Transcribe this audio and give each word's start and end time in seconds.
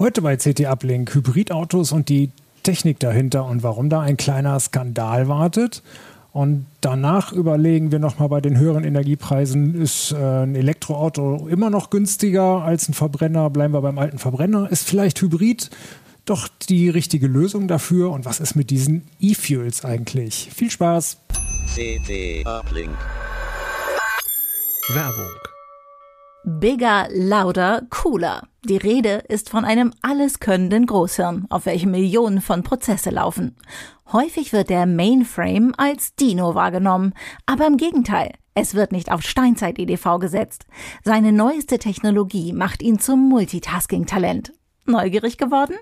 Heute 0.00 0.22
bei 0.22 0.38
CT 0.38 0.64
Uplink 0.64 1.14
Hybridautos 1.14 1.92
und 1.92 2.08
die 2.08 2.30
Technik 2.62 2.98
dahinter 3.00 3.44
und 3.44 3.62
warum 3.62 3.90
da 3.90 4.00
ein 4.00 4.16
kleiner 4.16 4.58
Skandal 4.58 5.28
wartet. 5.28 5.82
Und 6.32 6.64
danach 6.80 7.34
überlegen 7.34 7.92
wir 7.92 7.98
nochmal 7.98 8.30
bei 8.30 8.40
den 8.40 8.56
höheren 8.56 8.82
Energiepreisen, 8.82 9.74
ist 9.74 10.12
äh, 10.12 10.16
ein 10.16 10.54
Elektroauto 10.54 11.46
immer 11.48 11.68
noch 11.68 11.90
günstiger 11.90 12.62
als 12.62 12.88
ein 12.88 12.94
Verbrenner? 12.94 13.50
Bleiben 13.50 13.74
wir 13.74 13.82
beim 13.82 13.98
alten 13.98 14.18
Verbrenner? 14.18 14.72
Ist 14.72 14.88
vielleicht 14.88 15.20
Hybrid 15.20 15.68
doch 16.24 16.48
die 16.48 16.88
richtige 16.88 17.26
Lösung 17.26 17.68
dafür? 17.68 18.10
Und 18.10 18.24
was 18.24 18.40
ist 18.40 18.54
mit 18.54 18.70
diesen 18.70 19.02
E-Fuels 19.20 19.84
eigentlich? 19.84 20.48
Viel 20.50 20.70
Spaß! 20.70 21.18
CT 21.74 22.46
Uplink. 22.46 22.96
Werbung 24.94 25.49
Bigger, 26.58 27.06
louder, 27.12 27.82
cooler. 27.90 28.48
Die 28.64 28.76
Rede 28.76 29.22
ist 29.28 29.50
von 29.50 29.64
einem 29.64 29.92
alleskönnenden 30.02 30.84
Großhirn, 30.84 31.46
auf 31.48 31.64
welchem 31.64 31.92
Millionen 31.92 32.40
von 32.40 32.64
Prozesse 32.64 33.10
laufen. 33.10 33.56
Häufig 34.12 34.52
wird 34.52 34.68
der 34.68 34.84
Mainframe 34.86 35.74
als 35.76 36.16
Dino 36.16 36.56
wahrgenommen, 36.56 37.14
aber 37.46 37.68
im 37.68 37.76
Gegenteil, 37.76 38.32
es 38.54 38.74
wird 38.74 38.90
nicht 38.90 39.12
auf 39.12 39.22
Steinzeit-EDV 39.22 40.18
gesetzt. 40.18 40.66
Seine 41.04 41.30
neueste 41.30 41.78
Technologie 41.78 42.52
macht 42.52 42.82
ihn 42.82 42.98
zum 42.98 43.28
Multitasking-Talent. 43.28 44.52
Neugierig 44.86 45.38
geworden? 45.38 45.76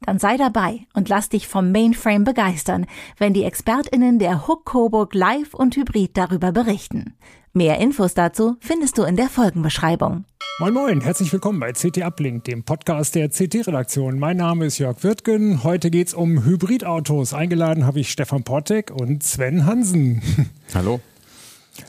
Dann 0.00 0.18
sei 0.18 0.36
dabei 0.36 0.86
und 0.94 1.08
lass 1.08 1.28
dich 1.28 1.46
vom 1.46 1.72
Mainframe 1.72 2.24
begeistern, 2.24 2.86
wenn 3.18 3.34
die 3.34 3.44
ExpertInnen 3.44 4.18
der 4.18 4.46
Hook 4.46 4.64
Coburg 4.64 5.14
live 5.14 5.52
und 5.52 5.76
hybrid 5.76 6.16
darüber 6.16 6.52
berichten. 6.52 7.16
Mehr 7.56 7.78
Infos 7.78 8.12
dazu 8.12 8.58
findest 8.60 8.98
du 8.98 9.04
in 9.04 9.16
der 9.16 9.30
Folgenbeschreibung. 9.30 10.26
Moin 10.58 10.74
Moin, 10.74 11.00
herzlich 11.00 11.32
willkommen 11.32 11.58
bei 11.58 11.72
CT 11.72 12.02
Uplink, 12.02 12.44
dem 12.44 12.64
Podcast 12.64 13.14
der 13.14 13.30
CT-Redaktion. 13.30 14.18
Mein 14.18 14.36
Name 14.36 14.66
ist 14.66 14.76
Jörg 14.76 15.02
Wirtgen. 15.02 15.64
Heute 15.64 15.90
geht 15.90 16.08
es 16.08 16.12
um 16.12 16.44
Hybridautos. 16.44 17.32
Eingeladen 17.32 17.86
habe 17.86 17.98
ich 17.98 18.12
Stefan 18.12 18.42
Portek 18.42 18.90
und 18.90 19.22
Sven 19.22 19.64
Hansen. 19.64 20.20
Hallo. 20.74 21.00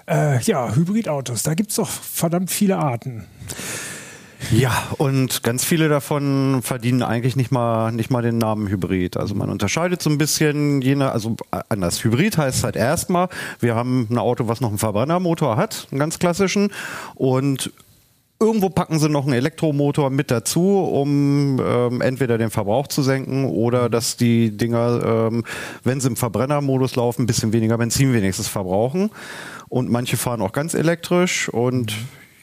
Äh, 0.09 0.39
ja, 0.43 0.73
Hybridautos, 0.73 1.43
da 1.43 1.53
gibt 1.53 1.71
es 1.71 1.75
doch 1.75 1.89
verdammt 1.89 2.49
viele 2.49 2.77
Arten. 2.77 3.25
Ja, 4.52 4.88
und 4.97 5.43
ganz 5.43 5.66
viele 5.66 5.89
davon 5.89 6.61
verdienen 6.61 7.02
eigentlich 7.02 7.35
nicht 7.35 7.52
mal, 7.52 7.91
nicht 7.91 8.11
mal 8.11 8.21
den 8.21 8.38
Namen 8.38 8.67
Hybrid. 8.69 9.17
Also 9.17 9.35
man 9.35 9.49
unterscheidet 9.49 10.02
so 10.02 10.09
ein 10.09 10.17
bisschen, 10.17 10.81
je 10.81 10.95
nach, 10.95 11.13
also 11.13 11.35
anders. 11.69 12.03
Hybrid 12.03 12.38
heißt 12.38 12.63
halt 12.63 12.75
erstmal, 12.75 13.30
wir 13.59 13.75
haben 13.75 14.08
ein 14.09 14.17
Auto, 14.17 14.47
was 14.47 14.61
noch 14.61 14.69
einen 14.69 14.77
Verbrennermotor 14.77 15.58
hat, 15.58 15.88
einen 15.91 15.99
ganz 15.99 16.19
klassischen, 16.19 16.71
und 17.15 17.71
Irgendwo 18.39 18.69
packen 18.69 18.99
sie 18.99 19.09
noch 19.09 19.23
einen 19.23 19.33
Elektromotor 19.33 20.11
mit 20.11 20.30
dazu, 20.30 20.77
um 20.77 21.59
ähm, 21.59 22.02
entweder 22.02 22.38
den 22.38 22.52
Verbrauch 22.52 22.85
zu 22.85 23.02
senken 23.02 23.45
oder 23.45 23.89
dass 23.89 24.15
die 24.15 24.55
Dinger, 24.55 25.30
ähm, 25.31 25.43
wenn 25.83 25.99
sie 25.99 26.09
im 26.09 26.15
Verbrennermodus 26.15 26.95
laufen, 26.95 27.23
ein 27.23 27.25
bisschen 27.25 27.52
weniger 27.52 27.80
Benzin 27.80 28.13
wenigstens 28.13 28.47
verbrauchen. 28.47 29.09
Und 29.69 29.89
manche 29.89 30.17
fahren 30.17 30.41
auch 30.41 30.52
ganz 30.52 30.75
elektrisch 30.75 31.49
und 31.49 31.95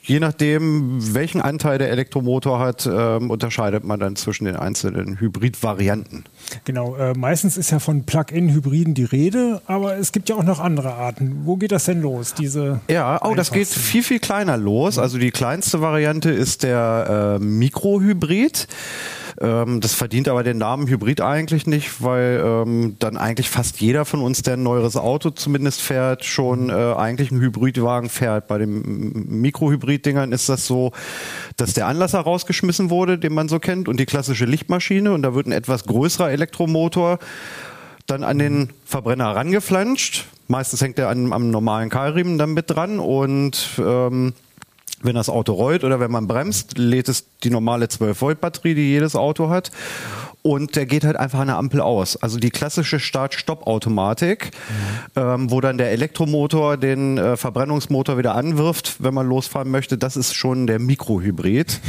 Je 0.07 0.21
nachdem, 0.21 1.15
welchen 1.15 1.41
Anteil 1.41 1.79
der 1.79 1.89
Elektromotor 1.91 2.59
hat, 2.59 2.87
ähm, 2.87 3.31
unterscheidet 3.31 3.85
man 3.85 3.99
dann 3.99 4.17
zwischen 4.17 4.45
den 4.45 4.55
einzelnen 4.55 5.19
Hybrid-Varianten. 5.19 6.25
Genau, 6.65 6.95
äh, 6.97 7.15
meistens 7.15 7.57
ist 7.57 7.71
ja 7.71 7.79
von 7.79 8.05
Plug-in-Hybriden 8.05 8.93
die 8.93 9.05
Rede, 9.05 9.63
aber 9.67 9.97
es 9.97 10.13
gibt 10.13 10.29
ja 10.29 10.37
auch 10.37 10.45
noch 10.45 10.61
andere 10.61 10.93
Arten. 10.93 11.41
Wo 11.45 11.57
geht 11.57 11.73
das 11.73 11.87
denn 11.87 12.03
los? 12.03 12.35
Diese 12.35 12.81
ja, 12.89 13.19
oh, 13.25 13.35
das 13.35 13.51
geht 13.51 13.67
viel, 13.67 14.03
viel 14.03 14.19
kleiner 14.19 14.59
los. 14.59 14.99
Also 14.99 15.17
die 15.17 15.31
kleinste 15.31 15.81
Variante 15.81 16.31
ist 16.31 16.65
der 16.65 17.39
äh, 17.41 17.43
Mikrohybrid. 17.43 18.69
Ähm, 19.45 19.81
das 19.81 19.93
verdient 19.93 20.29
aber 20.29 20.43
den 20.43 20.57
Namen 20.57 20.89
Hybrid 20.89 21.21
eigentlich 21.21 21.67
nicht, 21.67 22.03
weil 22.03 22.43
ähm, 22.43 22.97
dann 22.99 23.19
eigentlich 23.19 23.51
fast 23.51 23.79
jeder 23.81 24.07
von 24.07 24.23
uns, 24.23 24.43
der 24.43 24.55
ein 24.55 24.63
neueres 24.63 24.97
Auto 24.97 25.31
zumindest 25.31 25.83
fährt, 25.83 26.25
schon 26.25 26.71
äh, 26.71 26.73
eigentlich 26.73 27.31
einen 27.31 27.43
Hybridwagen 27.43 28.09
fährt. 28.09 28.49
Bei 28.49 28.57
den 28.57 29.43
Mikrohybrid-Dingern 29.43 30.33
ist 30.33 30.49
das 30.49 30.67
so, 30.67 30.93
dass 31.59 31.75
der 31.75 31.89
Anlasser 31.89 32.21
rausgeschmissen 32.21 32.89
wurde, 32.89 33.19
den 33.19 33.35
man 33.35 33.49
so 33.49 33.59
kennt, 33.59 33.87
und 33.87 34.01
die 34.01 34.07
klassische 34.07 34.47
Lichtmaschine. 34.47 35.13
Und 35.13 35.23
da 35.23 35.35
wird 35.35 35.47
ein 35.47 35.53
etwas 35.53 35.85
größerer 35.85 36.31
Elektromotor 36.31 37.19
dann 38.07 38.25
an 38.25 38.39
den 38.39 38.71
Verbrenner 38.87 39.37
rangeflanscht. 39.37 40.27
Meistens 40.49 40.81
hängt 40.81 40.99
er 40.99 41.09
an, 41.09 41.33
am 41.33 41.51
normalen 41.51 41.91
Keilriemen 41.91 42.39
dann 42.39 42.53
mit 42.53 42.71
dran 42.71 42.99
und 42.99 43.69
ähm, 43.79 44.35
wenn 45.05 45.15
das 45.15 45.29
Auto 45.29 45.53
rollt 45.53 45.85
oder 45.85 46.01
wenn 46.01 46.11
man 46.11 46.27
bremst, 46.27 46.79
lädt 46.79 47.09
es 47.09 47.27
die 47.43 47.51
normale 47.51 47.87
12-Volt-Batterie, 47.87 48.75
die 48.75 48.89
jedes 48.91 49.15
Auto 49.15 49.49
hat. 49.49 49.71
Und 50.43 50.77
der 50.77 50.85
geht 50.85 51.05
halt 51.05 51.17
einfach 51.17 51.39
an 51.39 51.47
der 51.47 51.57
Ampel 51.57 51.81
aus. 51.81 52.17
Also 52.17 52.39
die 52.39 52.51
klassische 52.51 53.01
Start-Stopp-Automatik, 53.01 54.51
mhm. 55.15 55.21
ähm, 55.21 55.51
wo 55.51 55.61
dann 55.61 55.79
der 55.79 55.91
Elektromotor 55.93 56.77
den 56.77 57.17
äh, 57.17 57.37
Verbrennungsmotor 57.37 58.19
wieder 58.19 58.35
anwirft, 58.35 59.03
wenn 59.03 59.15
man 59.15 59.27
losfahren 59.27 59.71
möchte, 59.71 59.97
das 59.97 60.17
ist 60.17 60.35
schon 60.35 60.67
der 60.67 60.79
Mikrohybrid. 60.79 61.81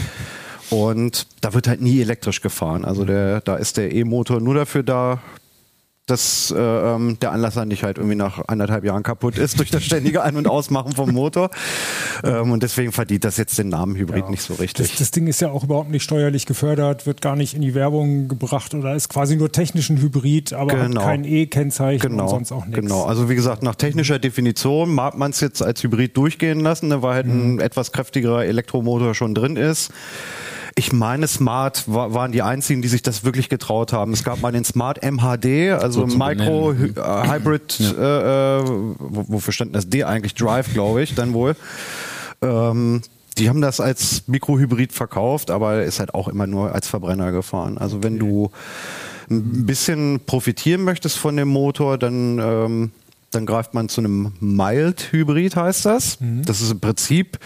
Und 0.69 1.27
da 1.41 1.53
wird 1.53 1.67
halt 1.67 1.81
nie 1.81 2.01
elektrisch 2.01 2.41
gefahren. 2.41 2.85
Also 2.85 3.05
der, 3.05 3.41
da 3.41 3.55
ist 3.55 3.77
der 3.77 3.93
E-Motor 3.93 4.41
nur 4.41 4.55
dafür 4.55 4.83
da, 4.83 5.19
dass 6.05 6.53
äh, 6.55 6.59
ähm, 6.59 7.17
der 7.19 7.31
Anlasser 7.31 7.65
nicht 7.65 7.83
halt 7.83 7.97
irgendwie 7.97 8.15
nach 8.15 8.47
anderthalb 8.47 8.83
Jahren 8.83 9.01
kaputt 9.01 9.39
ist 9.39 9.57
durch 9.57 9.71
das 9.71 9.83
ständige 9.83 10.21
Ein- 10.21 10.35
und 10.35 10.47
Ausmachen 10.47 10.93
vom 10.93 11.11
Motor. 11.11 11.49
Ähm, 12.23 12.51
und 12.51 12.63
deswegen 12.63 12.91
verdient 12.93 13.25
das 13.25 13.35
jetzt 13.37 13.57
den 13.57 13.67
Namen 13.69 13.95
Hybrid 13.95 14.23
ja. 14.23 14.29
nicht 14.29 14.41
so 14.41 14.53
richtig. 14.53 14.89
Das, 14.89 14.97
das, 14.97 15.11
Ding 15.11 15.27
ist 15.27 15.41
ja 15.41 15.49
auch 15.49 15.65
überhaupt 15.65 15.89
nicht 15.89 16.03
steuerlich 16.03 16.45
gefördert, 16.45 17.05
wird 17.05 17.21
gar 17.21 17.35
nicht 17.35 17.53
in 17.53 17.61
die 17.61 17.75
Werbung 17.75 18.29
gebracht 18.29 18.73
oder 18.73 18.95
ist 18.95 19.09
quasi 19.09 19.35
nur 19.35 19.51
technisch 19.51 19.89
ein 19.89 19.97
Hybrid, 19.97 20.53
aber 20.53 20.73
genau. 20.73 21.01
hat 21.01 21.07
kein 21.07 21.25
E-Kennzeichen 21.25 22.09
genau. 22.09 22.23
und 22.23 22.29
sonst 22.29 22.51
auch 22.53 22.65
nichts. 22.65 22.79
Genau, 22.79 23.03
also 23.03 23.29
wie 23.29 23.35
gesagt, 23.35 23.63
nach 23.63 23.75
technischer 23.75 24.17
Definition 24.17 24.95
mag 24.95 25.17
man 25.17 25.31
es 25.31 25.41
jetzt 25.41 25.61
als 25.61 25.83
Hybrid 25.83 26.15
durchgehen 26.15 26.61
lassen, 26.61 26.87
ne, 26.87 27.01
weil 27.01 27.15
halt 27.15 27.27
mhm. 27.27 27.55
ein 27.55 27.59
etwas 27.59 27.91
kräftigerer 27.91 28.45
Elektromotor 28.45 29.13
schon 29.13 29.35
drin 29.35 29.57
ist. 29.57 29.91
Ich 30.77 30.91
meine, 30.91 31.25
Smart 31.27 31.85
war, 31.87 32.13
waren 32.13 32.33
die 32.33 32.41
einzigen, 32.41 32.81
die 32.81 32.89
sich 32.89 33.01
das 33.01 33.23
wirklich 33.23 33.47
getraut 33.47 33.93
haben. 33.93 34.11
Es 34.11 34.25
gab 34.25 34.41
mal 34.41 34.51
den 34.51 34.65
Smart 34.65 35.01
MHD, 35.01 35.71
also 35.71 36.05
so 36.05 36.17
Micro 36.17 36.73
äh, 36.73 37.29
Hybrid, 37.29 37.79
ja. 37.79 37.91
äh, 37.91 38.59
äh 38.59 38.63
wofür 38.99 39.53
stand 39.53 39.73
das 39.73 39.89
D 39.89 40.03
eigentlich? 40.03 40.35
Drive, 40.35 40.73
glaube 40.73 41.01
ich, 41.01 41.15
dann 41.15 41.33
wohl. 41.33 41.55
Ähm, 42.41 43.01
die 43.37 43.49
haben 43.49 43.61
das 43.61 43.79
als 43.79 44.27
Mikrohybrid 44.27 44.91
verkauft, 44.91 45.49
aber 45.49 45.83
ist 45.83 45.99
halt 45.99 46.13
auch 46.13 46.27
immer 46.27 46.47
nur 46.47 46.73
als 46.73 46.87
Verbrenner 46.87 47.31
gefahren. 47.31 47.77
Also 47.77 48.03
wenn 48.03 48.19
du 48.19 48.51
ein 49.29 49.65
bisschen 49.65 50.21
profitieren 50.25 50.83
möchtest 50.83 51.17
von 51.17 51.35
dem 51.35 51.47
Motor, 51.47 51.97
dann, 51.97 52.39
ähm, 52.39 52.91
dann 53.31 53.45
greift 53.45 53.73
man 53.73 53.89
zu 53.89 54.01
einem 54.01 54.33
Mild-Hybrid, 54.39 55.55
heißt 55.55 55.85
das. 55.85 56.19
Mhm. 56.19 56.43
Das 56.45 56.61
ist 56.61 56.71
im 56.71 56.79
Prinzip 56.79 57.39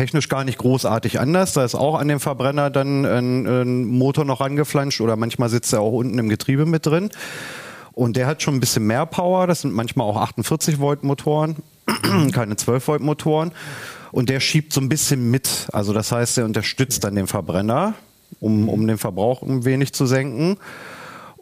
technisch 0.00 0.30
gar 0.30 0.44
nicht 0.44 0.56
großartig 0.56 1.20
anders. 1.20 1.52
Da 1.52 1.62
ist 1.62 1.74
auch 1.74 1.94
an 1.94 2.08
dem 2.08 2.20
Verbrenner 2.20 2.70
dann 2.70 3.04
ein, 3.04 3.46
ein 3.46 3.84
Motor 3.84 4.24
noch 4.24 4.40
angeflanscht 4.40 5.02
oder 5.02 5.14
manchmal 5.14 5.50
sitzt 5.50 5.74
er 5.74 5.82
auch 5.82 5.92
unten 5.92 6.18
im 6.18 6.30
Getriebe 6.30 6.64
mit 6.64 6.86
drin. 6.86 7.10
Und 7.92 8.16
der 8.16 8.26
hat 8.26 8.40
schon 8.40 8.54
ein 8.54 8.60
bisschen 8.60 8.86
mehr 8.86 9.04
Power. 9.04 9.46
Das 9.46 9.60
sind 9.60 9.74
manchmal 9.74 10.06
auch 10.06 10.16
48 10.16 10.78
Volt 10.78 11.04
Motoren, 11.04 11.56
keine 12.32 12.56
12 12.56 12.88
Volt 12.88 13.02
Motoren. 13.02 13.52
Und 14.10 14.30
der 14.30 14.40
schiebt 14.40 14.72
so 14.72 14.80
ein 14.80 14.88
bisschen 14.88 15.30
mit. 15.30 15.68
Also 15.70 15.92
das 15.92 16.12
heißt, 16.12 16.38
er 16.38 16.46
unterstützt 16.46 17.04
dann 17.04 17.14
den 17.14 17.26
Verbrenner, 17.26 17.92
um, 18.40 18.70
um 18.70 18.86
den 18.86 18.96
Verbrauch 18.96 19.42
ein 19.42 19.66
wenig 19.66 19.92
zu 19.92 20.06
senken. 20.06 20.56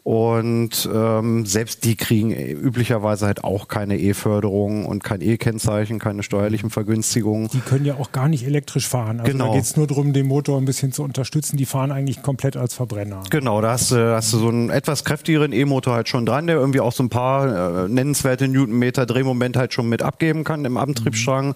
Und 0.09 0.89
ähm, 0.91 1.45
selbst 1.45 1.83
die 1.83 1.95
kriegen 1.95 2.31
üblicherweise 2.31 3.27
halt 3.27 3.43
auch 3.43 3.67
keine 3.67 3.95
E-Förderung 3.99 4.87
und 4.87 5.03
kein 5.03 5.21
E-Kennzeichen, 5.21 5.99
keine 5.99 6.23
steuerlichen 6.23 6.71
Vergünstigungen. 6.71 7.47
Die 7.49 7.59
können 7.59 7.85
ja 7.85 7.93
auch 7.93 8.11
gar 8.11 8.27
nicht 8.27 8.43
elektrisch 8.43 8.87
fahren. 8.87 9.19
Also 9.19 9.31
genau. 9.31 9.49
da 9.49 9.53
geht 9.53 9.65
es 9.65 9.77
nur 9.77 9.85
darum, 9.85 10.11
den 10.11 10.25
Motor 10.25 10.57
ein 10.57 10.65
bisschen 10.65 10.91
zu 10.91 11.03
unterstützen. 11.03 11.57
Die 11.57 11.65
fahren 11.67 11.91
eigentlich 11.91 12.23
komplett 12.23 12.57
als 12.57 12.73
Verbrenner. 12.73 13.21
Genau, 13.29 13.61
da 13.61 13.73
hast, 13.73 13.91
du, 13.91 14.15
hast 14.15 14.33
du 14.33 14.39
so 14.39 14.47
einen 14.47 14.71
etwas 14.71 15.03
kräftigeren 15.03 15.53
E-Motor 15.53 15.93
halt 15.93 16.09
schon 16.09 16.25
dran, 16.25 16.47
der 16.47 16.55
irgendwie 16.55 16.79
auch 16.79 16.91
so 16.91 17.03
ein 17.03 17.09
paar 17.09 17.83
äh, 17.85 17.87
nennenswerte 17.87 18.47
Newtonmeter 18.47 19.05
Drehmoment 19.05 19.57
halt 19.57 19.75
schon 19.75 19.89
mit 19.89 20.01
abgeben 20.01 20.43
kann 20.43 20.65
im 20.65 20.77
Antriebsstrang. 20.77 21.49
Mhm. 21.49 21.55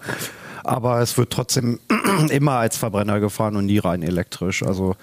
Aber 0.62 1.00
es 1.00 1.18
wird 1.18 1.32
trotzdem 1.32 1.80
immer 2.30 2.52
als 2.52 2.76
Verbrenner 2.76 3.18
gefahren 3.18 3.56
und 3.56 3.66
nie 3.66 3.78
rein 3.78 4.04
elektrisch. 4.04 4.62
Also 4.62 4.94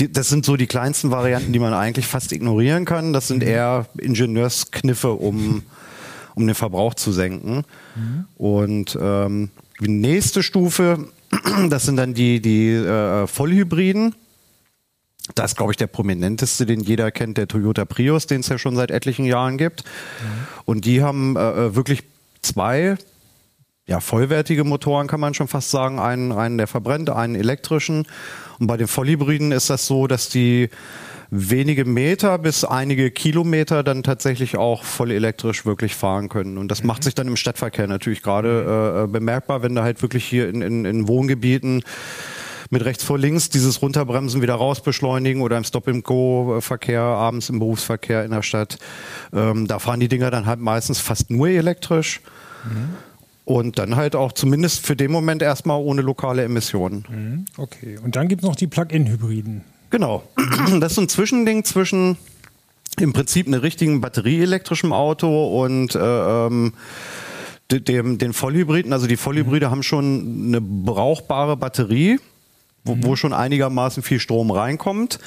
die, 0.00 0.12
das 0.12 0.28
sind 0.28 0.44
so 0.44 0.56
die 0.56 0.66
kleinsten 0.66 1.10
Varianten, 1.10 1.52
die 1.52 1.58
man 1.58 1.74
eigentlich 1.74 2.06
fast 2.06 2.32
ignorieren 2.32 2.84
kann. 2.84 3.12
Das 3.12 3.28
sind 3.28 3.42
mhm. 3.42 3.48
eher 3.48 3.86
Ingenieurskniffe, 3.98 5.12
um, 5.12 5.62
um 6.34 6.46
den 6.46 6.54
Verbrauch 6.54 6.94
zu 6.94 7.12
senken. 7.12 7.64
Mhm. 7.94 8.24
Und 8.36 8.98
ähm, 9.00 9.50
die 9.80 9.88
nächste 9.88 10.42
Stufe, 10.42 11.08
das 11.68 11.84
sind 11.84 11.96
dann 11.96 12.14
die, 12.14 12.40
die 12.40 12.70
äh, 12.70 13.26
Vollhybriden. 13.26 14.14
Das 15.34 15.52
ist, 15.52 15.56
glaube 15.56 15.72
ich, 15.72 15.76
der 15.76 15.86
prominenteste, 15.86 16.66
den 16.66 16.80
jeder 16.80 17.12
kennt, 17.12 17.38
der 17.38 17.46
Toyota 17.46 17.84
Prius, 17.84 18.26
den 18.26 18.40
es 18.40 18.48
ja 18.48 18.58
schon 18.58 18.74
seit 18.74 18.90
etlichen 18.90 19.26
Jahren 19.26 19.58
gibt. 19.58 19.84
Mhm. 19.84 20.28
Und 20.64 20.84
die 20.86 21.02
haben 21.02 21.36
äh, 21.36 21.66
äh 21.66 21.76
wirklich 21.76 22.02
zwei 22.42 22.96
ja, 23.86 23.98
vollwertige 23.98 24.62
Motoren, 24.62 25.08
kann 25.08 25.20
man 25.20 25.34
schon 25.34 25.48
fast 25.48 25.70
sagen. 25.70 25.98
Einen, 25.98 26.30
einen, 26.30 26.58
der 26.58 26.68
verbrennt, 26.68 27.10
einen 27.10 27.34
elektrischen. 27.34 28.06
Und 28.60 28.66
bei 28.66 28.76
den 28.76 28.86
Vollhybriden 28.86 29.52
ist 29.52 29.70
das 29.70 29.86
so, 29.86 30.06
dass 30.06 30.28
die 30.28 30.68
wenige 31.30 31.84
Meter 31.84 32.38
bis 32.38 32.64
einige 32.64 33.10
Kilometer 33.10 33.82
dann 33.82 34.02
tatsächlich 34.02 34.56
auch 34.56 34.84
voll 34.84 35.12
elektrisch 35.12 35.64
wirklich 35.64 35.94
fahren 35.94 36.28
können. 36.28 36.58
Und 36.58 36.68
das 36.68 36.82
mhm. 36.82 36.88
macht 36.88 37.04
sich 37.04 37.14
dann 37.14 37.26
im 37.26 37.36
Stadtverkehr 37.36 37.86
natürlich 37.86 38.22
gerade 38.22 38.48
äh, 38.48 39.04
äh, 39.04 39.06
bemerkbar, 39.06 39.62
wenn 39.62 39.74
da 39.74 39.82
halt 39.82 40.02
wirklich 40.02 40.24
hier 40.24 40.48
in, 40.48 40.60
in, 40.60 40.84
in 40.84 41.08
Wohngebieten 41.08 41.82
mit 42.72 42.84
rechts 42.84 43.02
vor 43.02 43.18
links 43.18 43.48
dieses 43.48 43.82
Runterbremsen 43.82 44.42
wieder 44.42 44.54
rausbeschleunigen 44.54 45.42
oder 45.42 45.56
im 45.56 45.64
Stop-and-Go-Verkehr, 45.64 47.00
abends 47.00 47.48
im 47.48 47.58
Berufsverkehr 47.58 48.24
in 48.24 48.30
der 48.30 48.42
Stadt. 48.42 48.78
Ähm, 49.32 49.66
da 49.66 49.78
fahren 49.78 49.98
die 49.98 50.08
Dinger 50.08 50.30
dann 50.30 50.46
halt 50.46 50.60
meistens 50.60 51.00
fast 51.00 51.30
nur 51.30 51.48
elektrisch. 51.48 52.20
Mhm. 52.64 53.09
Und 53.50 53.80
dann 53.80 53.96
halt 53.96 54.14
auch 54.14 54.30
zumindest 54.30 54.86
für 54.86 54.94
den 54.94 55.10
Moment 55.10 55.42
erstmal 55.42 55.80
ohne 55.82 56.02
lokale 56.02 56.44
Emissionen. 56.44 57.04
Mhm. 57.08 57.44
Okay. 57.56 57.98
Und 58.00 58.14
dann 58.14 58.28
gibt 58.28 58.44
es 58.44 58.48
noch 58.48 58.54
die 58.54 58.68
Plug-in-Hybriden. 58.68 59.62
Genau. 59.90 60.22
Das 60.78 60.92
ist 60.92 60.98
ein 60.98 61.08
Zwischending 61.08 61.64
zwischen 61.64 62.16
im 63.00 63.12
Prinzip 63.12 63.48
einem 63.48 63.60
richtigen 63.60 64.00
batterieelektrischen 64.00 64.92
Auto 64.92 65.64
und 65.64 65.96
äh, 65.96 66.46
ähm, 66.46 66.74
dem, 67.72 68.18
den 68.18 68.32
Vollhybriden. 68.32 68.92
Also 68.92 69.08
die 69.08 69.16
Vollhybride 69.16 69.66
mhm. 69.66 69.70
haben 69.72 69.82
schon 69.82 70.44
eine 70.46 70.60
brauchbare 70.60 71.56
Batterie 71.56 72.20
wo, 72.84 72.96
wo, 73.02 73.10
mhm. 73.10 73.16
schon 73.16 73.32
einigermaßen 73.32 74.02
viel 74.02 74.20
Strom 74.20 74.50
reinkommt, 74.50 75.18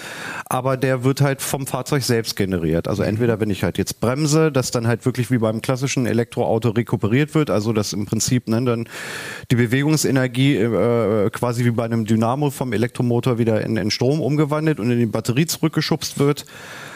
aber 0.47 0.75
der 0.75 1.03
wird 1.03 1.21
halt 1.21 1.41
vom 1.41 1.67
Fahrzeug 1.67 2.03
selbst 2.03 2.35
generiert. 2.35 2.87
Also 2.87 3.03
entweder 3.03 3.39
wenn 3.39 3.49
ich 3.49 3.63
halt 3.63 3.77
jetzt 3.77 3.99
bremse, 3.99 4.51
dass 4.51 4.71
dann 4.71 4.87
halt 4.87 5.05
wirklich 5.05 5.29
wie 5.29 5.37
beim 5.37 5.61
klassischen 5.61 6.05
Elektroauto 6.05 6.69
rekuperiert 6.69 7.35
wird, 7.35 7.49
also 7.49 7.71
dass 7.71 7.93
im 7.93 8.05
Prinzip 8.05 8.47
ne, 8.47 8.63
dann 8.63 8.89
die 9.51 9.55
Bewegungsenergie 9.55 10.55
äh, 10.55 11.29
quasi 11.29 11.63
wie 11.65 11.71
bei 11.71 11.85
einem 11.85 12.05
Dynamo 12.05 12.49
vom 12.49 12.73
Elektromotor 12.73 13.37
wieder 13.37 13.61
in, 13.61 13.77
in 13.77 13.91
Strom 13.91 14.19
umgewandelt 14.19 14.79
und 14.79 14.89
in 14.89 14.99
die 14.99 15.05
Batterie 15.05 15.45
zurückgeschubst 15.45 16.17
wird. 16.17 16.45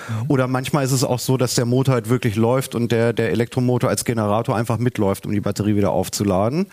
Mhm. 0.09 0.25
Oder 0.29 0.47
manchmal 0.47 0.85
ist 0.85 0.91
es 0.91 1.03
auch 1.03 1.19
so, 1.19 1.37
dass 1.37 1.53
der 1.53 1.65
Motor 1.65 1.93
halt 1.93 2.09
wirklich 2.09 2.35
läuft 2.35 2.73
und 2.73 2.91
der, 2.91 3.13
der 3.13 3.29
Elektromotor 3.29 3.89
als 3.89 4.05
Generator 4.05 4.55
einfach 4.55 4.79
mitläuft, 4.79 5.25
um 5.27 5.31
die 5.33 5.41
Batterie 5.41 5.75
wieder 5.75 5.91
aufzuladen 5.91 6.67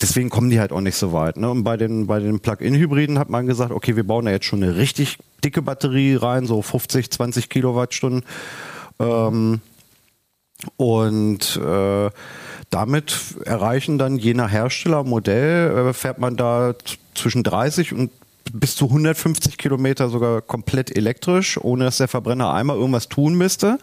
deswegen 0.00 0.30
kommen 0.30 0.50
die 0.50 0.60
halt 0.60 0.72
auch 0.72 0.80
nicht 0.80 0.96
so 0.96 1.12
weit. 1.12 1.36
Ne? 1.36 1.50
Und 1.50 1.64
bei 1.64 1.76
den, 1.76 2.06
bei 2.06 2.20
den 2.20 2.40
Plug-in-Hybriden 2.40 3.18
hat 3.18 3.30
man 3.30 3.46
gesagt, 3.46 3.72
okay, 3.72 3.96
wir 3.96 4.04
bauen 4.04 4.24
da 4.24 4.30
jetzt 4.30 4.46
schon 4.46 4.62
eine 4.62 4.76
richtig 4.76 5.18
dicke 5.44 5.62
Batterie 5.62 6.16
rein, 6.16 6.46
so 6.46 6.62
50, 6.62 7.10
20 7.10 7.48
Kilowattstunden. 7.48 8.24
Ähm, 8.98 9.60
und 10.76 11.56
äh, 11.56 12.10
damit 12.68 13.16
erreichen 13.44 13.98
dann 13.98 14.16
je 14.16 14.34
nach 14.34 14.50
Hersteller, 14.50 15.04
Modell, 15.04 15.88
äh, 15.88 15.92
fährt 15.92 16.18
man 16.18 16.36
da 16.36 16.74
zwischen 17.14 17.42
30 17.42 17.94
und 17.94 18.10
bis 18.52 18.76
zu 18.76 18.86
150 18.86 19.58
Kilometer 19.58 20.08
sogar 20.08 20.42
komplett 20.42 20.96
elektrisch, 20.96 21.58
ohne 21.58 21.84
dass 21.84 21.98
der 21.98 22.08
Verbrenner 22.08 22.52
einmal 22.52 22.76
irgendwas 22.76 23.08
tun 23.08 23.34
müsste 23.34 23.78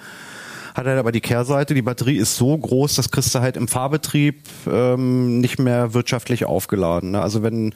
hat 0.78 0.86
halt 0.86 1.00
aber 1.00 1.12
die 1.12 1.22
Kehrseite, 1.22 1.74
die 1.74 1.82
Batterie 1.82 2.18
ist 2.18 2.38
so 2.38 2.58
groß, 2.58 2.96
das 2.96 3.12
kriegst 3.12 3.34
du 3.34 3.40
halt 3.40 3.58
im 3.58 3.68
Fahrbetrieb 3.68 4.44
ähm, 4.72 5.40
nicht 5.40 5.60
mehr 5.60 5.94
wirtschaftlich 5.94 6.46
aufgeladen. 6.46 7.12
Ne? 7.12 7.22
Also 7.22 7.44
wenn 7.44 7.74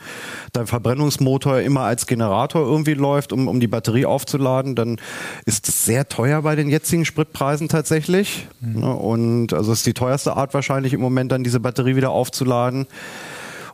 dein 0.54 0.68
Verbrennungsmotor 0.68 1.60
immer 1.60 1.82
als 1.82 2.06
Generator 2.06 2.62
irgendwie 2.62 2.94
läuft, 2.94 3.34
um, 3.34 3.48
um 3.48 3.60
die 3.60 3.68
Batterie 3.68 4.06
aufzuladen, 4.06 4.76
dann 4.76 5.00
ist 5.46 5.68
es 5.68 5.84
sehr 5.86 6.08
teuer 6.08 6.44
bei 6.44 6.56
den 6.56 6.70
jetzigen 6.70 7.04
Spritpreisen 7.04 7.68
tatsächlich. 7.68 8.48
Mhm. 8.60 8.82
Ne? 8.82 8.96
Und 8.96 9.54
also 9.54 9.74
ist 9.74 9.86
die 9.86 9.94
teuerste 9.94 10.38
Art 10.38 10.54
wahrscheinlich 10.54 10.94
im 10.94 11.02
Moment 11.02 11.32
dann 11.32 11.44
diese 11.44 11.60
Batterie 11.60 11.96
wieder 11.96 12.12
aufzuladen 12.12 12.88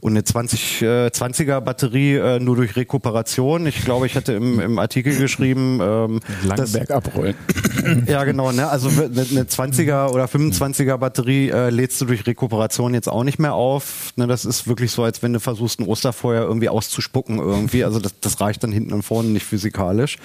und 0.01 0.13
eine 0.13 0.23
20, 0.23 0.81
äh, 0.81 0.85
20er 1.07 1.61
Batterie 1.61 2.15
äh, 2.15 2.39
nur 2.39 2.55
durch 2.55 2.75
Rekuperation. 2.75 3.65
Ich 3.67 3.83
glaube, 3.83 4.05
ich 4.05 4.15
hatte 4.15 4.33
im, 4.33 4.59
im 4.59 4.79
Artikel 4.79 5.15
geschrieben, 5.15 5.79
ähm, 5.81 6.19
Lange 6.43 6.67
Bergab 6.67 7.15
rollen. 7.15 7.35
ja, 8.07 8.23
genau. 8.23 8.51
Ne? 8.51 8.67
Also 8.67 8.89
eine, 8.89 9.05
eine 9.05 9.43
20er 9.43 10.11
oder 10.11 10.25
25er 10.25 10.97
Batterie 10.97 11.49
äh, 11.49 11.69
lädst 11.69 11.99
du 12.01 12.05
durch 12.05 12.25
Rekuperation 12.25 12.93
jetzt 12.93 13.07
auch 13.07 13.23
nicht 13.23 13.39
mehr 13.39 13.53
auf. 13.53 14.13
Ne? 14.15 14.27
Das 14.27 14.45
ist 14.45 14.67
wirklich 14.67 14.91
so, 14.91 15.03
als 15.03 15.23
wenn 15.23 15.33
du 15.33 15.39
versuchst, 15.39 15.79
ein 15.79 15.87
Osterfeuer 15.87 16.43
irgendwie 16.43 16.69
auszuspucken 16.69 17.39
irgendwie. 17.39 17.83
Also 17.83 17.99
das, 17.99 18.19
das 18.19 18.39
reicht 18.41 18.63
dann 18.63 18.71
hinten 18.71 18.93
und 18.93 19.03
vorne 19.03 19.29
nicht 19.29 19.45
physikalisch. 19.45 20.17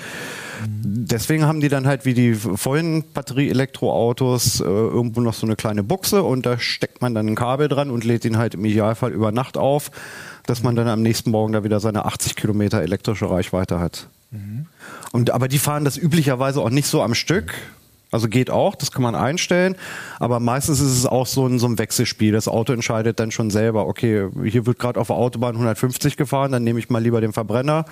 Deswegen 0.65 1.47
haben 1.47 1.61
die 1.61 1.69
dann 1.69 1.87
halt 1.87 2.05
wie 2.05 2.15
die 2.15 2.35
vollen 2.35 3.05
Batterie-Elektroautos 3.13 4.61
äh, 4.61 4.65
irgendwo 4.65 5.21
noch 5.21 5.35
so 5.35 5.47
eine 5.47 5.57
kleine 5.57 5.83
Buchse 5.83 6.23
und 6.23 6.47
da 6.47 6.59
steckt 6.59 7.03
man 7.03 7.15
dann 7.15 7.27
ein 7.29 7.35
Kabel 7.35 7.69
dran 7.69 7.91
und 7.91 8.05
lädt 8.05 8.25
ihn 8.25 8.37
halt 8.37 8.55
im 8.55 8.65
Idealfall 8.65 9.13
über 9.13 9.33
Nacht 9.33 9.59
auf, 9.63 9.91
dass 10.47 10.63
man 10.63 10.77
dann 10.77 10.89
am 10.89 11.03
nächsten 11.03 11.31
Morgen 11.31 11.53
da 11.53 11.65
wieder 11.65 11.81
seine 11.81 12.05
80 12.05 12.37
Kilometer 12.37 12.83
elektrische 12.83 13.31
Reichweite 13.31 13.79
hat. 13.79 14.09
Mhm. 14.31 14.67
Und 15.13 15.31
aber 15.31 15.49
die 15.49 15.59
fahren 15.59 15.85
das 15.85 15.97
üblicherweise 15.97 16.61
auch 16.61 16.71
nicht 16.71 16.87
so 16.87 17.03
am 17.03 17.15
Stück. 17.15 17.55
Also 18.11 18.29
geht 18.29 18.51
auch, 18.51 18.75
das 18.75 18.93
kann 18.93 19.03
man 19.03 19.15
einstellen, 19.15 19.75
aber 20.19 20.39
meistens 20.39 20.81
ist 20.81 20.99
es 20.99 21.07
auch 21.07 21.27
so 21.27 21.47
ein, 21.47 21.59
so 21.59 21.67
ein 21.67 21.79
Wechselspiel. 21.79 22.33
Das 22.33 22.47
Auto 22.47 22.75
entscheidet 22.75 23.19
dann 23.19 23.31
schon 23.31 23.49
selber, 23.49 23.87
okay, 23.87 24.29
hier 24.45 24.67
wird 24.67 24.79
gerade 24.79 25.01
auf 25.01 25.07
der 25.07 25.17
Autobahn 25.17 25.55
150 25.55 26.19
gefahren, 26.19 26.53
dann 26.53 26.63
nehme 26.63 26.79
ich 26.79 26.91
mal 26.91 27.03
lieber 27.03 27.23
den 27.23 27.33
Verbrenner 27.33 27.87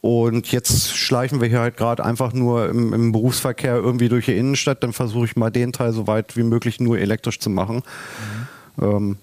und 0.00 0.52
jetzt 0.52 0.96
schleichen 0.96 1.40
wir 1.40 1.48
hier 1.48 1.60
halt 1.60 1.76
gerade 1.76 2.04
einfach 2.04 2.32
nur 2.32 2.68
im, 2.68 2.92
im, 2.92 3.12
Berufsverkehr 3.12 3.74
irgendwie 3.74 4.08
durch 4.08 4.26
die 4.26 4.36
Innenstadt. 4.36 4.82
Dann 4.84 4.92
versuche 4.92 5.24
ich 5.24 5.36
mal 5.36 5.50
den 5.50 5.72
Teil 5.72 5.92
so 5.92 6.06
weit 6.06 6.36
wie 6.36 6.44
möglich 6.44 6.78
nur 6.78 6.98
elektrisch 6.98 7.40
zu 7.40 7.50
machen. 7.50 7.82
Mhm. 8.76 8.84
Ähm, 8.84 9.16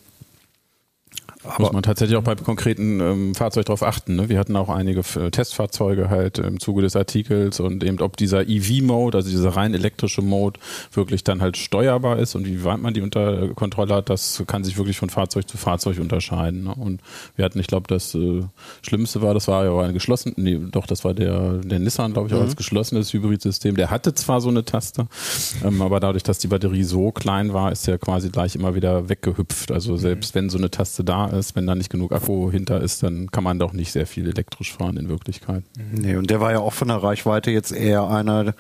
aber 1.48 1.66
Muss 1.66 1.74
man 1.74 1.84
tatsächlich 1.84 2.18
auch 2.18 2.24
bei 2.24 2.36
konkreten 2.36 3.00
ähm, 3.00 3.36
Fahrzeugen 3.36 3.66
darauf 3.66 3.84
achten. 3.84 4.16
Ne? 4.16 4.30
Wir 4.30 4.40
hatten 4.40 4.56
auch 4.56 4.70
einige 4.70 5.02
äh, 5.20 5.32
Testfahrzeuge 5.32 6.10
halt 6.10 6.40
im 6.40 6.60
Zuge 6.60 6.82
des 6.82 6.96
Artikels 6.96 7.60
und 7.60 7.84
eben 7.84 8.00
ob 8.02 8.18
dieser 8.18 8.48
EV-Mode, 8.48 9.18
also 9.18 9.30
dieser 9.30 9.50
rein 9.50 9.74
elektrische 9.74 10.22
Mode, 10.22 10.60
wirklich 10.92 11.24
dann 11.24 11.42
halt 11.42 11.58
steuerbar 11.58 12.20
ist 12.20 12.36
und 12.36 12.46
wie 12.46 12.64
weit 12.64 12.80
man 12.80 12.94
die 12.94 13.02
unter 13.02 13.50
Kontrolle 13.50 13.96
hat, 13.96 14.10
das 14.10 14.44
kann 14.48 14.64
sich 14.64 14.78
wirklich 14.78 14.98
von 14.98 15.10
Fahrzeug 15.10 15.48
zu 15.48 15.58
Fahrzeug 15.58 16.00
unterscheiden. 16.00 16.64
Ne? 16.64 16.76
Und 16.76 17.02
wir 17.36 17.46
hatten, 17.46 17.60
ich 17.60 17.68
glaube, 17.68 17.88
das 17.88 18.16
äh, 18.16 18.44
Schlimmste 18.82 19.22
war, 19.22 19.34
das 19.34 19.48
war 19.48 19.66
ja 19.66 19.80
ein 19.80 19.94
geschlossen, 19.94 20.34
nee, 20.38 20.60
doch, 20.72 20.88
das 20.88 21.04
war 21.04 21.14
der, 21.14 21.60
der 21.60 21.80
Nissan, 21.80 22.14
glaube 22.14 22.28
ich, 22.28 22.34
auch 22.34 22.40
mhm. 22.40 22.46
als 22.46 22.56
geschlossenes 22.56 23.14
Hybridsystem. 23.14 23.76
Der 23.76 23.90
hatte 23.90 24.14
zwar 24.14 24.42
so 24.42 24.50
eine 24.50 24.66
Taste, 24.66 25.08
ähm, 25.64 25.82
aber 25.82 26.00
dadurch, 26.00 26.24
dass 26.24 26.40
die 26.40 26.48
Batterie 26.48 26.84
so 26.84 27.12
klein 27.12 27.54
war, 27.54 27.72
ist 27.72 27.88
der 27.88 27.98
quasi 27.98 28.30
gleich 28.30 28.56
immer 28.56 28.76
wieder 28.76 29.10
weggehüpft. 29.10 29.72
Also 29.72 29.98
selbst 29.98 30.36
mhm. 30.36 30.40
wenn 30.40 30.50
so 30.50 30.58
eine 30.58 30.70
Taste 30.70 31.04
da 31.04 31.28
ist, 31.28 31.35
wenn 31.56 31.68
da 31.68 31.76
nicht 31.76 31.90
genug 31.90 32.12
Akku 32.12 32.52
hinter 32.52 32.82
ist, 32.82 33.04
dann 33.04 33.32
kann 33.32 33.44
man 33.44 33.60
doch 33.60 33.74
nicht 33.74 33.92
sehr 33.92 34.08
viel 34.08 34.28
elektrisch 34.28 34.74
fahren 34.74 34.98
in 34.98 35.10
Wirklichkeit. 35.10 35.64
Nee, 35.92 36.16
und 36.16 36.30
der 36.30 36.42
war 36.42 36.52
ja 36.52 36.60
auch 36.60 36.74
von 36.74 36.88
der 36.88 36.98
Reichweite 36.98 37.52
jetzt 37.52 37.72
eher 37.72 38.10
einer 38.10 38.54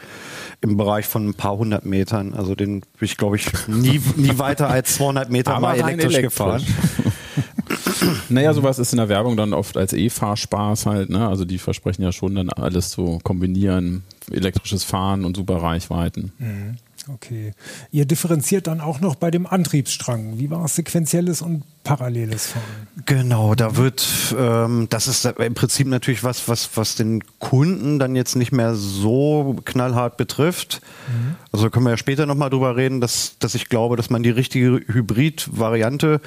im 0.62 0.78
Bereich 0.78 1.06
von 1.06 1.30
ein 1.30 1.34
paar 1.34 1.58
hundert 1.58 1.86
Metern. 1.86 2.34
Also 2.34 2.56
den 2.56 2.82
bin 2.82 2.90
ich, 3.02 3.18
glaube 3.18 3.36
ich, 3.36 3.48
nie, 3.68 4.02
nie 4.16 4.38
weiter 4.38 4.70
als 4.70 4.96
200 4.96 5.30
Meter 5.30 5.60
mal 5.60 5.76
elektrisch, 5.76 6.16
elektrisch 6.16 6.22
gefahren. 6.22 6.64
naja, 8.30 8.54
sowas 8.54 8.80
ist 8.80 8.94
in 8.94 8.98
der 8.98 9.10
Werbung 9.10 9.38
dann 9.38 9.54
oft 9.54 9.78
als 9.78 9.94
E-Fahrspaß 9.94 10.86
halt, 10.86 11.10
ne? 11.10 11.28
Also 11.28 11.46
die 11.46 11.58
versprechen 11.58 12.04
ja 12.04 12.12
schon 12.12 12.36
dann 12.36 12.50
alles 12.50 12.90
zu 12.90 13.20
kombinieren, 13.24 14.04
elektrisches 14.32 14.84
Fahren 14.84 15.26
und 15.26 15.36
super 15.36 15.62
Reichweiten. 15.62 16.32
Mhm. 16.38 16.78
Okay. 17.08 17.54
Ihr 17.92 18.06
differenziert 18.06 18.68
dann 18.68 18.82
auch 18.82 19.00
noch 19.00 19.16
bei 19.16 19.30
dem 19.30 19.46
Antriebsstrang. 19.46 20.40
Wie 20.40 20.50
war 20.50 20.66
es 20.66 20.76
sequenzielles 20.76 21.42
und 21.42 21.64
paralleles 21.84 22.48
Fahren? 22.48 22.64
Genau, 23.06 23.54
da 23.54 23.76
wird, 23.76 24.36
ähm, 24.38 24.88
das 24.90 25.08
ist 25.08 25.26
im 25.26 25.54
Prinzip 25.54 25.88
natürlich 25.88 26.24
was, 26.24 26.48
was, 26.48 26.70
was 26.76 26.96
den 26.96 27.24
Kunden 27.40 28.00
dann 28.00 28.16
jetzt 28.16 28.36
nicht 28.36 28.52
mehr 28.52 28.76
so 28.76 29.56
knallhart 29.66 30.18
betrifft. 30.18 30.82
Mhm. 31.08 31.36
Also 31.52 31.70
können 31.70 31.86
wir 31.86 31.92
ja 31.92 31.98
später 31.98 32.26
nochmal 32.26 32.50
drüber 32.50 32.76
reden, 32.76 33.02
dass, 33.02 33.38
dass 33.40 33.54
ich 33.56 33.70
glaube, 33.70 33.98
dass 33.98 34.10
man 34.10 34.24
die 34.24 34.32
richtige 34.32 34.82
Hybrid-Variante 34.88 36.22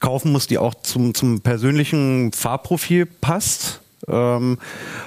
kaufen 0.00 0.32
muss, 0.32 0.46
die 0.46 0.58
auch 0.58 0.74
zum, 0.82 1.14
zum 1.14 1.42
persönlichen 1.42 2.32
Fahrprofil 2.32 3.06
passt. 3.06 3.80
Ähm, 4.10 4.58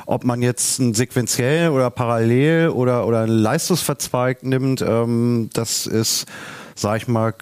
ob 0.06 0.24
man 0.24 0.42
jetzt 0.42 0.80
ein 0.80 0.94
sequenziell 0.94 1.70
oder 1.70 1.90
parallel 1.90 2.70
oder, 2.70 3.08
oder 3.08 3.22
ein 3.22 3.30
leistungsverzweigt 3.30 4.44
nimmt, 4.44 4.82
ähm, 4.82 5.50
das 5.54 5.88
ist 5.88 6.26
sag 6.76 6.98
ich 6.98 7.08
mal, 7.08 7.34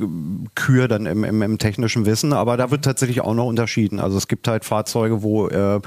Kür 0.55 0.87
dann 0.87 1.05
im, 1.05 1.23
im, 1.23 1.41
im, 1.41 1.57
technischen 1.57 2.05
Wissen, 2.05 2.33
aber 2.33 2.57
da 2.57 2.71
wird 2.71 2.83
tatsächlich 2.83 3.21
auch 3.21 3.33
noch 3.33 3.45
unterschieden. 3.45 3.99
Also 3.99 4.17
es 4.17 4.27
gibt 4.27 4.47
halt 4.47 4.65
Fahrzeuge, 4.65 5.23
wo 5.23 5.47
äh, 5.47 5.79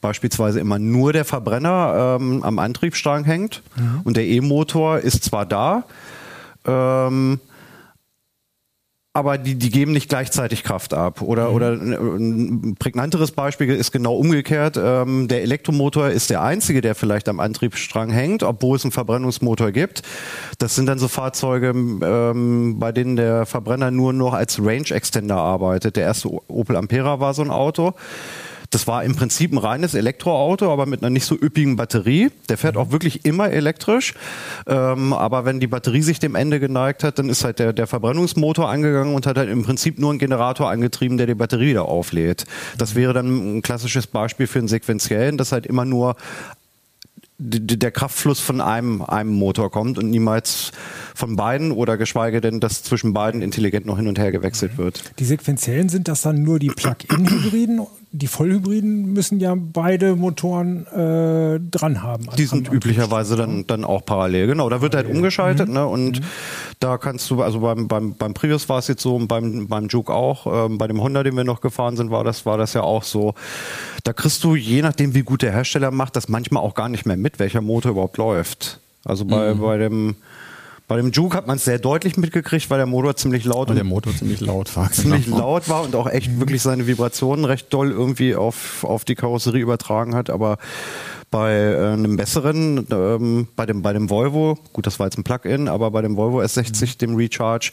beispielsweise 0.00 0.60
immer 0.60 0.78
nur 0.78 1.12
der 1.12 1.24
Verbrenner 1.24 2.18
ähm, 2.18 2.42
am 2.42 2.58
Antriebsstrang 2.58 3.24
hängt 3.24 3.62
mhm. 3.76 4.00
und 4.04 4.16
der 4.16 4.26
E-Motor 4.26 4.98
ist 5.00 5.24
zwar 5.24 5.46
da, 5.46 5.84
ähm, 6.66 7.40
aber 9.16 9.38
die, 9.38 9.54
die 9.54 9.70
geben 9.70 9.92
nicht 9.92 10.10
gleichzeitig 10.10 10.62
Kraft 10.62 10.92
ab. 10.92 11.22
Oder, 11.22 11.48
mhm. 11.48 11.54
oder 11.54 11.72
ein 11.72 12.76
prägnanteres 12.78 13.30
Beispiel 13.30 13.70
ist 13.70 13.90
genau 13.90 14.14
umgekehrt. 14.14 14.78
Ähm, 14.78 15.26
der 15.26 15.40
Elektromotor 15.40 16.10
ist 16.10 16.28
der 16.28 16.42
einzige, 16.42 16.82
der 16.82 16.94
vielleicht 16.94 17.26
am 17.30 17.40
Antriebsstrang 17.40 18.10
hängt, 18.10 18.42
obwohl 18.42 18.76
es 18.76 18.84
einen 18.84 18.92
Verbrennungsmotor 18.92 19.72
gibt. 19.72 20.02
Das 20.58 20.74
sind 20.74 20.84
dann 20.84 20.98
so 20.98 21.08
Fahrzeuge, 21.08 21.68
ähm, 21.68 22.76
bei 22.78 22.92
denen 22.92 23.16
der 23.16 23.46
Verbrenner 23.46 23.90
nur 23.90 24.12
noch 24.12 24.34
als 24.34 24.58
Range 24.62 24.90
Extender 24.90 25.36
arbeitet. 25.36 25.96
Der 25.96 26.04
erste 26.04 26.28
Opel 26.48 26.76
Ampera 26.76 27.18
war 27.18 27.32
so 27.32 27.40
ein 27.40 27.50
Auto. 27.50 27.94
Das 28.70 28.86
war 28.86 29.04
im 29.04 29.14
Prinzip 29.14 29.52
ein 29.52 29.58
reines 29.58 29.94
Elektroauto, 29.94 30.72
aber 30.72 30.86
mit 30.86 31.02
einer 31.02 31.10
nicht 31.10 31.24
so 31.24 31.34
üppigen 31.34 31.76
Batterie. 31.76 32.30
Der 32.48 32.58
fährt 32.58 32.76
auch 32.76 32.90
wirklich 32.90 33.24
immer 33.24 33.50
elektrisch. 33.50 34.14
Ähm, 34.66 35.12
aber 35.12 35.44
wenn 35.44 35.60
die 35.60 35.66
Batterie 35.66 36.02
sich 36.02 36.18
dem 36.18 36.34
Ende 36.34 36.60
geneigt 36.60 37.04
hat, 37.04 37.18
dann 37.18 37.28
ist 37.28 37.44
halt 37.44 37.58
der, 37.58 37.72
der 37.72 37.86
Verbrennungsmotor 37.86 38.68
angegangen 38.68 39.14
und 39.14 39.26
hat 39.26 39.36
halt 39.36 39.50
im 39.50 39.64
Prinzip 39.64 39.98
nur 39.98 40.10
einen 40.10 40.18
Generator 40.18 40.70
angetrieben, 40.70 41.16
der 41.16 41.26
die 41.26 41.34
Batterie 41.34 41.68
wieder 41.68 41.86
auflädt. 41.86 42.44
Das 42.78 42.94
wäre 42.94 43.12
dann 43.12 43.56
ein 43.58 43.62
klassisches 43.62 44.06
Beispiel 44.06 44.46
für 44.46 44.58
einen 44.58 44.68
sequenziellen, 44.68 45.38
das 45.38 45.52
halt 45.52 45.66
immer 45.66 45.84
nur 45.84 46.16
der 47.38 47.90
Kraftfluss 47.90 48.40
von 48.40 48.62
einem, 48.62 49.02
einem 49.02 49.32
Motor 49.32 49.70
kommt 49.70 49.98
und 49.98 50.08
niemals 50.10 50.72
von 51.16 51.34
beiden 51.34 51.72
oder 51.72 51.96
geschweige 51.96 52.40
denn, 52.40 52.60
dass 52.60 52.82
zwischen 52.82 53.12
beiden 53.12 53.40
intelligent 53.40 53.86
noch 53.86 53.96
hin 53.96 54.06
und 54.06 54.18
her 54.18 54.32
gewechselt 54.32 54.76
wird. 54.76 55.02
Die 55.18 55.24
sequenziellen 55.24 55.88
sind 55.88 56.08
das 56.08 56.22
dann 56.22 56.42
nur 56.42 56.58
die 56.58 56.68
Plug-in-Hybriden 56.68 57.86
die 58.16 58.28
Vollhybriden 58.28 59.12
müssen 59.12 59.40
ja 59.40 59.54
beide 59.56 60.16
Motoren 60.16 60.86
äh, 60.86 61.60
dran 61.60 62.02
haben. 62.02 62.26
Die 62.38 62.46
sind 62.46 62.72
üblicherweise 62.72 63.36
dann, 63.36 63.66
dann 63.66 63.84
auch 63.84 64.04
parallel. 64.04 64.46
Genau, 64.46 64.68
da 64.70 64.80
wird 64.80 64.94
halt 64.94 65.08
umgeschaltet 65.08 65.68
mhm. 65.68 65.74
ne? 65.74 65.86
und 65.86 66.20
mhm. 66.20 66.24
da 66.80 66.98
kannst 66.98 67.30
du, 67.30 67.42
also 67.42 67.60
beim, 67.60 67.88
beim, 67.88 68.14
beim 68.14 68.32
Prius 68.32 68.68
war 68.68 68.78
es 68.78 68.88
jetzt 68.88 69.02
so 69.02 69.16
und 69.16 69.28
beim, 69.28 69.68
beim 69.68 69.88
Juke 69.88 70.14
auch, 70.14 70.66
ähm, 70.66 70.78
bei 70.78 70.86
dem 70.86 71.02
Honda, 71.02 71.22
den 71.22 71.36
wir 71.36 71.44
noch 71.44 71.60
gefahren 71.60 71.96
sind, 71.96 72.10
war 72.10 72.24
das, 72.24 72.46
war 72.46 72.56
das 72.56 72.72
ja 72.72 72.82
auch 72.82 73.02
so. 73.02 73.34
Da 74.04 74.12
kriegst 74.12 74.42
du, 74.44 74.54
je 74.54 74.82
nachdem 74.82 75.14
wie 75.14 75.22
gut 75.22 75.42
der 75.42 75.52
Hersteller 75.52 75.90
macht, 75.90 76.16
das 76.16 76.28
manchmal 76.28 76.62
auch 76.62 76.74
gar 76.74 76.88
nicht 76.88 77.06
mehr 77.06 77.16
mit, 77.16 77.38
welcher 77.38 77.60
Motor 77.60 77.92
überhaupt 77.92 78.16
läuft. 78.16 78.80
Also 79.04 79.24
bei, 79.24 79.54
mhm. 79.54 79.60
bei 79.60 79.78
dem 79.78 80.16
bei 80.88 80.96
dem 80.96 81.10
Juke 81.10 81.36
hat 81.36 81.46
man 81.48 81.56
es 81.56 81.64
sehr 81.64 81.80
deutlich 81.80 82.16
mitgekriegt, 82.16 82.70
weil 82.70 82.78
der 82.78 82.86
Motor 82.86 83.16
ziemlich 83.16 83.44
laut 83.44 83.68
weil 83.68 83.74
der 83.74 83.84
Motor 83.84 84.14
ziemlich 84.14 84.40
laut 84.40 84.74
war. 84.76 84.92
Ziemlich 84.92 85.24
genau. 85.24 85.38
laut 85.38 85.68
war 85.68 85.82
und 85.82 85.96
auch 85.96 86.06
echt 86.06 86.38
wirklich 86.38 86.62
seine 86.62 86.86
Vibrationen 86.86 87.44
recht 87.44 87.72
doll 87.74 87.90
irgendwie 87.90 88.36
auf, 88.36 88.84
auf 88.84 89.04
die 89.04 89.16
Karosserie 89.16 89.62
übertragen 89.62 90.14
hat. 90.14 90.30
Aber 90.30 90.58
bei 91.30 91.52
äh, 91.52 91.92
einem 91.92 92.16
besseren, 92.16 92.86
ähm, 92.90 93.48
bei, 93.56 93.66
dem, 93.66 93.82
bei 93.82 93.92
dem 93.92 94.08
Volvo, 94.10 94.58
gut, 94.72 94.86
das 94.86 94.98
war 94.98 95.06
jetzt 95.06 95.18
ein 95.18 95.24
Plug-in, 95.24 95.68
aber 95.68 95.90
bei 95.90 96.02
dem 96.02 96.16
Volvo 96.16 96.40
S60, 96.40 96.82
mhm. 96.82 96.98
dem 96.98 97.16
Recharge, 97.16 97.72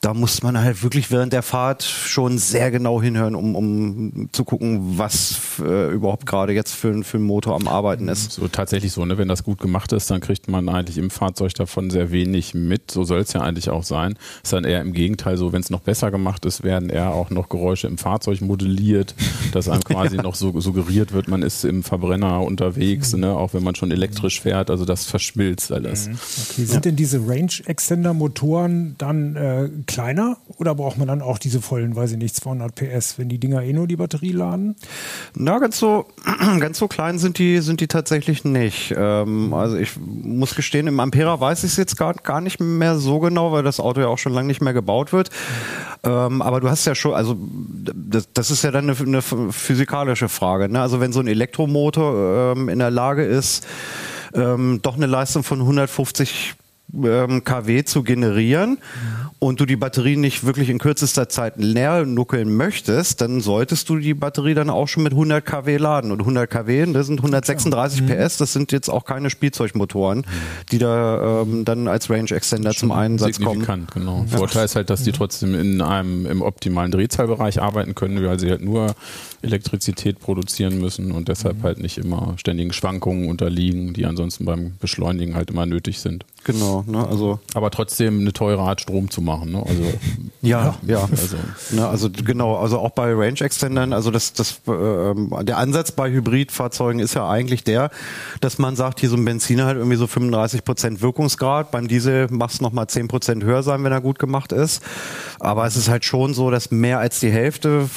da 0.00 0.12
muss 0.12 0.42
man 0.42 0.58
halt 0.58 0.82
wirklich 0.82 1.10
während 1.10 1.32
der 1.32 1.42
Fahrt 1.42 1.82
schon 1.82 2.38
sehr 2.38 2.70
genau 2.70 3.00
hinhören, 3.00 3.34
um, 3.34 3.56
um 3.56 4.28
zu 4.32 4.44
gucken, 4.44 4.98
was 4.98 5.38
äh, 5.60 5.92
überhaupt 5.92 6.26
gerade 6.26 6.52
jetzt 6.52 6.74
für, 6.74 7.02
für 7.02 7.16
ein 7.16 7.22
Motor 7.22 7.56
am 7.56 7.68
Arbeiten 7.68 8.08
ist. 8.08 8.32
So 8.32 8.48
tatsächlich 8.48 8.92
so, 8.92 9.04
ne? 9.04 9.16
wenn 9.16 9.28
das 9.28 9.44
gut 9.44 9.60
gemacht 9.60 9.92
ist, 9.92 10.10
dann 10.10 10.20
kriegt 10.20 10.48
man 10.48 10.68
eigentlich 10.68 10.98
im 10.98 11.10
Fahrzeug 11.10 11.54
davon 11.54 11.90
sehr 11.90 12.10
wenig 12.10 12.54
mit. 12.54 12.90
So 12.90 13.04
soll 13.04 13.20
es 13.20 13.32
ja 13.32 13.40
eigentlich 13.40 13.70
auch 13.70 13.84
sein. 13.84 14.14
Ist 14.42 14.52
dann 14.52 14.64
eher 14.64 14.82
im 14.82 14.92
Gegenteil 14.92 15.36
so, 15.38 15.52
wenn 15.52 15.60
es 15.60 15.70
noch 15.70 15.80
besser 15.80 16.10
gemacht 16.10 16.44
ist, 16.44 16.64
werden 16.64 16.90
eher 16.90 17.10
auch 17.10 17.30
noch 17.30 17.48
Geräusche 17.48 17.86
im 17.86 17.98
Fahrzeug 17.98 18.42
modelliert, 18.42 19.14
dass 19.52 19.68
einem 19.68 19.84
quasi 19.84 20.16
ja. 20.16 20.22
noch 20.22 20.34
so 20.34 20.58
suggeriert 20.60 21.12
wird, 21.12 21.28
man 21.28 21.42
ist 21.42 21.64
im 21.64 21.82
Verbrenner 21.82 22.42
unterwegs 22.42 22.89
unterwegs, 22.90 23.12
mhm. 23.12 23.20
ne? 23.20 23.36
auch 23.36 23.54
wenn 23.54 23.62
man 23.62 23.74
schon 23.74 23.90
elektrisch 23.90 24.40
fährt. 24.40 24.70
Also 24.70 24.84
das 24.84 25.04
verschmilzt 25.04 25.72
alles. 25.72 26.08
Mhm. 26.08 26.14
Okay. 26.14 26.64
Sind 26.64 26.72
ja. 26.72 26.80
denn 26.80 26.96
diese 26.96 27.26
Range 27.26 27.50
Extender 27.66 28.14
Motoren 28.14 28.94
dann 28.98 29.36
äh, 29.36 29.70
kleiner 29.86 30.38
oder 30.58 30.74
braucht 30.74 30.98
man 30.98 31.08
dann 31.08 31.22
auch 31.22 31.38
diese 31.38 31.60
vollen, 31.60 31.96
weiß 31.96 32.12
ich 32.12 32.18
nicht, 32.18 32.34
200 32.36 32.74
PS, 32.74 33.18
wenn 33.18 33.28
die 33.28 33.38
Dinger 33.38 33.62
eh 33.62 33.72
nur 33.72 33.86
die 33.86 33.96
Batterie 33.96 34.32
laden? 34.32 34.76
Na, 35.34 35.58
ganz 35.58 35.78
so, 35.78 36.06
ganz 36.60 36.78
so 36.78 36.88
klein 36.88 37.18
sind 37.18 37.38
die, 37.38 37.58
sind 37.58 37.80
die 37.80 37.88
tatsächlich 37.88 38.44
nicht. 38.44 38.94
Ähm, 38.96 39.52
also 39.54 39.76
ich 39.76 39.92
muss 39.96 40.54
gestehen, 40.54 40.86
im 40.86 41.00
Ampera 41.00 41.40
weiß 41.40 41.64
ich 41.64 41.72
es 41.72 41.76
jetzt 41.76 41.96
gar, 41.96 42.14
gar 42.14 42.40
nicht 42.40 42.60
mehr 42.60 42.96
so 42.98 43.20
genau, 43.20 43.52
weil 43.52 43.62
das 43.62 43.80
Auto 43.80 44.00
ja 44.00 44.08
auch 44.08 44.18
schon 44.18 44.32
lange 44.32 44.48
nicht 44.48 44.60
mehr 44.60 44.72
gebaut 44.72 45.12
wird. 45.12 45.30
Ähm, 46.02 46.40
aber 46.40 46.60
du 46.60 46.70
hast 46.70 46.86
ja 46.86 46.94
schon, 46.94 47.12
also 47.12 47.36
das, 47.38 48.32
das 48.32 48.50
ist 48.50 48.64
ja 48.64 48.70
dann 48.70 48.88
eine, 48.88 48.98
eine 48.98 49.22
physikalische 49.22 50.28
Frage. 50.28 50.68
Ne? 50.68 50.80
Also 50.80 51.00
wenn 51.00 51.12
so 51.12 51.20
ein 51.20 51.26
Elektromotor 51.26 52.54
ähm, 52.56 52.68
in 52.68 52.79
der 52.80 52.90
Lage 52.90 53.24
ist, 53.24 53.66
ähm, 54.34 54.80
doch 54.82 54.96
eine 54.96 55.06
Leistung 55.06 55.44
von 55.44 55.60
150 55.60 56.54
ähm, 56.94 57.44
kW 57.44 57.84
zu 57.84 58.02
generieren 58.02 58.78
und 59.38 59.58
du 59.58 59.64
die 59.64 59.76
Batterie 59.76 60.16
nicht 60.16 60.44
wirklich 60.44 60.68
in 60.68 60.78
kürzester 60.78 61.28
Zeit 61.28 61.54
leer 61.56 62.04
nuckeln 62.04 62.54
möchtest, 62.54 63.20
dann 63.20 63.40
solltest 63.40 63.88
du 63.88 63.96
die 63.96 64.14
Batterie 64.14 64.54
dann 64.54 64.68
auch 64.68 64.86
schon 64.86 65.02
mit 65.02 65.12
100 65.12 65.44
kW 65.44 65.78
laden. 65.78 66.12
Und 66.12 66.20
100 66.20 66.50
kW, 66.50 66.92
das 66.92 67.06
sind 67.06 67.20
136 67.20 68.06
PS, 68.06 68.36
das 68.36 68.52
sind 68.52 68.70
jetzt 68.70 68.90
auch 68.90 69.04
keine 69.04 69.30
Spielzeugmotoren, 69.30 70.26
die 70.72 70.78
da 70.78 71.42
ähm, 71.42 71.64
dann 71.64 71.88
als 71.88 72.10
Range 72.10 72.30
Extender 72.30 72.72
zum 72.72 72.92
Einsatz 72.92 73.40
kommen. 73.40 73.86
Genau. 73.94 74.26
Ja. 74.30 74.36
Vorteil 74.36 74.66
ist 74.66 74.76
halt, 74.76 74.90
dass 74.90 75.04
die 75.04 75.12
trotzdem 75.12 75.54
in 75.54 75.80
einem 75.80 76.26
im 76.26 76.42
optimalen 76.42 76.90
Drehzahlbereich 76.90 77.62
arbeiten 77.62 77.94
können, 77.94 78.22
weil 78.22 78.38
sie 78.38 78.50
halt 78.50 78.62
nur 78.62 78.94
Elektrizität 79.42 80.20
produzieren 80.20 80.78
müssen 80.78 81.12
und 81.12 81.28
deshalb 81.28 81.58
mhm. 81.58 81.62
halt 81.62 81.78
nicht 81.78 81.98
immer 81.98 82.34
ständigen 82.36 82.72
Schwankungen 82.72 83.28
unterliegen, 83.28 83.94
die 83.94 84.06
ansonsten 84.06 84.44
beim 84.44 84.76
Beschleunigen 84.80 85.34
halt 85.34 85.50
immer 85.50 85.66
nötig 85.66 86.00
sind. 86.00 86.24
Genau, 86.44 86.84
ne, 86.86 87.06
also. 87.06 87.38
Aber 87.54 87.70
trotzdem 87.70 88.20
eine 88.20 88.32
teure 88.32 88.62
Art 88.62 88.80
Strom 88.80 89.10
zu 89.10 89.20
machen, 89.20 89.52
ne? 89.52 89.64
Also. 89.66 89.82
ja, 90.42 90.76
ja. 90.86 91.08
Also, 91.10 91.36
ne, 91.70 91.86
also 91.86 92.08
genau, 92.10 92.56
also 92.56 92.78
auch 92.78 92.90
bei 92.90 93.12
Range 93.12 93.40
Extendern, 93.40 93.92
also 93.92 94.10
das, 94.10 94.32
das, 94.32 94.60
äh, 94.66 95.44
der 95.44 95.58
Ansatz 95.58 95.92
bei 95.92 96.10
Hybridfahrzeugen 96.10 97.00
ist 97.00 97.14
ja 97.14 97.28
eigentlich 97.28 97.64
der, 97.64 97.90
dass 98.40 98.58
man 98.58 98.76
sagt, 98.76 99.00
hier 99.00 99.10
so 99.10 99.16
ein 99.16 99.24
Benziner 99.24 99.66
hat 99.66 99.76
irgendwie 99.76 99.96
so 99.96 100.06
35 100.06 100.64
Prozent 100.64 101.02
Wirkungsgrad, 101.02 101.70
beim 101.70 101.88
Diesel 101.88 102.28
macht 102.30 102.54
es 102.54 102.60
nochmal 102.60 102.86
10 102.88 103.08
Prozent 103.08 103.44
höher 103.44 103.62
sein, 103.62 103.84
wenn 103.84 103.92
er 103.92 104.00
gut 104.00 104.18
gemacht 104.18 104.52
ist. 104.52 104.82
Aber 105.38 105.66
es 105.66 105.76
ist 105.76 105.88
halt 105.88 106.04
schon 106.04 106.34
so, 106.34 106.50
dass 106.50 106.70
mehr 106.70 106.98
als 106.98 107.20
die 107.20 107.30
Hälfte 107.30 107.88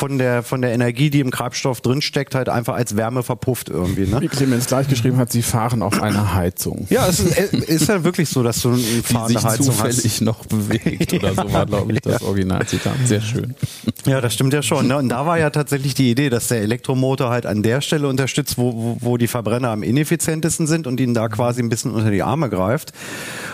von 0.00 0.16
der, 0.16 0.42
von 0.42 0.62
der 0.62 0.72
Energie, 0.72 1.10
die 1.10 1.20
im 1.20 1.30
Treibstoff 1.30 1.82
drinsteckt, 1.82 2.34
halt 2.34 2.48
einfach 2.48 2.72
als 2.72 2.96
Wärme 2.96 3.22
verpufft 3.22 3.68
irgendwie. 3.68 4.06
Ne? 4.06 4.22
Wie 4.22 4.28
Clemens 4.28 4.66
gleich 4.66 4.88
geschrieben 4.88 5.18
hat, 5.18 5.30
sie 5.30 5.42
fahren 5.42 5.82
auf 5.82 6.02
einer 6.02 6.32
Heizung. 6.32 6.86
Ja, 6.88 7.06
es 7.06 7.20
ist, 7.20 7.52
ist 7.52 7.86
ja 7.86 8.02
wirklich 8.02 8.30
so, 8.30 8.42
dass 8.42 8.62
du 8.62 8.70
eine 8.70 8.78
fahrende 8.78 9.42
Heizung 9.42 9.66
zufällig 9.66 10.02
hast. 10.06 10.22
noch 10.22 10.46
bewegt 10.46 11.12
oder 11.12 11.34
so 11.34 11.52
war, 11.52 11.66
glaube 11.66 11.92
ich, 11.92 12.00
das 12.00 12.22
Originalzitat. 12.22 12.94
Sehr 13.04 13.20
schön. 13.20 13.54
Ja, 14.06 14.22
das 14.22 14.32
stimmt 14.32 14.54
ja 14.54 14.62
schon. 14.62 14.86
Ne? 14.86 14.96
Und 14.96 15.10
da 15.10 15.26
war 15.26 15.38
ja 15.38 15.50
tatsächlich 15.50 15.92
die 15.92 16.10
Idee, 16.10 16.30
dass 16.30 16.48
der 16.48 16.62
Elektromotor 16.62 17.28
halt 17.28 17.44
an 17.44 17.62
der 17.62 17.82
Stelle 17.82 18.08
unterstützt, 18.08 18.56
wo, 18.56 18.72
wo, 18.72 18.96
wo 19.00 19.16
die 19.18 19.28
Verbrenner 19.28 19.68
am 19.68 19.82
ineffizientesten 19.82 20.66
sind 20.66 20.86
und 20.86 20.98
ihn 20.98 21.12
da 21.12 21.28
quasi 21.28 21.60
ein 21.60 21.68
bisschen 21.68 21.90
unter 21.90 22.10
die 22.10 22.22
Arme 22.22 22.48
greift 22.48 22.94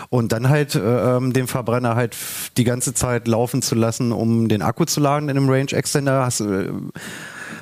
und 0.09 0.31
dann 0.31 0.49
halt 0.49 0.75
äh, 0.75 1.17
ähm, 1.17 1.33
den 1.33 1.47
Verbrenner 1.47 1.95
halt 1.95 2.15
die 2.57 2.63
ganze 2.63 2.93
Zeit 2.93 3.27
laufen 3.27 3.61
zu 3.61 3.75
lassen, 3.75 4.11
um 4.11 4.47
den 4.47 4.61
Akku 4.61 4.85
zu 4.85 4.99
laden 4.99 5.29
in 5.29 5.37
einem 5.37 5.49
Range 5.49 5.71
Extender, 5.71 6.25
hast, 6.25 6.41
äh, 6.41 6.69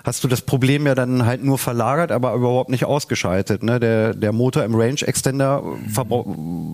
hast 0.04 0.24
du 0.24 0.28
das 0.28 0.42
Problem 0.42 0.86
ja 0.86 0.96
dann 0.96 1.26
halt 1.26 1.44
nur 1.44 1.58
verlagert, 1.58 2.12
aber 2.12 2.34
überhaupt 2.34 2.70
nicht 2.70 2.86
ausgeschaltet. 2.86 3.64
Ne? 3.64 3.80
Der, 3.80 4.14
der 4.14 4.32
Motor 4.32 4.64
im 4.64 4.76
Range 4.76 5.02
Extender 5.02 5.64
verbrauch, 5.92 6.28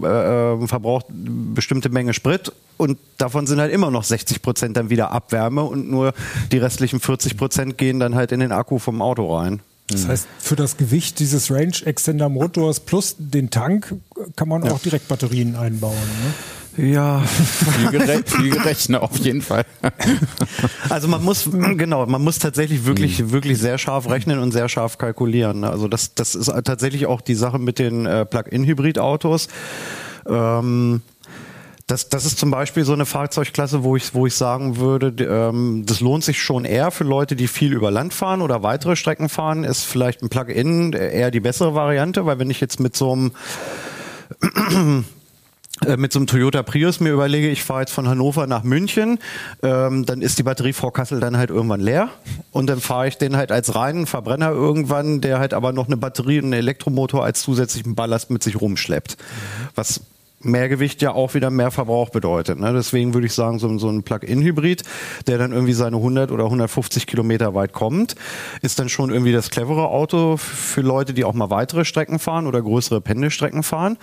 äh, 0.04 0.08
äh, 0.08 0.68
verbraucht 0.68 1.06
bestimmte 1.10 1.90
Menge 1.90 2.13
Sprit 2.13 2.51
und 2.78 2.98
davon 3.18 3.48
sind 3.48 3.60
halt 3.60 3.72
immer 3.72 3.92
noch 3.92 4.04
60 4.04 4.42
Prozent 4.42 4.75
dann 4.75 4.90
wieder 4.90 5.12
Abwärme 5.12 5.63
und 5.63 5.90
nur 5.90 6.13
die 6.51 6.58
restlichen 6.58 7.00
40 7.00 7.38
Prozent 7.38 7.78
gehen 7.78 8.00
dann 8.00 8.16
halt 8.16 8.32
in 8.32 8.40
den 8.40 8.51
Akku 8.51 8.80
vom 8.80 9.01
Auto 9.01 9.38
rein. 9.38 9.62
Das 9.91 10.07
heißt, 10.07 10.27
für 10.39 10.55
das 10.55 10.77
Gewicht 10.77 11.19
dieses 11.19 11.51
Range 11.51 11.75
Extender 11.86 12.29
Motors 12.29 12.79
plus 12.79 13.15
den 13.17 13.50
Tank 13.50 13.95
kann 14.36 14.48
man 14.48 14.63
ja. 14.63 14.71
auch 14.71 14.79
direkt 14.79 15.07
Batterien 15.07 15.55
einbauen. 15.55 15.95
Ne? 15.95 16.33
Ja, 16.77 17.19
viel, 17.19 17.91
gere 17.91 18.24
viel 18.25 18.50
gerechnet 18.50 19.01
auf 19.01 19.17
jeden 19.17 19.41
Fall. 19.41 19.65
Also 20.89 21.10
man 21.10 21.21
muss 21.21 21.50
genau, 21.51 22.05
man 22.05 22.24
muss 22.24 22.39
tatsächlich 22.39 22.86
wirklich 22.86 23.19
mhm. 23.19 23.31
wirklich 23.31 23.60
sehr 23.60 23.77
scharf 23.77 24.10
rechnen 24.10 24.39
und 24.39 24.51
sehr 24.53 24.69
scharf 24.69 24.98
kalkulieren. 24.98 25.62
Ne? 25.62 25.69
Also 25.69 25.89
das 25.89 26.15
das 26.15 26.33
ist 26.33 26.48
tatsächlich 26.63 27.07
auch 27.07 27.19
die 27.19 27.36
Sache 27.36 27.60
mit 27.60 27.77
den 27.77 28.05
äh, 28.05 28.25
Plug-in-Hybrid-Autos. 28.25 29.50
Ähm, 30.27 31.01
das, 31.91 32.07
das 32.07 32.24
ist 32.24 32.39
zum 32.39 32.51
Beispiel 32.51 32.86
so 32.86 32.93
eine 32.93 33.05
Fahrzeugklasse, 33.05 33.83
wo 33.83 33.98
ich, 33.98 34.13
wo 34.13 34.25
ich 34.25 34.33
sagen 34.33 34.77
würde, 34.77 35.25
ähm, 35.25 35.83
das 35.86 36.00
lohnt 36.00 36.24
sich 36.24 36.41
schon 36.41 36.63
eher 36.63 36.89
für 36.89 37.03
Leute, 37.03 37.36
die 37.36 37.50
viel 37.50 37.74
über 37.74 37.91
Land 37.91 38.13
fahren 38.13 38.41
oder 38.41 38.63
weitere 38.63 38.95
Strecken 38.95 39.27
fahren, 39.27 39.65
ist 39.65 39.83
vielleicht 39.83 40.24
ein 40.24 40.29
Plug-in 40.29 40.93
eher 40.93 41.31
die 41.31 41.41
bessere 41.41 41.75
Variante, 41.75 42.25
weil 42.25 42.39
wenn 42.39 42.50
ich 42.50 42.62
jetzt 42.62 42.79
mit 42.79 42.95
so 42.95 43.12
einem 43.12 43.31
äh, 45.86 45.98
mit 45.98 46.13
so 46.13 46.19
einem 46.19 46.27
Toyota 46.27 46.63
Prius 46.63 47.01
mir 47.01 47.12
überlege, 47.12 47.50
ich 47.50 47.62
fahre 47.62 47.81
jetzt 47.81 47.91
von 47.91 48.07
Hannover 48.07 48.48
nach 48.48 48.63
München, 48.63 49.19
ähm, 49.62 50.05
dann 50.05 50.21
ist 50.21 50.39
die 50.39 50.43
Batterie 50.43 50.71
vor 50.71 50.93
Kassel 50.93 51.19
dann 51.19 51.36
halt 51.36 51.50
irgendwann 51.50 51.81
leer 51.81 52.07
und 52.53 52.67
dann 52.67 52.79
fahre 52.79 53.10
ich 53.10 53.17
den 53.17 53.36
halt 53.36 53.51
als 53.51 53.75
reinen 53.75 54.05
Verbrenner 54.05 54.51
irgendwann, 54.51 55.19
der 55.19 55.39
halt 55.39 55.53
aber 55.53 55.74
noch 55.74 55.88
eine 55.88 55.98
Batterie 55.98 56.38
und 56.38 56.45
einen 56.45 56.53
Elektromotor 56.53 57.21
als 57.21 57.41
zusätzlichen 57.41 57.95
Ballast 57.95 58.29
mit 58.29 58.43
sich 58.43 58.62
rumschleppt. 58.62 59.17
Was 59.75 60.00
Mehrgewicht 60.43 61.01
ja 61.01 61.13
auch 61.13 61.33
wieder 61.33 61.50
mehr 61.50 61.71
Verbrauch 61.71 62.10
bedeutet. 62.10 62.60
Ne? 62.60 62.74
Deswegen 62.74 63.13
würde 63.13 63.27
ich 63.27 63.33
sagen, 63.33 63.60
so, 63.60 63.77
so 63.77 63.89
ein 63.89 64.03
Plug-in-Hybrid, 64.03 64.83
der 65.27 65.38
dann 65.38 65.51
irgendwie 65.51 65.74
seine 65.74 65.98
100 65.98 66.31
oder 66.31 66.45
150 66.45 67.07
Kilometer 67.07 67.53
weit 67.53 67.74
kommt, 67.74 68.15
ist 68.62 68.79
dann 68.79 68.89
schon 68.89 69.12
irgendwie 69.12 69.31
das 69.31 69.50
clevere 69.50 69.88
Auto 69.88 70.38
für 70.38 70.81
Leute, 70.81 71.13
die 71.13 71.24
auch 71.24 71.33
mal 71.33 71.50
weitere 71.50 71.86
Strecken 71.86 72.19
fahren 72.19 72.48
oder 72.48 72.62
größere 72.62 73.01
Pendelstrecken 73.01 73.63
fahren. 73.63 73.98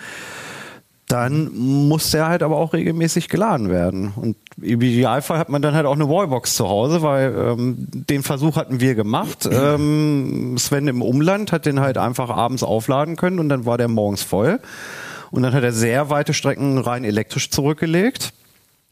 Dann 1.09 1.57
muss 1.57 2.11
der 2.11 2.29
halt 2.29 2.43
aber 2.43 2.59
auch 2.59 2.75
regelmäßig 2.75 3.31
geladen 3.31 3.71
werden. 3.71 4.13
Und 4.15 4.37
im 4.61 4.83
Idealfall 4.83 5.39
hat 5.39 5.49
man 5.49 5.63
dann 5.63 5.75
halt 5.75 5.87
auch 5.87 5.95
eine 5.95 6.07
Wallbox 6.07 6.55
zu 6.55 6.69
Hause, 6.69 7.01
weil 7.01 7.35
ähm, 7.35 7.77
den 7.79 8.23
Versuch 8.23 8.57
hatten 8.57 8.81
wir 8.81 8.95
gemacht. 8.95 9.49
Ähm, 9.59 10.57
Sven 10.57 10.87
im 10.87 11.03
Umland 11.03 11.51
hat 11.51 11.67
den 11.67 11.81
halt 11.81 11.99
einfach 11.99 12.31
abends 12.31 12.63
aufladen 12.63 13.17
können 13.17 13.39
und 13.39 13.49
dann 13.49 13.67
war 13.67 13.77
der 13.77 13.89
morgens 13.89 14.23
voll. 14.23 14.61
Und 15.31 15.43
dann 15.43 15.53
hat 15.53 15.63
er 15.63 15.73
sehr 15.73 16.11
weite 16.11 16.35
Strecken 16.35 16.79
rein 16.79 17.05
elektrisch 17.05 17.51
zurückgelegt. 17.51 18.33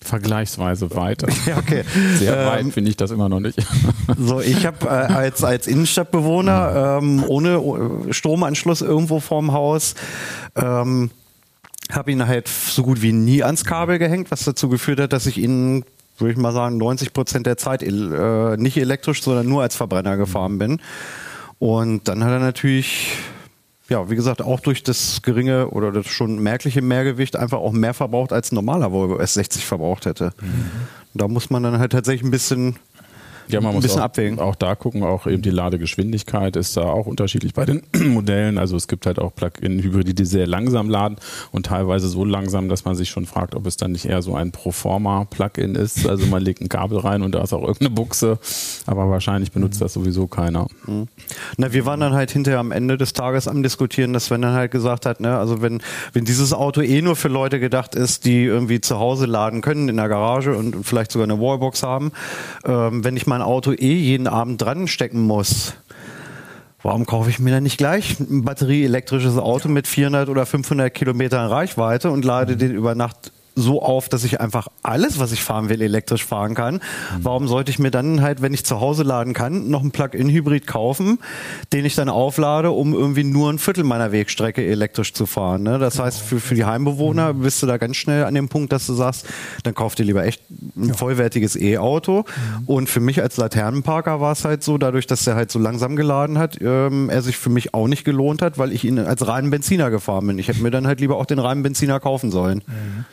Vergleichsweise 0.01 0.95
weit. 0.95 1.25
Ja, 1.47 1.59
okay. 1.59 1.85
Sehr 2.19 2.37
ähm, 2.37 2.47
weit 2.47 2.73
finde 2.75 2.91
ich 2.91 2.97
das 2.97 3.11
immer 3.11 3.29
noch 3.29 3.41
nicht. 3.41 3.59
So, 4.19 4.41
ich 4.41 4.67
habe 4.67 4.87
äh, 4.87 4.89
als, 4.89 5.43
als 5.43 5.67
Innenstadtbewohner 5.67 6.99
ähm, 7.01 7.25
ohne 7.27 8.13
Stromanschluss 8.13 8.83
irgendwo 8.83 9.21
vorm 9.21 9.53
Haus 9.53 9.95
ähm, 10.55 11.11
habe 11.91 12.13
ihn 12.13 12.27
halt 12.27 12.49
so 12.49 12.83
gut 12.83 13.03
wie 13.03 13.13
nie 13.13 13.43
ans 13.43 13.65
Kabel 13.65 13.99
gehängt, 13.99 14.31
was 14.31 14.45
dazu 14.45 14.69
geführt 14.69 15.01
hat, 15.01 15.13
dass 15.13 15.27
ich 15.27 15.39
ihn 15.39 15.85
würde 16.19 16.33
ich 16.33 16.39
mal 16.39 16.53
sagen, 16.53 16.79
90 16.79 17.13
Prozent 17.13 17.47
der 17.47 17.57
Zeit 17.57 17.83
äh, 17.83 18.57
nicht 18.57 18.77
elektrisch, 18.77 19.23
sondern 19.23 19.47
nur 19.49 19.63
als 19.63 19.77
Verbrenner 19.77 20.17
gefahren 20.17 20.59
bin. 20.59 20.81
Und 21.59 22.09
dann 22.09 22.25
hat 22.25 22.31
er 22.31 22.39
natürlich 22.39 23.19
ja, 23.89 24.11
wie 24.11 24.17
gesagt, 24.17 24.43
auch 24.43 24.61
durch 24.61 24.83
das 24.83 25.23
geringe 25.23 25.69
oder 25.69 25.93
das 25.93 26.07
schon 26.09 26.41
merkliche 26.41 26.83
Mehrgewicht 26.83 27.37
einfach 27.37 27.59
auch 27.59 27.73
mehr 27.73 27.95
verbraucht, 27.95 28.33
als 28.33 28.51
ein 28.51 28.57
normaler 28.57 28.93
Volvo 28.93 29.17
S60 29.17 29.61
verbraucht 29.61 30.07
hätte. 30.07 30.33
Mhm. 30.41 30.71
Da 31.15 31.29
muss 31.29 31.51
man 31.51 31.63
dann 31.63 31.79
halt 31.79 31.93
tatsächlich 31.93 32.25
ein 32.25 32.31
bisschen 32.31 32.77
ja, 33.49 33.61
man 33.61 33.75
muss 33.75 33.85
ein 33.85 33.87
bisschen 33.89 34.01
auch, 34.01 34.05
abwägen. 34.05 34.39
Auch 34.39 34.55
da 34.55 34.75
gucken, 34.75 35.03
auch 35.03 35.27
eben 35.27 35.43
die 35.43 35.51
Ladegeschwindigkeit 35.51 36.57
ist 36.57 36.77
da 36.77 36.83
auch 36.83 37.07
unterschiedlich 37.07 37.55
bei 37.55 37.65
den 37.65 37.83
Modellen. 38.13 38.59
Also 38.59 38.77
es 38.77 38.89
gibt 38.89 39.07
halt 39.07 39.19
auch 39.19 39.35
Plug-in-Hybride, 39.35 40.15
die 40.15 40.25
sehr 40.25 40.47
langsam 40.47 40.89
laden 40.89 41.17
und 41.53 41.67
teilweise 41.67 42.09
so 42.09 42.25
langsam, 42.25 42.69
dass 42.69 42.85
man 42.85 42.95
sich 42.95 43.11
schon 43.11 43.27
fragt, 43.27 43.55
ob 43.55 43.67
es 43.67 43.77
dann 43.77 43.93
nicht 43.93 44.07
eher 44.07 44.23
so 44.23 44.35
ein 44.35 44.53
Proforma-Plug-in 44.53 45.75
ist. 45.75 46.07
Also 46.07 46.27
man 46.27 46.43
legt 46.43 46.61
ein 46.61 46.69
Kabel 46.69 46.99
rein 46.99 47.23
und 47.23 47.35
da 47.35 47.43
ist 47.43 47.53
auch 47.53 47.63
irgendeine 47.63 47.91
Buchse, 47.91 48.39
aber 48.87 49.11
wahrscheinlich 49.11 49.53
benutzt 49.53 49.81
das 49.81 49.93
sowieso 49.93 50.27
keiner. 50.27 50.67
Mhm. 50.87 51.09
Na, 51.57 51.73
wir 51.73 51.87
waren 51.87 52.01
dann 52.01 52.15
halt 52.15 52.31
hinterher 52.31 52.61
am 52.61 52.73
Ende 52.73 52.97
des 52.97 53.13
Tages 53.13 53.49
am 53.49 53.63
diskutieren, 53.63 54.13
dass 54.13 54.27
Sven 54.27 54.43
dann 54.43 54.55
halt 54.55 54.71
gesagt 54.71 55.07
hat, 55.07 55.21
ne, 55.21 55.37
also 55.37 55.63
wenn, 55.63 55.83
wenn 56.13 56.25
dieses 56.25 56.53
Auto 56.53 56.81
eh 56.81 57.03
nur 57.03 57.17
für 57.17 57.29
Leute 57.29 57.61
gedacht 57.61 57.95
ist, 57.95 58.25
die 58.25 58.45
irgendwie 58.45 58.81
zu 58.81 58.99
Hause 58.99 59.27
laden 59.27 59.61
können 59.61 59.89
in 59.89 59.97
der 59.97 60.09
Garage 60.09 60.57
und 60.57 60.85
vielleicht 60.85 61.13
sogar 61.13 61.25
eine 61.25 61.41
Wallbox 61.41 61.83
haben, 61.83 62.13
ähm, 62.65 63.05
wenn 63.05 63.17
ich 63.17 63.27
mal 63.27 63.36
mein 63.37 63.43
Auto 63.43 63.73
eh 63.73 63.93
jeden 63.93 64.29
Abend 64.29 64.63
dran 64.63 64.89
stecken 64.89 65.21
muss, 65.21 65.75
warum 66.83 67.05
kaufe 67.05 67.29
ich 67.29 67.39
mir 67.39 67.51
dann 67.51 67.65
nicht 67.65 67.77
gleich 67.77 68.19
ein 68.19 68.47
batterieelektrisches 68.47 69.37
Auto 69.37 69.69
mit 69.69 69.87
400 69.87 70.31
oder 70.31 70.47
500 70.47 70.95
Kilometern 70.95 71.47
Reichweite 71.47 72.11
und 72.11 72.25
lade 72.25 72.57
den 72.57 72.73
über 72.73 72.95
Nacht 72.95 73.33
so 73.59 73.81
auf, 73.83 74.11
dass 74.11 74.23
ich 74.23 74.39
einfach 74.41 74.69
alles, 74.83 75.19
was 75.19 75.33
ich 75.33 75.43
fahren 75.43 75.71
will, 75.71 75.81
elektrisch 75.81 76.25
fahren 76.25 76.55
kann. 76.55 76.81
Warum 77.19 77.49
sollte 77.49 77.71
ich 77.71 77.79
mir 77.79 77.91
dann 77.91 78.21
halt, 78.21 78.43
wenn 78.43 78.53
ich 78.53 78.67
zu 78.67 78.81
Hause 78.81 79.03
laden 79.03 79.33
kann, 79.33 79.71
noch 79.71 79.81
einen 79.81 79.93
Plug-in-Hybrid 79.93 80.67
kaufen, 80.67 81.19
den 81.73 81.87
ich 81.87 81.95
dann 81.95 82.11
auflade, 82.11 82.71
um 82.71 82.93
irgendwie 82.93 83.25
nur 83.25 83.51
ein 83.51 83.59
Viertel 83.59 83.83
meiner 83.83 84.13
Wegstrecke 84.13 84.65
elektrisch 84.65 85.15
zu 85.15 85.25
fahren? 85.25 85.63
Ne? 85.63 85.79
Das 85.79 85.99
heißt, 85.99 86.21
für, 86.21 86.39
für 86.39 86.55
die 86.55 86.67
Heimbewohner 86.67 87.33
mhm. 87.33 87.41
bist 87.41 87.63
du 87.63 87.67
da 87.67 87.79
ganz 87.79 87.97
schnell 87.97 88.25
an 88.25 88.35
dem 88.35 88.51
Punkt, 88.51 88.75
dass 88.75 88.87
du 88.87 88.93
sagst, 88.93 89.27
dann 89.63 89.75
kauf 89.75 89.95
dir 89.95 90.05
lieber 90.05 90.25
echt 90.25 90.43
ein 90.77 90.93
vollwertiges 90.93 91.57
E-Auto. 91.57 92.25
Mhm. 92.27 92.65
Und 92.67 92.91
für 92.91 93.01
mich 93.01 93.23
als 93.23 93.39
Laternenparker 93.39 94.21
war 94.21 94.33
es 94.33 94.45
halt 94.45 94.63
so, 94.65 94.77
dadurch, 94.77 95.07
dass 95.07 95.25
der 95.25 95.35
halt 95.35 95.51
so 95.51 95.59
langsam 95.59 95.97
geladen 95.97 96.37
hat, 96.37 96.59
ähm, 96.61 97.09
er 97.09 97.23
sich 97.23 97.39
für 97.39 97.51
mich 97.51 97.73
auch 97.73 97.89
nicht 97.89 98.05
gelohnt 98.05 98.43
hat, 98.43 98.59
weil 98.59 98.71
ich 98.71 98.85
ihn 98.85 98.99
als 98.99 99.27
reinen 99.27 99.51
Benziner 99.51 99.91
gefahren 99.91 100.27
bin. 100.27 100.39
Ich 100.39 100.49
hätte 100.49 100.63
mir 100.63 100.71
dann 100.71 100.87
halt 100.87 101.01
lieber 101.01 101.17
auch 101.17 101.25
den 101.25 101.39
reinen 101.39 101.63
Benziner 101.63 102.01
kaufen 102.01 102.31
sollen. 102.31 102.63
Mhm. 102.67 103.05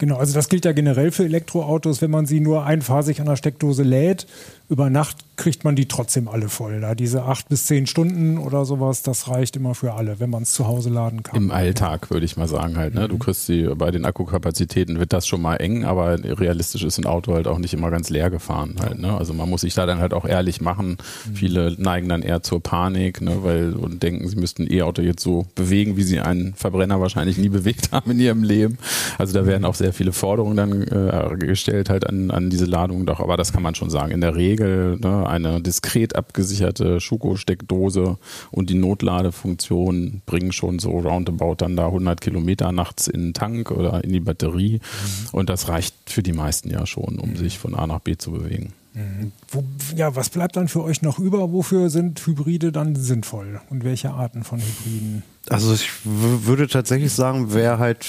Genau, 0.00 0.16
also 0.16 0.32
das 0.32 0.48
gilt 0.48 0.64
ja 0.64 0.72
generell 0.72 1.12
für 1.12 1.24
Elektroautos, 1.24 2.00
wenn 2.00 2.10
man 2.10 2.24
sie 2.24 2.40
nur 2.40 2.64
einphasig 2.64 3.20
an 3.20 3.26
der 3.26 3.36
Steckdose 3.36 3.82
lädt, 3.82 4.26
über 4.70 4.88
Nacht 4.88 5.18
kriegt 5.34 5.64
man 5.64 5.74
die 5.74 5.88
trotzdem 5.88 6.28
alle 6.28 6.48
voll. 6.48 6.80
Da 6.80 6.94
diese 6.94 7.24
acht 7.24 7.48
bis 7.48 7.66
zehn 7.66 7.86
Stunden 7.88 8.38
oder 8.38 8.64
sowas, 8.64 9.02
das 9.02 9.26
reicht 9.26 9.56
immer 9.56 9.74
für 9.74 9.94
alle, 9.94 10.20
wenn 10.20 10.30
man 10.30 10.44
es 10.44 10.52
zu 10.52 10.66
Hause 10.68 10.90
laden 10.90 11.24
kann. 11.24 11.34
Im 11.34 11.50
Alltag 11.50 12.10
würde 12.10 12.24
ich 12.24 12.36
mal 12.36 12.46
sagen 12.46 12.76
halt. 12.76 12.94
Ne? 12.94 13.08
Du 13.08 13.16
mhm. 13.16 13.18
kriegst 13.18 13.46
sie 13.46 13.64
bei 13.74 13.90
den 13.90 14.04
Akkukapazitäten 14.04 15.00
wird 15.00 15.12
das 15.12 15.26
schon 15.26 15.42
mal 15.42 15.56
eng, 15.56 15.84
aber 15.84 16.22
realistisch 16.22 16.84
ist 16.84 16.98
ein 16.98 17.06
Auto 17.06 17.34
halt 17.34 17.48
auch 17.48 17.58
nicht 17.58 17.74
immer 17.74 17.90
ganz 17.90 18.10
leer 18.10 18.30
gefahren 18.30 18.76
halt. 18.80 19.00
Ne? 19.00 19.12
Also 19.16 19.34
man 19.34 19.50
muss 19.50 19.62
sich 19.62 19.74
da 19.74 19.86
dann 19.86 19.98
halt 19.98 20.14
auch 20.14 20.24
ehrlich 20.24 20.60
machen. 20.60 20.98
Mhm. 21.26 21.34
Viele 21.34 21.74
neigen 21.76 22.08
dann 22.08 22.22
eher 22.22 22.44
zur 22.44 22.62
Panik, 22.62 23.20
ne? 23.22 23.42
weil 23.42 23.72
und 23.72 24.02
denken, 24.04 24.28
sie 24.28 24.36
müssten 24.36 24.64
ein 24.64 24.72
E-Auto 24.72 25.02
jetzt 25.02 25.22
so 25.22 25.46
bewegen, 25.56 25.96
wie 25.96 26.04
sie 26.04 26.20
einen 26.20 26.54
Verbrenner 26.54 27.00
wahrscheinlich 27.00 27.38
nie 27.38 27.48
bewegt 27.48 27.90
haben 27.92 28.12
in 28.12 28.20
ihrem 28.20 28.44
Leben. 28.44 28.78
Also 29.18 29.32
da 29.32 29.46
werden 29.46 29.64
auch 29.64 29.74
sehr 29.74 29.89
viele 29.92 30.12
Forderungen 30.12 30.56
dann 30.56 30.82
äh, 30.82 31.36
gestellt 31.38 31.90
halt 31.90 32.06
an, 32.06 32.30
an 32.30 32.50
diese 32.50 32.66
Ladung. 32.66 33.06
Doch, 33.06 33.20
aber 33.20 33.36
das 33.36 33.52
kann 33.52 33.62
man 33.62 33.74
schon 33.74 33.90
sagen. 33.90 34.12
In 34.12 34.20
der 34.20 34.36
Regel 34.36 34.50
Regel 34.50 34.98
ne, 35.00 35.26
eine 35.26 35.60
diskret 35.60 36.16
abgesicherte 36.16 37.00
Schuko-Steckdose 37.00 38.18
und 38.50 38.70
die 38.70 38.74
Notladefunktion 38.74 40.22
bringen 40.26 40.52
schon 40.52 40.78
so 40.78 40.98
roundabout 40.98 41.56
dann 41.58 41.76
da 41.76 41.86
100 41.86 42.20
Kilometer 42.20 42.72
nachts 42.72 43.06
in 43.06 43.20
den 43.20 43.34
Tank 43.34 43.70
oder 43.70 44.02
in 44.04 44.12
die 44.12 44.20
Batterie. 44.20 44.80
Mhm. 44.80 45.28
Und 45.32 45.50
das 45.50 45.68
reicht 45.68 45.94
für 46.06 46.22
die 46.22 46.32
meisten 46.32 46.70
ja 46.70 46.86
schon, 46.86 47.18
um 47.18 47.30
mhm. 47.30 47.36
sich 47.36 47.58
von 47.58 47.74
A 47.74 47.86
nach 47.86 48.00
B 48.00 48.16
zu 48.16 48.32
bewegen. 48.32 48.72
Mhm. 48.94 49.32
Wo, 49.50 49.64
ja, 49.96 50.16
was 50.16 50.30
bleibt 50.30 50.56
dann 50.56 50.68
für 50.68 50.82
euch 50.82 51.02
noch 51.02 51.18
über? 51.18 51.52
Wofür 51.52 51.90
sind 51.90 52.26
Hybride 52.26 52.72
dann 52.72 52.96
sinnvoll? 52.96 53.60
Und 53.70 53.84
welche 53.84 54.10
Arten 54.10 54.42
von 54.42 54.60
Hybriden? 54.60 55.22
Also 55.48 55.72
ich 55.72 55.88
würde 56.04 56.66
tatsächlich 56.68 57.12
sagen, 57.12 57.54
wer 57.54 57.78
halt 57.78 58.06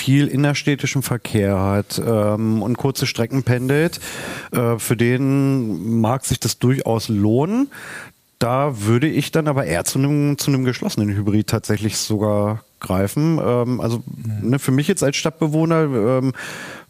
viel 0.00 0.28
innerstädtischen 0.28 1.02
Verkehr 1.02 1.60
hat 1.60 2.00
ähm, 2.04 2.62
und 2.62 2.78
kurze 2.78 3.06
Strecken 3.06 3.42
pendelt, 3.42 4.00
äh, 4.52 4.78
für 4.78 4.96
den 4.96 6.00
mag 6.00 6.24
sich 6.24 6.40
das 6.40 6.58
durchaus 6.58 7.08
lohnen. 7.08 7.70
Da 8.38 8.86
würde 8.86 9.08
ich 9.08 9.30
dann 9.30 9.48
aber 9.48 9.66
eher 9.66 9.84
zu 9.84 9.98
einem 9.98 10.38
zu 10.38 10.50
einem 10.50 10.64
geschlossenen 10.64 11.10
Hybrid 11.14 11.46
tatsächlich 11.46 11.98
sogar 11.98 12.64
greifen. 12.80 13.38
Ähm, 13.44 13.80
also 13.82 14.02
ne, 14.42 14.58
für 14.58 14.72
mich 14.72 14.88
jetzt 14.88 15.04
als 15.04 15.16
Stadtbewohner, 15.16 15.82
ähm, 15.82 16.32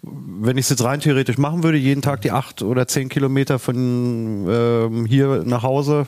wenn 0.03 0.57
ich 0.57 0.67
es 0.67 0.71
jetzt 0.71 0.85
rein 0.85 1.01
theoretisch 1.01 1.39
machen 1.39 1.65
würde, 1.65 1.79
jeden 1.79 2.03
Tag 2.03 2.23
die 2.23 2.31
acht 2.31 2.63
oder 2.63 2.87
zehn 2.87 3.09
Kilometer 3.09 3.59
von 3.59 4.47
ähm, 4.49 5.05
hier 5.07 5.43
nach 5.45 5.65
Hause, 5.65 6.07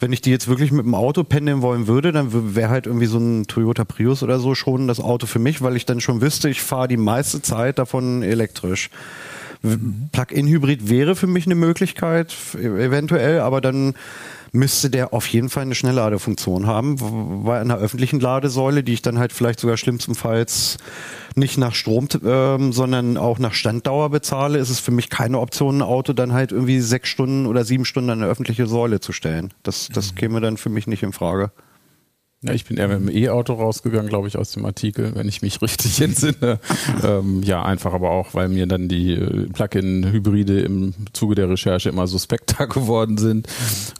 wenn 0.00 0.12
ich 0.12 0.20
die 0.20 0.30
jetzt 0.30 0.48
wirklich 0.48 0.72
mit 0.72 0.84
dem 0.84 0.94
Auto 0.94 1.22
pendeln 1.24 1.60
wollen 1.60 1.86
würde, 1.86 2.12
dann 2.12 2.54
wäre 2.54 2.70
halt 2.70 2.86
irgendwie 2.86 3.06
so 3.06 3.18
ein 3.18 3.46
Toyota 3.46 3.84
Prius 3.84 4.22
oder 4.22 4.38
so 4.38 4.54
schon 4.54 4.88
das 4.88 5.00
Auto 5.00 5.26
für 5.26 5.38
mich, 5.38 5.60
weil 5.60 5.76
ich 5.76 5.86
dann 5.86 6.00
schon 6.00 6.20
wüsste, 6.20 6.48
ich 6.48 6.62
fahre 6.62 6.88
die 6.88 6.96
meiste 6.96 7.42
Zeit 7.42 7.78
davon 7.78 8.22
elektrisch. 8.22 8.90
Mhm. 9.62 10.08
Plug-in-Hybrid 10.12 10.88
wäre 10.88 11.16
für 11.16 11.26
mich 11.26 11.46
eine 11.46 11.56
Möglichkeit, 11.56 12.34
eventuell, 12.54 13.40
aber 13.40 13.60
dann 13.60 13.94
müsste 14.52 14.90
der 14.90 15.12
auf 15.12 15.26
jeden 15.26 15.48
Fall 15.48 15.62
eine 15.62 15.74
Schnellladefunktion 15.74 16.66
haben, 16.66 16.96
weil 17.44 17.60
an 17.60 17.68
der 17.68 17.78
öffentlichen 17.78 18.20
Ladesäule, 18.20 18.82
die 18.82 18.94
ich 18.94 19.02
dann 19.02 19.18
halt 19.18 19.32
vielleicht 19.32 19.60
sogar 19.60 19.76
schlimmstenfalls 19.76 20.78
nicht 21.34 21.58
nach 21.58 21.74
Strom, 21.74 22.08
ähm, 22.24 22.72
sondern 22.72 23.16
auch 23.16 23.38
nach 23.38 23.54
Standdauer 23.54 24.10
bezahle, 24.10 24.58
ist 24.58 24.70
es 24.70 24.80
für 24.80 24.90
mich 24.90 25.10
keine 25.10 25.38
Option, 25.38 25.78
ein 25.78 25.82
Auto 25.82 26.12
dann 26.12 26.32
halt 26.32 26.52
irgendwie 26.52 26.80
sechs 26.80 27.08
Stunden 27.08 27.46
oder 27.46 27.64
sieben 27.64 27.84
Stunden 27.84 28.10
an 28.10 28.22
eine 28.22 28.30
öffentliche 28.30 28.66
Säule 28.66 29.00
zu 29.00 29.12
stellen. 29.12 29.52
Das, 29.62 29.88
das 29.92 30.12
mhm. 30.12 30.16
käme 30.16 30.40
dann 30.40 30.56
für 30.56 30.68
mich 30.68 30.86
nicht 30.86 31.02
in 31.02 31.12
Frage. 31.12 31.50
Ja, 32.40 32.52
ich 32.52 32.66
bin 32.66 32.76
eher 32.76 32.86
mit 32.86 33.00
dem 33.00 33.08
E-Auto 33.08 33.54
rausgegangen, 33.54 34.08
glaube 34.08 34.28
ich, 34.28 34.38
aus 34.38 34.52
dem 34.52 34.64
Artikel, 34.64 35.12
wenn 35.16 35.26
ich 35.26 35.42
mich 35.42 35.60
richtig 35.62 36.00
entsinne. 36.00 36.60
ähm, 37.02 37.42
ja, 37.42 37.64
einfach 37.64 37.92
aber 37.92 38.10
auch, 38.10 38.32
weil 38.32 38.48
mir 38.48 38.68
dann 38.68 38.86
die 38.86 39.14
äh, 39.14 39.48
Plug-in-Hybride 39.48 40.60
im 40.60 40.94
Zuge 41.12 41.34
der 41.34 41.50
Recherche 41.50 41.88
immer 41.88 42.06
suspekter 42.06 42.66
geworden 42.68 43.18
sind. 43.18 43.48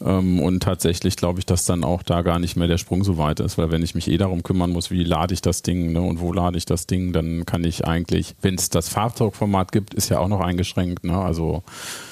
Ähm, 0.04 0.38
und 0.38 0.62
tatsächlich 0.62 1.16
glaube 1.16 1.40
ich, 1.40 1.46
dass 1.46 1.64
dann 1.64 1.82
auch 1.82 2.04
da 2.04 2.22
gar 2.22 2.38
nicht 2.38 2.54
mehr 2.54 2.68
der 2.68 2.78
Sprung 2.78 3.02
so 3.02 3.18
weit 3.18 3.40
ist, 3.40 3.58
weil 3.58 3.72
wenn 3.72 3.82
ich 3.82 3.96
mich 3.96 4.08
eh 4.08 4.18
darum 4.18 4.44
kümmern 4.44 4.70
muss, 4.70 4.92
wie 4.92 5.02
lade 5.02 5.34
ich 5.34 5.42
das 5.42 5.62
Ding 5.62 5.92
ne, 5.92 6.00
und 6.00 6.20
wo 6.20 6.32
lade 6.32 6.58
ich 6.58 6.64
das 6.64 6.86
Ding, 6.86 7.12
dann 7.12 7.44
kann 7.44 7.64
ich 7.64 7.86
eigentlich, 7.86 8.36
wenn 8.40 8.54
es 8.54 8.70
das 8.70 8.88
Fahrzeugformat 8.88 9.72
gibt, 9.72 9.94
ist 9.94 10.10
ja 10.10 10.20
auch 10.20 10.28
noch 10.28 10.40
eingeschränkt. 10.40 11.02
Ne? 11.02 11.18
Also 11.18 11.64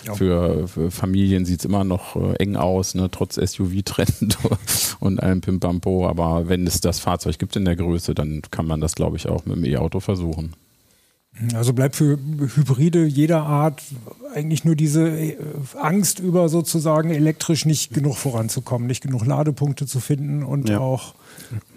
ja. 0.04 0.14
für, 0.14 0.66
für, 0.66 0.90
Familien 0.90 1.44
sieht 1.44 1.60
es 1.60 1.64
immer 1.64 1.84
noch 1.84 2.16
äh, 2.16 2.34
eng 2.38 2.56
aus, 2.56 2.96
ne, 2.96 3.08
trotz 3.12 3.36
SUV-Trend 3.36 4.38
und 4.98 5.22
allem 5.22 5.40
Pimpampo 5.40 6.15
aber 6.24 6.48
wenn 6.48 6.66
es 6.66 6.81
das 6.81 7.00
Fahrzeug 7.00 7.38
gibt 7.38 7.57
in 7.57 7.64
der 7.64 7.76
Größe, 7.76 8.14
dann 8.14 8.42
kann 8.50 8.66
man 8.66 8.81
das, 8.81 8.94
glaube 8.94 9.16
ich, 9.16 9.29
auch 9.29 9.44
mit 9.46 9.57
dem 9.57 9.64
E-Auto 9.64 10.00
versuchen. 10.00 10.55
Also 11.55 11.74
bleibt 11.74 11.96
für 11.96 12.18
Hybride 12.55 13.05
jeder 13.05 13.42
Art 13.42 13.83
eigentlich 14.35 14.64
nur 14.64 14.74
diese 14.74 15.09
äh, 15.09 15.37
Angst 15.79 16.18
über 16.18 16.48
sozusagen 16.48 17.11
elektrisch 17.11 17.66
nicht 17.66 17.92
genug 17.92 18.16
voranzukommen, 18.16 18.87
nicht 18.87 19.02
genug 19.02 19.26
Ladepunkte 19.26 19.87
zu 19.87 20.00
finden 20.00 20.42
und 20.42 20.70
ja. 20.70 20.79
auch 20.79 21.14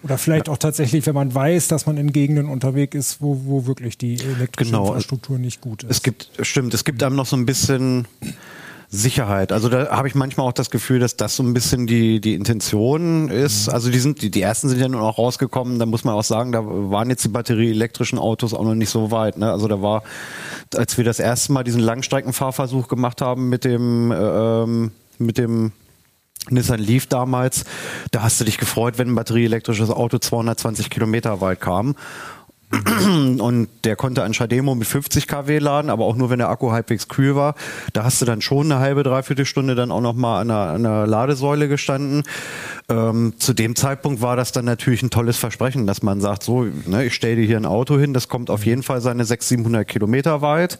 oder 0.02 0.16
vielleicht 0.16 0.48
auch 0.48 0.56
tatsächlich, 0.56 1.04
wenn 1.06 1.14
man 1.14 1.34
weiß, 1.34 1.68
dass 1.68 1.84
man 1.84 1.98
in 1.98 2.12
Gegenden 2.12 2.46
unterwegs 2.46 2.96
ist, 2.96 3.20
wo, 3.20 3.42
wo 3.44 3.66
wirklich 3.66 3.98
die 3.98 4.18
elektrische 4.18 4.70
genau. 4.70 4.86
Infrastruktur 4.88 5.38
nicht 5.38 5.60
gut 5.60 5.82
ist. 5.82 5.90
Es 5.90 6.02
gibt, 6.02 6.30
stimmt, 6.40 6.72
es 6.72 6.84
gibt 6.84 7.02
einem 7.02 7.16
noch 7.16 7.26
so 7.26 7.36
ein 7.36 7.44
bisschen 7.44 8.06
Sicherheit. 8.92 9.52
Also 9.52 9.68
da 9.68 9.90
habe 9.90 10.08
ich 10.08 10.16
manchmal 10.16 10.48
auch 10.48 10.52
das 10.52 10.70
Gefühl, 10.70 10.98
dass 10.98 11.16
das 11.16 11.36
so 11.36 11.44
ein 11.44 11.54
bisschen 11.54 11.86
die, 11.86 12.20
die 12.20 12.34
Intention 12.34 13.28
ist. 13.28 13.68
Mhm. 13.68 13.74
Also 13.74 13.90
die 13.90 14.00
sind, 14.00 14.20
die, 14.20 14.32
die 14.32 14.42
ersten 14.42 14.68
sind 14.68 14.80
ja 14.80 14.88
nun 14.88 15.00
auch 15.00 15.16
rausgekommen, 15.16 15.78
da 15.78 15.86
muss 15.86 16.02
man 16.02 16.14
auch 16.14 16.24
sagen, 16.24 16.50
da 16.50 16.62
waren 16.64 17.08
jetzt 17.08 17.24
die 17.24 17.28
batterieelektrischen 17.28 18.18
Autos 18.18 18.52
auch 18.52 18.64
noch 18.64 18.74
nicht 18.74 18.90
so 18.90 19.12
weit. 19.12 19.38
Ne? 19.38 19.50
Also 19.50 19.68
da 19.68 19.80
war, 19.80 20.02
als 20.74 20.98
wir 20.98 21.04
das 21.04 21.20
erste 21.20 21.52
Mal 21.52 21.62
diesen 21.62 21.80
Langstreckenfahrversuch 21.80 22.88
gemacht 22.88 23.20
haben 23.20 23.48
mit 23.48 23.64
dem, 23.64 24.10
äh, 24.10 24.16
ähm, 24.16 24.90
mit 25.18 25.38
dem 25.38 25.70
Nissan 26.48 26.80
Leaf 26.80 27.06
damals, 27.06 27.64
da 28.10 28.22
hast 28.22 28.40
du 28.40 28.44
dich 28.44 28.58
gefreut, 28.58 28.98
wenn 28.98 29.08
ein 29.08 29.14
batterieelektrisches 29.14 29.90
Auto 29.90 30.18
220 30.18 30.90
Kilometer 30.90 31.40
weit 31.40 31.60
kam. 31.60 31.94
und 33.40 33.68
der 33.84 33.96
konnte 33.96 34.22
ein 34.22 34.32
Schademo 34.32 34.74
mit 34.74 34.86
50 34.86 35.26
kW 35.26 35.58
laden, 35.58 35.90
aber 35.90 36.04
auch 36.04 36.14
nur, 36.14 36.30
wenn 36.30 36.38
der 36.38 36.48
Akku 36.48 36.70
halbwegs 36.70 37.08
kühl 37.08 37.34
war. 37.34 37.54
Da 37.92 38.04
hast 38.04 38.22
du 38.22 38.26
dann 38.26 38.40
schon 38.40 38.70
eine 38.70 38.80
halbe, 38.80 39.02
dreiviertel 39.02 39.44
Stunde 39.44 39.74
dann 39.74 39.90
auch 39.90 40.00
nochmal 40.00 40.42
an 40.42 40.50
einer, 40.50 40.70
an 40.70 40.86
einer 40.86 41.06
Ladesäule 41.06 41.66
gestanden. 41.66 42.22
Ähm, 42.90 43.34
zu 43.38 43.54
dem 43.54 43.76
Zeitpunkt 43.76 44.20
war 44.20 44.34
das 44.34 44.50
dann 44.50 44.64
natürlich 44.64 45.02
ein 45.02 45.10
tolles 45.10 45.36
Versprechen, 45.36 45.86
dass 45.86 46.02
man 46.02 46.20
sagt, 46.20 46.42
so, 46.42 46.66
ne, 46.86 47.04
ich 47.04 47.14
stelle 47.14 47.36
dir 47.36 47.46
hier 47.46 47.56
ein 47.56 47.66
Auto 47.66 47.96
hin, 47.98 48.12
das 48.12 48.28
kommt 48.28 48.50
auf 48.50 48.66
jeden 48.66 48.82
Fall 48.82 49.00
seine 49.00 49.24
600, 49.24 49.60
700 49.60 49.88
Kilometer 49.88 50.42
weit. 50.42 50.78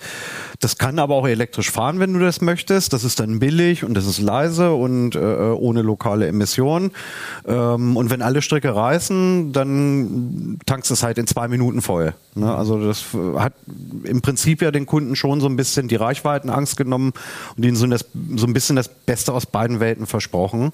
Das 0.58 0.76
kann 0.76 0.98
aber 0.98 1.14
auch 1.14 1.26
elektrisch 1.26 1.70
fahren, 1.70 2.00
wenn 2.00 2.12
du 2.12 2.18
das 2.18 2.40
möchtest. 2.40 2.92
Das 2.92 3.04
ist 3.04 3.20
dann 3.20 3.38
billig 3.38 3.84
und 3.84 3.94
das 3.94 4.06
ist 4.06 4.18
leise 4.18 4.72
und 4.72 5.14
äh, 5.14 5.18
ohne 5.18 5.82
lokale 5.82 6.26
Emissionen. 6.26 6.90
Ähm, 7.46 7.96
und 7.96 8.10
wenn 8.10 8.22
alle 8.22 8.42
Stricke 8.42 8.74
reißen, 8.74 9.52
dann 9.52 10.58
tankst 10.66 10.90
du 10.90 10.94
es 10.94 11.02
halt 11.02 11.18
in 11.18 11.26
zwei 11.26 11.48
Minuten 11.48 11.80
voll. 11.80 12.14
Ne? 12.34 12.52
Also 12.52 12.84
das 12.84 13.04
hat 13.36 13.54
im 14.04 14.20
Prinzip 14.20 14.62
ja 14.62 14.70
den 14.70 14.86
Kunden 14.86 15.14
schon 15.14 15.40
so 15.40 15.46
ein 15.46 15.56
bisschen 15.56 15.88
die 15.88 15.96
Reichweitenangst 15.96 16.76
genommen 16.76 17.12
und 17.56 17.64
ihnen 17.64 17.76
so, 17.76 17.86
das, 17.86 18.04
so 18.36 18.46
ein 18.46 18.52
bisschen 18.52 18.76
das 18.76 18.88
Beste 18.88 19.32
aus 19.32 19.46
beiden 19.46 19.78
Welten 19.80 20.06
versprochen. 20.06 20.72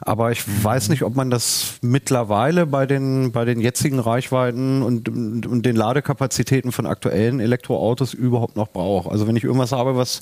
Aber 0.00 0.30
ich 0.30 0.42
weiß 0.46 0.67
nicht, 0.88 1.02
ob 1.02 1.14
man 1.14 1.30
das 1.30 1.78
mittlerweile 1.82 2.66
bei 2.66 2.86
den, 2.86 3.32
bei 3.32 3.44
den 3.44 3.60
jetzigen 3.60 3.98
Reichweiten 3.98 4.82
und, 4.82 5.08
und, 5.08 5.46
und 5.46 5.66
den 5.66 5.76
Ladekapazitäten 5.76 6.72
von 6.72 6.86
aktuellen 6.86 7.40
Elektroautos 7.40 8.14
überhaupt 8.14 8.56
noch 8.56 8.68
braucht. 8.68 9.10
Also 9.10 9.26
wenn 9.26 9.36
ich 9.36 9.44
irgendwas 9.44 9.72
habe, 9.72 9.96
was 9.96 10.20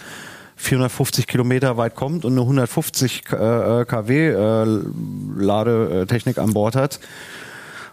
450 0.56 1.26
Kilometer 1.26 1.76
weit 1.76 1.94
kommt 1.94 2.24
und 2.24 2.32
eine 2.32 2.42
150 2.42 3.24
äh, 3.32 3.84
kW 3.84 4.28
äh, 4.28 4.80
Ladetechnik 5.36 6.38
an 6.38 6.52
Bord 6.52 6.76
hat, 6.76 7.00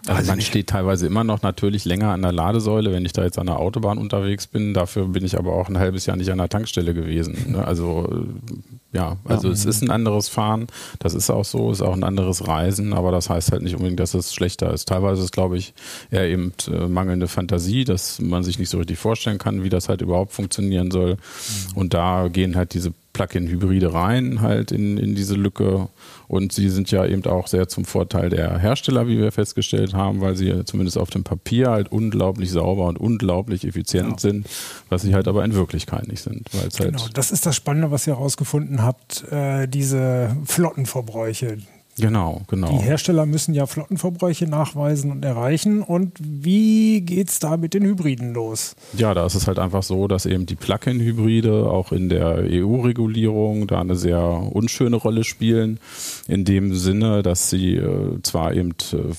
also 0.06 0.30
man 0.30 0.40
steht 0.40 0.68
teilweise 0.68 1.06
immer 1.06 1.24
noch 1.24 1.42
natürlich 1.42 1.84
länger 1.84 2.10
an 2.10 2.22
der 2.22 2.32
Ladesäule, 2.32 2.92
wenn 2.92 3.04
ich 3.04 3.12
da 3.12 3.24
jetzt 3.24 3.38
an 3.38 3.46
der 3.46 3.58
Autobahn 3.58 3.98
unterwegs 3.98 4.46
bin. 4.46 4.74
Dafür 4.74 5.08
bin 5.08 5.24
ich 5.24 5.38
aber 5.38 5.52
auch 5.52 5.68
ein 5.68 5.78
halbes 5.78 6.06
Jahr 6.06 6.16
nicht 6.16 6.30
an 6.30 6.38
der 6.38 6.48
Tankstelle 6.48 6.94
gewesen. 6.94 7.52
Ne? 7.52 7.64
Also 7.64 8.08
äh, 8.10 8.96
ja, 8.96 9.16
also 9.24 9.48
ja. 9.48 9.54
es 9.54 9.64
ist 9.64 9.82
ein 9.82 9.90
anderes 9.90 10.28
Fahren, 10.28 10.68
das 11.00 11.14
ist 11.14 11.30
auch 11.30 11.44
so, 11.44 11.72
ist 11.72 11.82
auch 11.82 11.94
ein 11.94 12.04
anderes 12.04 12.46
Reisen, 12.46 12.92
aber 12.92 13.10
das 13.10 13.28
heißt 13.28 13.50
halt 13.50 13.62
nicht 13.62 13.74
unbedingt, 13.74 13.98
dass 13.98 14.14
es 14.14 14.32
schlechter 14.32 14.72
ist. 14.72 14.88
Teilweise 14.88 15.22
ist, 15.22 15.32
glaube 15.32 15.56
ich, 15.56 15.74
eher 16.10 16.26
eben 16.26 16.52
äh, 16.68 16.86
mangelnde 16.86 17.26
Fantasie, 17.26 17.84
dass 17.84 18.20
man 18.20 18.44
sich 18.44 18.58
nicht 18.58 18.70
so 18.70 18.78
richtig 18.78 18.98
vorstellen 18.98 19.38
kann, 19.38 19.64
wie 19.64 19.68
das 19.68 19.88
halt 19.88 20.00
überhaupt 20.00 20.32
funktionieren 20.32 20.90
soll. 20.90 21.14
Mhm. 21.14 21.76
Und 21.76 21.94
da 21.94 22.28
gehen 22.28 22.56
halt 22.56 22.74
diese 22.74 22.92
Plug-in-Hybride 23.14 23.92
rein, 23.94 24.42
halt 24.42 24.70
in, 24.70 24.98
in 24.98 25.14
diese 25.14 25.34
Lücke. 25.34 25.88
Und 26.34 26.52
sie 26.52 26.68
sind 26.68 26.90
ja 26.90 27.06
eben 27.06 27.24
auch 27.26 27.46
sehr 27.46 27.68
zum 27.68 27.84
Vorteil 27.84 28.28
der 28.28 28.58
Hersteller, 28.58 29.06
wie 29.06 29.18
wir 29.18 29.30
festgestellt 29.30 29.94
haben, 29.94 30.20
weil 30.20 30.34
sie 30.34 30.64
zumindest 30.64 30.98
auf 30.98 31.08
dem 31.08 31.22
Papier 31.22 31.70
halt 31.70 31.92
unglaublich 31.92 32.50
sauber 32.50 32.86
und 32.86 32.98
unglaublich 32.98 33.64
effizient 33.64 34.06
genau. 34.06 34.18
sind, 34.18 34.48
was 34.88 35.02
sie 35.02 35.14
halt 35.14 35.28
aber 35.28 35.44
in 35.44 35.54
Wirklichkeit 35.54 36.08
nicht 36.08 36.22
sind. 36.22 36.50
Genau, 36.50 36.98
halt 36.98 37.16
das 37.16 37.30
ist 37.30 37.46
das 37.46 37.54
Spannende, 37.54 37.92
was 37.92 38.08
ihr 38.08 38.16
herausgefunden 38.16 38.82
habt, 38.82 39.30
äh, 39.30 39.68
diese 39.68 40.36
Flottenverbräuche, 40.44 41.58
Genau, 41.98 42.42
genau. 42.48 42.68
Die 42.68 42.82
Hersteller 42.82 43.24
müssen 43.24 43.54
ja 43.54 43.66
Flottenverbräuche 43.66 44.46
nachweisen 44.46 45.12
und 45.12 45.24
erreichen. 45.24 45.82
Und 45.82 46.18
wie 46.20 47.02
geht 47.02 47.30
es 47.30 47.38
da 47.38 47.56
mit 47.56 47.74
den 47.74 47.84
Hybriden 47.84 48.34
los? 48.34 48.74
Ja, 48.96 49.14
da 49.14 49.24
ist 49.26 49.34
es 49.34 49.46
halt 49.46 49.58
einfach 49.58 49.82
so, 49.82 50.08
dass 50.08 50.26
eben 50.26 50.46
die 50.46 50.56
Plug-in-Hybride 50.56 51.70
auch 51.70 51.92
in 51.92 52.08
der 52.08 52.44
EU-Regulierung 52.48 53.68
da 53.68 53.80
eine 53.80 53.94
sehr 53.94 54.20
unschöne 54.20 54.96
Rolle 54.96 55.22
spielen. 55.22 55.78
In 56.26 56.46
dem 56.46 56.74
Sinne, 56.74 57.22
dass 57.22 57.50
sie 57.50 57.74
äh, 57.74 58.18
zwar 58.22 58.54
eben 58.54 58.70
äh, 58.70 59.12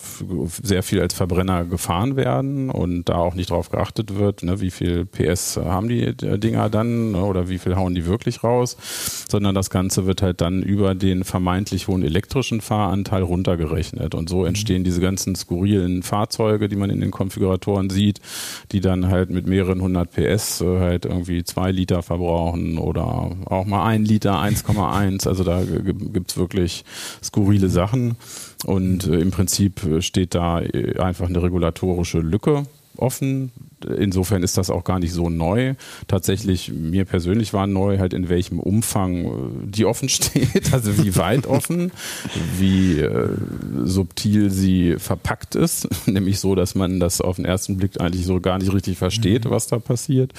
sehr 0.64 0.82
viel 0.82 1.00
als 1.02 1.14
Verbrenner 1.14 1.64
gefahren 1.64 2.16
werden 2.16 2.72
und 2.72 3.10
da 3.10 3.18
auch 3.18 3.36
nicht 3.36 3.52
drauf 3.52 3.70
geachtet 3.70 4.16
wird, 4.18 4.42
ne, 4.42 4.60
wie 4.60 4.72
viel 4.72 5.06
PS 5.06 5.58
haben 5.58 5.88
die 5.88 6.02
äh, 6.02 6.40
Dinger 6.40 6.72
dann 6.72 7.12
ne, 7.12 7.24
oder 7.24 7.48
wie 7.48 7.60
viel 7.60 7.76
hauen 7.76 7.94
die 7.94 8.08
wirklich 8.08 8.44
raus, 8.44 8.76
sondern 9.30 9.54
das 9.54 9.70
Ganze 9.70 10.08
wird 10.08 10.24
halt 10.24 10.42
dann 10.42 10.64
über 10.64 10.96
den 10.96 11.24
vermeintlich 11.24 11.88
hohen 11.88 12.02
elektrischen 12.02 12.60
Fahranteil 12.60 13.22
runtergerechnet. 13.22 14.16
Und 14.16 14.28
so 14.28 14.40
mhm. 14.40 14.48
entstehen 14.48 14.84
diese 14.84 15.02
ganzen 15.02 15.36
skurrilen 15.36 16.02
Fahrzeuge, 16.02 16.70
die 16.70 16.76
man 16.76 16.90
in 16.90 17.02
den 17.02 17.12
Konfiguratoren 17.12 17.92
sieht, 17.92 18.20
die 18.72 18.82
dann 18.82 19.10
halt 19.10 19.30
mit 19.30 19.46
mehreren 19.46 19.80
hundert 19.80 20.12
PS 20.12 20.62
äh, 20.62 20.80
halt 20.80 21.06
irgendwie 21.06 21.44
zwei 21.44 21.72
Liter 21.72 22.02
verbrauchen 22.02 22.80
oder 22.80 23.30
auch 23.46 23.66
mal 23.66 23.86
ein 23.86 24.06
Liter, 24.06 24.42
1,1. 24.42 25.28
Also 25.28 25.44
da 25.44 25.62
gibt 25.64 26.32
es 26.32 26.38
wirklich 26.38 26.84
skurrile 27.24 27.70
Sachen. 27.70 28.16
Und 28.66 29.08
äh, 29.08 29.20
im 29.20 29.32
Prinzip 29.32 29.82
steht 30.00 30.36
da 30.36 30.62
äh, 30.62 31.00
einfach 31.00 31.28
eine 31.28 31.42
regulatorische 31.42 32.20
Lücke 32.20 32.66
offen, 32.98 33.52
insofern 33.84 34.44
ist 34.44 34.58
das 34.58 34.70
auch 34.70 34.84
gar 34.84 35.00
nicht 35.00 35.14
so 35.14 35.30
neu. 35.30 35.76
Tatsächlich, 36.08 36.72
mir 36.72 37.06
persönlich 37.06 37.54
war 37.54 37.68
neu 37.68 38.00
halt 38.00 38.14
in 38.14 38.30
welchem 38.30 38.60
Umfang 38.60 39.26
äh, 39.26 39.30
die 39.66 39.86
offen 39.86 40.10
steht, 40.16 40.74
also 40.74 40.98
wie 41.04 41.16
weit 41.16 41.48
offen, 41.48 41.92
wie 42.58 43.00
äh, 43.00 43.30
subtil 43.84 44.50
sie 44.50 44.96
verpackt 44.98 45.56
ist, 45.56 45.88
nämlich 46.08 46.40
so, 46.40 46.56
dass 46.56 46.76
man 46.76 47.00
das 47.00 47.22
auf 47.22 47.38
den 47.38 47.46
ersten 47.46 47.78
Blick 47.78 48.00
eigentlich 48.00 48.26
so 48.26 48.40
gar 48.40 48.58
nicht 48.58 48.74
richtig 48.74 48.98
versteht, 48.98 49.46
mhm. 49.46 49.50
was 49.50 49.68
da 49.68 49.80
passiert 49.80 50.34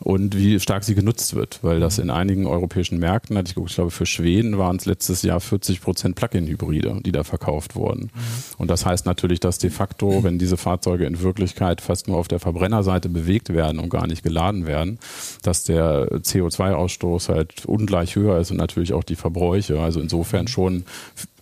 und 0.00 0.36
wie 0.36 0.60
stark 0.60 0.84
sie 0.84 0.94
genutzt 0.94 1.34
wird, 1.34 1.60
weil 1.62 1.80
das 1.80 1.98
in 1.98 2.10
einigen 2.10 2.46
europäischen 2.46 2.98
Märkten, 2.98 3.36
hatte 3.36 3.48
ich 3.48 3.54
geguckt, 3.54 3.70
ich 3.70 3.76
glaube 3.76 3.90
für 3.90 4.06
Schweden 4.06 4.58
waren 4.58 4.76
es 4.76 4.86
letztes 4.86 5.22
Jahr 5.22 5.40
40 5.40 5.80
Prozent 5.80 6.16
Plug-in-Hybride, 6.16 7.00
die 7.04 7.12
da 7.12 7.24
verkauft 7.24 7.76
wurden. 7.76 8.10
Mhm. 8.14 8.47
Und 8.58 8.70
das 8.70 8.84
heißt 8.84 9.06
natürlich, 9.06 9.40
dass 9.40 9.58
de 9.58 9.70
facto, 9.70 10.22
wenn 10.22 10.38
diese 10.38 10.56
Fahrzeuge 10.56 11.06
in 11.06 11.22
Wirklichkeit 11.22 11.80
fast 11.80 12.08
nur 12.08 12.18
auf 12.18 12.28
der 12.28 12.40
Verbrenner 12.40 12.58
Verbrennerseite 12.58 13.08
bewegt 13.08 13.52
werden 13.52 13.78
und 13.78 13.88
gar 13.88 14.06
nicht 14.06 14.22
geladen 14.22 14.66
werden, 14.66 14.98
dass 15.42 15.64
der 15.64 16.08
CO2-Ausstoß 16.10 17.28
halt 17.28 17.64
ungleich 17.66 18.16
höher 18.16 18.38
ist 18.38 18.50
und 18.50 18.56
natürlich 18.56 18.92
auch 18.92 19.04
die 19.04 19.16
Verbräuche. 19.16 19.80
Also 19.80 20.00
insofern 20.00 20.48
schon 20.48 20.84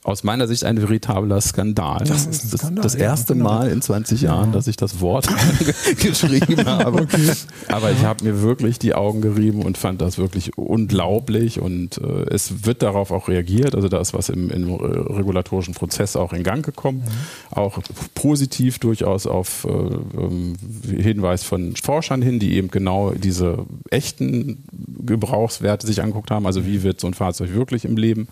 aus 0.07 0.23
meiner 0.23 0.47
Sicht 0.47 0.63
ein 0.63 0.81
veritabler 0.81 1.41
Skandal. 1.41 2.05
Das 2.07 2.27
ist 2.27 2.45
ein 2.45 2.59
Skandal, 2.59 2.83
das, 2.85 2.93
das 2.93 2.95
erste 2.95 3.33
ja, 3.33 3.39
genau. 3.39 3.51
Mal 3.51 3.71
in 3.71 3.83
20 3.83 4.23
Jahren, 4.23 4.53
dass 4.53 4.69
ich 4.69 4.77
das 4.77 5.01
Wort 5.01 5.27
geschrieben 5.99 6.65
habe. 6.67 7.03
Okay. 7.03 7.33
Aber 7.67 7.91
ich 7.91 8.05
habe 8.05 8.23
mir 8.23 8.41
wirklich 8.41 8.79
die 8.79 8.95
Augen 8.95 9.21
gerieben 9.21 9.63
und 9.63 9.77
fand 9.77 10.01
das 10.01 10.17
wirklich 10.17 10.57
unglaublich 10.57 11.61
und 11.61 11.99
äh, 11.99 12.33
es 12.33 12.65
wird 12.65 12.83
darauf 12.83 13.11
auch 13.11 13.27
reagiert. 13.27 13.75
Also 13.75 13.89
da 13.89 14.01
ist 14.01 14.15
was 14.15 14.29
im, 14.29 14.49
im 14.51 14.73
regulatorischen 14.73 15.75
Prozess 15.75 16.15
auch 16.15 16.33
in 16.33 16.45
Gang 16.45 16.65
gekommen. 16.65 16.99
Mhm. 16.99 17.59
Auch 17.59 17.81
positiv 18.15 18.79
durchaus 18.79 19.27
auf 19.27 19.65
äh, 19.65 19.71
ähm, 19.71 20.55
Hinweis 20.87 21.43
von 21.43 21.75
Forschern 21.75 22.23
hin, 22.23 22.39
die 22.39 22.55
eben 22.55 22.69
genau 22.69 23.11
diese 23.11 23.67
echten 23.91 24.63
Gebrauchswerte 25.05 25.85
sich 25.85 26.01
angeguckt 26.01 26.31
haben. 26.31 26.47
Also 26.47 26.65
wie 26.65 26.85
wird 26.85 27.01
so 27.01 27.09
ein 27.09 27.15
Fahrzeug 27.15 27.55
wirklich 27.55 27.85
im 27.85 27.97
Leben 27.97 28.29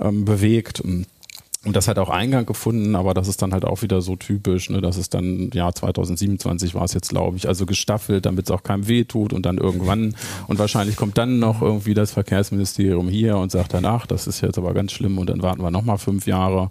ähm, 0.00 0.24
bewegt. 0.24 0.80
Und 1.62 1.76
das 1.76 1.88
hat 1.88 1.98
auch 1.98 2.08
Eingang 2.08 2.46
gefunden, 2.46 2.96
aber 2.96 3.12
das 3.12 3.28
ist 3.28 3.42
dann 3.42 3.52
halt 3.52 3.66
auch 3.66 3.82
wieder 3.82 4.00
so 4.00 4.16
typisch, 4.16 4.70
ne, 4.70 4.80
dass 4.80 4.96
es 4.96 5.10
dann, 5.10 5.50
ja, 5.52 5.70
2027 5.70 6.74
war 6.74 6.84
es 6.84 6.94
jetzt, 6.94 7.10
glaube 7.10 7.36
ich, 7.36 7.48
also 7.48 7.66
gestaffelt, 7.66 8.24
damit 8.24 8.46
es 8.46 8.50
auch 8.50 8.62
keinem 8.62 8.88
weh 8.88 9.04
tut 9.04 9.34
und 9.34 9.44
dann 9.44 9.58
irgendwann, 9.58 10.16
und 10.46 10.58
wahrscheinlich 10.58 10.96
kommt 10.96 11.18
dann 11.18 11.38
noch 11.38 11.60
irgendwie 11.60 11.92
das 11.92 12.12
Verkehrsministerium 12.12 13.08
hier 13.10 13.36
und 13.36 13.52
sagt 13.52 13.74
dann, 13.74 13.84
ach, 13.84 14.06
das 14.06 14.26
ist 14.26 14.40
jetzt 14.40 14.56
aber 14.56 14.72
ganz 14.72 14.92
schlimm 14.92 15.18
und 15.18 15.28
dann 15.28 15.42
warten 15.42 15.62
wir 15.62 15.70
nochmal 15.70 15.98
fünf 15.98 16.26
Jahre. 16.26 16.70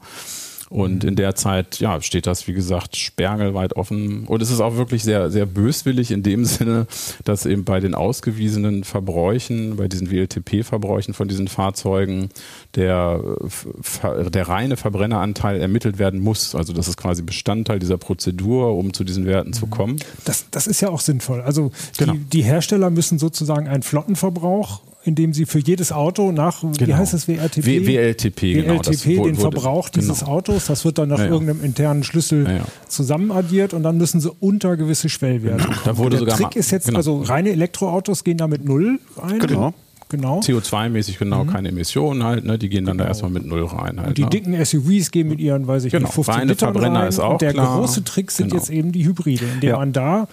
Und 0.70 1.04
in 1.04 1.16
der 1.16 1.34
Zeit, 1.34 1.80
ja, 1.80 2.00
steht 2.02 2.28
das, 2.28 2.48
wie 2.48 2.54
gesagt, 2.54 2.96
sperrangelweit 2.96 3.76
offen. 3.76 4.28
Und 4.28 4.42
es 4.42 4.52
ist 4.52 4.62
auch 4.62 4.76
wirklich 4.76 5.04
sehr, 5.04 5.32
sehr 5.32 5.48
böswillig 5.48 6.12
in 6.12 6.22
dem 6.22 6.46
Sinne, 6.50 6.86
dass 7.24 7.48
eben 7.48 7.64
bei 7.64 7.80
den 7.80 7.96
ausgewiesenen 7.96 8.84
Verbräuchen, 8.84 9.78
bei 9.78 9.88
diesen 9.88 10.12
WLTP-Verbräuchen 10.12 11.16
von 11.16 11.28
diesen 11.28 11.48
Fahrzeugen, 11.48 12.30
der, 12.76 13.20
der 14.30 14.48
reine 14.48 14.78
Verbrenneranteil 14.78 15.60
ermittelt 15.60 15.98
werden 15.98 16.20
muss. 16.20 16.54
Also 16.54 16.72
das 16.74 16.88
ist 16.88 16.98
quasi 16.98 17.24
Bestandteil 17.24 17.80
dieser 17.80 17.98
Prozedur, 17.98 18.78
um 18.78 18.94
zu 18.94 19.04
diesen 19.04 19.26
Werten 19.26 19.54
zu 19.54 19.66
kommen. 19.68 20.00
Das, 20.26 20.46
das 20.52 20.68
ist 20.68 20.82
ja 20.82 20.90
auch 20.90 21.02
sinnvoll. 21.02 21.42
Also 21.42 21.72
genau. 21.98 22.14
die, 22.14 22.20
die 22.20 22.42
Hersteller 22.44 22.92
müssen 22.92 23.18
sozusagen 23.18 23.68
einen 23.68 23.82
Flottenverbrauch 23.82 24.82
indem 25.10 25.34
sie 25.34 25.46
für 25.46 25.60
jedes 25.60 25.92
Auto 25.92 26.32
nach, 26.32 26.62
genau. 26.62 26.78
wie 26.80 26.94
heißt 26.94 27.14
es, 27.14 27.28
WRTP? 27.28 27.66
W 27.66 27.88
WLTP, 27.88 28.54
genau. 28.54 28.74
WLTP, 28.76 29.04
genau, 29.04 29.24
den 29.26 29.36
Verbrauch 29.36 29.92
genau. 29.92 30.02
dieses 30.02 30.24
Autos, 30.24 30.66
das 30.68 30.86
wird 30.86 30.98
dann 30.98 31.10
nach 31.10 31.20
ja, 31.20 31.26
ja. 31.26 31.32
irgendeinem 31.32 31.64
internen 31.64 32.04
Schlüssel 32.04 32.46
ja, 32.48 32.66
zusammenaddiert 32.88 33.74
und 33.74 33.84
dann 33.84 33.98
müssen 33.98 34.22
sie 34.22 34.32
unter 34.40 34.78
gewisse 34.78 35.10
Schwellwerte. 35.10 35.66
Genau. 35.66 35.78
Da 35.84 35.98
wurde 35.98 36.12
der 36.12 36.20
sogar 36.20 36.38
Trick 36.38 36.56
ist 36.56 36.72
jetzt, 36.72 36.86
genau. 36.86 36.98
also 36.98 37.22
reine 37.22 37.50
Elektroautos 37.50 38.24
gehen 38.24 38.38
da 38.38 38.48
mit 38.48 38.64
null 38.64 39.00
rein. 39.18 39.40
Genau. 39.40 39.74
Genau. 40.12 40.40
CO2-mäßig 40.40 41.20
genau 41.20 41.44
mhm. 41.44 41.50
keine 41.52 41.70
Emissionen 41.70 42.24
halt, 42.24 42.44
ne? 42.44 42.58
die 42.58 42.68
gehen 42.70 42.84
dann 42.84 42.98
genau. 42.98 43.04
da 43.04 43.10
erstmal 43.10 43.30
mit 43.30 43.46
null 43.46 43.64
rein. 43.66 44.00
Halt, 44.00 44.08
und 44.08 44.18
die 44.18 44.24
ne? 44.24 44.30
dicken 44.30 44.66
SUVs 44.66 45.12
gehen 45.12 45.28
mit 45.28 45.40
ihren, 45.40 45.68
weiß 45.68 45.86
ich 45.86 45.92
genau. 45.92 46.06
nicht, 46.06 46.16
15 46.16 46.34
Reine 46.34 46.52
Litern 46.52 46.74
Verbrenner 46.74 47.00
rein. 47.02 47.10
ist 47.10 47.20
auch 47.20 47.34
und 47.34 47.42
der 47.42 47.54
klar. 47.54 47.78
große 47.78 48.04
Trick 48.04 48.32
sind 48.32 48.50
genau. 48.50 48.60
jetzt 48.60 48.72
eben 48.72 48.92
die 48.92 49.06
Hybride, 49.06 49.46
indem 49.54 49.74
man 49.74 49.94
da 49.94 50.28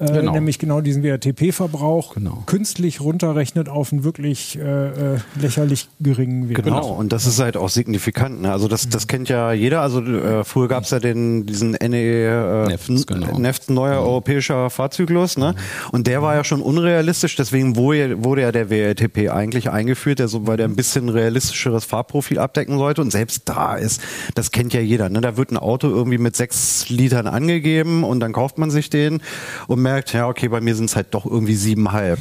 äh, 0.00 0.06
genau. 0.06 0.32
nämlich 0.32 0.60
genau 0.60 0.80
diesen 0.80 1.02
WRTP-Verbrauch 1.02 2.14
genau. 2.14 2.44
künstlich 2.46 3.00
runterrechnet 3.00 3.68
auf 3.68 3.92
einen 3.92 4.04
wirklich 4.04 4.56
äh, 4.56 5.14
äh, 5.14 5.18
lächerlich 5.40 5.88
geringen 5.98 6.48
Wert. 6.48 6.62
Genau, 6.62 6.90
und 6.90 7.12
das 7.12 7.26
ist 7.26 7.40
halt 7.40 7.56
auch 7.56 7.68
signifikant. 7.68 8.42
Ne? 8.42 8.52
Also 8.52 8.68
das, 8.68 8.88
das 8.88 9.08
kennt 9.08 9.28
ja 9.28 9.52
jeder. 9.52 9.80
Also 9.80 10.00
äh, 10.00 10.44
früher 10.44 10.68
gab 10.68 10.84
es 10.84 10.90
ja 10.90 11.00
den, 11.00 11.46
diesen 11.46 11.72
NE 11.72 11.96
äh, 11.96 12.66
Nefts, 12.68 13.06
genau. 13.08 13.38
Nefts 13.40 13.68
neuer 13.70 14.00
mhm. 14.00 14.06
europäischer 14.06 14.70
Fahrzyklus. 14.70 15.36
Ne? 15.36 15.52
Mhm. 15.56 15.90
Und 15.90 16.06
der 16.06 16.22
war 16.22 16.36
ja 16.36 16.44
schon 16.44 16.62
unrealistisch, 16.62 17.34
deswegen 17.34 17.74
wurde, 17.74 18.22
wurde 18.22 18.42
ja 18.42 18.52
der 18.52 18.70
WRTP 18.70 19.30
eigentlich 19.30 19.70
eingeführt, 19.70 20.20
der 20.20 20.28
so, 20.28 20.46
weil 20.46 20.56
der 20.56 20.68
ein 20.68 20.76
bisschen 20.76 21.08
realistischeres 21.08 21.84
Fahrprofil 21.84 22.38
abdecken 22.38 22.78
sollte. 22.78 23.00
Und 23.00 23.10
selbst 23.10 23.48
da 23.48 23.74
ist, 23.74 24.00
das 24.36 24.52
kennt 24.52 24.72
ja 24.74 24.80
jeder. 24.80 25.08
Ne? 25.08 25.20
Da 25.20 25.36
wird 25.36 25.50
ein 25.50 25.56
Auto 25.56 25.88
irgendwie 25.88 26.18
mit 26.18 26.36
sechs 26.36 26.88
Litern 26.88 27.26
angegeben 27.26 28.04
und 28.04 28.20
dann 28.20 28.32
kauft 28.32 28.58
man 28.58 28.70
sich 28.70 28.90
den 28.90 29.22
und 29.66 29.87
merkt, 29.88 30.12
ja, 30.12 30.28
okay, 30.28 30.48
bei 30.48 30.60
mir 30.60 30.74
sind 30.74 30.86
es 30.86 30.96
halt 30.96 31.08
doch 31.12 31.24
irgendwie 31.24 31.54
siebenhalb. 31.54 32.18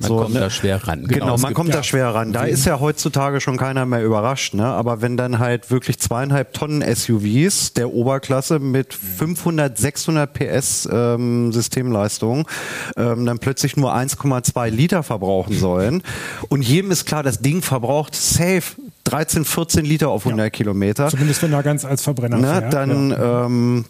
Man 0.00 0.08
so, 0.08 0.16
kommt 0.18 0.34
ne? 0.34 0.40
da 0.40 0.50
schwer 0.50 0.86
ran. 0.86 1.04
Genau, 1.04 1.26
genau 1.26 1.38
man 1.38 1.54
kommt 1.54 1.70
ja 1.70 1.76
da 1.76 1.82
schwer 1.82 2.14
ran. 2.14 2.32
Da 2.32 2.44
ist 2.44 2.64
ja 2.64 2.78
heutzutage 2.78 3.40
schon 3.40 3.56
keiner 3.56 3.86
mehr 3.86 4.04
überrascht. 4.04 4.54
Ne? 4.54 4.64
Aber 4.64 5.02
wenn 5.02 5.16
dann 5.16 5.38
halt 5.40 5.70
wirklich 5.70 5.98
zweieinhalb 5.98 6.52
Tonnen 6.52 6.82
SUVs 6.82 7.72
der 7.72 7.92
Oberklasse 7.92 8.60
mit 8.60 8.94
500, 8.94 9.76
600 9.76 10.32
PS 10.32 10.88
ähm, 10.90 11.52
Systemleistung 11.52 12.48
ähm, 12.96 13.26
dann 13.26 13.38
plötzlich 13.38 13.76
nur 13.76 13.94
1,2 13.94 14.70
Liter 14.70 15.02
verbrauchen 15.02 15.56
sollen 15.56 16.02
und 16.48 16.62
jedem 16.62 16.90
ist 16.90 17.04
klar, 17.04 17.22
das 17.22 17.40
Ding 17.40 17.62
verbraucht 17.62 18.14
safe 18.14 18.76
13, 19.08 19.44
14 19.44 19.84
Liter 19.84 20.10
auf 20.10 20.26
100 20.26 20.46
ja. 20.46 20.50
Kilometer. 20.50 21.08
Zumindest 21.08 21.42
wenn 21.42 21.52
er 21.52 21.62
ganz 21.62 21.84
als 21.84 22.02
Verbrenner 22.02 22.36
ne, 22.38 22.46
fährt. 22.46 22.74
Dann, 22.74 23.10
ja. 23.10 23.46
ähm, 23.46 23.84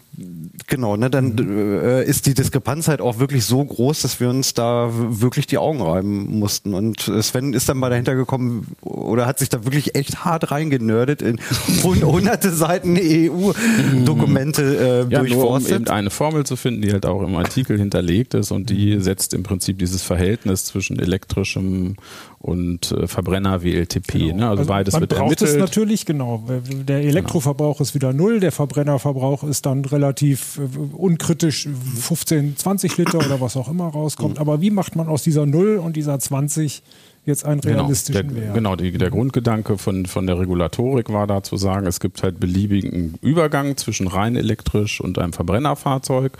genau, 0.67 0.95
ne, 0.95 1.09
dann 1.09 1.33
mhm. 1.33 1.81
äh, 1.83 2.03
ist 2.03 2.25
die 2.25 2.33
Diskrepanz 2.33 2.87
halt 2.87 3.01
auch 3.01 3.19
wirklich 3.19 3.43
so 3.45 3.63
groß, 3.63 4.01
dass 4.01 4.19
wir 4.19 4.29
uns 4.29 4.53
da 4.53 4.89
wirklich 4.93 5.45
die 5.47 5.57
Augen 5.57 5.81
reiben 5.81 6.39
mussten. 6.39 6.73
Und 6.73 7.11
Sven 7.21 7.53
ist 7.53 7.67
dann 7.67 7.77
mal 7.77 7.89
dahinter 7.89 8.15
gekommen 8.15 8.67
oder 8.81 9.25
hat 9.25 9.39
sich 9.39 9.49
da 9.49 9.65
wirklich 9.65 9.95
echt 9.95 10.23
hart 10.23 10.51
reingenördet 10.51 11.21
in 11.21 11.39
hunderte 11.83 12.51
Seiten 12.51 12.97
EU-Dokumente 12.97 14.61
äh, 15.09 15.11
ja, 15.11 15.19
durchforstet. 15.19 15.71
Nur 15.71 15.79
um 15.79 15.83
eben 15.83 15.87
eine 15.87 16.09
Formel 16.09 16.45
zu 16.45 16.55
finden, 16.55 16.81
die 16.81 16.93
halt 16.93 17.05
auch 17.05 17.21
im 17.23 17.35
Artikel 17.35 17.77
hinterlegt 17.77 18.33
ist 18.35 18.51
und 18.51 18.69
die 18.69 18.95
mhm. 18.95 19.01
setzt 19.01 19.33
im 19.33 19.43
Prinzip 19.43 19.79
dieses 19.79 20.01
Verhältnis 20.01 20.65
zwischen 20.65 20.97
elektrischem 20.97 21.95
und 22.39 22.91
äh, 22.93 23.07
Verbrenner 23.07 23.63
WLTP. 23.63 24.13
Genau. 24.13 24.35
Ne? 24.35 24.49
Also, 24.49 24.61
also 24.61 24.69
beides 24.69 24.93
man 24.93 25.01
wird 25.01 25.11
braucht 25.11 25.21
ermittelt. 25.21 25.51
es 25.51 25.57
natürlich, 25.57 26.05
genau. 26.05 26.43
Der 26.69 27.01
Elektroverbrauch 27.01 27.77
genau. 27.77 27.83
ist 27.83 27.95
wieder 27.95 28.13
null, 28.13 28.39
der 28.39 28.51
Verbrennerverbrauch 28.51 29.43
ist 29.43 29.65
dann 29.65 29.83
relativ 29.85 30.57
äh, 30.57 30.95
unkritisch 30.95 31.67
15, 31.67 32.55
20 32.55 32.97
Liter 32.97 33.17
oder 33.17 33.41
was 33.41 33.57
auch 33.57 33.69
immer 33.69 33.87
rauskommt. 33.87 34.35
Mhm. 34.35 34.41
Aber 34.41 34.61
wie 34.61 34.71
macht 34.71 34.95
man 34.95 35.07
aus 35.07 35.23
dieser 35.23 35.45
Null 35.45 35.77
und 35.77 35.97
dieser 35.97 36.17
20 36.17 36.81
jetzt 37.29 37.45
einen 37.45 37.61
genau. 37.61 37.83
realistischen 37.83 38.21
genau, 38.21 38.33
der, 38.33 38.43
Wert. 38.43 38.55
Genau, 38.55 38.75
die, 38.75 38.91
der 38.91 39.09
Grundgedanke 39.09 39.77
von, 39.77 40.05
von 40.05 40.27
der 40.27 40.37
Regulatorik 40.39 41.11
war 41.13 41.27
da 41.27 41.41
zu 41.41 41.55
sagen, 41.55 41.87
es 41.87 41.99
gibt 41.99 42.21
halt 42.23 42.39
beliebigen 42.39 43.15
Übergang 43.21 43.77
zwischen 43.77 44.07
rein 44.07 44.35
elektrisch 44.35 44.99
und 44.99 45.17
einem 45.17 45.31
Verbrennerfahrzeug. 45.33 46.33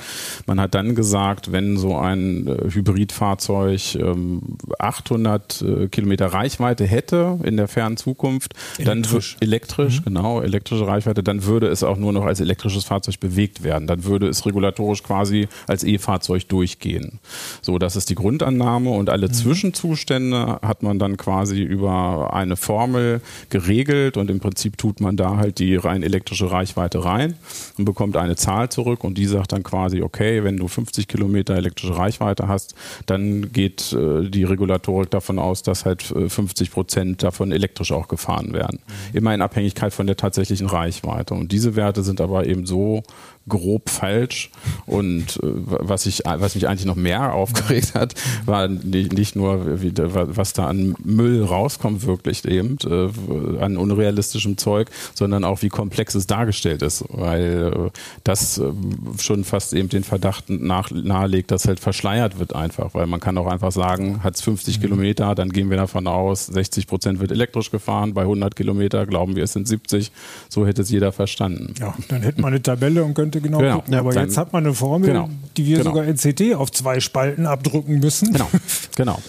Man 0.45 0.59
hat 0.59 0.75
dann 0.75 0.95
gesagt, 0.95 1.51
wenn 1.51 1.77
so 1.77 1.97
ein 1.97 2.47
äh, 2.47 2.71
Hybridfahrzeug 2.71 3.95
ähm, 3.95 4.41
800 4.79 5.61
äh, 5.61 5.87
Kilometer 5.87 6.27
Reichweite 6.27 6.85
hätte 6.85 7.39
in 7.43 7.57
der 7.57 7.67
fernen 7.67 7.97
Zukunft, 7.97 8.53
elektrisch. 8.77 9.37
dann 9.39 9.47
elektrisch, 9.47 9.99
mhm. 9.99 10.03
genau, 10.05 10.41
elektrische 10.41 10.85
Reichweite, 10.85 11.23
dann 11.23 11.45
würde 11.45 11.67
es 11.67 11.83
auch 11.83 11.97
nur 11.97 12.11
noch 12.11 12.25
als 12.25 12.39
elektrisches 12.39 12.83
Fahrzeug 12.83 13.19
bewegt 13.19 13.63
werden. 13.63 13.87
Dann 13.87 14.03
würde 14.03 14.27
es 14.27 14.45
regulatorisch 14.45 15.03
quasi 15.03 15.47
als 15.67 15.83
E-Fahrzeug 15.83 16.47
durchgehen. 16.49 17.19
So, 17.61 17.77
das 17.77 17.95
ist 17.95 18.09
die 18.09 18.15
Grundannahme 18.15 18.89
und 18.89 19.09
alle 19.09 19.27
mhm. 19.27 19.33
Zwischenzustände 19.33 20.59
hat 20.61 20.78
man 20.83 20.99
dann 20.99 21.17
quasi 21.17 21.61
über 21.61 22.33
eine 22.33 22.55
Formel 22.55 23.21
geregelt 23.49 24.17
und 24.17 24.29
im 24.29 24.39
Prinzip 24.39 24.77
tut 24.77 25.01
man 25.01 25.17
da 25.17 25.37
halt 25.37 25.59
die 25.59 25.75
rein 25.75 26.03
elektrische 26.03 26.51
Reichweite 26.51 27.03
rein 27.03 27.35
und 27.77 27.85
bekommt 27.85 28.17
eine 28.17 28.35
Zahl 28.35 28.69
zurück 28.69 29.03
und 29.03 29.17
die 29.17 29.25
sagt 29.25 29.51
dann 29.51 29.63
quasi, 29.63 30.01
okay, 30.01 30.43
wenn 30.43 30.57
du 30.57 30.67
50 30.67 31.07
Kilometer 31.07 31.55
elektrische 31.55 31.97
Reichweite 31.97 32.47
hast, 32.47 32.75
dann 33.05 33.51
geht 33.51 33.93
äh, 33.93 34.29
die 34.29 34.43
Regulatorik 34.43 35.09
davon 35.11 35.39
aus, 35.39 35.63
dass 35.63 35.85
halt 35.85 36.03
50 36.03 36.67
äh, 36.67 36.71
Prozent 36.71 37.23
davon 37.23 37.51
elektrisch 37.51 37.91
auch 37.91 38.07
gefahren 38.07 38.53
werden. 38.53 38.79
Mhm. 39.11 39.17
Immer 39.17 39.33
in 39.33 39.41
Abhängigkeit 39.41 39.93
von 39.93 40.07
der 40.07 40.17
tatsächlichen 40.17 40.67
Reichweite. 40.67 41.33
Und 41.33 41.51
diese 41.51 41.75
Werte 41.75 42.03
sind 42.03 42.21
aber 42.21 42.45
eben 42.45 42.65
so 42.65 43.03
grob 43.49 43.89
falsch. 43.89 44.51
Und 44.85 45.37
äh, 45.37 45.47
was, 45.65 46.05
ich, 46.05 46.21
was 46.25 46.55
mich 46.55 46.67
eigentlich 46.67 46.85
noch 46.85 46.95
mehr 46.95 47.33
aufgeregt 47.33 47.93
hat, 47.95 48.13
war 48.45 48.67
nicht, 48.67 49.13
nicht 49.13 49.35
nur, 49.35 49.81
wie, 49.81 49.93
was 49.95 50.53
da 50.53 50.67
an 50.67 50.95
Müll 51.03 51.43
rauskommt, 51.43 52.05
wirklich 52.05 52.45
eben, 52.45 52.77
äh, 52.85 53.63
an 53.63 53.77
unrealistischem 53.77 54.57
Zeug, 54.57 54.89
sondern 55.13 55.43
auch, 55.43 55.61
wie 55.61 55.69
komplex 55.69 56.15
es 56.15 56.27
dargestellt 56.27 56.81
ist. 56.81 57.03
Weil 57.09 57.73
äh, 57.73 57.89
das 58.23 58.57
äh, 58.57 58.71
schon 59.19 59.43
fast 59.43 59.73
eben 59.73 59.89
den 59.89 60.03
Verdacht 60.03 60.49
nach, 60.49 60.91
nahelegt, 60.91 61.51
dass 61.51 61.67
halt 61.67 61.79
verschleiert 61.79 62.39
wird 62.39 62.55
einfach. 62.55 62.93
Weil 62.93 63.07
man 63.07 63.19
kann 63.19 63.37
auch 63.37 63.47
einfach 63.47 63.71
sagen, 63.71 64.23
hat 64.23 64.35
es 64.35 64.41
50 64.41 64.77
mhm. 64.77 64.81
Kilometer, 64.81 65.35
dann 65.35 65.49
gehen 65.49 65.69
wir 65.69 65.77
davon 65.77 66.07
aus, 66.07 66.45
60 66.47 66.87
Prozent 66.87 67.19
wird 67.19 67.31
elektrisch 67.31 67.71
gefahren, 67.71 68.13
bei 68.13 68.21
100 68.21 68.55
Kilometer 68.55 69.05
glauben 69.05 69.35
wir, 69.35 69.43
es 69.43 69.53
sind 69.53 69.67
70. 69.67 70.11
So 70.49 70.65
hätte 70.65 70.81
es 70.81 70.89
jeder 70.89 71.11
verstanden. 71.11 71.73
Ja, 71.79 71.93
dann 72.07 72.21
hätte 72.21 72.41
man 72.41 72.53
eine 72.53 72.61
Tabelle 72.61 73.03
und 73.03 73.13
könnte 73.13 73.38
genau, 73.41 73.59
genau. 73.59 73.75
gucken. 73.77 73.95
Aber 73.95 74.13
jetzt 74.13 74.37
hat 74.37 74.53
man 74.53 74.65
eine 74.65 74.73
Formel, 74.73 75.09
genau. 75.09 75.29
die 75.57 75.65
wir 75.65 75.77
genau. 75.77 75.91
sogar 75.91 76.05
in 76.05 76.15
CT 76.15 76.55
auf 76.55 76.71
zwei 76.71 76.99
Spalten 76.99 77.45
abdrucken 77.45 77.99
müssen. 77.99 78.31
Genau, 78.33 78.49
genau. 78.95 79.19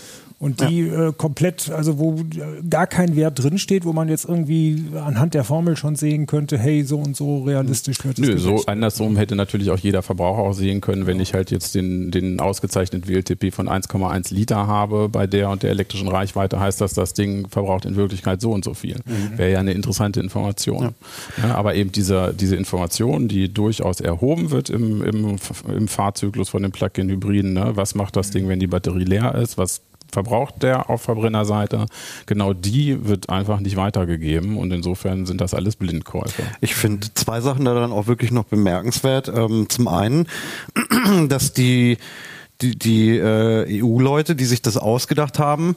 Und 0.40 0.62
die 0.62 0.86
ja. 0.86 1.08
äh, 1.08 1.12
komplett, 1.12 1.70
also 1.70 1.98
wo 1.98 2.18
gar 2.68 2.86
kein 2.86 3.14
Wert 3.14 3.44
drinsteht, 3.44 3.84
wo 3.84 3.92
man 3.92 4.08
jetzt 4.08 4.24
irgendwie 4.24 4.84
anhand 4.96 5.34
der 5.34 5.44
Formel 5.44 5.76
schon 5.76 5.96
sehen 5.96 6.24
könnte, 6.24 6.56
hey, 6.56 6.82
so 6.82 6.96
und 6.96 7.14
so 7.14 7.42
realistisch 7.42 8.02
wird 8.06 8.18
es. 8.18 8.26
Nö, 8.26 8.38
so 8.38 8.64
andersrum 8.64 9.18
hätte 9.18 9.36
natürlich 9.36 9.70
auch 9.70 9.76
jeder 9.76 10.00
Verbraucher 10.00 10.40
auch 10.40 10.54
sehen 10.54 10.80
können, 10.80 11.06
wenn 11.06 11.20
ich 11.20 11.34
halt 11.34 11.50
jetzt 11.50 11.74
den, 11.74 12.10
den 12.10 12.40
ausgezeichneten 12.40 13.06
WLTP 13.06 13.52
von 13.52 13.68
1,1 13.68 14.32
Liter 14.32 14.66
habe 14.66 15.10
bei 15.10 15.26
der 15.26 15.50
und 15.50 15.62
der 15.62 15.72
elektrischen 15.72 16.08
Reichweite, 16.08 16.58
heißt 16.58 16.80
das, 16.80 16.94
das 16.94 17.12
Ding 17.12 17.46
verbraucht 17.50 17.84
in 17.84 17.96
Wirklichkeit 17.96 18.40
so 18.40 18.52
und 18.52 18.64
so 18.64 18.72
viel. 18.72 18.96
Mhm. 19.04 19.36
Wäre 19.36 19.52
ja 19.52 19.58
eine 19.60 19.72
interessante 19.72 20.20
Information. 20.20 20.94
Ja. 21.36 21.48
Ja, 21.48 21.54
aber 21.54 21.74
eben 21.74 21.92
diese, 21.92 22.32
diese 22.32 22.56
Information, 22.56 23.28
die 23.28 23.52
durchaus 23.52 24.00
erhoben 24.00 24.50
wird 24.50 24.70
im, 24.70 25.02
im, 25.02 25.36
im 25.68 25.86
Fahrzyklus 25.86 26.48
von 26.48 26.62
den 26.62 26.72
Plug-in-Hybriden, 26.72 27.52
ne? 27.52 27.72
was 27.74 27.94
macht 27.94 28.16
das 28.16 28.30
Ding, 28.30 28.48
wenn 28.48 28.58
die 28.58 28.68
Batterie 28.68 29.04
leer 29.04 29.34
ist, 29.34 29.58
was 29.58 29.82
verbraucht 30.12 30.62
der 30.62 30.90
auf 30.90 31.02
Verbrennerseite, 31.02 31.86
genau 32.26 32.52
die 32.52 33.06
wird 33.06 33.30
einfach 33.30 33.60
nicht 33.60 33.76
weitergegeben 33.76 34.56
und 34.56 34.72
insofern 34.72 35.26
sind 35.26 35.40
das 35.40 35.54
alles 35.54 35.76
Blindkäufe. 35.76 36.42
Ich 36.60 36.74
finde 36.74 37.08
zwei 37.14 37.40
Sachen 37.40 37.64
daran 37.64 37.92
auch 37.92 38.06
wirklich 38.06 38.30
noch 38.30 38.44
bemerkenswert. 38.44 39.28
Ähm, 39.28 39.68
zum 39.68 39.88
einen, 39.88 40.26
dass 41.28 41.52
die, 41.52 41.98
die, 42.60 42.78
die 42.78 43.16
äh, 43.16 43.82
EU-Leute, 43.82 44.36
die 44.36 44.44
sich 44.44 44.62
das 44.62 44.76
ausgedacht 44.76 45.38
haben, 45.38 45.76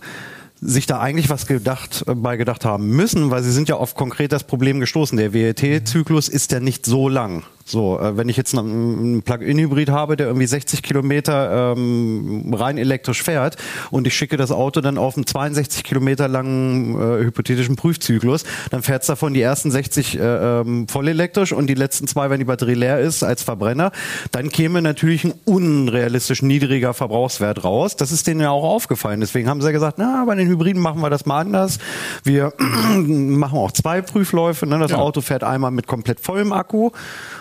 sich 0.65 0.85
da 0.85 0.99
eigentlich 0.99 1.29
was 1.29 1.45
gedacht, 1.45 2.05
äh, 2.07 2.15
bei 2.15 2.37
gedacht 2.37 2.65
haben 2.65 2.87
müssen, 2.89 3.31
weil 3.31 3.43
sie 3.43 3.51
sind 3.51 3.69
ja 3.69 3.75
auf 3.75 3.95
konkret 3.95 4.31
das 4.31 4.45
Problem 4.45 4.79
gestoßen. 4.79 5.17
Der 5.17 5.33
WLT-Zyklus 5.33 6.29
ist 6.29 6.51
ja 6.51 6.59
nicht 6.59 6.85
so 6.85 7.09
lang. 7.09 7.43
So, 7.65 7.99
äh, 7.99 8.17
wenn 8.17 8.27
ich 8.29 8.37
jetzt 8.37 8.57
einen 8.57 9.21
Plug-in-Hybrid 9.23 9.89
habe, 9.89 10.17
der 10.17 10.27
irgendwie 10.27 10.47
60 10.47 10.83
Kilometer 10.83 11.73
ähm, 11.75 12.53
rein 12.53 12.77
elektrisch 12.77 13.23
fährt 13.23 13.55
und 13.89 14.05
ich 14.05 14.15
schicke 14.15 14.35
das 14.35 14.51
Auto 14.51 14.81
dann 14.81 14.97
auf 14.97 15.15
einen 15.15 15.25
62 15.25 15.83
Kilometer 15.83 16.27
langen 16.27 16.95
äh, 16.95 17.23
hypothetischen 17.23 17.75
Prüfzyklus, 17.75 18.43
dann 18.69 18.83
fährt 18.83 19.03
es 19.03 19.07
davon 19.07 19.33
die 19.33 19.41
ersten 19.41 19.71
60 19.71 20.19
äh, 20.19 20.21
ähm, 20.21 20.87
voll 20.87 21.07
elektrisch 21.07 21.53
und 21.53 21.67
die 21.67 21.73
letzten 21.73 22.07
zwei, 22.07 22.29
wenn 22.29 22.39
die 22.39 22.45
Batterie 22.45 22.73
leer 22.73 22.99
ist, 22.99 23.23
als 23.23 23.43
Verbrenner. 23.43 23.91
Dann 24.31 24.49
käme 24.49 24.81
natürlich 24.81 25.23
ein 25.23 25.33
unrealistisch 25.45 26.41
niedriger 26.41 26.93
Verbrauchswert 26.93 27.63
raus. 27.63 27.95
Das 27.95 28.11
ist 28.11 28.27
denen 28.27 28.41
ja 28.41 28.49
auch 28.49 28.63
aufgefallen. 28.63 29.21
Deswegen 29.21 29.47
haben 29.47 29.61
sie 29.61 29.67
ja 29.67 29.71
gesagt, 29.71 29.97
na, 29.97 30.25
bei 30.25 30.35
den 30.35 30.47
Hybriden 30.47 30.81
machen 30.81 31.01
wir 31.01 31.09
das 31.09 31.25
mal 31.25 31.39
anders. 31.39 31.79
Wir 32.23 32.53
machen 32.57 33.57
auch 33.57 33.71
zwei 33.71 34.01
Prüfläufe. 34.01 34.65
Ne? 34.65 34.79
Das 34.79 34.91
ja. 34.91 34.97
Auto 34.97 35.21
fährt 35.21 35.43
einmal 35.43 35.71
mit 35.71 35.87
komplett 35.87 36.19
vollem 36.19 36.51
Akku 36.51 36.91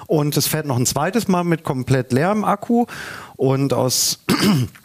und 0.06 0.36
es 0.36 0.46
fährt 0.46 0.66
noch 0.66 0.76
ein 0.76 0.86
zweites 0.86 1.28
Mal 1.28 1.44
mit 1.44 1.64
komplett 1.64 2.12
leerem 2.12 2.44
Akku. 2.44 2.86
Und 3.36 3.72
aus 3.72 4.20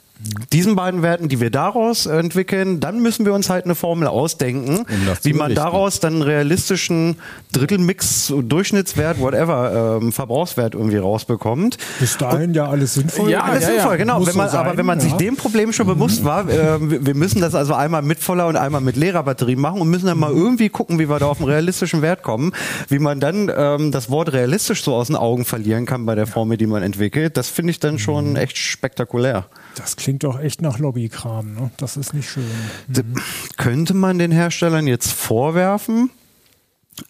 diesen 0.52 0.76
beiden 0.76 1.02
Werten, 1.04 1.30
die 1.30 1.40
wir 1.40 1.52
daraus 1.52 2.06
entwickeln, 2.06 2.80
dann 2.80 3.02
müssen 3.02 3.26
wir 3.26 3.34
uns 3.34 3.50
halt 3.50 3.66
eine 3.66 3.76
Formel 3.76 4.08
ausdenken, 4.08 4.80
um 4.80 4.86
wie 5.22 5.34
man 5.34 5.54
daraus 5.54 6.00
dann 6.00 6.14
einen 6.14 6.22
realistischen 6.24 7.18
Drittelmix, 7.52 8.34
Durchschnittswert, 8.42 9.20
whatever, 9.20 10.00
ähm, 10.02 10.12
Verbrauchswert 10.12 10.74
irgendwie 10.74 10.98
rausbekommt. 10.98 11.78
Bis 12.00 12.18
dahin 12.18 12.50
Und, 12.50 12.56
ja 12.56 12.68
alles 12.68 12.96
sinnvoll. 12.96 13.30
Ja, 13.30 13.44
alles 13.44 13.64
ja, 13.64 13.70
sinnvoll, 13.70 13.92
ja. 13.92 13.98
genau. 13.98 14.26
Wenn 14.26 14.36
man, 14.36 14.50
so 14.50 14.58
aber 14.58 14.78
wenn 14.78 14.86
man 14.86 15.00
ja. 15.00 15.06
sich 15.06 15.14
dem 15.14 15.36
Problem 15.36 15.72
schon 15.72 15.88
bewusst 15.88 16.24
war, 16.24 16.50
äh, 16.50 16.78
wir 16.80 17.16
müssen 17.16 17.42
das 17.42 17.54
also 17.54 17.74
einmal 17.74 18.02
mit 18.02 18.20
voller 18.20 18.48
und 18.48 18.56
einmal 18.56 18.82
mit 18.82 18.96
leerer 18.96 19.24
Batterie 19.24 19.56
machen 19.56 19.82
und 19.82 19.90
müssen 19.90 20.08
dann 20.08 20.18
mal 20.18 20.32
irgendwie 20.32 20.70
gucken, 20.70 21.00
wie 21.00 21.10
wir 21.10 21.20
da 21.20 21.28
auf 21.28 21.40
einen 21.40 21.50
realistischen 21.50 22.02
Wert 22.02 22.24
kommen, 22.24 22.54
wie 22.90 23.00
man 23.00 23.20
dann 23.20 23.52
ähm, 23.56 23.92
das 23.92 24.10
Wort 24.10 24.34
realistisch 24.34 24.84
so 24.84 24.96
aus 24.96 25.08
den 25.08 25.16
Augen 25.16 25.46
verlieren 25.46 25.86
kann 25.86 26.06
bei 26.06 26.16
der 26.16 26.28
Formel, 26.28 26.58
die 26.58 26.68
man 26.68 26.84
entwickelt, 26.84 27.38
das 27.38 27.50
finde 27.50 27.72
ich 27.72 27.80
dann 27.80 28.00
schon 28.00 28.32
mhm. 28.32 28.36
echt 28.36 28.58
spektakulär. 28.58 29.46
Das 29.78 29.96
klingt 29.96 30.24
doch 30.24 30.40
echt 30.40 30.62
nach 30.62 30.80
Lobbykram. 30.80 31.54
Ne? 31.54 31.72
Das 31.78 31.98
ist 31.98 32.14
nicht 32.14 32.28
schön. 32.28 32.44
Mhm. 32.88 33.16
Könnte 33.58 33.94
man 33.94 34.18
den 34.18 34.32
Herstellern 34.32 34.88
jetzt 34.88 35.12
vorwerfen? 35.12 36.10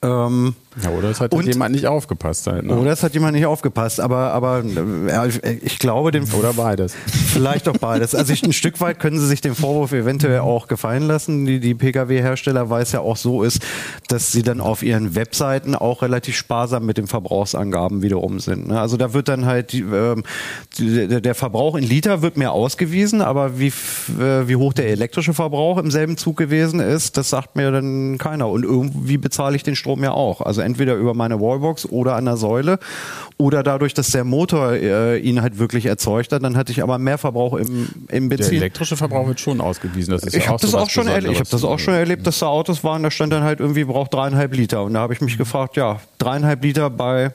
Ähm, 0.01 0.53
ja, 0.83 0.89
oder 0.91 1.09
es 1.09 1.19
hat 1.19 1.33
und, 1.33 1.45
jemand 1.45 1.73
nicht 1.73 1.87
aufgepasst. 1.87 2.47
Halt, 2.47 2.65
ne? 2.65 2.75
Oder 2.75 2.91
es 2.91 3.03
hat 3.03 3.13
jemand 3.13 3.33
nicht 3.33 3.45
aufgepasst. 3.45 3.99
Aber, 3.99 4.33
aber 4.33 4.63
ja, 5.07 5.25
ich 5.25 5.79
glaube 5.79 6.11
dem. 6.11 6.25
Oder 6.33 6.53
beides. 6.53 6.93
Vielleicht 7.05 7.67
auch 7.67 7.77
beides. 7.77 8.13
Also 8.13 8.33
ich, 8.33 8.43
ein 8.43 8.53
Stück 8.53 8.79
weit 8.81 8.99
können 8.99 9.19
sie 9.19 9.27
sich 9.27 9.41
den 9.41 9.55
Vorwurf 9.55 9.91
eventuell 9.93 10.39
auch 10.39 10.67
gefallen 10.67 11.03
lassen. 11.03 11.45
Die, 11.45 11.59
die 11.59 11.73
Pkw-Hersteller, 11.73 12.69
weil 12.69 12.83
es 12.83 12.91
ja 12.91 12.99
auch 12.99 13.17
so 13.17 13.43
ist, 13.43 13.61
dass 14.07 14.31
sie 14.31 14.43
dann 14.43 14.61
auf 14.61 14.83
ihren 14.83 15.15
Webseiten 15.15 15.75
auch 15.75 16.01
relativ 16.01 16.35
sparsam 16.35 16.85
mit 16.85 16.97
den 16.97 17.07
Verbrauchsangaben 17.07 18.01
wiederum 18.01 18.39
sind. 18.39 18.67
Ne? 18.67 18.79
Also 18.79 18.97
da 18.97 19.13
wird 19.13 19.27
dann 19.27 19.45
halt 19.45 19.71
die, 19.73 19.83
der 20.79 21.35
Verbrauch 21.35 21.75
in 21.75 21.83
Liter 21.83 22.21
wird 22.21 22.37
mehr 22.37 22.51
ausgewiesen, 22.51 23.21
aber 23.21 23.59
wie, 23.59 23.67
äh, 23.67 24.47
wie 24.47 24.55
hoch 24.55 24.73
der 24.73 24.89
elektrische 24.89 25.33
Verbrauch 25.33 25.77
im 25.77 25.91
selben 25.91 26.17
Zug 26.17 26.37
gewesen 26.37 26.79
ist, 26.79 27.17
das 27.17 27.29
sagt 27.29 27.55
mir 27.55 27.71
dann 27.71 28.17
keiner. 28.17 28.49
Und 28.49 28.63
irgendwie 28.63 29.17
bezahle 29.17 29.55
ich 29.55 29.63
den 29.63 29.75
Strom 29.75 30.03
ja 30.03 30.11
auch. 30.11 30.41
Also 30.41 30.61
entweder 30.67 30.95
über 30.95 31.13
meine 31.13 31.39
Wallbox 31.39 31.88
oder 31.88 32.15
an 32.15 32.25
der 32.25 32.38
Säule 32.38 32.77
oder 33.38 33.63
dadurch, 33.63 33.93
dass 33.93 34.12
der 34.12 34.23
Motor 34.23 34.73
äh, 34.73 35.17
ihn 35.17 35.41
halt 35.41 35.58
wirklich 35.58 35.86
erzeugt 35.86 36.32
hat, 36.32 36.43
dann 36.43 36.56
hatte 36.56 36.71
ich 36.71 36.84
aber 36.84 36.99
mehr 36.99 37.17
Verbrauch 37.17 37.56
im, 37.56 37.88
im 38.10 38.30
Benzin. 38.30 38.51
Der 38.51 38.62
elektrische 38.62 38.97
Verbrauch 38.97 39.27
wird 39.27 39.39
schon 39.39 39.62
ausgewiesen. 39.62 40.12
Das 40.12 40.23
ist 40.23 40.36
ich 40.36 40.45
ja 40.45 40.49
habe 40.51 40.62
das 40.62 40.75
auch 40.75 40.89
schon 40.89 41.08
erlebt. 41.08 41.34
Ich 41.34 41.39
habe 41.39 41.49
das 41.49 41.63
auch 41.63 41.80
schon 41.80 41.93
erlebt, 41.93 42.27
dass 42.27 42.39
da 42.39 42.47
Autos 42.47 42.84
waren, 42.84 43.01
da 43.01 43.10
stand 43.10 43.34
dann 43.34 43.43
halt 43.43 43.60
irgendwie 43.60 43.86
braucht 43.86 44.13
dreieinhalb 44.13 44.53
Liter 44.53 44.84
und 44.84 44.93
da 44.93 44.99
habe 44.99 45.13
ich 45.13 45.21
mich 45.21 45.38
gefragt, 45.38 45.77
ja 45.77 45.99
dreieinhalb 46.19 46.63
Liter 46.63 46.89
bei 46.89 47.32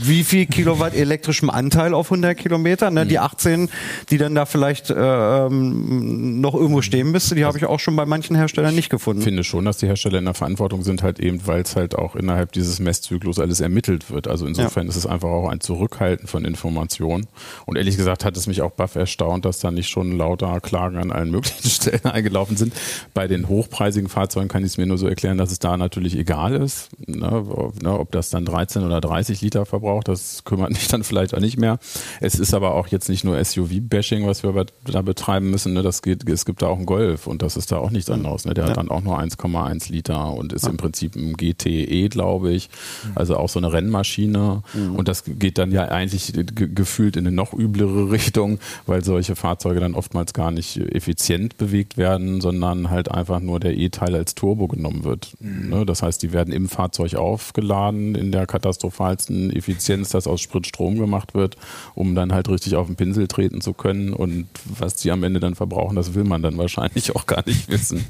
wie 0.00 0.24
viel 0.24 0.46
Kilowatt 0.46 0.92
elektrischem 0.92 1.50
Anteil 1.50 1.94
auf 1.94 2.10
100 2.10 2.36
Kilometer. 2.36 2.90
Ne? 2.90 3.04
Mhm. 3.04 3.08
Die 3.08 3.18
18, 3.20 3.70
die 4.10 4.18
dann 4.18 4.34
da 4.34 4.44
vielleicht 4.44 4.90
äh, 4.90 4.94
ähm, 4.96 6.40
noch 6.40 6.54
irgendwo 6.54 6.82
stehen 6.82 7.12
müsste, 7.12 7.36
die 7.36 7.44
habe 7.44 7.58
ich 7.58 7.64
auch 7.66 7.78
schon 7.78 7.94
bei 7.94 8.04
manchen 8.04 8.34
Herstellern 8.34 8.74
nicht 8.74 8.90
gefunden. 8.90 9.20
Ich 9.20 9.24
finde 9.24 9.44
schon, 9.44 9.64
dass 9.64 9.78
die 9.78 9.86
Hersteller 9.86 10.18
in 10.18 10.24
der 10.24 10.34
Verantwortung 10.34 10.82
sind, 10.82 11.04
halt 11.04 11.20
eben, 11.20 11.46
weil 11.46 11.62
es 11.62 11.76
halt 11.76 11.94
auch 11.94 12.16
innerhalb 12.16 12.50
dieses 12.50 12.80
Messzyklus 12.80 13.38
alles 13.38 13.60
ermittelt 13.60 14.10
wird. 14.10 14.26
Also 14.26 14.46
insofern 14.46 14.86
ja. 14.86 14.90
ist 14.90 14.96
es 14.96 15.06
einfach 15.06 15.28
auch 15.28 15.48
ein 15.48 15.60
Zurückhalten 15.60 16.26
von 16.26 16.44
Informationen. 16.44 17.28
Und 17.64 17.76
ehrlich 17.76 17.96
gesagt 17.96 18.24
hat 18.24 18.36
es 18.36 18.48
mich 18.48 18.62
auch 18.62 18.72
baff 18.72 18.96
erstaunt, 18.96 19.44
dass 19.44 19.60
da 19.60 19.70
nicht 19.70 19.88
schon 19.88 20.18
lauter 20.18 20.60
Klagen 20.60 20.96
an 20.96 21.12
allen 21.12 21.30
möglichen 21.30 21.68
Stellen 21.70 22.04
eingelaufen 22.04 22.56
sind. 22.56 22.74
Bei 23.14 23.28
den 23.28 23.48
hochpreisigen 23.48 24.08
Fahrzeugen 24.08 24.48
kann 24.48 24.62
ich 24.62 24.72
es 24.72 24.76
mir 24.76 24.86
nur 24.86 24.98
so 24.98 25.06
erklären, 25.06 25.38
dass 25.38 25.52
es 25.52 25.60
da 25.60 25.76
natürlich 25.76 26.18
egal 26.18 26.56
ist, 26.56 26.88
ne, 27.06 27.44
ob 27.84 28.10
das 28.10 28.30
dann 28.30 28.44
13 28.44 28.82
oder 28.82 29.00
30 29.00 29.40
Liter 29.40 29.64
verbraucht 29.64 29.83
verbraucht. 29.84 30.08
Das 30.08 30.44
kümmert 30.44 30.70
mich 30.70 30.88
dann 30.88 31.04
vielleicht 31.04 31.34
auch 31.34 31.40
nicht 31.40 31.58
mehr. 31.58 31.78
Es 32.20 32.34
ist 32.34 32.54
aber 32.54 32.74
auch 32.74 32.88
jetzt 32.88 33.08
nicht 33.08 33.24
nur 33.24 33.42
SUV-Bashing, 33.42 34.26
was 34.26 34.42
wir 34.42 34.66
da 34.84 35.02
betreiben 35.02 35.50
müssen. 35.50 35.74
Ne? 35.74 35.82
Das 35.82 36.02
geht, 36.02 36.28
es 36.28 36.44
gibt 36.44 36.62
da 36.62 36.68
auch 36.68 36.76
einen 36.76 36.86
Golf 36.86 37.26
und 37.26 37.42
das 37.42 37.56
ist 37.56 37.70
da 37.70 37.76
auch 37.76 37.90
nichts 37.90 38.10
anderes. 38.10 38.44
Ne? 38.44 38.54
Der 38.54 38.64
ja. 38.64 38.70
hat 38.70 38.76
dann 38.76 38.90
auch 38.90 39.02
nur 39.02 39.18
1,1 39.18 39.92
Liter 39.92 40.32
und 40.32 40.52
ist 40.52 40.64
ja. 40.64 40.70
im 40.70 40.76
Prinzip 40.76 41.16
ein 41.16 41.36
GTE, 41.36 42.08
glaube 42.08 42.52
ich. 42.52 42.68
Mhm. 43.04 43.12
Also 43.14 43.36
auch 43.36 43.48
so 43.48 43.58
eine 43.58 43.72
Rennmaschine. 43.72 44.62
Mhm. 44.72 44.96
Und 44.96 45.08
das 45.08 45.24
geht 45.26 45.58
dann 45.58 45.70
ja 45.70 45.84
eigentlich 45.86 46.32
gefühlt 46.54 47.16
in 47.16 47.26
eine 47.26 47.34
noch 47.34 47.52
üblere 47.52 48.10
Richtung, 48.14 48.58
weil 48.86 49.04
solche 49.04 49.36
Fahrzeuge 49.36 49.80
dann 49.80 49.94
oftmals 49.94 50.32
gar 50.32 50.50
nicht 50.50 50.76
effizient 50.78 51.58
bewegt 51.58 51.96
werden, 51.96 52.40
sondern 52.40 52.90
halt 52.90 53.10
einfach 53.10 53.40
nur 53.40 53.60
der 53.60 53.76
E-Teil 53.76 54.14
als 54.14 54.34
Turbo 54.34 54.66
genommen 54.68 55.04
wird. 55.04 55.34
Mhm. 55.40 55.68
Ne? 55.68 55.86
Das 55.86 56.02
heißt, 56.02 56.22
die 56.22 56.32
werden 56.32 56.52
im 56.52 56.68
Fahrzeug 56.68 57.14
aufgeladen 57.14 58.14
in 58.14 58.32
der 58.32 58.46
katastrophalsten 58.46 59.50
Effizienz 59.50 59.73
Effizienz, 59.74 60.10
das 60.10 60.26
aus 60.26 60.40
Sprit 60.40 60.66
Strom 60.66 60.98
gemacht 60.98 61.34
wird, 61.34 61.56
um 61.94 62.14
dann 62.14 62.32
halt 62.32 62.48
richtig 62.48 62.76
auf 62.76 62.86
den 62.86 62.96
Pinsel 62.96 63.28
treten 63.28 63.60
zu 63.60 63.72
können. 63.72 64.12
Und 64.12 64.46
was 64.64 64.94
die 64.96 65.10
am 65.10 65.22
Ende 65.22 65.40
dann 65.40 65.54
verbrauchen, 65.54 65.96
das 65.96 66.14
will 66.14 66.24
man 66.24 66.42
dann 66.42 66.56
wahrscheinlich 66.56 67.14
auch 67.16 67.26
gar 67.26 67.42
nicht 67.46 67.68
wissen. 67.68 68.04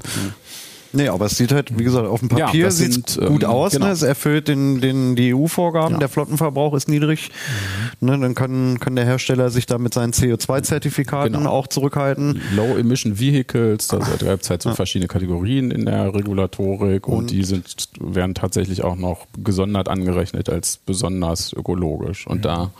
Nee, 0.93 1.09
aber 1.09 1.25
es 1.25 1.37
sieht 1.37 1.51
halt, 1.51 1.77
wie 1.77 1.83
gesagt, 1.83 2.07
auf 2.07 2.19
dem 2.19 2.29
Papier 2.29 2.65
ja, 2.65 2.71
sieht 2.71 3.17
gut 3.17 3.43
ähm, 3.43 3.49
aus. 3.49 3.73
Genau. 3.73 3.87
Ne? 3.87 3.91
Es 3.91 4.01
erfüllt 4.01 4.47
den, 4.47 4.81
den, 4.81 5.15
die 5.15 5.33
EU-Vorgaben. 5.33 5.93
Ja. 5.93 5.99
Der 5.99 6.09
Flottenverbrauch 6.09 6.73
ist 6.73 6.87
niedrig. 6.87 7.31
Mhm. 7.99 8.07
Ne? 8.07 8.19
Dann 8.19 8.35
kann, 8.35 8.79
kann 8.79 8.95
der 8.95 9.05
Hersteller 9.05 9.49
sich 9.49 9.65
da 9.65 9.77
mit 9.77 9.93
seinen 9.93 10.13
CO2-Zertifikaten 10.13 11.33
genau. 11.33 11.49
auch 11.49 11.67
zurückhalten. 11.67 12.41
Low 12.55 12.77
Emission 12.77 13.19
Vehicles, 13.19 13.87
da 13.87 13.97
gibt 13.97 14.43
es 14.43 14.49
halt 14.49 14.61
so 14.61 14.69
ja. 14.69 14.75
verschiedene 14.75 15.07
Kategorien 15.07 15.71
in 15.71 15.85
der 15.85 16.13
Regulatorik 16.13 17.07
und, 17.07 17.15
und, 17.17 17.31
die 17.31 17.43
sind, 17.43 17.89
werden 17.99 18.35
tatsächlich 18.35 18.83
auch 18.83 18.95
noch 18.95 19.27
gesondert 19.43 19.89
angerechnet 19.89 20.49
als 20.49 20.77
besonders 20.77 21.53
ökologisch. 21.53 22.27
Und 22.27 22.37
mhm. 22.37 22.43
da 22.43 22.71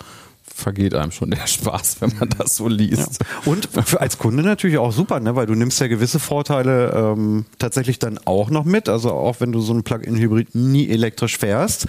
vergeht 0.56 0.96
einem 0.96 1.12
schon 1.12 1.32
der 1.32 1.48
Spaß, 1.48 1.98
wenn 2.00 2.14
man 2.18 2.30
das 2.30 2.56
so 2.56 2.70
liest. 2.70 3.20
Ja. 3.20 3.52
Und 3.52 3.70
als 3.98 4.18
Kunde 4.18 4.42
natürlich 4.42 4.78
auch 4.78 4.94
super, 4.94 5.20
ne? 5.20 5.36
weil 5.36 5.46
du 5.46 5.54
nimmst 5.54 5.82
ja 5.82 5.88
gewisse 5.88 6.18
Vorteile 6.18 6.92
ähm, 6.96 7.46
tatsächlich 7.60 8.00
dann 8.00 8.20
auch 8.24 8.50
noch 8.50 8.64
mit. 8.64 8.88
Also 8.88 9.12
auch 9.12 9.42
wenn 9.42 9.52
du 9.52 9.60
so 9.60 9.74
ein 9.74 9.84
Plug-in-Hybrid 9.84 10.56
nie 10.56 10.90
elektrisch 10.90 11.38
fährst. 11.38 11.88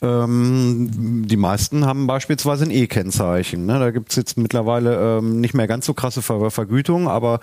Ähm, 0.00 1.26
die 1.26 1.36
meisten 1.36 1.84
haben 1.84 2.06
beispielsweise 2.06 2.64
ein 2.64 2.70
E-Kennzeichen. 2.70 3.66
Ne? 3.66 3.78
Da 3.78 3.90
gibt 3.90 4.10
es 4.10 4.16
jetzt 4.16 4.38
mittlerweile 4.38 5.18
ähm, 5.18 5.42
nicht 5.42 5.52
mehr 5.52 5.66
ganz 5.66 5.84
so 5.84 5.92
krasse 5.92 6.22
Ver 6.22 6.50
Vergütung, 6.50 7.08
aber 7.08 7.40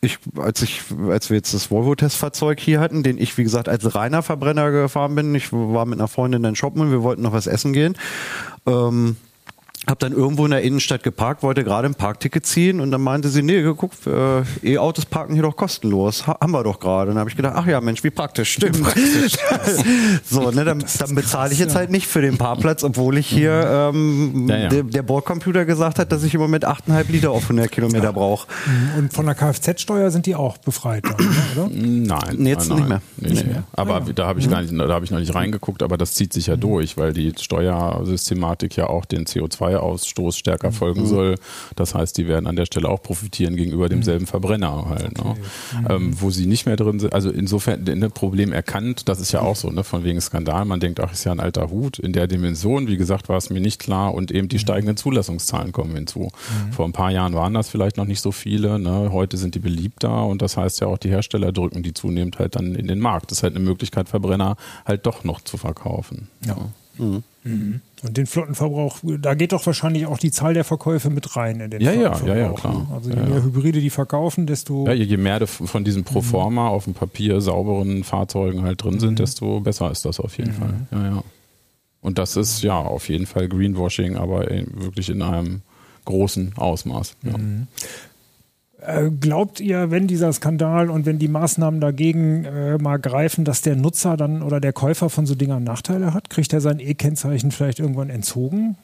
ich, 0.00 0.18
als 0.36 0.62
ich, 0.62 0.82
als 1.08 1.30
wir 1.30 1.36
jetzt 1.36 1.52
das 1.52 1.70
Volvo-Testfahrzeug 1.70 2.58
hier 2.60 2.80
hatten, 2.80 3.02
den 3.02 3.18
ich, 3.18 3.36
wie 3.36 3.42
gesagt, 3.42 3.68
als 3.68 3.94
reiner 3.94 4.22
Verbrenner 4.22 4.70
gefahren 4.70 5.14
bin, 5.14 5.34
ich 5.34 5.52
war 5.52 5.84
mit 5.84 5.98
einer 5.98 6.08
Freundin 6.08 6.42
dann 6.42 6.56
shoppen 6.56 6.80
und 6.80 6.90
wir 6.90 7.02
wollten 7.02 7.22
noch 7.22 7.32
was 7.32 7.46
essen 7.46 7.72
gehen. 7.72 7.96
Ähm, 8.66 9.16
hab 9.86 10.00
dann 10.00 10.12
irgendwo 10.12 10.44
in 10.44 10.50
der 10.50 10.62
Innenstadt 10.62 11.02
geparkt, 11.04 11.42
wollte 11.42 11.62
gerade 11.62 11.86
ein 11.86 11.94
Parkticket 11.94 12.44
ziehen 12.44 12.80
und 12.80 12.90
dann 12.90 13.00
meinte 13.00 13.28
sie, 13.28 13.42
nee, 13.42 13.62
guck, 13.76 13.92
äh, 14.06 14.42
E-Autos 14.62 15.06
parken 15.06 15.34
hier 15.34 15.44
doch 15.44 15.56
kostenlos. 15.56 16.26
Ha 16.26 16.38
haben 16.40 16.50
wir 16.50 16.64
doch 16.64 16.80
gerade. 16.80 17.10
Und 17.10 17.14
dann 17.14 17.20
habe 17.20 17.30
ich 17.30 17.36
gedacht, 17.36 17.54
ach 17.56 17.66
ja, 17.66 17.80
Mensch, 17.80 18.02
wie 18.02 18.10
praktisch, 18.10 18.52
stimmt. 18.52 18.82
Praktisch. 18.82 19.36
so, 20.24 20.50
ne, 20.50 20.64
dann, 20.64 20.84
dann 20.98 21.14
bezahle 21.14 21.52
ich 21.52 21.60
jetzt 21.60 21.74
ja. 21.74 21.80
halt 21.80 21.90
nicht 21.90 22.08
für 22.08 22.20
den 22.20 22.36
Parkplatz, 22.36 22.82
obwohl 22.82 23.16
ich 23.18 23.28
hier 23.28 23.92
mhm. 23.92 24.34
ähm, 24.34 24.48
ja, 24.48 24.56
ja. 24.56 24.68
Der, 24.68 24.82
der 24.82 25.02
Bordcomputer 25.02 25.64
gesagt 25.64 26.00
hat, 26.00 26.10
dass 26.10 26.24
ich 26.24 26.34
im 26.34 26.40
Moment 26.40 26.66
8,5 26.66 27.12
Liter 27.12 27.30
auf 27.30 27.44
100 27.44 27.70
Kilometer 27.70 28.12
brauche. 28.12 28.48
Mhm. 28.66 28.98
Und 28.98 29.12
von 29.12 29.26
der 29.26 29.36
Kfz-Steuer 29.36 30.10
sind 30.10 30.26
die 30.26 30.34
auch 30.34 30.58
befreit, 30.58 31.04
dann, 31.04 31.14
oder? 31.56 31.70
Nein, 31.70 32.36
nee, 32.38 32.50
jetzt 32.50 32.68
nein, 32.68 32.78
nicht 32.78 32.88
mehr. 32.88 33.02
Nee, 33.18 33.28
nicht 33.28 33.46
mehr. 33.46 33.62
Aber 33.72 34.00
da 34.00 34.26
habe 34.26 34.40
ich 34.40 34.50
gar 34.50 34.62
nicht, 34.62 34.72
da 34.76 34.88
habe 34.88 35.04
ich 35.04 35.12
noch 35.12 35.20
nicht 35.20 35.34
reingeguckt, 35.34 35.84
aber 35.84 35.96
das 35.96 36.14
zieht 36.14 36.32
sich 36.32 36.48
ja 36.48 36.56
mhm. 36.56 36.60
durch, 36.60 36.96
weil 36.96 37.12
die 37.12 37.32
Steuersystematik 37.38 38.76
ja 38.76 38.88
auch 38.88 39.04
den 39.04 39.26
CO2 39.26 39.75
ausstoß 39.82 40.36
stärker 40.36 40.72
folgen 40.72 41.02
mhm. 41.02 41.06
soll. 41.06 41.34
Das 41.74 41.94
heißt, 41.94 42.16
die 42.18 42.28
werden 42.28 42.46
an 42.46 42.56
der 42.56 42.66
Stelle 42.66 42.88
auch 42.88 43.02
profitieren 43.02 43.56
gegenüber 43.56 43.88
demselben 43.88 44.24
mhm. 44.24 44.28
Verbrenner 44.28 44.86
halt. 44.88 45.18
Ne? 45.22 45.34
Mhm. 45.34 45.86
Ähm, 45.88 46.20
wo 46.20 46.30
sie 46.30 46.46
nicht 46.46 46.66
mehr 46.66 46.76
drin 46.76 47.00
sind, 47.00 47.12
also 47.12 47.30
insofern 47.30 47.86
ein 47.88 48.10
Problem 48.10 48.52
erkannt, 48.52 49.08
das 49.08 49.20
ist 49.20 49.32
ja 49.32 49.40
auch 49.40 49.56
so, 49.56 49.70
ne? 49.70 49.84
von 49.84 50.04
wegen 50.04 50.20
Skandal. 50.20 50.64
Man 50.64 50.80
denkt, 50.80 51.00
ach, 51.00 51.12
ist 51.12 51.24
ja 51.24 51.32
ein 51.32 51.40
alter 51.40 51.70
Hut. 51.70 51.98
In 51.98 52.12
der 52.12 52.26
Dimension, 52.26 52.88
wie 52.88 52.96
gesagt, 52.96 53.28
war 53.28 53.36
es 53.36 53.50
mir 53.50 53.60
nicht 53.60 53.80
klar 53.80 54.14
und 54.14 54.30
eben 54.30 54.48
die 54.48 54.56
mhm. 54.56 54.60
steigenden 54.60 54.96
Zulassungszahlen 54.96 55.72
kommen 55.72 55.94
hinzu. 55.94 56.30
Mhm. 56.30 56.72
Vor 56.72 56.84
ein 56.84 56.92
paar 56.92 57.10
Jahren 57.10 57.34
waren 57.34 57.54
das 57.54 57.68
vielleicht 57.68 57.96
noch 57.96 58.06
nicht 58.06 58.20
so 58.20 58.32
viele. 58.32 58.78
Ne? 58.78 59.10
Heute 59.12 59.36
sind 59.36 59.54
die 59.54 59.60
beliebter 59.60 60.26
und 60.26 60.42
das 60.42 60.56
heißt 60.56 60.80
ja 60.80 60.86
auch, 60.86 60.98
die 60.98 61.10
Hersteller 61.10 61.52
drücken 61.52 61.82
die 61.82 61.94
zunehmend 61.94 62.38
halt 62.38 62.56
dann 62.56 62.74
in 62.74 62.86
den 62.86 63.00
Markt. 63.00 63.30
Das 63.30 63.38
ist 63.38 63.42
halt 63.42 63.54
eine 63.54 63.64
Möglichkeit, 63.64 64.08
Verbrenner 64.08 64.56
halt 64.84 65.06
doch 65.06 65.24
noch 65.24 65.40
zu 65.40 65.56
verkaufen. 65.56 66.28
Ja. 66.44 66.56
Mhm. 66.98 67.22
Mhm. 67.46 67.80
Und 68.02 68.16
den 68.16 68.26
Flottenverbrauch, 68.26 68.98
da 69.20 69.34
geht 69.34 69.52
doch 69.52 69.64
wahrscheinlich 69.64 70.06
auch 70.06 70.18
die 70.18 70.30
Zahl 70.30 70.54
der 70.54 70.64
Verkäufe 70.64 71.10
mit 71.10 71.36
rein 71.36 71.60
in 71.60 71.70
den 71.70 71.80
ja, 71.80 71.92
ja, 71.92 72.20
ja, 72.26 72.36
ja, 72.36 72.52
klar. 72.52 72.86
Also 72.92 73.10
je 73.10 73.16
ja, 73.16 73.26
mehr 73.26 73.42
Hybride 73.42 73.80
die 73.80 73.90
verkaufen, 73.90 74.46
desto. 74.46 74.86
Ja, 74.86 74.92
je 74.92 75.16
mehr 75.16 75.46
von 75.46 75.84
diesen 75.84 76.04
Proforma 76.04 76.64
mhm. 76.64 76.74
auf 76.74 76.84
dem 76.84 76.94
Papier 76.94 77.40
sauberen 77.40 78.04
Fahrzeugen 78.04 78.62
halt 78.62 78.82
drin 78.82 79.00
sind, 79.00 79.12
mhm. 79.12 79.16
desto 79.16 79.60
besser 79.60 79.90
ist 79.90 80.04
das 80.04 80.20
auf 80.20 80.36
jeden 80.36 80.50
mhm. 80.52 80.56
Fall. 80.56 80.74
Ja, 80.90 81.04
ja. 81.04 81.24
Und 82.00 82.18
das 82.18 82.36
ist 82.36 82.62
ja 82.62 82.78
auf 82.78 83.08
jeden 83.08 83.26
Fall 83.26 83.48
Greenwashing, 83.48 84.16
aber 84.16 84.48
wirklich 84.48 85.08
in 85.08 85.22
einem 85.22 85.62
großen 86.04 86.52
Ausmaß. 86.56 87.16
Ja. 87.22 87.34
Äh, 88.86 89.10
glaubt 89.10 89.58
ihr, 89.58 89.90
wenn 89.90 90.06
dieser 90.06 90.32
Skandal 90.32 90.90
und 90.90 91.06
wenn 91.06 91.18
die 91.18 91.26
Maßnahmen 91.26 91.80
dagegen 91.80 92.44
äh, 92.44 92.78
mal 92.78 92.98
greifen, 92.98 93.44
dass 93.44 93.60
der 93.60 93.74
Nutzer 93.74 94.16
dann 94.16 94.42
oder 94.42 94.60
der 94.60 94.72
Käufer 94.72 95.10
von 95.10 95.26
so 95.26 95.34
Dingern 95.34 95.64
Nachteile 95.64 96.14
hat? 96.14 96.30
Kriegt 96.30 96.52
er 96.52 96.60
sein 96.60 96.78
E-Kennzeichen 96.78 97.50
vielleicht 97.50 97.80
irgendwann 97.80 98.10
entzogen? 98.10 98.76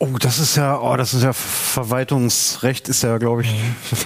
Oh, 0.00 0.08
das 0.18 0.40
ist 0.40 0.56
ja, 0.56 0.80
oh, 0.80 0.96
das 0.96 1.14
ist 1.14 1.22
ja 1.22 1.32
Verwaltungsrecht 1.32 2.88
ist 2.88 3.02
ja, 3.02 3.18
glaube 3.18 3.42
ich, 3.42 3.52
mhm. 3.52 3.96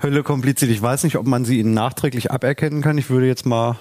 Hölle 0.02 0.22
kompliziert. 0.22 0.70
Ich 0.70 0.82
weiß 0.82 1.04
nicht, 1.04 1.16
ob 1.16 1.26
man 1.26 1.46
sie 1.46 1.60
ihnen 1.60 1.72
nachträglich 1.72 2.30
aberkennen 2.30 2.82
kann. 2.82 2.98
Ich 2.98 3.08
würde 3.08 3.26
jetzt 3.26 3.46
mal 3.46 3.78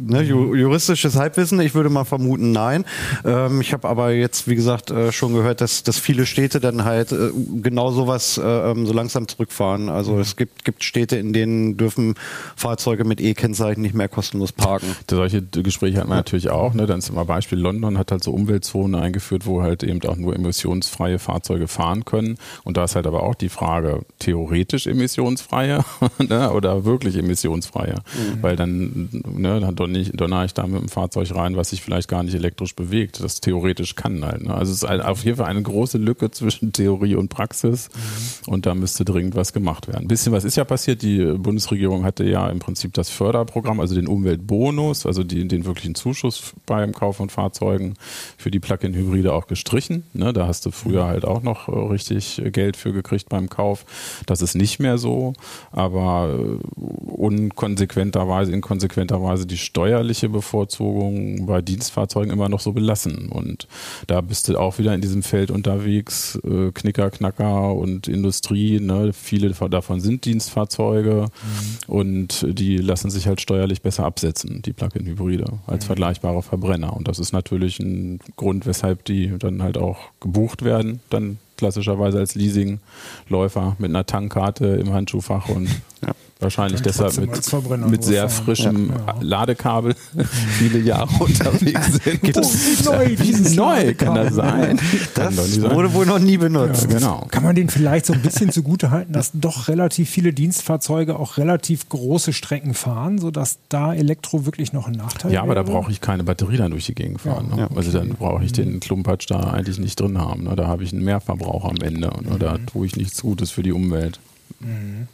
ne, 0.00 0.22
juristisches 0.22 1.16
Halbwissen. 1.16 1.60
Ich 1.60 1.74
würde 1.74 1.90
mal 1.90 2.04
vermuten, 2.04 2.52
nein. 2.52 2.84
Ähm, 3.24 3.60
ich 3.60 3.72
habe 3.72 3.88
aber 3.88 4.12
jetzt, 4.12 4.48
wie 4.48 4.54
gesagt, 4.54 4.90
äh, 4.90 5.12
schon 5.12 5.34
gehört, 5.34 5.60
dass, 5.60 5.82
dass 5.82 5.98
viele 5.98 6.26
Städte 6.26 6.60
dann 6.60 6.84
halt 6.84 7.12
äh, 7.12 7.30
genau 7.62 7.90
sowas 7.90 8.38
äh, 8.38 8.42
ähm, 8.42 8.86
so 8.86 8.92
langsam 8.92 9.28
zurückfahren. 9.28 9.88
Also 9.88 10.14
mhm. 10.14 10.20
es 10.20 10.36
gibt, 10.36 10.64
gibt 10.64 10.84
Städte, 10.84 11.16
in 11.16 11.32
denen 11.32 11.76
dürfen 11.76 12.14
Fahrzeuge 12.56 13.04
mit 13.04 13.20
E-Kennzeichen 13.20 13.82
nicht 13.82 13.94
mehr 13.94 14.08
kostenlos 14.08 14.52
parken. 14.52 14.86
Solche 15.08 15.42
Gespräche 15.42 15.98
hat 15.98 16.08
man 16.08 16.18
natürlich 16.18 16.50
auch. 16.50 16.74
Ne? 16.74 16.86
Dann 16.86 16.98
ist 16.98 17.12
mal 17.12 17.24
Beispiel 17.24 17.58
London 17.58 17.98
hat 17.98 18.10
halt 18.10 18.24
so 18.24 18.32
Umweltzonen 18.32 19.00
eingeführt, 19.00 19.46
wo 19.46 19.62
halt 19.62 19.82
eben 19.82 20.02
auch 20.08 20.16
nur 20.16 20.34
emissionsfreie 20.34 21.18
Fahrzeuge 21.18 21.68
fahren 21.68 22.04
können. 22.04 22.38
Und 22.64 22.76
da 22.76 22.84
ist 22.84 22.96
halt 22.96 23.06
aber 23.06 23.22
auch 23.22 23.34
die 23.34 23.48
Frage, 23.48 24.00
theoretisch 24.18 24.86
emissionsfreie 24.86 25.84
ne? 26.18 26.52
oder 26.52 26.84
wirklich 26.84 27.16
emissionsfreie. 27.16 27.94
Mhm. 27.94 28.42
Weil 28.42 28.56
dann 28.56 29.08
ne, 29.36 29.47
ne, 29.48 29.60
dann 29.60 29.76
donner 29.76 30.44
ich 30.44 30.54
da 30.54 30.66
mit 30.66 30.80
dem 30.80 30.88
Fahrzeug 30.88 31.34
rein, 31.34 31.56
was 31.56 31.70
sich 31.70 31.82
vielleicht 31.82 32.08
gar 32.08 32.22
nicht 32.22 32.34
elektrisch 32.34 32.74
bewegt. 32.74 33.22
Das 33.22 33.40
theoretisch 33.40 33.94
kann 33.94 34.24
halt. 34.24 34.44
Ne? 34.44 34.54
Also 34.54 34.72
es 34.72 34.82
ist 34.82 35.04
auf 35.04 35.24
jeden 35.24 35.36
Fall 35.38 35.46
eine 35.46 35.62
große 35.62 35.98
Lücke 35.98 36.30
zwischen 36.30 36.72
Theorie 36.72 37.14
und 37.14 37.28
Praxis 37.28 37.88
mhm. 37.88 38.52
und 38.52 38.66
da 38.66 38.74
müsste 38.74 39.04
dringend 39.04 39.34
was 39.34 39.52
gemacht 39.52 39.88
werden. 39.88 40.02
Ein 40.02 40.08
bisschen 40.08 40.32
was 40.32 40.44
ist 40.44 40.56
ja 40.56 40.64
passiert. 40.64 41.02
Die 41.02 41.24
Bundesregierung 41.24 42.04
hatte 42.04 42.24
ja 42.24 42.48
im 42.48 42.58
Prinzip 42.58 42.92
das 42.94 43.08
Förderprogramm, 43.10 43.80
also 43.80 43.94
den 43.94 44.06
Umweltbonus, 44.06 45.06
also 45.06 45.24
die, 45.24 45.46
den 45.48 45.64
wirklichen 45.64 45.94
Zuschuss 45.94 46.52
beim 46.66 46.92
Kauf 46.92 47.16
von 47.16 47.30
Fahrzeugen 47.30 47.94
für 48.36 48.50
die 48.50 48.60
Plug-in-Hybride 48.60 49.32
auch 49.32 49.46
gestrichen. 49.46 50.04
Ne? 50.12 50.32
Da 50.32 50.46
hast 50.46 50.66
du 50.66 50.70
früher 50.70 51.06
halt 51.06 51.24
auch 51.24 51.42
noch 51.42 51.68
äh, 51.68 51.72
richtig 51.72 52.42
Geld 52.52 52.76
für 52.76 52.92
gekriegt 52.92 53.28
beim 53.28 53.48
Kauf. 53.48 53.84
Das 54.26 54.42
ist 54.42 54.54
nicht 54.54 54.78
mehr 54.78 54.98
so, 54.98 55.32
aber 55.72 56.38
äh, 56.38 56.58
unkonsequenterweise, 56.76 58.52
inkonsequenterweise 58.52 59.37
quasi 59.38 59.46
die 59.46 59.56
steuerliche 59.56 60.28
Bevorzugung 60.28 61.46
bei 61.46 61.62
Dienstfahrzeugen 61.62 62.32
immer 62.32 62.48
noch 62.48 62.60
so 62.60 62.72
belassen. 62.72 63.28
Und 63.28 63.68
da 64.06 64.20
bist 64.20 64.48
du 64.48 64.58
auch 64.58 64.78
wieder 64.78 64.94
in 64.94 65.00
diesem 65.00 65.22
Feld 65.22 65.50
unterwegs, 65.50 66.38
äh, 66.44 66.72
Knicker, 66.72 67.10
Knacker 67.10 67.74
und 67.74 68.08
Industrie. 68.08 68.80
Ne? 68.80 69.12
Viele 69.12 69.50
davon 69.50 70.00
sind 70.00 70.24
Dienstfahrzeuge 70.24 71.26
mhm. 71.26 71.92
und 71.92 72.46
die 72.48 72.78
lassen 72.78 73.10
sich 73.10 73.26
halt 73.26 73.40
steuerlich 73.40 73.82
besser 73.82 74.04
absetzen, 74.04 74.62
die 74.62 74.72
Plug-in-Hybride, 74.72 75.46
als 75.66 75.84
mhm. 75.84 75.86
vergleichbare 75.86 76.42
Verbrenner. 76.42 76.96
Und 76.96 77.06
das 77.06 77.18
ist 77.18 77.32
natürlich 77.32 77.78
ein 77.78 78.18
Grund, 78.36 78.66
weshalb 78.66 79.04
die 79.04 79.32
dann 79.38 79.62
halt 79.62 79.78
auch 79.78 79.98
gebucht 80.20 80.64
werden, 80.64 81.00
dann 81.10 81.38
klassischerweise 81.56 82.18
als 82.18 82.34
Leasingläufer 82.34 83.76
mit 83.78 83.90
einer 83.90 84.06
Tankkarte 84.06 84.66
im 84.66 84.92
Handschuhfach 84.92 85.48
und 85.48 85.68
ja. 86.06 86.14
Wahrscheinlich 86.40 86.82
deshalb 86.82 87.16
mit, 87.18 87.90
mit 87.90 88.04
sehr 88.04 88.28
frischem 88.28 88.90
ja, 88.90 88.94
ja. 89.06 89.16
Ladekabel 89.20 89.96
viele 90.58 90.78
Jahre 90.78 91.08
unterwegs 91.18 91.94
sind. 92.04 92.22
Geht 92.22 92.36
das 92.36 92.86
oh, 92.86 92.92
neu, 92.92 93.16
dieses 93.16 93.56
neu 93.56 93.94
kann 93.94 94.14
das 94.14 94.34
sein. 94.34 94.78
Das 95.14 95.60
wurde 95.60 95.92
wohl 95.94 96.06
noch 96.06 96.20
nie 96.20 96.38
benutzt. 96.38 96.84
Ja, 96.84 96.98
genau. 96.98 97.26
Kann 97.32 97.42
man 97.42 97.56
den 97.56 97.68
vielleicht 97.68 98.06
so 98.06 98.12
ein 98.12 98.22
bisschen 98.22 98.52
zugute 98.52 98.92
halten, 98.92 99.12
dass 99.12 99.32
doch 99.34 99.66
relativ 99.66 100.10
viele 100.10 100.32
Dienstfahrzeuge 100.32 101.18
auch 101.18 101.38
relativ 101.38 101.88
große 101.88 102.32
Strecken 102.32 102.74
fahren, 102.74 103.18
sodass 103.18 103.58
da 103.68 103.92
Elektro 103.92 104.46
wirklich 104.46 104.72
noch 104.72 104.86
ein 104.86 104.92
Nachteil 104.92 105.32
ist? 105.32 105.34
Ja, 105.34 105.42
aber 105.42 105.56
da 105.56 105.64
brauche 105.64 105.90
ich 105.90 106.00
keine 106.00 106.22
Batterie 106.22 106.56
dann 106.56 106.70
durch 106.70 106.86
die 106.86 106.94
Gegend 106.94 107.20
fahren. 107.20 107.48
Ne? 107.48 107.68
Also 107.74 107.90
dann 107.90 108.10
brauche 108.10 108.44
ich 108.44 108.52
den 108.52 108.78
Klumpatsch 108.78 109.28
da 109.28 109.40
eigentlich 109.40 109.80
nicht 109.80 109.98
drin 109.98 110.18
haben. 110.18 110.44
Ne? 110.44 110.54
Da 110.54 110.68
habe 110.68 110.84
ich 110.84 110.92
einen 110.92 111.02
Mehrverbrauch 111.02 111.64
am 111.64 111.78
Ende 111.82 112.10
und 112.10 112.30
mhm. 112.30 112.38
da 112.38 112.58
tue 112.58 112.86
ich 112.86 112.94
nichts 112.94 113.22
Gutes 113.22 113.50
für 113.50 113.64
die 113.64 113.72
Umwelt. 113.72 114.20
Mhm. 114.60 115.08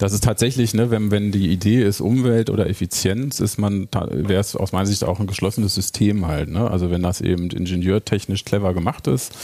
Das 0.00 0.14
ist 0.14 0.24
tatsächlich, 0.24 0.72
ne, 0.72 0.90
wenn, 0.90 1.10
wenn 1.10 1.30
die 1.30 1.52
Idee 1.52 1.82
ist 1.82 2.00
Umwelt 2.00 2.48
oder 2.48 2.70
Effizienz, 2.70 3.38
ist 3.38 3.58
man, 3.58 3.86
wäre 3.92 4.40
es 4.40 4.56
aus 4.56 4.72
meiner 4.72 4.86
Sicht 4.86 5.04
auch 5.04 5.20
ein 5.20 5.26
geschlossenes 5.26 5.74
System 5.74 6.26
halt. 6.26 6.48
Ne? 6.48 6.70
Also 6.70 6.90
wenn 6.90 7.02
das 7.02 7.20
eben 7.20 7.50
ingenieurtechnisch 7.50 8.46
clever 8.46 8.72
gemacht 8.72 9.06
ist, 9.08 9.34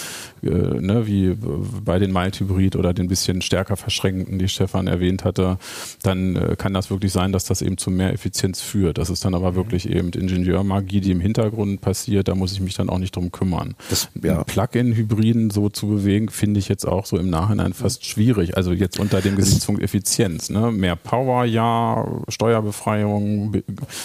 äh, 0.42 0.48
ne, 0.48 1.06
wie 1.06 1.36
bei 1.84 1.98
den 1.98 2.10
Mild-Hybrid 2.10 2.74
oder 2.74 2.94
den 2.94 3.06
bisschen 3.06 3.42
stärker 3.42 3.76
verschränkten, 3.76 4.38
die 4.38 4.48
Stefan 4.48 4.86
erwähnt 4.86 5.24
hatte, 5.24 5.58
dann 6.02 6.36
äh, 6.36 6.56
kann 6.56 6.72
das 6.72 6.88
wirklich 6.88 7.12
sein, 7.12 7.32
dass 7.32 7.44
das 7.44 7.60
eben 7.60 7.76
zu 7.76 7.90
mehr 7.90 8.14
Effizienz 8.14 8.62
führt. 8.62 8.96
Das 8.96 9.10
ist 9.10 9.26
dann 9.26 9.34
aber 9.34 9.56
wirklich 9.56 9.86
eben 9.90 10.08
Ingenieurmagie, 10.08 11.02
die 11.02 11.10
im 11.10 11.20
Hintergrund 11.20 11.82
passiert. 11.82 12.28
Da 12.28 12.34
muss 12.34 12.52
ich 12.52 12.60
mich 12.60 12.74
dann 12.74 12.88
auch 12.88 12.98
nicht 12.98 13.14
drum 13.14 13.30
kümmern. 13.30 13.74
Das, 13.90 14.08
ja. 14.22 14.42
Plug-in-Hybriden 14.42 15.50
so 15.50 15.68
zu 15.68 15.86
bewegen, 15.88 16.30
finde 16.30 16.60
ich 16.60 16.68
jetzt 16.68 16.88
auch 16.88 17.04
so 17.04 17.18
im 17.18 17.28
Nachhinein 17.28 17.74
fast 17.74 18.06
schwierig. 18.06 18.56
Also 18.56 18.72
jetzt 18.72 18.98
unter 18.98 19.20
dem 19.20 19.36
Gesichtspunkt 19.36 19.82
Effizienz. 19.82 20.45
Ne? 20.50 20.70
Mehr 20.72 20.96
Power, 20.96 21.44
ja, 21.44 22.06
Steuerbefreiung, 22.28 23.62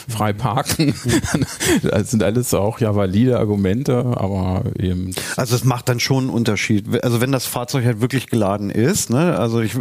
frei 0.08 0.34
parken. 0.34 0.94
das 1.84 2.12
sind 2.12 2.24
alles 2.24 2.54
auch 2.54 2.80
ja 2.80 2.96
valide 2.96 3.39
Argumente, 3.39 3.98
aber 4.16 4.64
eben. 4.78 5.14
Also 5.38 5.56
es 5.56 5.64
macht 5.64 5.89
dann 5.89 6.00
schon 6.00 6.26
einen 6.26 6.30
Unterschied. 6.30 7.04
Also 7.04 7.22
wenn 7.22 7.32
das 7.32 7.46
Fahrzeug 7.46 7.86
halt 7.86 8.02
wirklich 8.02 8.28
geladen 8.28 8.70
ist, 8.70 9.10
ne? 9.10 9.38
also 9.38 9.62
ich, 9.62 9.74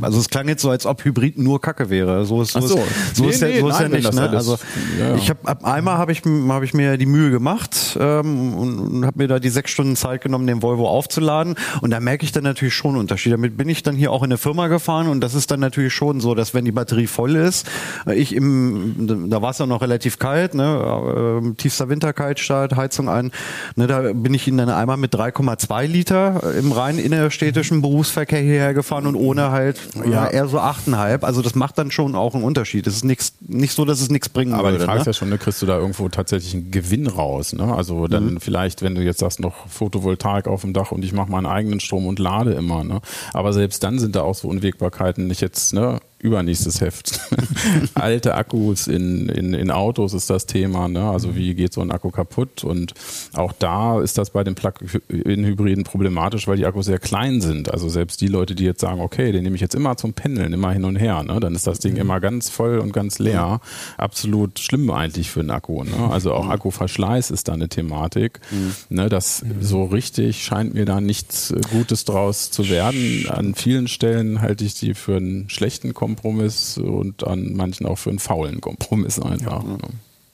also 0.00 0.18
es 0.18 0.28
klang 0.28 0.48
jetzt 0.48 0.62
so, 0.62 0.70
als 0.70 0.86
ob 0.86 1.04
Hybrid 1.04 1.38
nur 1.38 1.60
Kacke 1.60 1.90
wäre. 1.90 2.24
So 2.24 2.42
ist, 2.42 2.52
so, 2.52 2.60
so. 2.60 2.78
Ist, 2.78 3.16
so 3.16 3.24
nee, 3.24 3.30
ist, 3.30 3.42
nee, 3.42 3.54
ja, 3.54 3.60
so 3.60 3.68
ist 3.68 3.80
ja 3.80 3.88
nicht. 3.88 4.12
Ne? 4.12 4.30
Also 4.30 4.58
ja, 4.98 5.08
ja. 5.08 5.16
ich 5.16 5.30
habe 5.30 5.40
ab 5.44 5.64
einmal 5.64 5.98
habe 5.98 6.12
ich, 6.12 6.22
hab 6.22 6.62
ich 6.62 6.74
mir 6.74 6.96
die 6.96 7.06
Mühe 7.06 7.30
gemacht 7.30 7.96
ähm, 8.00 8.54
und, 8.54 8.78
und 8.78 9.06
habe 9.06 9.18
mir 9.18 9.28
da 9.28 9.38
die 9.38 9.48
sechs 9.48 9.70
Stunden 9.70 9.96
Zeit 9.96 10.22
genommen, 10.22 10.46
den 10.46 10.62
Volvo 10.62 10.88
aufzuladen 10.88 11.54
und 11.80 11.90
da 11.90 12.00
merke 12.00 12.24
ich 12.24 12.32
dann 12.32 12.44
natürlich 12.44 12.74
schon 12.74 12.90
einen 12.90 13.00
Unterschied. 13.00 13.32
Damit 13.32 13.56
bin 13.56 13.68
ich 13.68 13.82
dann 13.82 13.96
hier 13.96 14.12
auch 14.12 14.22
in 14.22 14.30
eine 14.30 14.38
Firma 14.38 14.68
gefahren 14.68 15.08
und 15.08 15.20
das 15.20 15.34
ist 15.34 15.50
dann 15.50 15.60
natürlich 15.60 15.89
natürlich 15.90 15.94
schon 15.94 16.20
so, 16.20 16.34
dass 16.34 16.54
wenn 16.54 16.64
die 16.64 16.72
Batterie 16.72 17.06
voll 17.06 17.36
ist, 17.36 17.66
äh, 18.06 18.14
ich 18.14 18.34
im, 18.34 19.28
da 19.30 19.42
war 19.42 19.50
es 19.50 19.58
ja 19.58 19.66
noch 19.66 19.82
relativ 19.82 20.18
kalt, 20.18 20.54
ne, 20.54 21.42
äh, 21.42 21.54
tiefster 21.54 21.88
Winterkaltstart, 21.88 22.76
Heizung 22.76 23.08
ein, 23.08 23.32
ne, 23.76 23.86
da 23.86 24.12
bin 24.12 24.34
ich 24.34 24.48
in 24.48 24.56
dann 24.56 24.68
einmal 24.68 24.96
mit 24.96 25.14
3,2 25.14 25.86
Liter 25.86 26.54
im 26.58 26.72
rein 26.72 26.98
innerstädtischen 26.98 27.82
Berufsverkehr 27.82 28.40
hierher 28.40 28.74
gefahren 28.74 29.06
und 29.06 29.16
ohne 29.16 29.50
halt 29.50 29.78
ja, 30.08 30.26
eher 30.26 30.48
so 30.48 30.58
8,5. 30.58 31.22
Also 31.22 31.42
das 31.42 31.54
macht 31.54 31.78
dann 31.78 31.90
schon 31.90 32.14
auch 32.14 32.34
einen 32.34 32.44
Unterschied. 32.44 32.86
Es 32.86 32.96
ist 32.96 33.04
nix, 33.04 33.34
nicht 33.40 33.74
so, 33.74 33.84
dass 33.84 34.00
es 34.00 34.10
nichts 34.10 34.28
bringen 34.28 34.52
Aber 34.52 34.64
würde. 34.64 34.76
Aber 34.76 34.78
die 34.78 34.84
Frage 34.84 34.98
ne? 34.98 35.00
ist 35.02 35.06
ja 35.06 35.12
schon, 35.12 35.28
ne, 35.30 35.38
kriegst 35.38 35.62
du 35.62 35.66
da 35.66 35.78
irgendwo 35.78 36.08
tatsächlich 36.08 36.54
einen 36.54 36.70
Gewinn 36.70 37.06
raus? 37.06 37.52
Ne? 37.52 37.74
Also 37.74 38.06
dann 38.06 38.34
mhm. 38.34 38.40
vielleicht, 38.40 38.82
wenn 38.82 38.94
du 38.94 39.02
jetzt 39.02 39.20
sagst, 39.20 39.40
noch 39.40 39.66
Photovoltaik 39.68 40.46
auf 40.46 40.62
dem 40.62 40.72
Dach 40.72 40.92
und 40.92 41.04
ich 41.04 41.12
mache 41.12 41.30
meinen 41.30 41.46
eigenen 41.46 41.80
Strom 41.80 42.06
und 42.06 42.18
lade 42.18 42.52
immer. 42.52 42.84
Ne? 42.84 43.00
Aber 43.32 43.52
selbst 43.52 43.82
dann 43.82 43.98
sind 43.98 44.16
da 44.16 44.22
auch 44.22 44.34
so 44.34 44.48
Unwägbarkeiten 44.48 45.26
nicht 45.26 45.40
jetzt, 45.40 45.72
ne, 45.72 45.79
là, 45.80 45.98
übernächstes 46.20 46.80
Heft. 46.80 47.20
Alte 47.94 48.34
Akkus 48.34 48.86
in, 48.86 49.28
in, 49.28 49.54
in 49.54 49.70
Autos 49.70 50.12
ist 50.12 50.28
das 50.28 50.46
Thema. 50.46 50.88
Ne? 50.88 51.02
Also 51.02 51.34
wie 51.34 51.54
geht 51.54 51.72
so 51.72 51.80
ein 51.80 51.90
Akku 51.90 52.10
kaputt? 52.10 52.62
Und 52.62 52.92
auch 53.32 53.52
da 53.52 54.00
ist 54.00 54.18
das 54.18 54.30
bei 54.30 54.44
den 54.44 54.54
Plug-in-Hybriden 54.54 55.84
problematisch, 55.84 56.46
weil 56.46 56.58
die 56.58 56.66
Akkus 56.66 56.86
sehr 56.86 56.98
klein 56.98 57.40
sind. 57.40 57.72
Also 57.72 57.88
selbst 57.88 58.20
die 58.20 58.26
Leute, 58.26 58.54
die 58.54 58.64
jetzt 58.64 58.82
sagen, 58.82 59.00
okay, 59.00 59.32
den 59.32 59.44
nehme 59.44 59.54
ich 59.54 59.62
jetzt 59.62 59.74
immer 59.74 59.96
zum 59.96 60.12
Pendeln, 60.12 60.52
immer 60.52 60.72
hin 60.72 60.84
und 60.84 60.96
her, 60.96 61.22
ne? 61.22 61.40
dann 61.40 61.54
ist 61.54 61.66
das 61.66 61.78
Ding 61.78 61.94
mhm. 61.94 62.00
immer 62.00 62.20
ganz 62.20 62.50
voll 62.50 62.78
und 62.78 62.92
ganz 62.92 63.18
leer. 63.18 63.60
Absolut 63.96 64.58
schlimm 64.58 64.90
eigentlich 64.90 65.30
für 65.30 65.40
einen 65.40 65.50
Akku. 65.50 65.84
Ne? 65.84 66.10
Also 66.10 66.34
auch 66.34 66.44
mhm. 66.44 66.50
Akkuverschleiß 66.50 67.30
ist 67.30 67.48
da 67.48 67.54
eine 67.54 67.68
Thematik. 67.68 68.40
Mhm. 68.50 68.74
Ne? 68.90 69.08
Das 69.08 69.42
so 69.60 69.84
richtig 69.84 70.44
scheint 70.44 70.74
mir 70.74 70.84
da 70.84 71.00
nichts 71.00 71.54
Gutes 71.70 72.04
draus 72.04 72.50
zu 72.50 72.68
werden. 72.68 73.26
An 73.28 73.54
vielen 73.54 73.88
Stellen 73.88 74.42
halte 74.42 74.64
ich 74.64 74.74
die 74.74 74.92
für 74.92 75.16
einen 75.16 75.48
schlechten 75.48 75.94
Kompromiss 75.94 76.09
Kompromiss 76.10 76.78
und 76.78 77.26
an 77.26 77.54
manchen 77.54 77.86
auch 77.86 77.96
für 77.96 78.10
einen 78.10 78.18
faulen 78.18 78.60
Kompromiss 78.60 79.18
einfach. 79.18 79.64
Ja. 79.64 79.76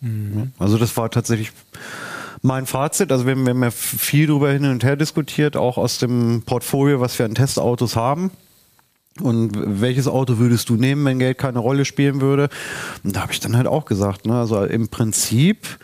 Mhm. 0.01 0.53
Also 0.59 0.79
das 0.79 0.97
war 0.97 1.11
tatsächlich 1.11 1.53
mein 2.43 2.67
Fazit. 2.67 3.13
Also 3.13 3.27
wir, 3.27 3.37
wir 3.37 3.51
haben 3.51 3.63
ja 3.63 3.71
viel 3.71 4.27
darüber 4.27 4.51
hin 4.51 4.65
und 4.65 4.85
her 4.85 4.97
diskutiert, 4.97 5.57
auch 5.57 5.79
aus 5.79 5.99
dem 5.99 6.43
Portfolio, 6.45 7.01
was 7.01 7.19
wir 7.19 7.27
an 7.27 7.35
Testautos 7.35 7.97
haben. 7.97 8.31
Und 9.21 9.53
welches 9.81 10.09
Auto 10.09 10.39
würdest 10.39 10.69
du 10.69 10.75
nehmen, 10.75 11.05
wenn 11.07 11.19
Geld 11.19 11.39
keine 11.39 11.59
Rolle 11.59 11.87
spielen 11.87 12.21
würde? 12.21 12.51
Und 13.03 13.17
da 13.17 13.23
habe 13.23 13.33
ich 13.33 13.41
dann 13.41 13.57
halt 13.57 13.67
auch 13.67 13.87
gesagt, 13.87 14.27
ne, 14.27 14.39
also 14.39 14.63
im 14.65 14.89
Prinzip 14.89 15.79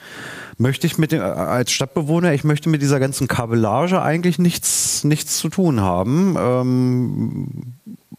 möchte 0.59 0.87
ich 0.87 0.99
mit 0.99 1.13
dem, 1.13 1.23
als 1.23 1.73
Stadtbewohner, 1.73 2.35
ich 2.35 2.45
möchte 2.45 2.69
mit 2.69 2.83
dieser 2.83 3.01
ganzen 3.01 3.29
Kabellage 3.29 4.03
eigentlich 4.03 4.39
nichts, 4.39 5.05
nichts 5.05 5.39
zu 5.39 5.49
tun 5.49 5.81
haben. 5.81 6.37
Ähm, 6.39 7.72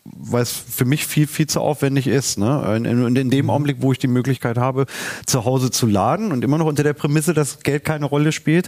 weil 0.06 0.44
es 0.44 0.52
für 0.52 0.84
mich 0.84 1.08
viel, 1.08 1.28
viel 1.28 1.48
zu 1.48 1.62
aufwendig 1.62 2.08
ist. 2.08 2.38
Ne? 2.38 2.60
Und 2.60 2.86
in, 2.86 3.16
in, 3.16 3.30
dem 3.30 3.46
mhm. 3.46 3.50
Augenblick, 3.50 3.78
wo 3.80 3.94
ich 3.94 4.00
die 4.00 4.08
Möglichkeit 4.08 4.58
habe, 4.58 4.86
zu 5.26 5.46
Hause 5.46 5.72
zu 5.72 5.88
laden 5.88 6.34
und 6.34 6.44
immer 6.44 6.58
noch 6.58 6.66
unter 6.66 6.84
der 6.84 6.94
Prämisse, 6.94 7.34
dass 7.34 7.60
Geld 7.60 7.86
keine 7.86 8.06
Rolle 8.06 8.34
spielt, 8.34 8.68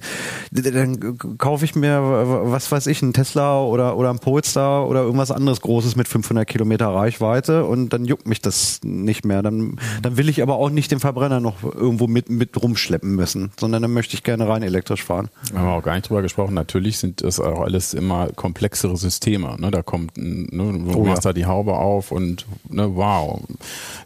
dann 0.51 1.17
kaufe 1.37 1.65
ich 1.65 1.75
mir, 1.75 2.01
was 2.01 2.71
weiß 2.71 2.87
ich, 2.87 3.03
einen 3.03 3.11
Tesla 3.11 3.61
oder, 3.61 3.97
oder 3.97 4.11
einen 4.11 4.19
Polestar 4.19 4.87
oder 4.87 5.01
irgendwas 5.01 5.29
anderes 5.29 5.59
Großes 5.59 5.97
mit 5.97 6.07
500 6.07 6.47
Kilometer 6.47 6.87
Reichweite 6.87 7.65
und 7.65 7.89
dann 7.89 8.05
juckt 8.05 8.27
mich 8.27 8.41
das 8.41 8.79
nicht 8.83 9.25
mehr. 9.25 9.43
Dann, 9.43 9.77
dann 10.01 10.15
will 10.15 10.29
ich 10.29 10.41
aber 10.41 10.55
auch 10.55 10.69
nicht 10.69 10.91
den 10.91 11.01
Verbrenner 11.01 11.41
noch 11.41 11.63
irgendwo 11.63 12.07
mit, 12.07 12.29
mit 12.29 12.61
rumschleppen 12.61 13.13
müssen, 13.13 13.51
sondern 13.59 13.81
dann 13.81 13.91
möchte 13.91 14.15
ich 14.15 14.23
gerne 14.23 14.47
rein 14.47 14.63
elektrisch 14.63 15.03
fahren. 15.03 15.27
Wir 15.51 15.59
haben 15.59 15.67
auch 15.67 15.83
gar 15.83 15.95
nicht 15.95 16.07
drüber 16.07 16.21
gesprochen. 16.21 16.53
Natürlich 16.53 16.97
sind 16.97 17.23
das 17.23 17.41
auch 17.41 17.59
alles 17.59 17.93
immer 17.93 18.29
komplexere 18.29 18.95
Systeme. 18.95 19.57
Ne? 19.59 19.69
Da 19.71 19.81
kommt, 19.81 20.17
ne, 20.17 20.47
du 20.53 20.93
oh, 20.95 21.05
machst 21.05 21.24
ja. 21.25 21.29
da 21.29 21.33
die 21.33 21.45
Haube 21.45 21.73
auf 21.73 22.11
und 22.11 22.45
ne, 22.69 22.95
wow. 22.95 23.41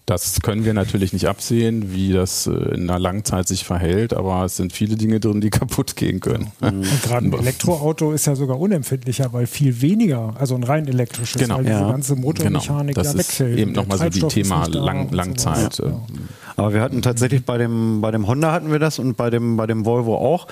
Das 0.06 0.42
können 0.42 0.66
wir 0.66 0.74
natürlich 0.74 1.14
nicht 1.14 1.28
absehen, 1.28 1.94
wie 1.94 2.14
das 2.14 2.48
äh, 2.48 2.52
in 2.52 2.90
einer 2.90 2.98
Langzeit 2.98 3.48
sich 3.48 3.64
verhält, 3.64 4.14
aber 4.14 4.44
es 4.46 4.58
sind 4.58 4.74
viele 4.74 4.96
Dinge 4.96 5.20
drin, 5.20 5.40
die 5.42 5.50
kaputt 5.52 5.96
gehen 5.96 6.20
können. 6.20 6.52
Und 6.62 7.04
gerade 7.04 7.28
ein 7.28 7.34
Elektroauto 7.34 8.12
ist 8.12 8.26
ja 8.26 8.36
sogar 8.36 8.60
unempfindlicher, 8.60 9.32
weil 9.34 9.46
viel 9.46 9.82
weniger, 9.82 10.34
also 10.40 10.56
ein 10.56 10.64
rein 10.64 10.88
elektrisches, 10.88 11.40
genau. 11.40 11.58
weil 11.58 11.68
ja. 11.68 11.80
diese 11.80 11.92
ganze 11.92 12.16
Motormechanik 12.16 12.96
genau. 12.96 13.04
das 13.04 13.14
da 13.14 13.20
wegfällt. 13.20 13.54
Ist 13.54 13.62
eben 13.62 13.72
nochmal 13.74 13.98
so 13.98 14.10
die 14.10 14.22
Thema 14.22 14.66
Lang, 14.68 15.12
Langzeit. 15.12 15.74
So 15.74 15.86
ja. 15.86 16.02
Aber 16.56 16.74
wir 16.74 16.82
hatten 16.82 17.02
tatsächlich 17.02 17.46
bei 17.46 17.58
dem, 17.58 18.02
bei 18.02 18.12
dem 18.12 18.28
Honda 18.28 18.52
hatten 18.52 18.72
wir 18.72 18.80
das 18.80 19.00
und 19.00 19.16
bei 19.16 19.30
dem, 19.30 19.58
bei 19.58 19.68
dem 19.68 19.86
Volvo 19.86 20.16
auch. 20.16 20.48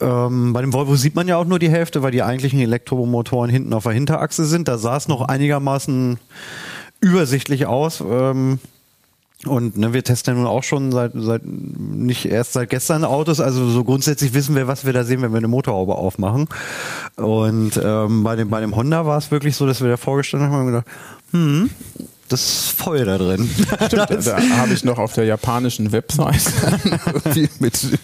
Ähm, 0.00 0.52
bei 0.52 0.60
dem 0.60 0.72
Volvo 0.72 0.94
sieht 0.96 1.14
man 1.14 1.26
ja 1.26 1.36
auch 1.36 1.44
nur 1.44 1.58
die 1.58 1.70
Hälfte, 1.70 2.02
weil 2.02 2.12
die 2.12 2.22
eigentlichen 2.22 2.60
Elektromotoren 2.60 3.50
hinten 3.50 3.72
auf 3.72 3.84
der 3.84 3.92
Hinterachse 3.92 4.44
sind. 4.44 4.68
Da 4.68 4.78
sah 4.78 4.96
es 4.96 5.08
noch 5.08 5.22
einigermaßen 5.22 6.18
übersichtlich 7.00 7.66
aus. 7.66 8.00
Ähm, 8.00 8.60
und 9.46 9.76
ne, 9.76 9.92
wir 9.92 10.02
testen 10.02 10.34
ja 10.34 10.40
nun 10.40 10.48
auch 10.48 10.64
schon 10.64 10.90
seit, 10.90 11.12
seit 11.14 11.42
nicht 11.44 12.26
erst 12.26 12.54
seit 12.54 12.70
gestern 12.70 13.04
Autos, 13.04 13.38
also 13.40 13.68
so 13.70 13.84
grundsätzlich 13.84 14.34
wissen 14.34 14.56
wir, 14.56 14.66
was 14.66 14.84
wir 14.84 14.92
da 14.92 15.04
sehen, 15.04 15.22
wenn 15.22 15.30
wir 15.30 15.38
eine 15.38 15.48
Motorhaube 15.48 15.94
aufmachen. 15.94 16.48
Und 17.16 17.80
ähm, 17.82 18.24
bei, 18.24 18.34
dem, 18.34 18.50
bei 18.50 18.60
dem 18.60 18.74
Honda 18.74 19.06
war 19.06 19.16
es 19.16 19.30
wirklich 19.30 19.54
so, 19.54 19.64
dass 19.64 19.80
wir 19.80 19.88
da 19.88 19.96
vorgestanden 19.96 20.50
haben 20.50 20.60
und 20.60 20.66
gedacht, 20.66 20.86
hm, 21.30 21.70
das 22.28 22.42
ist 22.42 22.70
voll 22.72 23.04
da 23.04 23.18
drin. 23.18 23.48
Stimmt, 23.86 24.10
da 24.26 24.40
habe 24.58 24.72
ich 24.72 24.84
noch 24.84 24.98
auf 24.98 25.14
der 25.14 25.24
japanischen 25.24 25.92
Website 25.92 26.42
mit 27.60 27.98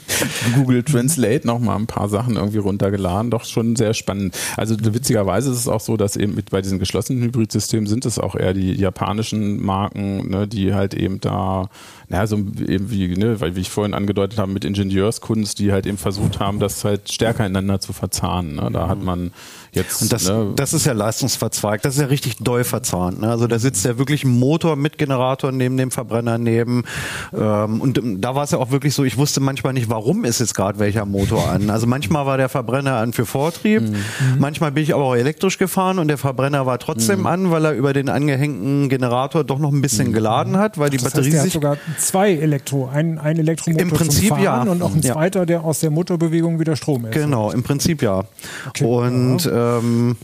Google 0.55 0.83
Translate 0.83 1.47
noch 1.47 1.59
mal 1.59 1.77
ein 1.77 1.87
paar 1.87 2.09
Sachen 2.09 2.37
irgendwie 2.37 2.59
runtergeladen. 2.59 3.31
Doch 3.31 3.45
schon 3.45 3.77
sehr 3.77 3.95
spannend. 3.95 4.37
Also 4.57 4.77
witzigerweise 4.81 5.51
ist 5.51 5.59
es 5.59 5.69
auch 5.69 5.81
so, 5.81 5.97
dass 5.97 6.17
eben 6.17 6.35
mit 6.35 6.51
bei 6.51 6.63
diesen 6.63 6.79
geschlossenen 6.79 7.23
Hybridsystemen 7.23 7.87
sind 7.87 8.07
es 8.07 8.19
auch 8.19 8.35
eher 8.35 8.55
die 8.55 8.73
japanischen 8.73 9.63
Marken, 9.63 10.29
ne, 10.29 10.49
die 10.49 10.75
halt 10.75 10.95
eben 10.95 11.21
da 11.21 11.69
naja, 12.09 12.27
so 12.27 12.37
eben 12.37 12.91
wie, 12.91 13.09
ne, 13.17 13.41
weil 13.41 13.57
wie 13.57 13.61
ich 13.61 13.71
vorhin 13.71 13.95
angedeutet 13.95 14.39
habe, 14.39 14.53
mit 14.53 14.65
Ingenieurskunst, 14.65 15.59
die 15.59 15.73
halt 15.73 15.87
eben 15.87 15.97
versucht 15.97 16.39
haben, 16.39 16.59
das 16.59 16.85
halt 16.85 17.11
stärker 17.11 17.47
ineinander 17.47 17.81
zu 17.81 17.93
verzahnen. 17.93 18.57
Ne? 18.57 18.71
Da 18.73 18.89
hat 18.89 19.03
man 19.03 19.33
jetzt. 19.75 20.03
Und 20.03 20.13
das, 20.13 20.29
ne, 20.29 20.53
das 20.57 20.73
ist 20.73 20.87
ja 20.87 20.93
leistungsverzweigt, 20.93 21.85
das 21.85 21.95
ist 21.95 22.01
ja 22.01 22.07
richtig 22.07 22.37
doll 22.39 22.65
verzahnt. 22.65 23.21
Ne? 23.21 23.29
Also 23.29 23.47
da 23.47 23.59
sitzt 23.59 23.85
ja 23.85 23.99
wirklich 23.99 24.25
ein 24.25 24.31
Motor 24.31 24.77
mit 24.77 24.99
Generator 24.99 25.53
neben 25.53 25.77
dem 25.77 25.91
Verbrenner 25.91 26.39
neben. 26.39 26.85
Ähm, 27.33 27.81
und 27.81 28.01
da 28.19 28.35
war 28.35 28.45
es 28.45 28.51
ja 28.51 28.59
auch 28.59 28.71
wirklich 28.71 28.95
so, 28.95 29.05
ich 29.05 29.17
wusste 29.17 29.41
manchmal 29.41 29.73
nicht, 29.73 29.89
warum 29.89 30.25
ist 30.25 30.41
jetzt 30.41 30.55
gerade 30.55 30.79
welcher 30.79 31.07
Motor 31.07 31.49
an. 31.49 31.71
Also 31.71 31.87
manchmal 31.87 32.27
war 32.27 32.37
der 32.37 32.49
Verbrenner 32.49 32.97
an 32.97 33.13
für 33.13 33.27
Vortrieb, 33.27 33.83
mhm. 33.83 33.95
manchmal 34.39 34.73
bin 34.73 34.83
ich 34.83 34.95
aber 34.95 35.05
auch 35.05 35.17
elektrisch 35.17 35.59
gefahren 35.59 35.99
und 35.99 36.09
der 36.09 36.19
Verbrenner 36.19 36.67
war 36.67 36.79
trotzdem 36.79 37.21
mhm. 37.21 37.27
an, 37.27 37.51
weil 37.51 37.65
er 37.65 37.73
über 37.73 37.93
den 37.93 38.09
angehängten 38.09 38.89
Generator 38.89 39.45
doch 39.45 39.59
noch 39.59 39.73
ein 39.73 39.83
bisschen 39.83 40.09
mhm. 40.09 40.13
geladen 40.13 40.57
hat, 40.57 40.79
weil 40.79 40.91
die 40.91 40.97
das 40.97 41.05
Batterie 41.05 41.33
heißt, 41.33 41.53
sich 41.53 41.61
zwei 41.99 42.33
Elektro, 42.33 42.89
ein, 42.93 43.19
ein 43.19 43.39
Elektromotor 43.39 43.83
Im 43.83 43.91
Prinzip 43.91 44.29
zum 44.29 44.39
Fahren 44.39 44.67
ja. 44.67 44.73
und 44.73 44.83
auch 44.83 44.95
ein 44.95 45.01
ja. 45.01 45.15
zweiter, 45.15 45.47
der 45.47 45.65
aus 45.65 45.81
der 45.81 45.91
Motorbewegung 45.91 46.59
wieder 46.61 46.77
Strom 46.77 47.07
ist. 47.07 47.13
Genau, 47.13 47.51
im 47.51 47.63
Prinzip 47.63 48.03
ja. 48.03 48.25
Okay, 48.69 48.85
und 48.85 49.45
ja. 49.45 49.51
Ähm, 49.65 50.17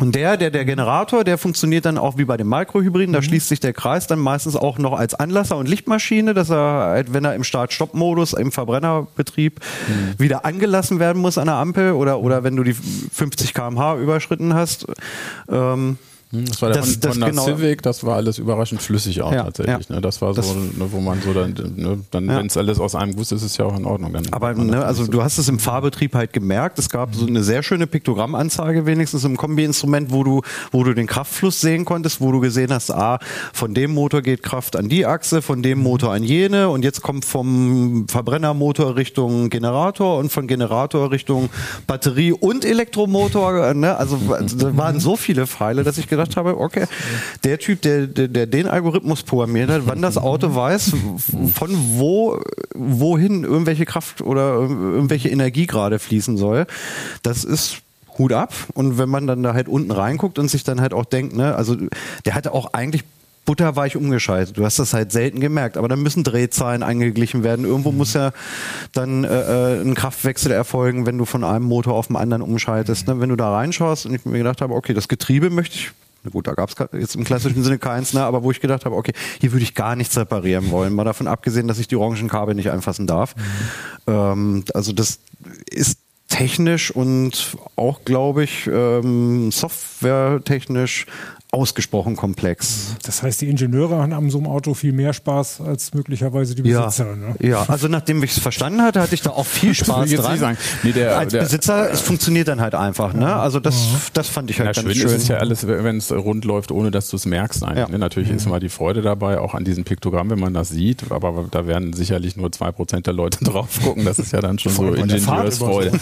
und 0.00 0.14
der, 0.14 0.38
der, 0.38 0.50
der 0.50 0.64
Generator, 0.64 1.22
der 1.22 1.36
funktioniert 1.36 1.84
dann 1.84 1.98
auch 1.98 2.16
wie 2.16 2.24
bei 2.24 2.38
den 2.38 2.48
Mikrohybriden. 2.48 3.12
Da 3.12 3.20
mhm. 3.20 3.24
schließt 3.24 3.48
sich 3.48 3.60
der 3.60 3.74
Kreis 3.74 4.06
dann 4.06 4.18
meistens 4.18 4.56
auch 4.56 4.78
noch 4.78 4.94
als 4.94 5.14
Anlasser 5.14 5.56
und 5.58 5.68
Lichtmaschine, 5.68 6.32
dass 6.32 6.50
er, 6.50 6.56
halt, 6.56 7.12
wenn 7.12 7.24
er 7.24 7.34
im 7.34 7.44
Start-Stopp-Modus 7.44 8.32
im 8.32 8.52
Verbrennerbetrieb 8.52 9.60
mhm. 9.60 10.18
wieder 10.18 10.46
angelassen 10.46 10.98
werden 10.98 11.20
muss 11.20 11.36
an 11.36 11.46
der 11.46 11.56
Ampel 11.56 11.92
oder, 11.92 12.20
oder 12.20 12.42
wenn 12.42 12.56
du 12.56 12.64
die 12.64 12.72
50 12.72 13.52
km/h 13.52 13.96
überschritten 13.96 14.54
hast, 14.54 14.86
ähm, 15.50 15.72
hm, 15.72 15.98
das 16.32 16.62
war 16.62 16.70
der 16.70 16.80
das, 16.80 16.98
das 16.98 17.20
genau 17.20 17.44
Civic, 17.44 17.82
das 17.82 18.04
war 18.04 18.16
alles 18.16 18.38
überraschend 18.38 18.80
flüssig 18.80 19.20
auch 19.20 19.32
ja, 19.32 19.44
tatsächlich. 19.44 19.90
Ja. 19.90 19.96
Ne? 19.96 20.00
Das 20.00 20.22
war 20.22 20.32
so, 20.32 20.40
das, 20.40 20.54
ne, 20.54 20.90
wo 20.90 21.00
man 21.00 21.20
so 21.20 21.34
dann, 21.34 21.52
ne, 21.76 21.98
dann 22.10 22.26
ja. 22.26 22.38
wenn 22.38 22.46
es 22.46 22.56
alles 22.56 22.80
aus 22.80 22.94
einem 22.94 23.14
Guss 23.14 23.32
ist, 23.32 23.42
ist 23.42 23.52
es 23.52 23.56
ja 23.58 23.66
auch 23.66 23.76
in 23.76 23.84
Ordnung. 23.84 24.14
Dann 24.14 24.26
Aber 24.30 24.54
ne, 24.54 24.82
also 24.82 25.06
du 25.06 25.22
hast 25.22 25.36
es 25.36 25.50
im 25.50 25.58
Fahrbetrieb 25.58 26.14
halt 26.14 26.32
gemerkt, 26.32 26.78
es 26.78 26.88
gab 26.88 27.14
so 27.14 27.26
eine 27.26 27.42
sehr 27.42 27.62
schöne 27.62 27.86
Piktogrammanzeige 27.86 28.86
wenigstens 28.86 29.24
im 29.24 29.36
Kombi-Instrument, 29.36 30.10
wo 30.10 30.24
du, 30.24 30.40
wo 30.70 30.82
du 30.84 30.94
den 30.94 31.06
Kraftfluss 31.06 31.60
sehen 31.60 31.84
konntest, 31.84 32.22
wo 32.22 32.32
du 32.32 32.40
gesehen 32.40 32.72
hast, 32.72 32.90
ah, 32.90 33.18
von 33.52 33.74
dem 33.74 33.92
Motor 33.92 34.22
geht 34.22 34.42
Kraft 34.42 34.74
an 34.76 34.88
die 34.88 35.04
Achse, 35.04 35.42
von 35.42 35.62
dem 35.62 35.80
Motor 35.80 36.14
an 36.14 36.24
jene 36.24 36.70
und 36.70 36.82
jetzt 36.82 37.02
kommt 37.02 37.26
vom 37.26 38.06
Verbrennermotor 38.08 38.96
Richtung 38.96 39.50
Generator 39.50 40.16
und 40.16 40.32
von 40.32 40.46
Generator 40.46 41.10
Richtung 41.10 41.50
Batterie 41.86 42.32
und 42.32 42.64
Elektromotor. 42.64 43.74
Ne? 43.74 43.94
Also 43.94 44.18
da 44.58 44.76
waren 44.78 44.98
so 44.98 45.16
viele 45.16 45.46
Pfeile, 45.46 45.84
dass 45.84 45.98
ich 45.98 46.08
gedacht 46.08 46.21
gedacht 46.22 46.36
habe, 46.36 46.58
okay, 46.58 46.86
der 47.44 47.58
Typ, 47.58 47.82
der, 47.82 48.06
der, 48.06 48.28
der 48.28 48.46
den 48.46 48.66
Algorithmus 48.66 49.22
programmiert 49.22 49.70
hat, 49.70 49.82
wann 49.86 50.02
das 50.02 50.18
Auto 50.18 50.54
weiß, 50.54 50.92
von 51.54 51.70
wo, 51.94 52.40
wohin 52.74 53.44
irgendwelche 53.44 53.86
Kraft 53.86 54.22
oder 54.22 54.54
irgendwelche 54.54 55.28
Energie 55.28 55.66
gerade 55.66 55.98
fließen 55.98 56.36
soll, 56.36 56.66
das 57.22 57.44
ist 57.44 57.82
Hut 58.18 58.32
ab. 58.32 58.54
Und 58.74 58.98
wenn 58.98 59.08
man 59.08 59.26
dann 59.26 59.42
da 59.42 59.54
halt 59.54 59.68
unten 59.68 59.90
reinguckt 59.90 60.38
und 60.38 60.48
sich 60.48 60.64
dann 60.64 60.80
halt 60.80 60.92
auch 60.92 61.04
denkt, 61.04 61.34
ne, 61.34 61.54
also 61.54 61.76
der 62.24 62.34
hatte 62.34 62.52
auch 62.52 62.72
eigentlich 62.72 63.04
butterweich 63.44 63.96
umgeschaltet. 63.96 64.56
Du 64.56 64.64
hast 64.64 64.78
das 64.78 64.94
halt 64.94 65.10
selten 65.10 65.40
gemerkt, 65.40 65.76
aber 65.76 65.88
dann 65.88 66.02
müssen 66.02 66.22
Drehzahlen 66.22 66.82
angeglichen 66.82 67.42
werden. 67.42 67.64
Irgendwo 67.64 67.90
mhm. 67.90 67.98
muss 67.98 68.14
ja 68.14 68.32
dann 68.92 69.24
äh, 69.24 69.78
äh, 69.78 69.80
ein 69.80 69.94
Kraftwechsel 69.94 70.52
erfolgen, 70.52 71.06
wenn 71.06 71.18
du 71.18 71.24
von 71.24 71.42
einem 71.42 71.64
Motor 71.64 71.94
auf 71.94 72.06
den 72.06 72.16
anderen 72.16 72.42
umschaltest. 72.42 73.08
Ne? 73.08 73.20
Wenn 73.20 73.30
du 73.30 73.36
da 73.36 73.52
reinschaust 73.52 74.06
und 74.06 74.14
ich 74.14 74.24
mir 74.24 74.38
gedacht 74.38 74.60
habe, 74.60 74.74
okay, 74.74 74.94
das 74.94 75.08
Getriebe 75.08 75.50
möchte 75.50 75.76
ich 75.76 75.90
gut, 76.30 76.46
da 76.46 76.54
gab 76.54 76.70
es 76.70 76.76
jetzt 76.92 77.16
im 77.16 77.24
klassischen 77.24 77.62
Sinne 77.64 77.78
keins, 77.78 78.12
ne, 78.12 78.22
aber 78.22 78.42
wo 78.42 78.50
ich 78.50 78.60
gedacht 78.60 78.84
habe, 78.84 78.96
okay, 78.96 79.12
hier 79.40 79.52
würde 79.52 79.64
ich 79.64 79.74
gar 79.74 79.96
nichts 79.96 80.16
reparieren 80.16 80.70
wollen, 80.70 80.94
mal 80.94 81.04
davon 81.04 81.26
abgesehen, 81.26 81.68
dass 81.68 81.78
ich 81.78 81.88
die 81.88 81.96
orangen 81.96 82.28
Kabel 82.28 82.54
nicht 82.54 82.70
anfassen 82.70 83.06
darf. 83.06 83.34
Mhm. 83.36 84.12
Ähm, 84.12 84.64
also 84.74 84.92
das 84.92 85.18
ist 85.70 85.98
technisch 86.28 86.90
und 86.90 87.56
auch, 87.76 88.04
glaube 88.04 88.44
ich, 88.44 88.66
ähm, 88.66 89.50
softwaretechnisch 89.52 91.06
ausgesprochen 91.54 92.16
komplex. 92.16 92.96
Das 93.04 93.22
heißt, 93.22 93.42
die 93.42 93.50
Ingenieure 93.50 93.98
haben 93.98 94.14
an 94.14 94.30
so 94.30 94.38
einem 94.38 94.46
Auto 94.46 94.72
viel 94.72 94.94
mehr 94.94 95.12
Spaß 95.12 95.60
als 95.60 95.92
möglicherweise 95.92 96.54
die 96.54 96.62
Besitzer. 96.62 97.08
Ja, 97.08 97.14
ne? 97.14 97.34
ja. 97.40 97.64
also 97.68 97.88
nachdem 97.88 98.22
ich 98.22 98.30
es 98.30 98.38
verstanden 98.38 98.80
hatte, 98.80 99.02
hatte 99.02 99.14
ich 99.14 99.20
da 99.20 99.30
auch 99.30 99.44
viel 99.44 99.74
Spaß 99.74 100.10
jetzt 100.10 100.22
dran. 100.22 100.38
Sagen. 100.38 100.58
Nee, 100.82 100.92
der, 100.92 101.18
als 101.18 101.32
der, 101.32 101.42
Besitzer, 101.42 101.90
es 101.90 102.00
funktioniert 102.00 102.48
dann 102.48 102.62
halt 102.62 102.74
einfach. 102.74 103.12
Ne? 103.12 103.36
Also 103.36 103.60
das, 103.60 103.74
mhm. 103.74 103.96
das 104.14 104.28
fand 104.28 104.50
ich 104.50 104.60
halt 104.60 104.74
Na, 104.74 104.82
ganz 104.82 104.96
schön. 104.96 105.08
schön. 105.08 105.14
Es 105.14 105.22
ist 105.24 105.28
ja 105.28 105.36
alles, 105.36 105.66
wenn 105.66 105.98
es 105.98 106.10
rund 106.10 106.46
läuft, 106.46 106.72
ohne 106.72 106.90
dass 106.90 107.10
du 107.10 107.16
es 107.16 107.26
merkst. 107.26 107.62
Eigentlich, 107.64 107.78
ja. 107.80 107.88
ne? 107.88 107.98
Natürlich 107.98 108.30
mhm. 108.30 108.36
ist 108.36 108.46
immer 108.46 108.58
die 108.58 108.70
Freude 108.70 109.02
dabei, 109.02 109.38
auch 109.38 109.52
an 109.52 109.64
diesem 109.64 109.84
Piktogramm, 109.84 110.30
wenn 110.30 110.40
man 110.40 110.54
das 110.54 110.70
sieht. 110.70 111.12
Aber 111.12 111.48
da 111.50 111.66
werden 111.66 111.92
sicherlich 111.92 112.34
nur 112.34 112.50
zwei 112.50 112.72
Prozent 112.72 113.06
der 113.06 113.12
Leute 113.12 113.44
drauf 113.44 113.78
gucken. 113.84 114.06
Das 114.06 114.18
ist 114.18 114.32
ja 114.32 114.40
dann 114.40 114.58
schon 114.58 114.72
so 114.72 114.94
Ingenieursfreude. 114.94 115.92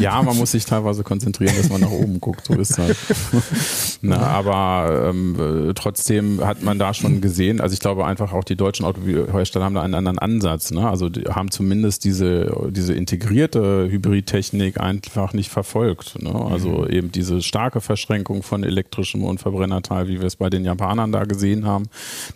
ja, 0.00 0.20
man 0.22 0.36
muss 0.36 0.50
sich 0.50 0.64
teilweise 0.64 1.04
konzentrieren, 1.04 1.54
dass 1.56 1.68
man 1.68 1.82
nach 1.82 1.90
oben 1.90 2.20
guckt. 2.20 2.46
So 2.46 2.54
ist 2.54 2.76
das. 2.76 2.96
Na, 4.02 4.16
aber 4.16 4.87
ähm, 4.90 5.72
trotzdem 5.74 6.44
hat 6.44 6.62
man 6.62 6.78
da 6.78 6.94
schon 6.94 7.20
gesehen, 7.20 7.60
also 7.60 7.72
ich 7.72 7.80
glaube 7.80 8.06
einfach 8.06 8.32
auch 8.32 8.44
die 8.44 8.56
deutschen 8.56 8.84
Autohersteller 8.84 9.64
haben 9.64 9.74
da 9.74 9.82
einen 9.82 9.94
anderen 9.94 10.18
Ansatz. 10.18 10.70
Ne? 10.70 10.88
Also 10.88 11.08
die 11.08 11.24
haben 11.24 11.50
zumindest 11.50 12.04
diese, 12.04 12.70
diese 12.70 12.94
integrierte 12.94 13.88
Hybridtechnik 13.90 14.80
einfach 14.80 15.32
nicht 15.32 15.50
verfolgt. 15.50 16.20
Ne? 16.22 16.34
Also 16.34 16.70
mhm. 16.70 16.90
eben 16.90 17.12
diese 17.12 17.42
starke 17.42 17.80
Verschränkung 17.80 18.42
von 18.42 18.64
elektrischem 18.64 19.24
und 19.24 19.40
Verbrennerteil, 19.40 20.08
wie 20.08 20.20
wir 20.20 20.26
es 20.26 20.36
bei 20.36 20.50
den 20.50 20.64
Japanern 20.64 21.12
da 21.12 21.24
gesehen 21.24 21.66
haben, 21.66 21.86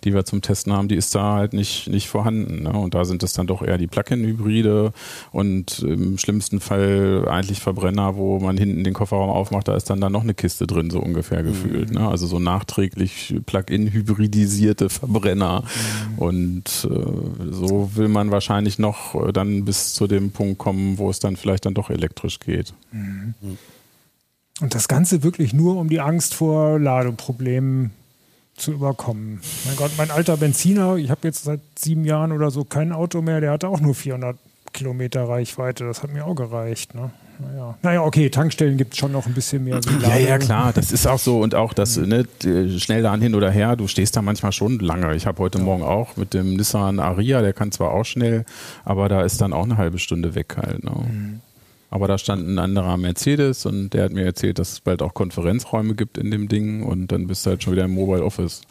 die 0.03 0.13
wir 0.13 0.25
zum 0.25 0.41
Testen 0.41 0.73
haben, 0.73 0.87
die 0.87 0.95
ist 0.95 1.15
da 1.15 1.35
halt 1.35 1.53
nicht, 1.53 1.89
nicht 1.89 2.07
vorhanden. 2.07 2.63
Ne? 2.63 2.71
Und 2.71 2.93
da 2.93 3.05
sind 3.05 3.23
es 3.23 3.33
dann 3.33 3.47
doch 3.47 3.61
eher 3.61 3.77
die 3.77 3.87
Plug-in-Hybride 3.87 4.93
und 5.31 5.79
im 5.79 6.17
schlimmsten 6.17 6.59
Fall 6.59 7.27
eigentlich 7.27 7.59
Verbrenner, 7.59 8.15
wo 8.15 8.39
man 8.39 8.57
hinten 8.57 8.83
den 8.83 8.93
Kofferraum 8.93 9.29
aufmacht, 9.29 9.67
da 9.67 9.75
ist 9.75 9.89
dann 9.89 10.01
da 10.01 10.09
noch 10.09 10.23
eine 10.23 10.33
Kiste 10.33 10.67
drin, 10.67 10.89
so 10.89 10.99
ungefähr 10.99 11.43
gefühlt. 11.43 11.89
Mhm. 11.89 11.97
Ne? 11.97 12.07
Also 12.07 12.27
so 12.27 12.39
nachträglich 12.43 13.35
Plug-in-hybridisierte 13.45 14.89
Verbrenner. 14.89 15.63
Mhm. 15.63 16.19
Und 16.19 16.87
äh, 16.89 17.51
so 17.51 17.91
will 17.95 18.07
man 18.07 18.31
wahrscheinlich 18.31 18.79
noch 18.79 19.15
äh, 19.15 19.31
dann 19.31 19.65
bis 19.65 19.93
zu 19.93 20.07
dem 20.07 20.31
Punkt 20.31 20.57
kommen, 20.59 20.97
wo 20.97 21.09
es 21.09 21.19
dann 21.19 21.37
vielleicht 21.37 21.65
dann 21.65 21.73
doch 21.73 21.89
elektrisch 21.89 22.39
geht. 22.39 22.73
Mhm. 22.91 23.33
Und 24.61 24.75
das 24.75 24.87
Ganze 24.87 25.23
wirklich 25.23 25.53
nur 25.53 25.77
um 25.77 25.89
die 25.89 25.99
Angst 25.99 26.35
vor 26.35 26.79
Ladeproblemen 26.79 27.91
zu 28.55 28.71
überkommen. 28.71 29.41
Mein 29.65 29.75
Gott, 29.75 29.91
mein 29.97 30.11
alter 30.11 30.37
Benziner, 30.37 30.95
ich 30.97 31.09
habe 31.09 31.21
jetzt 31.23 31.43
seit 31.43 31.61
sieben 31.77 32.05
Jahren 32.05 32.31
oder 32.31 32.51
so 32.51 32.63
kein 32.63 32.91
Auto 32.91 33.21
mehr, 33.21 33.41
der 33.41 33.51
hatte 33.51 33.67
auch 33.67 33.79
nur 33.79 33.95
400 33.95 34.37
Kilometer 34.73 35.27
Reichweite. 35.27 35.85
Das 35.85 36.03
hat 36.03 36.13
mir 36.13 36.25
auch 36.25 36.35
gereicht. 36.35 36.93
Ne? 36.95 37.11
Naja. 37.47 37.77
naja, 37.81 38.03
okay, 38.03 38.29
Tankstellen 38.29 38.77
gibt 38.77 38.93
es 38.93 38.99
schon 38.99 39.11
noch 39.11 39.25
ein 39.25 39.33
bisschen 39.33 39.63
mehr. 39.63 39.79
Ja, 40.01 40.17
ja, 40.17 40.37
klar, 40.37 40.73
das 40.73 40.91
ist 40.91 41.07
auch 41.07 41.19
so. 41.19 41.39
Und 41.39 41.55
auch 41.55 41.73
das 41.73 41.97
ne, 41.97 42.25
schnell 42.77 43.03
da 43.03 43.15
hin 43.15 43.35
oder 43.35 43.51
her, 43.51 43.75
du 43.75 43.87
stehst 43.87 44.15
da 44.15 44.21
manchmal 44.21 44.51
schon 44.51 44.79
lange. 44.79 45.15
Ich 45.15 45.25
habe 45.25 45.41
heute 45.41 45.59
ja. 45.59 45.63
Morgen 45.63 45.83
auch 45.83 46.17
mit 46.17 46.33
dem 46.33 46.55
Nissan 46.55 46.99
Aria, 46.99 47.41
der 47.41 47.53
kann 47.53 47.71
zwar 47.71 47.91
auch 47.91 48.03
schnell, 48.03 48.45
aber 48.83 49.09
da 49.09 49.21
ist 49.21 49.41
dann 49.41 49.53
auch 49.53 49.63
eine 49.63 49.77
halbe 49.77 49.99
Stunde 49.99 50.35
weg 50.35 50.55
halt. 50.57 50.83
Ne? 50.83 50.91
Mhm. 50.91 51.41
Aber 51.93 52.07
da 52.07 52.17
stand 52.17 52.47
ein 52.47 52.57
anderer 52.57 52.97
Mercedes 52.97 53.67
und 53.67 53.91
der 53.91 54.05
hat 54.05 54.13
mir 54.13 54.25
erzählt, 54.25 54.57
dass 54.57 54.71
es 54.71 54.81
bald 54.81 55.03
auch 55.03 55.13
Konferenzräume 55.13 55.93
gibt 55.93 56.17
in 56.17 56.31
dem 56.31 56.47
Ding 56.47 56.81
und 56.81 57.11
dann 57.11 57.27
bist 57.27 57.45
du 57.45 57.51
halt 57.51 57.61
schon 57.61 57.73
wieder 57.73 57.85
im 57.85 57.93
Mobile 57.93 58.23
Office. 58.25 58.61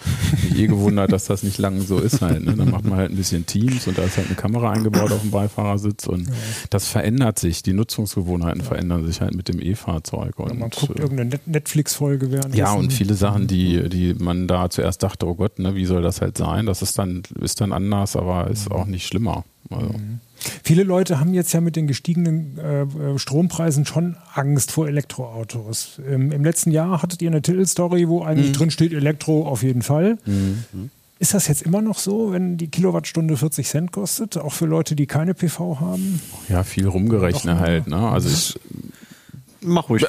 Mich 0.43 0.59
eh 0.59 0.67
gewundert, 0.67 1.13
dass 1.13 1.27
das 1.27 1.45
nicht 1.45 1.57
lange 1.59 1.83
so 1.83 2.01
ist 2.01 2.21
halt. 2.21 2.45
Ne? 2.45 2.57
Dann 2.57 2.73
macht 2.73 2.85
man 2.85 2.99
halt 2.99 3.13
ein 3.13 3.17
bisschen 3.17 3.47
Teams 3.47 3.87
und 3.87 3.97
da 3.97 4.03
ist 4.03 4.17
halt 4.17 4.27
eine 4.27 4.35
Kamera 4.35 4.73
eingebaut 4.73 5.13
auf 5.13 5.21
dem 5.21 5.31
Beifahrersitz 5.31 6.09
und 6.09 6.27
ja. 6.27 6.35
das 6.71 6.89
verändert 6.89 7.39
sich. 7.39 7.63
Die 7.63 7.75
Nutzungsgewohnheiten 7.75 8.63
ja. 8.63 8.67
verändern 8.67 9.07
sich 9.07 9.21
halt 9.21 9.37
mit 9.37 9.47
dem 9.47 9.63
E-Fahrzeug. 9.63 10.41
Und 10.41 10.59
man 10.59 10.71
guckt 10.71 10.99
äh, 10.99 11.03
irgendeine 11.03 11.39
Netflix-Folge 11.47 12.33
während. 12.33 12.57
Ja, 12.57 12.73
und 12.73 12.93
viele 12.93 13.15
Sachen, 13.15 13.47
die, 13.47 13.89
die 13.89 14.15
man 14.15 14.49
da 14.49 14.69
zuerst 14.69 15.01
dachte, 15.01 15.29
oh 15.29 15.37
Gott, 15.37 15.61
ne, 15.61 15.77
wie 15.77 15.85
soll 15.85 16.03
das 16.03 16.21
halt 16.23 16.39
sein? 16.39 16.67
Das 16.67 16.83
ist 16.83 16.99
dann, 16.99 17.23
ist 17.41 17.61
dann 17.61 17.73
anders, 17.73 18.17
aber 18.17 18.51
ist 18.51 18.69
mhm. 18.69 18.75
auch 18.75 18.87
nicht 18.87 19.07
schlimmer. 19.07 19.45
Also. 19.71 19.93
Mhm. 19.93 20.19
Viele 20.63 20.83
Leute 20.83 21.21
haben 21.21 21.35
jetzt 21.35 21.53
ja 21.53 21.61
mit 21.61 21.77
den 21.77 21.87
gestiegenen 21.87 22.59
äh, 22.59 23.19
Strompreisen 23.19 23.87
schon 23.87 24.17
Angst 24.35 24.73
vor 24.73 24.89
Elektroautos. 24.89 26.01
Ähm, 26.09 26.33
Im 26.33 26.45
letzten 26.45 26.71
Jahr 26.71 27.03
hattet 27.03 27.23
ihr 27.23 27.31
eine 27.31 27.43
Titelstory, 27.43 28.09
wo 28.09 28.23
eigentlich 28.23 28.49
mhm. 28.49 28.55
drin 28.55 28.71
steht 28.71 28.93
Elektro 28.93 29.47
auf 29.47 29.63
jeden 29.63 29.83
Fall. 29.83 30.19
Mhm. 30.27 30.91
Ist 31.19 31.35
das 31.35 31.47
jetzt 31.47 31.63
immer 31.63 31.83
noch 31.83 31.99
so, 31.99 32.33
wenn 32.33 32.57
die 32.57 32.67
Kilowattstunde 32.67 33.37
40 33.37 33.69
Cent 33.69 33.93
kostet, 33.93 34.37
auch 34.37 34.53
für 34.53 34.67
Leute, 34.67 34.97
die 34.97 35.07
keine 35.07 35.35
PV 35.35 35.79
haben? 35.79 36.21
Ja, 36.49 36.65
viel 36.65 36.89
rumgerechnet 36.89 37.61
halt. 37.61 37.87
Ne? 37.87 37.97
Also 37.97 38.29
ich, 38.29 38.59
Mach 39.65 39.89
ruhig. 39.89 40.05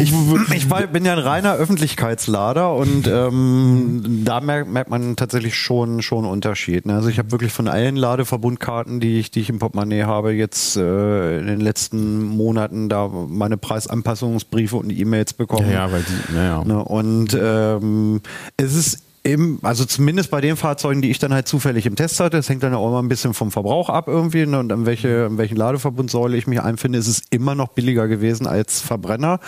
ich, 0.00 0.12
ich 0.54 0.68
bin 0.68 1.04
ja 1.04 1.12
ein 1.12 1.18
reiner 1.18 1.54
Öffentlichkeitslader 1.54 2.74
und 2.74 3.06
ähm, 3.06 4.22
da 4.24 4.40
merkt, 4.40 4.70
merkt, 4.70 4.90
man 4.90 5.16
tatsächlich 5.16 5.54
schon 5.54 6.02
schon 6.02 6.24
Unterschied. 6.24 6.86
Ne? 6.86 6.94
Also 6.94 7.08
ich 7.08 7.18
habe 7.18 7.30
wirklich 7.30 7.52
von 7.52 7.68
allen 7.68 7.96
Ladeverbundkarten, 7.96 9.00
die 9.00 9.18
ich, 9.18 9.30
die 9.30 9.40
ich 9.40 9.50
im 9.50 9.58
Portemonnaie 9.58 10.04
habe, 10.04 10.32
jetzt 10.32 10.76
äh, 10.76 11.38
in 11.38 11.46
den 11.46 11.60
letzten 11.60 12.24
Monaten 12.24 12.88
da 12.88 13.08
meine 13.08 13.56
Preisanpassungsbriefe 13.58 14.76
und 14.76 14.90
E-Mails 14.90 15.34
bekommen. 15.34 15.70
Ja, 15.70 15.86
ja, 15.86 15.92
weil 15.92 16.02
die, 16.02 16.32
naja. 16.32 16.64
Ne? 16.64 16.82
Und 16.82 17.38
ähm, 17.40 18.20
es 18.56 18.74
ist 18.74 19.11
im, 19.24 19.60
also 19.62 19.84
zumindest 19.84 20.30
bei 20.30 20.40
den 20.40 20.56
Fahrzeugen, 20.56 21.00
die 21.00 21.10
ich 21.10 21.20
dann 21.20 21.32
halt 21.32 21.46
zufällig 21.46 21.86
im 21.86 21.94
Test 21.94 22.18
hatte, 22.18 22.38
das 22.38 22.48
hängt 22.48 22.62
dann 22.64 22.74
auch 22.74 22.88
immer 22.88 23.00
ein 23.00 23.08
bisschen 23.08 23.34
vom 23.34 23.52
Verbrauch 23.52 23.88
ab 23.88 24.08
irgendwie 24.08 24.44
ne, 24.46 24.58
und 24.58 24.72
an 24.72 24.84
welche, 24.84 25.26
an 25.26 25.38
welchen 25.38 25.56
Ladeverbundsäule 25.56 26.36
ich 26.36 26.48
mich 26.48 26.60
einfinde, 26.60 26.98
ist 26.98 27.06
es 27.06 27.22
immer 27.30 27.54
noch 27.54 27.68
billiger 27.68 28.08
gewesen 28.08 28.48
als 28.48 28.80
Verbrenner. 28.80 29.38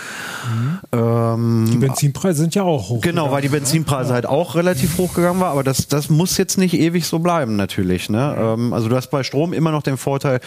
Mhm. 0.48 0.78
Ähm, 0.92 1.68
die 1.72 1.78
Benzinpreise 1.78 2.42
sind 2.42 2.54
ja 2.54 2.62
auch 2.62 2.88
hoch. 2.88 3.00
Genau, 3.00 3.32
weil 3.32 3.42
die 3.42 3.48
ne? 3.48 3.56
Benzinpreise 3.56 4.10
ne? 4.10 4.14
halt 4.14 4.26
auch 4.26 4.54
relativ 4.54 4.96
hoch 4.96 5.12
gegangen 5.12 5.40
waren, 5.40 5.50
aber 5.50 5.64
das, 5.64 5.88
das 5.88 6.08
muss 6.08 6.38
jetzt 6.38 6.56
nicht 6.56 6.74
ewig 6.74 7.06
so 7.06 7.18
bleiben 7.18 7.56
natürlich. 7.56 8.08
Ne? 8.08 8.36
Ähm, 8.38 8.72
also 8.72 8.88
du 8.88 8.94
hast 8.94 9.10
bei 9.10 9.24
Strom 9.24 9.52
immer 9.52 9.72
noch 9.72 9.82
den 9.82 9.96
Vorteil, 9.96 10.38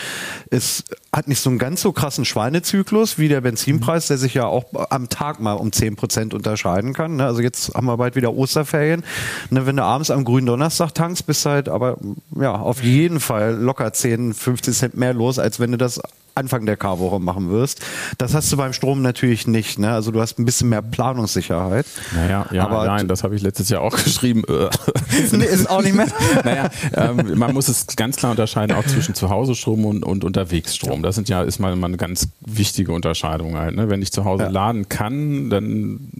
es 0.51 0.85
hat 1.11 1.27
nicht 1.27 1.41
so 1.41 1.49
einen 1.49 1.59
ganz 1.59 1.81
so 1.81 1.91
krassen 1.91 2.23
Schweinezyklus 2.23 3.17
wie 3.17 3.27
der 3.27 3.41
Benzinpreis, 3.41 4.07
der 4.07 4.17
sich 4.17 4.35
ja 4.35 4.45
auch 4.45 4.65
am 4.89 5.09
Tag 5.09 5.41
mal 5.41 5.53
um 5.53 5.73
10 5.73 5.97
Prozent 5.97 6.33
unterscheiden 6.33 6.93
kann. 6.93 7.17
Ne? 7.17 7.25
Also 7.25 7.41
jetzt 7.41 7.73
haben 7.75 7.87
wir 7.87 7.97
bald 7.97 8.15
wieder 8.15 8.33
Osterferien. 8.33 9.03
Ne, 9.49 9.65
wenn 9.65 9.77
du 9.77 9.83
abends 9.83 10.11
am 10.11 10.23
grünen 10.23 10.47
Donnerstag 10.47 10.93
tankst, 10.93 11.25
bist 11.25 11.45
du 11.45 11.49
halt 11.49 11.69
aber 11.69 11.97
ja 12.39 12.53
auf 12.55 12.83
jeden 12.83 13.19
Fall 13.19 13.55
locker 13.55 13.93
10, 13.93 14.33
15 14.33 14.73
Cent 14.73 14.97
mehr 14.97 15.13
los, 15.13 15.39
als 15.39 15.59
wenn 15.59 15.71
du 15.71 15.77
das 15.77 16.01
Anfang 16.37 16.65
der 16.65 16.77
Karwoche 16.77 17.19
machen 17.19 17.49
wirst. 17.49 17.81
Das 18.17 18.33
hast 18.33 18.51
du 18.51 18.57
beim 18.57 18.71
Strom 18.71 19.01
natürlich 19.01 19.47
nicht. 19.47 19.79
Ne? 19.79 19.91
Also 19.91 20.11
du 20.11 20.21
hast 20.21 20.37
ein 20.39 20.45
bisschen 20.45 20.69
mehr 20.69 20.81
Planungssicherheit. 20.81 21.85
Naja, 22.13 22.45
ja, 22.51 22.65
aber 22.67 22.85
nein, 22.85 23.07
das 23.07 23.23
habe 23.23 23.35
ich 23.35 23.41
letztes 23.41 23.69
Jahr 23.69 23.81
auch 23.81 23.95
geschrieben. 24.03 24.43
nee, 25.31 25.45
ist 25.45 25.69
auch 25.69 25.81
nicht 25.81 25.95
mehr. 25.95 26.07
naja, 26.43 26.69
ähm, 26.93 27.37
man 27.37 27.53
muss 27.53 27.67
es 27.67 27.87
ganz 27.95 28.17
klar 28.17 28.31
unterscheiden, 28.31 28.75
auch 28.75 28.85
zwischen 28.85 29.15
Zuhause-Strom 29.15 29.85
und, 29.85 30.05
und 30.05 30.23
Unterwegsstrom. 30.23 31.01
Das 31.01 31.15
sind 31.15 31.27
ja, 31.27 31.41
ist 31.41 31.59
mal, 31.59 31.75
mal 31.75 31.87
eine 31.87 31.97
ganz 31.97 32.29
wichtige 32.45 32.91
Unterscheidung 32.91 33.57
halt. 33.57 33.75
Ne? 33.75 33.89
Wenn 33.89 34.01
ich 34.01 34.11
zu 34.11 34.23
Hause 34.23 34.43
ja. 34.43 34.49
laden 34.49 34.87
kann, 34.89 35.49
dann 35.49 36.11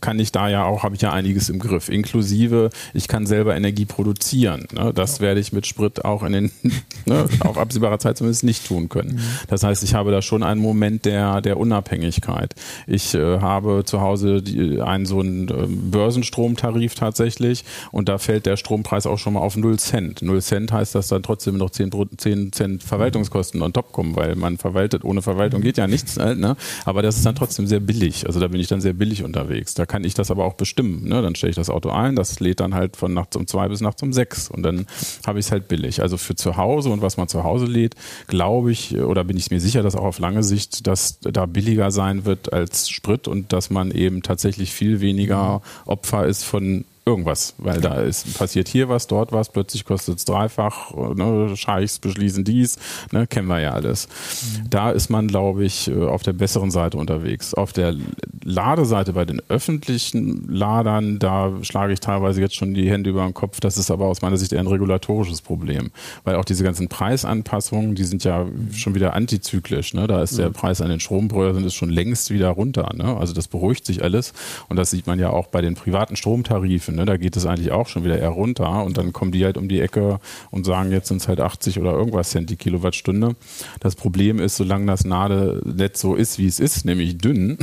kann 0.00 0.18
ich 0.18 0.32
da 0.32 0.48
ja 0.48 0.64
auch, 0.64 0.82
habe 0.82 0.94
ich 0.94 1.02
ja 1.02 1.12
einiges 1.12 1.48
im 1.48 1.58
Griff, 1.58 1.88
inklusive, 1.88 2.70
ich 2.94 3.08
kann 3.08 3.26
selber 3.26 3.56
Energie 3.56 3.84
produzieren. 3.84 4.66
Ne? 4.72 4.92
Das 4.94 5.20
werde 5.20 5.40
ich 5.40 5.52
mit 5.52 5.66
Sprit 5.66 6.04
auch 6.04 6.22
in 6.22 6.32
den, 6.32 6.50
ne, 7.06 7.26
auf 7.40 7.58
absehbarer 7.58 7.98
Zeit 7.98 8.16
zumindest 8.16 8.44
nicht 8.44 8.66
tun 8.66 8.88
können. 8.88 9.14
Mhm. 9.14 9.20
Das 9.48 9.62
heißt, 9.62 9.82
ich 9.82 9.94
habe 9.94 10.10
da 10.10 10.22
schon 10.22 10.42
einen 10.42 10.60
Moment 10.60 11.04
der, 11.04 11.40
der 11.40 11.58
Unabhängigkeit. 11.58 12.54
Ich 12.86 13.14
äh, 13.14 13.40
habe 13.40 13.82
zu 13.84 14.00
Hause 14.00 14.42
die, 14.42 14.80
einen 14.80 15.06
so 15.06 15.20
einen 15.20 15.48
äh, 15.48 15.66
Börsenstromtarif 15.66 16.94
tatsächlich 16.94 17.64
und 17.92 18.08
da 18.08 18.18
fällt 18.18 18.46
der 18.46 18.56
Strompreis 18.56 19.06
auch 19.06 19.18
schon 19.18 19.34
mal 19.34 19.40
auf 19.40 19.56
0 19.56 19.78
Cent. 19.78 20.22
0 20.22 20.42
Cent 20.42 20.72
heißt, 20.72 20.94
dass 20.94 21.08
dann 21.08 21.22
trotzdem 21.22 21.56
noch 21.56 21.70
10, 21.70 21.90
10 22.16 22.52
Cent 22.52 22.82
Verwaltungskosten 22.82 23.62
on 23.62 23.72
top 23.72 23.92
kommen, 23.92 24.16
weil 24.16 24.36
man 24.36 24.58
verwaltet, 24.58 25.04
ohne 25.04 25.22
Verwaltung 25.22 25.60
geht 25.60 25.78
ja 25.78 25.86
nichts. 25.86 26.18
Halt, 26.18 26.38
ne? 26.38 26.56
Aber 26.84 27.02
das 27.02 27.16
ist 27.16 27.26
dann 27.26 27.34
trotzdem 27.34 27.66
sehr 27.66 27.80
billig. 27.80 28.26
Also 28.26 28.40
da 28.40 28.48
bin 28.48 28.60
ich 28.60 28.68
dann 28.68 28.80
sehr 28.80 28.92
billig 28.92 29.24
unterwegs. 29.24 29.74
Da 29.80 29.86
kann 29.86 30.04
ich 30.04 30.12
das 30.12 30.30
aber 30.30 30.44
auch 30.44 30.52
bestimmen. 30.52 31.08
Ne? 31.08 31.22
Dann 31.22 31.34
stelle 31.34 31.48
ich 31.48 31.56
das 31.56 31.70
Auto 31.70 31.88
ein, 31.88 32.14
das 32.14 32.38
lädt 32.38 32.60
dann 32.60 32.74
halt 32.74 32.98
von 32.98 33.14
nachts 33.14 33.34
um 33.34 33.46
zwei 33.46 33.66
bis 33.66 33.80
nachts 33.80 34.02
um 34.02 34.12
sechs 34.12 34.50
und 34.50 34.62
dann 34.62 34.84
habe 35.26 35.38
ich 35.38 35.46
es 35.46 35.52
halt 35.52 35.68
billig. 35.68 36.02
Also 36.02 36.18
für 36.18 36.34
zu 36.34 36.58
Hause 36.58 36.90
und 36.90 37.00
was 37.00 37.16
man 37.16 37.28
zu 37.28 37.44
Hause 37.44 37.64
lädt, 37.64 37.94
glaube 38.26 38.72
ich 38.72 38.98
oder 38.98 39.24
bin 39.24 39.38
ich 39.38 39.50
mir 39.50 39.58
sicher, 39.58 39.82
dass 39.82 39.96
auch 39.96 40.04
auf 40.04 40.18
lange 40.18 40.42
Sicht 40.42 40.86
das 40.86 41.18
da 41.20 41.46
billiger 41.46 41.90
sein 41.90 42.26
wird 42.26 42.52
als 42.52 42.90
Sprit 42.90 43.26
und 43.26 43.54
dass 43.54 43.70
man 43.70 43.90
eben 43.90 44.22
tatsächlich 44.22 44.74
viel 44.74 45.00
weniger 45.00 45.62
Opfer 45.86 46.26
ist 46.26 46.44
von 46.44 46.84
irgendwas, 47.10 47.54
weil 47.58 47.80
da 47.80 47.94
ist 48.00 48.38
passiert 48.38 48.68
hier 48.68 48.88
was, 48.88 49.06
dort 49.06 49.32
was, 49.32 49.50
plötzlich 49.50 49.84
kostet 49.84 50.18
es 50.18 50.24
dreifach, 50.24 50.94
ne, 51.14 51.56
Scheichs 51.56 51.98
beschließen 51.98 52.44
dies, 52.44 52.78
ne, 53.12 53.26
kennen 53.26 53.48
wir 53.48 53.60
ja 53.60 53.72
alles. 53.72 54.08
Mhm. 54.08 54.70
Da 54.70 54.90
ist 54.90 55.10
man, 55.10 55.28
glaube 55.28 55.64
ich, 55.64 55.88
äh, 55.88 56.04
auf 56.04 56.22
der 56.22 56.32
besseren 56.32 56.70
Seite 56.70 56.96
unterwegs. 56.96 57.54
Auf 57.54 57.72
der 57.72 57.94
Ladeseite 58.42 59.12
bei 59.12 59.24
den 59.24 59.42
öffentlichen 59.48 60.48
Ladern, 60.48 61.18
da 61.18 61.52
schlage 61.62 61.92
ich 61.92 62.00
teilweise 62.00 62.40
jetzt 62.40 62.54
schon 62.54 62.74
die 62.74 62.90
Hände 62.90 63.10
über 63.10 63.24
den 63.24 63.34
Kopf. 63.34 63.60
Das 63.60 63.76
ist 63.76 63.90
aber 63.90 64.06
aus 64.06 64.22
meiner 64.22 64.36
Sicht 64.36 64.52
eher 64.52 64.60
ein 64.60 64.66
regulatorisches 64.66 65.42
Problem, 65.42 65.90
weil 66.24 66.36
auch 66.36 66.44
diese 66.44 66.64
ganzen 66.64 66.88
Preisanpassungen, 66.88 67.94
die 67.94 68.04
sind 68.04 68.24
ja 68.24 68.46
schon 68.72 68.94
wieder 68.94 69.14
antizyklisch. 69.14 69.94
Ne? 69.94 70.06
Da 70.06 70.22
ist 70.22 70.38
der 70.38 70.50
Preis 70.50 70.80
an 70.80 70.88
den 70.88 71.00
Strombörsen 71.00 71.64
ist 71.64 71.74
schon 71.74 71.90
längst 71.90 72.30
wieder 72.30 72.48
runter. 72.50 72.90
Ne? 72.94 73.16
Also 73.16 73.32
das 73.32 73.48
beruhigt 73.48 73.84
sich 73.86 74.02
alles 74.02 74.32
und 74.68 74.76
das 74.76 74.90
sieht 74.90 75.06
man 75.06 75.18
ja 75.18 75.30
auch 75.30 75.48
bei 75.48 75.60
den 75.60 75.74
privaten 75.74 76.16
Stromtarifen. 76.16 76.94
Ne? 77.00 77.06
Da 77.06 77.16
geht 77.16 77.34
es 77.36 77.46
eigentlich 77.46 77.72
auch 77.72 77.88
schon 77.88 78.04
wieder 78.04 78.18
eher 78.18 78.28
runter 78.28 78.84
und 78.84 78.98
dann 78.98 79.12
kommen 79.12 79.32
die 79.32 79.44
halt 79.44 79.56
um 79.56 79.68
die 79.68 79.80
Ecke 79.80 80.20
und 80.50 80.66
sagen, 80.66 80.92
jetzt 80.92 81.08
sind 81.08 81.22
es 81.22 81.28
halt 81.28 81.40
80 81.40 81.80
oder 81.80 81.92
irgendwas 81.92 82.30
Cent 82.30 82.50
die 82.50 82.56
Kilowattstunde. 82.56 83.36
Das 83.80 83.96
Problem 83.96 84.38
ist, 84.38 84.56
solange 84.56 84.86
das 84.86 85.04
Nadelnetz 85.04 86.00
so 86.00 86.14
ist, 86.14 86.38
wie 86.38 86.46
es 86.46 86.60
ist, 86.60 86.84
nämlich 86.84 87.16
dünn, 87.16 87.56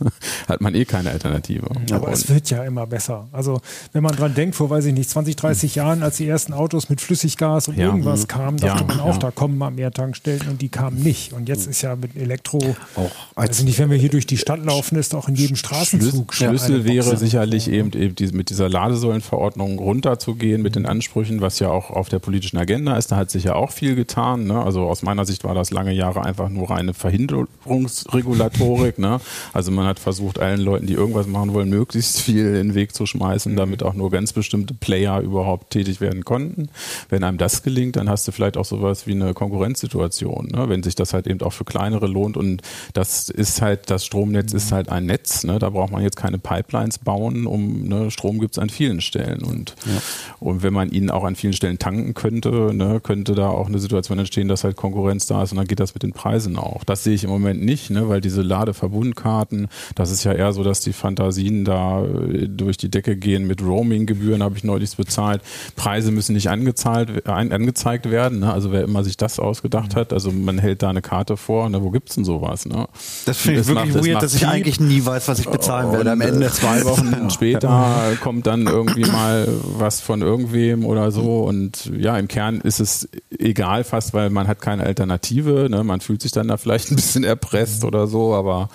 hat 0.48 0.60
man 0.60 0.76
eh 0.76 0.84
keine 0.84 1.10
Alternative. 1.10 1.66
Aber 1.90 2.06
und 2.06 2.12
es 2.12 2.28
wird 2.28 2.48
ja 2.50 2.62
immer 2.62 2.86
besser. 2.86 3.26
Also 3.32 3.60
wenn 3.92 4.04
man 4.04 4.14
dran 4.14 4.34
denkt, 4.34 4.54
vor 4.54 4.70
weiß 4.70 4.84
ich 4.84 4.94
nicht, 4.94 5.10
20, 5.10 5.34
30 5.34 5.74
Jahren, 5.74 6.02
als 6.04 6.18
die 6.18 6.28
ersten 6.28 6.52
Autos 6.52 6.88
mit 6.88 7.00
Flüssiggas 7.00 7.66
und 7.66 7.76
ja. 7.76 7.86
irgendwas 7.86 8.22
mhm. 8.22 8.28
kamen, 8.28 8.56
dachte 8.58 8.82
ja. 8.82 8.86
man 8.86 9.00
auch, 9.00 9.14
ja. 9.14 9.18
da 9.18 9.30
kommen 9.32 9.58
mal 9.58 9.72
mehr 9.72 9.90
Tankstellen 9.90 10.46
und 10.48 10.62
die 10.62 10.68
kamen 10.68 11.02
nicht. 11.02 11.32
Und 11.32 11.48
jetzt 11.48 11.66
ist 11.66 11.82
ja 11.82 11.96
mit 11.96 12.16
Elektro, 12.16 12.76
auch 12.94 13.10
also 13.34 13.64
nicht, 13.64 13.80
wenn 13.80 13.90
wir 13.90 13.98
hier 13.98 14.10
durch 14.10 14.26
die 14.26 14.38
Stadt 14.38 14.64
laufen, 14.64 14.96
ist 14.96 15.16
auch 15.16 15.28
in 15.28 15.34
jedem 15.34 15.56
Straßenzug 15.56 16.32
Schlüssel, 16.32 16.58
Schlüssel 16.58 16.84
wäre 16.84 17.16
sicherlich 17.16 17.68
eben, 17.68 17.92
eben 17.92 18.36
mit 18.36 18.50
dieser 18.50 18.68
Lade 18.68 18.83
Ladesäulenverordnung 18.84 19.78
runterzugehen 19.78 20.60
mit 20.60 20.76
den 20.76 20.84
Ansprüchen, 20.84 21.40
was 21.40 21.58
ja 21.58 21.70
auch 21.70 21.90
auf 21.90 22.10
der 22.10 22.18
politischen 22.18 22.58
Agenda 22.58 22.96
ist. 22.96 23.12
Da 23.12 23.16
hat 23.16 23.30
sich 23.30 23.44
ja 23.44 23.54
auch 23.54 23.70
viel 23.70 23.94
getan. 23.94 24.46
Ne? 24.46 24.62
Also 24.62 24.82
aus 24.82 25.02
meiner 25.02 25.24
Sicht 25.24 25.44
war 25.44 25.54
das 25.54 25.70
lange 25.70 25.92
Jahre 25.92 26.22
einfach 26.22 26.50
nur 26.50 26.70
eine 26.70 26.92
Verhinderungsregulatorik. 26.92 28.98
ne? 28.98 29.20
Also 29.52 29.70
man 29.70 29.86
hat 29.86 29.98
versucht, 29.98 30.38
allen 30.38 30.60
Leuten, 30.60 30.86
die 30.86 30.92
irgendwas 30.92 31.26
machen 31.26 31.54
wollen, 31.54 31.70
möglichst 31.70 32.20
viel 32.20 32.48
in 32.48 32.68
den 32.68 32.74
Weg 32.74 32.94
zu 32.94 33.06
schmeißen, 33.06 33.52
mhm. 33.52 33.56
damit 33.56 33.82
auch 33.82 33.94
nur 33.94 34.10
ganz 34.10 34.34
bestimmte 34.34 34.74
Player 34.74 35.20
überhaupt 35.20 35.70
tätig 35.70 36.02
werden 36.02 36.24
konnten. 36.24 36.68
Wenn 37.08 37.24
einem 37.24 37.38
das 37.38 37.62
gelingt, 37.62 37.96
dann 37.96 38.10
hast 38.10 38.28
du 38.28 38.32
vielleicht 38.32 38.58
auch 38.58 38.66
sowas 38.66 39.06
wie 39.06 39.12
eine 39.12 39.32
Konkurrenzsituation, 39.32 40.48
ne? 40.48 40.68
wenn 40.68 40.82
sich 40.82 40.94
das 40.94 41.14
halt 41.14 41.26
eben 41.26 41.40
auch 41.40 41.52
für 41.52 41.64
kleinere 41.64 42.06
lohnt. 42.06 42.36
Und 42.36 42.60
das 42.92 43.30
ist 43.30 43.62
halt, 43.62 43.88
das 43.88 44.04
Stromnetz 44.04 44.52
ist 44.52 44.72
halt 44.72 44.90
ein 44.90 45.06
Netz. 45.06 45.44
Ne? 45.44 45.58
Da 45.58 45.70
braucht 45.70 45.90
man 45.90 46.02
jetzt 46.02 46.16
keine 46.16 46.38
Pipelines 46.38 46.98
bauen, 46.98 47.46
um 47.46 47.84
ne, 47.84 48.10
Strom 48.10 48.40
gibt 48.40 48.54
es 48.54 48.58
an 48.64 48.70
vielen 48.70 49.00
Stellen. 49.00 49.42
Und, 49.42 49.74
ja. 49.86 50.00
und 50.40 50.62
wenn 50.62 50.72
man 50.72 50.90
ihn 50.90 51.10
auch 51.10 51.24
an 51.24 51.36
vielen 51.36 51.52
Stellen 51.52 51.78
tanken 51.78 52.14
könnte, 52.14 52.74
ne, 52.74 53.00
könnte 53.00 53.34
da 53.34 53.48
auch 53.48 53.68
eine 53.68 53.78
Situation 53.78 54.18
entstehen, 54.18 54.48
dass 54.48 54.64
halt 54.64 54.76
Konkurrenz 54.76 55.26
da 55.26 55.42
ist 55.42 55.52
und 55.52 55.58
dann 55.58 55.66
geht 55.66 55.80
das 55.80 55.94
mit 55.94 56.02
den 56.02 56.12
Preisen 56.12 56.56
auch. 56.56 56.84
Das 56.84 57.04
sehe 57.04 57.14
ich 57.14 57.24
im 57.24 57.30
Moment 57.30 57.62
nicht, 57.62 57.90
ne, 57.90 58.08
weil 58.08 58.20
diese 58.20 58.42
Ladeverbundkarten, 58.42 59.68
das 59.94 60.10
ist 60.10 60.24
ja 60.24 60.32
eher 60.32 60.52
so, 60.52 60.62
dass 60.62 60.80
die 60.80 60.92
Fantasien 60.92 61.64
da 61.64 62.04
äh, 62.04 62.48
durch 62.48 62.76
die 62.76 62.90
Decke 62.90 63.16
gehen 63.16 63.46
mit 63.46 63.62
Roaming-Gebühren, 63.62 64.42
habe 64.42 64.56
ich 64.56 64.64
neulich 64.64 64.96
bezahlt. 64.96 65.42
Preise 65.76 66.10
müssen 66.10 66.34
nicht 66.34 66.50
angezahlt, 66.50 67.26
angezeigt 67.26 68.10
werden. 68.10 68.40
Ne? 68.40 68.52
Also 68.52 68.70
wer 68.72 68.82
immer 68.82 69.02
sich 69.02 69.16
das 69.16 69.38
ausgedacht 69.38 69.96
hat, 69.96 70.12
also 70.12 70.30
man 70.30 70.58
hält 70.58 70.82
da 70.82 70.90
eine 70.90 71.02
Karte 71.02 71.36
vor, 71.36 71.68
ne, 71.68 71.82
wo 71.82 71.90
gibt's 71.90 72.14
denn 72.14 72.24
sowas? 72.24 72.66
Ne? 72.66 72.86
Das 73.26 73.38
finde 73.38 73.60
ich 73.60 73.66
wirklich 73.66 73.94
macht, 73.94 74.04
weird, 74.04 74.22
das 74.22 74.32
dass 74.32 74.34
ich 74.34 74.46
eigentlich 74.46 74.80
nie 74.80 75.04
weiß, 75.04 75.28
was 75.28 75.38
ich 75.38 75.48
bezahlen 75.48 75.92
werde 75.92 76.12
am 76.12 76.20
Ende. 76.20 76.50
Zwei 76.50 76.84
Wochen 76.84 77.30
später 77.30 78.16
kommt 78.20 78.46
dann 78.46 78.53
irgendwie 78.62 79.04
mal 79.10 79.46
was 79.62 80.00
von 80.00 80.22
irgendwem 80.22 80.84
oder 80.84 81.10
so 81.10 81.44
und 81.44 81.90
ja, 81.96 82.18
im 82.18 82.28
Kern 82.28 82.60
ist 82.60 82.80
es 82.80 83.08
egal 83.38 83.84
fast, 83.84 84.14
weil 84.14 84.30
man 84.30 84.48
hat 84.48 84.60
keine 84.60 84.84
Alternative, 84.84 85.68
ne? 85.70 85.84
man 85.84 86.00
fühlt 86.00 86.22
sich 86.22 86.32
dann 86.32 86.48
da 86.48 86.56
vielleicht 86.56 86.90
ein 86.90 86.96
bisschen 86.96 87.24
erpresst 87.24 87.84
oder 87.84 88.06
so, 88.06 88.34
aber 88.34 88.68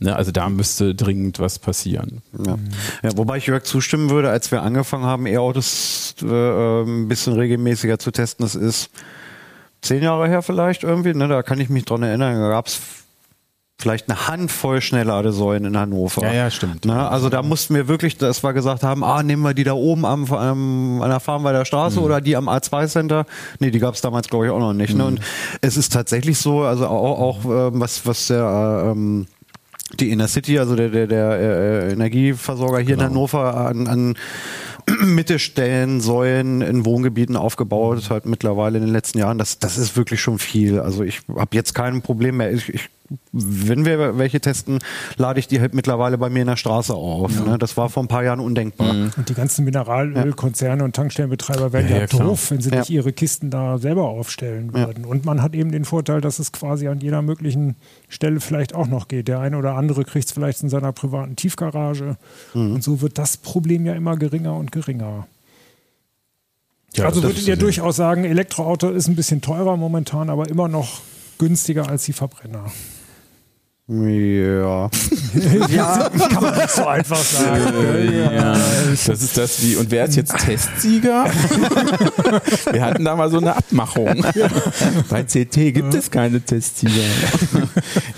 Ne, 0.00 0.14
also 0.14 0.32
da 0.32 0.48
müsste 0.48 0.94
dringend 0.94 1.38
was 1.38 1.58
passieren. 1.58 2.20
Ja. 2.44 2.58
ja. 3.02 3.16
wobei 3.16 3.36
ich 3.38 3.46
Jörg 3.46 3.62
zustimmen 3.62 4.10
würde, 4.10 4.28
als 4.28 4.50
wir 4.50 4.62
angefangen 4.62 5.04
haben, 5.04 5.26
E-Autos 5.26 6.16
äh, 6.22 6.82
ein 6.82 7.08
bisschen 7.08 7.34
regelmäßiger 7.34 7.98
zu 7.98 8.10
testen, 8.10 8.44
das 8.44 8.54
ist 8.54 8.90
zehn 9.82 10.02
Jahre 10.02 10.28
her 10.28 10.42
vielleicht 10.42 10.82
irgendwie, 10.82 11.14
ne, 11.14 11.28
da 11.28 11.42
kann 11.42 11.60
ich 11.60 11.68
mich 11.68 11.84
dran 11.84 12.02
erinnern, 12.02 12.40
da 12.40 12.48
gab 12.48 12.66
es 12.66 12.80
vielleicht 13.80 14.08
eine 14.08 14.28
Handvoll 14.28 14.80
Schnellladesäulen 14.80 15.64
in 15.64 15.78
Hannover. 15.78 16.22
Ja, 16.22 16.32
ja, 16.32 16.50
stimmt. 16.50 16.84
Ne? 16.84 17.08
Also 17.08 17.28
da 17.28 17.42
mussten 17.42 17.74
wir 17.74 17.88
wirklich, 17.88 18.16
dass 18.16 18.42
wir 18.42 18.52
gesagt 18.52 18.82
haben, 18.82 19.02
ah, 19.02 19.22
nehmen 19.22 19.42
wir 19.42 19.54
die 19.54 19.64
da 19.64 19.72
oben 19.74 20.04
am, 20.04 20.32
am 20.32 21.02
an 21.02 21.10
der 21.10 21.20
Farnweider 21.20 21.64
Straße 21.64 21.98
mhm. 21.98 22.04
oder 22.04 22.20
die 22.20 22.36
am 22.36 22.48
A2-Center. 22.48 23.26
Nee, 23.58 23.70
die 23.70 23.80
gab 23.80 23.94
es 23.94 24.00
damals, 24.00 24.28
glaube 24.28 24.46
ich, 24.46 24.52
auch 24.52 24.60
noch 24.60 24.72
nicht. 24.72 24.94
Ne? 24.94 24.94
Mhm. 24.94 24.98
Ne? 25.00 25.06
Und 25.06 25.20
es 25.60 25.76
ist 25.76 25.92
tatsächlich 25.92 26.38
so, 26.38 26.62
also 26.62 26.86
auch, 26.86 27.20
auch 27.20 27.44
ähm, 27.44 27.80
was, 27.80 28.06
was 28.06 28.28
der 28.28 28.92
ähm, 28.92 29.26
die 30.00 30.10
Inner 30.10 30.28
City, 30.28 30.58
also 30.58 30.76
der, 30.76 30.88
der, 30.88 31.06
der 31.06 31.30
äh, 31.32 31.92
Energieversorger 31.92 32.78
hier 32.78 32.96
genau. 32.96 33.02
in 33.02 33.10
Hannover 33.10 33.56
an, 33.56 33.86
an 33.86 34.14
Mittelstellensäulen 35.04 36.60
in 36.62 36.84
Wohngebieten 36.84 37.36
aufgebaut 37.36 38.10
hat 38.10 38.26
mittlerweile 38.26 38.78
in 38.78 38.84
den 38.84 38.92
letzten 38.92 39.18
Jahren. 39.18 39.38
Das, 39.38 39.58
das 39.58 39.78
ist 39.78 39.96
wirklich 39.96 40.20
schon 40.20 40.38
viel. 40.38 40.80
Also 40.80 41.02
ich 41.04 41.22
habe 41.28 41.54
jetzt 41.56 41.74
kein 41.74 42.02
Problem 42.02 42.38
mehr. 42.38 42.52
Ich, 42.52 42.68
ich 42.68 42.88
wenn 43.32 43.84
wir 43.84 44.18
welche 44.18 44.40
testen, 44.40 44.78
lade 45.16 45.38
ich 45.38 45.46
die 45.46 45.60
halt 45.60 45.74
mittlerweile 45.74 46.16
bei 46.16 46.30
mir 46.30 46.40
in 46.40 46.46
der 46.46 46.56
Straße 46.56 46.94
auf. 46.94 47.34
Ja. 47.34 47.52
Ne? 47.52 47.58
Das 47.58 47.76
war 47.76 47.90
vor 47.90 48.02
ein 48.02 48.08
paar 48.08 48.24
Jahren 48.24 48.40
undenkbar. 48.40 48.92
Mhm. 48.92 49.12
Und 49.16 49.28
die 49.28 49.34
ganzen 49.34 49.64
Mineralölkonzerne 49.64 50.80
ja. 50.80 50.84
und 50.84 50.96
Tankstellenbetreiber 50.96 51.72
wären 51.72 51.88
ja, 51.88 51.98
ja 51.98 52.06
doof, 52.06 52.50
wenn 52.50 52.60
sie 52.60 52.70
nicht 52.70 52.90
ihre 52.90 53.12
Kisten 53.12 53.50
da 53.50 53.78
selber 53.78 54.04
aufstellen 54.04 54.72
würden. 54.72 55.04
Und 55.04 55.24
man 55.24 55.42
hat 55.42 55.54
eben 55.54 55.70
den 55.70 55.84
Vorteil, 55.84 56.20
dass 56.20 56.38
es 56.38 56.52
quasi 56.52 56.88
an 56.88 57.00
jeder 57.00 57.22
möglichen 57.22 57.76
Stelle 58.08 58.40
vielleicht 58.40 58.74
auch 58.74 58.86
noch 58.86 59.08
geht. 59.08 59.28
Der 59.28 59.40
eine 59.40 59.58
oder 59.58 59.74
andere 59.74 60.04
kriegt 60.04 60.26
es 60.26 60.32
vielleicht 60.32 60.62
in 60.62 60.68
seiner 60.68 60.92
privaten 60.92 61.36
Tiefgarage. 61.36 62.16
Mhm. 62.54 62.76
Und 62.76 62.84
so 62.84 63.00
wird 63.02 63.18
das 63.18 63.36
Problem 63.36 63.84
ja 63.84 63.94
immer 63.94 64.16
geringer 64.16 64.56
und 64.56 64.72
geringer. 64.72 65.26
Ja, 66.94 67.06
also 67.06 67.22
würdet 67.22 67.46
ihr 67.46 67.56
durchaus 67.56 67.96
sagen, 67.96 68.24
Elektroauto 68.24 68.88
ist 68.88 69.08
ein 69.08 69.16
bisschen 69.16 69.40
teurer 69.40 69.76
momentan, 69.76 70.30
aber 70.30 70.48
immer 70.48 70.68
noch 70.68 71.00
günstiger 71.38 71.88
als 71.88 72.04
die 72.04 72.12
Verbrenner. 72.12 72.70
Ja. 73.86 74.88
ja, 75.68 76.08
kann 76.30 76.42
man 76.42 76.56
nicht 76.56 76.70
so 76.70 76.86
einfach 76.86 77.18
sagen. 77.18 78.14
ja. 78.14 78.52
Das 78.88 79.08
ist 79.08 79.36
das 79.36 79.62
wie, 79.62 79.76
und 79.76 79.90
wer 79.90 80.06
ist 80.06 80.16
jetzt 80.16 80.38
Testsieger? 80.38 81.26
Wir 82.72 82.82
hatten 82.82 83.04
da 83.04 83.14
mal 83.14 83.30
so 83.30 83.36
eine 83.36 83.54
Abmachung. 83.54 84.24
Bei 85.10 85.24
CT 85.24 85.74
gibt 85.74 85.92
es 85.92 86.10
keine 86.10 86.40
Testsieger. 86.40 87.02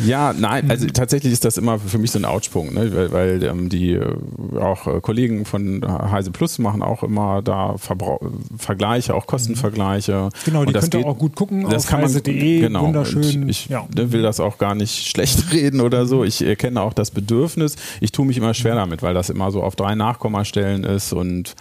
Ja, 0.05 0.33
nein, 0.39 0.71
also 0.71 0.87
tatsächlich 0.87 1.33
ist 1.33 1.45
das 1.45 1.57
immer 1.57 1.81
für 1.81 1.99
mich 1.99 2.12
so 2.12 2.21
ein 2.21 2.27
Ouchpunkt, 2.27 2.73
ne? 2.73 2.95
weil, 2.95 3.12
weil 3.12 3.43
ähm, 3.43 3.69
die 3.69 3.95
äh, 3.95 4.14
auch 4.61 4.87
äh, 4.87 5.01
Kollegen 5.01 5.45
von 5.47 5.85
Heise 5.85 6.31
Plus 6.31 6.61
machen 6.61 6.83
auch 6.83 7.03
immer 7.03 7.43
da 7.43 7.77
Verbrauch, 7.77 8.21
Vergleiche, 8.57 9.17
auch 9.17 9.27
Kostenvergleiche. 9.27 10.29
Genau, 10.45 10.64
die 10.64 10.75
könnt 10.75 10.95
ihr 10.95 11.05
auch 11.05 11.19
gut 11.19 11.35
gucken 11.35 11.69
das 11.69 11.87
auf 11.87 11.93
heise.de, 11.93 12.61
genau, 12.61 12.83
wunderschön. 12.83 13.49
Ich, 13.49 13.64
ich 13.64 13.69
ja. 13.69 13.85
Ne, 13.97 14.12
will 14.12 14.23
das 14.23 14.39
auch 14.39 14.59
gar 14.59 14.77
nicht 14.77 15.09
schlecht 15.09 15.51
reden 15.51 15.56
oder 15.81 16.07
so. 16.07 16.25
Ich 16.25 16.43
erkenne 16.43 16.81
auch 16.81 16.93
das 16.93 17.11
Bedürfnis. 17.11 17.77
Ich 18.01 18.13
tue 18.13 18.27
mich 18.27 18.39
immer 18.39 18.55
schwer 18.55 18.75
damit, 18.75 19.03
weil 19.03 19.15
das 19.15 19.31
immer 19.31 19.51
so 19.51 19.63
auf 19.63 19.77
drei 19.77 19.95
Nachkommastellen 19.95 20.85
ist 20.85 21.13
und 21.13 21.55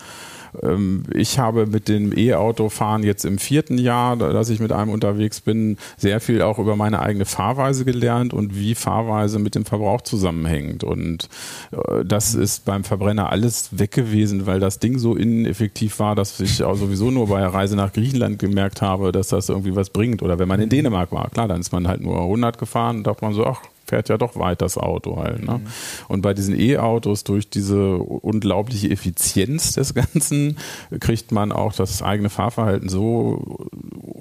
ähm, 0.64 1.04
ich 1.14 1.40
habe 1.40 1.66
mit 1.66 1.88
dem 1.88 2.18
E-Autofahren 2.18 3.04
jetzt 3.04 3.26
im 3.26 3.38
vierten 3.38 3.78
Jahr, 3.78 4.16
dass 4.16 4.50
ich 4.50 4.60
mit 4.60 4.72
einem 4.72 4.92
unterwegs 4.92 5.42
bin, 5.42 5.78
sehr 5.98 6.20
viel 6.20 6.42
auch 6.42 6.60
über 6.60 6.76
meine 6.76 7.02
eigene 7.02 7.26
Fahrweise 7.26 7.86
gelernt 7.86 8.34
und 8.34 8.56
wie 8.56 8.76
Fahrweise 8.76 9.40
mit 9.40 9.56
dem 9.56 9.66
Verbrauch 9.66 10.02
zusammenhängt. 10.02 10.84
Und 10.84 11.30
äh, 11.72 12.06
das 12.06 12.36
ist 12.36 12.66
beim 12.66 12.84
Verbrenner 12.84 13.32
alles 13.32 13.78
weg 13.78 13.92
gewesen, 13.92 14.46
weil 14.46 14.60
das 14.60 14.80
Ding 14.80 14.98
so 14.98 15.16
ineffektiv 15.16 16.00
war, 16.00 16.16
dass 16.16 16.40
ich 16.40 16.64
auch 16.64 16.76
sowieso 16.76 17.12
nur 17.12 17.28
bei 17.28 17.40
der 17.40 17.54
Reise 17.54 17.76
nach 17.76 17.94
Griechenland 17.94 18.40
gemerkt 18.40 18.82
habe, 18.82 19.12
dass 19.12 19.30
das 19.30 19.50
irgendwie 19.50 19.76
was 19.76 19.90
bringt. 19.90 20.22
Oder 20.22 20.40
wenn 20.40 20.48
man 20.48 20.60
in 20.60 20.70
Dänemark 20.70 21.12
war, 21.12 21.30
klar, 21.30 21.48
dann 21.48 21.62
ist 21.62 21.72
man 21.72 21.88
halt 21.88 22.02
nur 22.02 22.20
100 22.22 22.58
gefahren 22.58 22.98
und 22.98 23.08
dachte 23.08 23.24
man 23.24 23.34
so, 23.34 23.46
ach, 23.46 23.62
fährt 23.86 24.10
ja 24.10 24.18
doch 24.18 24.36
weit 24.36 24.62
das 24.62 24.78
Auto 24.78 25.18
halt. 25.18 25.46
Ne? 25.46 25.60
Mhm. 25.60 25.68
Und 26.08 26.22
bei 26.22 26.34
diesen 26.34 26.60
E-Autos 26.60 27.24
durch 27.24 27.50
diese 27.50 27.98
unglaubliche 27.98 28.90
Effizienz 28.90 29.74
des 29.74 29.94
Ganzen 29.94 30.58
kriegt 31.00 31.32
man 31.32 31.52
auch 31.52 31.74
das 31.74 32.02
eigene 32.02 32.30
Fahrverhalten 32.30 32.90
so 32.90 33.68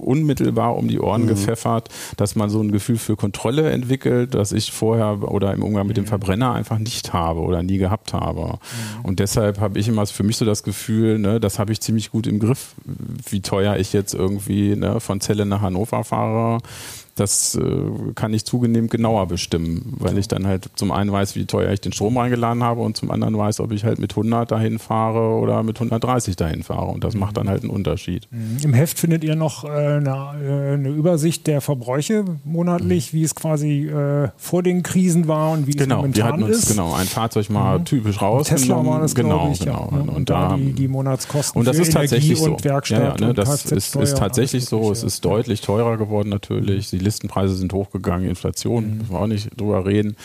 unmittelbar 0.04 0.76
um 0.76 0.88
die 0.88 1.00
Ohren 1.00 1.22
mhm. 1.22 1.28
gepfeffert, 1.28 1.88
dass 2.16 2.36
man 2.36 2.50
so 2.50 2.60
ein 2.60 2.72
Gefühl 2.72 2.98
für 2.98 3.16
Kontrolle 3.16 3.70
entwickelt, 3.70 4.34
das 4.34 4.52
ich 4.52 4.72
vorher 4.72 5.22
oder 5.22 5.52
im 5.54 5.62
Umgang 5.62 5.86
mit 5.86 5.96
dem 5.96 6.04
mhm. 6.04 6.08
Verbrenner 6.08 6.52
einfach 6.52 6.78
nicht 6.78 7.12
habe 7.12 7.40
oder 7.40 7.62
nie 7.62 7.78
gehabt 7.78 8.12
habe. 8.12 8.42
Mhm. 8.42 9.04
Und 9.04 9.18
deshalb 9.18 9.60
habe 9.60 9.78
ich 9.78 9.88
immer 9.88 10.06
für 10.06 10.22
mich 10.22 10.36
so 10.36 10.44
das 10.44 10.62
Gefühl, 10.62 11.18
ne, 11.18 11.40
das 11.40 11.58
habe 11.58 11.72
ich 11.72 11.80
ziemlich 11.80 12.10
gut 12.10 12.26
im 12.26 12.38
Griff, 12.38 12.74
wie 12.84 13.40
teuer 13.40 13.76
ich 13.76 13.92
jetzt 13.92 14.14
irgendwie 14.14 14.76
ne, 14.76 15.00
von 15.00 15.20
Celle 15.20 15.46
nach 15.46 15.62
Hannover 15.62 16.04
fahre 16.04 16.58
das 17.14 17.54
äh, 17.54 18.12
kann 18.14 18.34
ich 18.34 18.44
zugenehm 18.44 18.88
genauer 18.88 19.28
bestimmen, 19.28 19.94
weil 19.98 20.18
ich 20.18 20.26
dann 20.28 20.46
halt 20.46 20.68
zum 20.74 20.90
einen 20.90 21.12
weiß, 21.12 21.36
wie 21.36 21.44
teuer 21.46 21.70
ich 21.72 21.80
den 21.80 21.92
Strom 21.92 22.16
reingeladen 22.16 22.62
habe 22.64 22.80
und 22.80 22.96
zum 22.96 23.10
anderen 23.10 23.36
weiß, 23.36 23.60
ob 23.60 23.72
ich 23.72 23.84
halt 23.84 23.98
mit 23.98 24.12
100 24.12 24.50
dahin 24.50 24.78
fahre 24.78 25.38
oder 25.38 25.62
mit 25.62 25.76
130 25.76 26.36
dahin 26.36 26.62
fahre 26.62 26.86
und 26.86 27.04
das 27.04 27.14
macht 27.14 27.36
dann 27.36 27.48
halt 27.48 27.62
einen 27.62 27.70
Unterschied. 27.70 28.26
Mhm. 28.30 28.58
Im 28.62 28.74
Heft 28.74 28.98
findet 28.98 29.22
ihr 29.22 29.36
noch 29.36 29.64
äh, 29.64 29.68
eine, 29.68 30.10
äh, 30.42 30.74
eine, 30.74 30.88
Übersicht 30.88 31.46
der 31.46 31.60
Verbräuche 31.60 32.24
monatlich, 32.44 33.12
mhm. 33.12 33.16
wie 33.16 33.22
es 33.22 33.34
quasi 33.34 33.86
äh, 33.86 34.28
vor 34.36 34.62
den 34.62 34.82
Krisen 34.82 35.28
war 35.28 35.52
und 35.52 35.66
wie 35.66 35.72
genau, 35.72 35.96
es 35.96 36.02
momentan 36.02 36.14
wir 36.14 36.32
hatten 36.32 36.42
uns, 36.42 36.56
ist. 36.58 36.68
Genau, 36.70 36.94
ein 36.94 37.06
Fahrzeug 37.06 37.48
mal 37.50 37.78
mhm. 37.78 37.84
typisch 37.84 38.20
raus. 38.20 38.48
Tesla 38.48 38.84
war 38.84 39.00
das, 39.00 39.14
genau, 39.14 39.50
ich, 39.52 39.60
genau. 39.60 39.88
Ja, 39.90 39.96
ne? 39.96 40.02
und, 40.02 40.08
und, 40.08 40.30
da 40.30 40.56
die, 40.56 40.72
die 40.72 40.88
Monatskosten 40.88 41.60
und 41.60 41.66
das 41.66 41.78
ist 41.78 41.92
tatsächlich 41.92 42.40
Energie 42.40 42.58
so. 42.62 42.68
ja, 42.68 42.80
ja, 42.84 43.16
ne, 43.18 43.34
das 43.34 43.66
ist, 43.66 43.94
ist 43.94 44.18
tatsächlich 44.18 44.64
so. 44.64 44.90
Es 44.90 45.02
ist 45.02 45.24
deutlich 45.24 45.60
teurer 45.60 45.96
geworden 45.96 46.28
natürlich. 46.28 46.90
Die 46.90 47.03
Listenpreise 47.04 47.54
sind 47.54 47.72
hoch 47.72 47.84
hochgegangen, 47.84 48.28
Inflation, 48.28 48.84
mhm. 48.84 48.98
müssen 48.98 49.12
wir 49.12 49.20
auch 49.20 49.26
nicht 49.26 49.60
drüber 49.60 49.86
reden. 49.86 50.16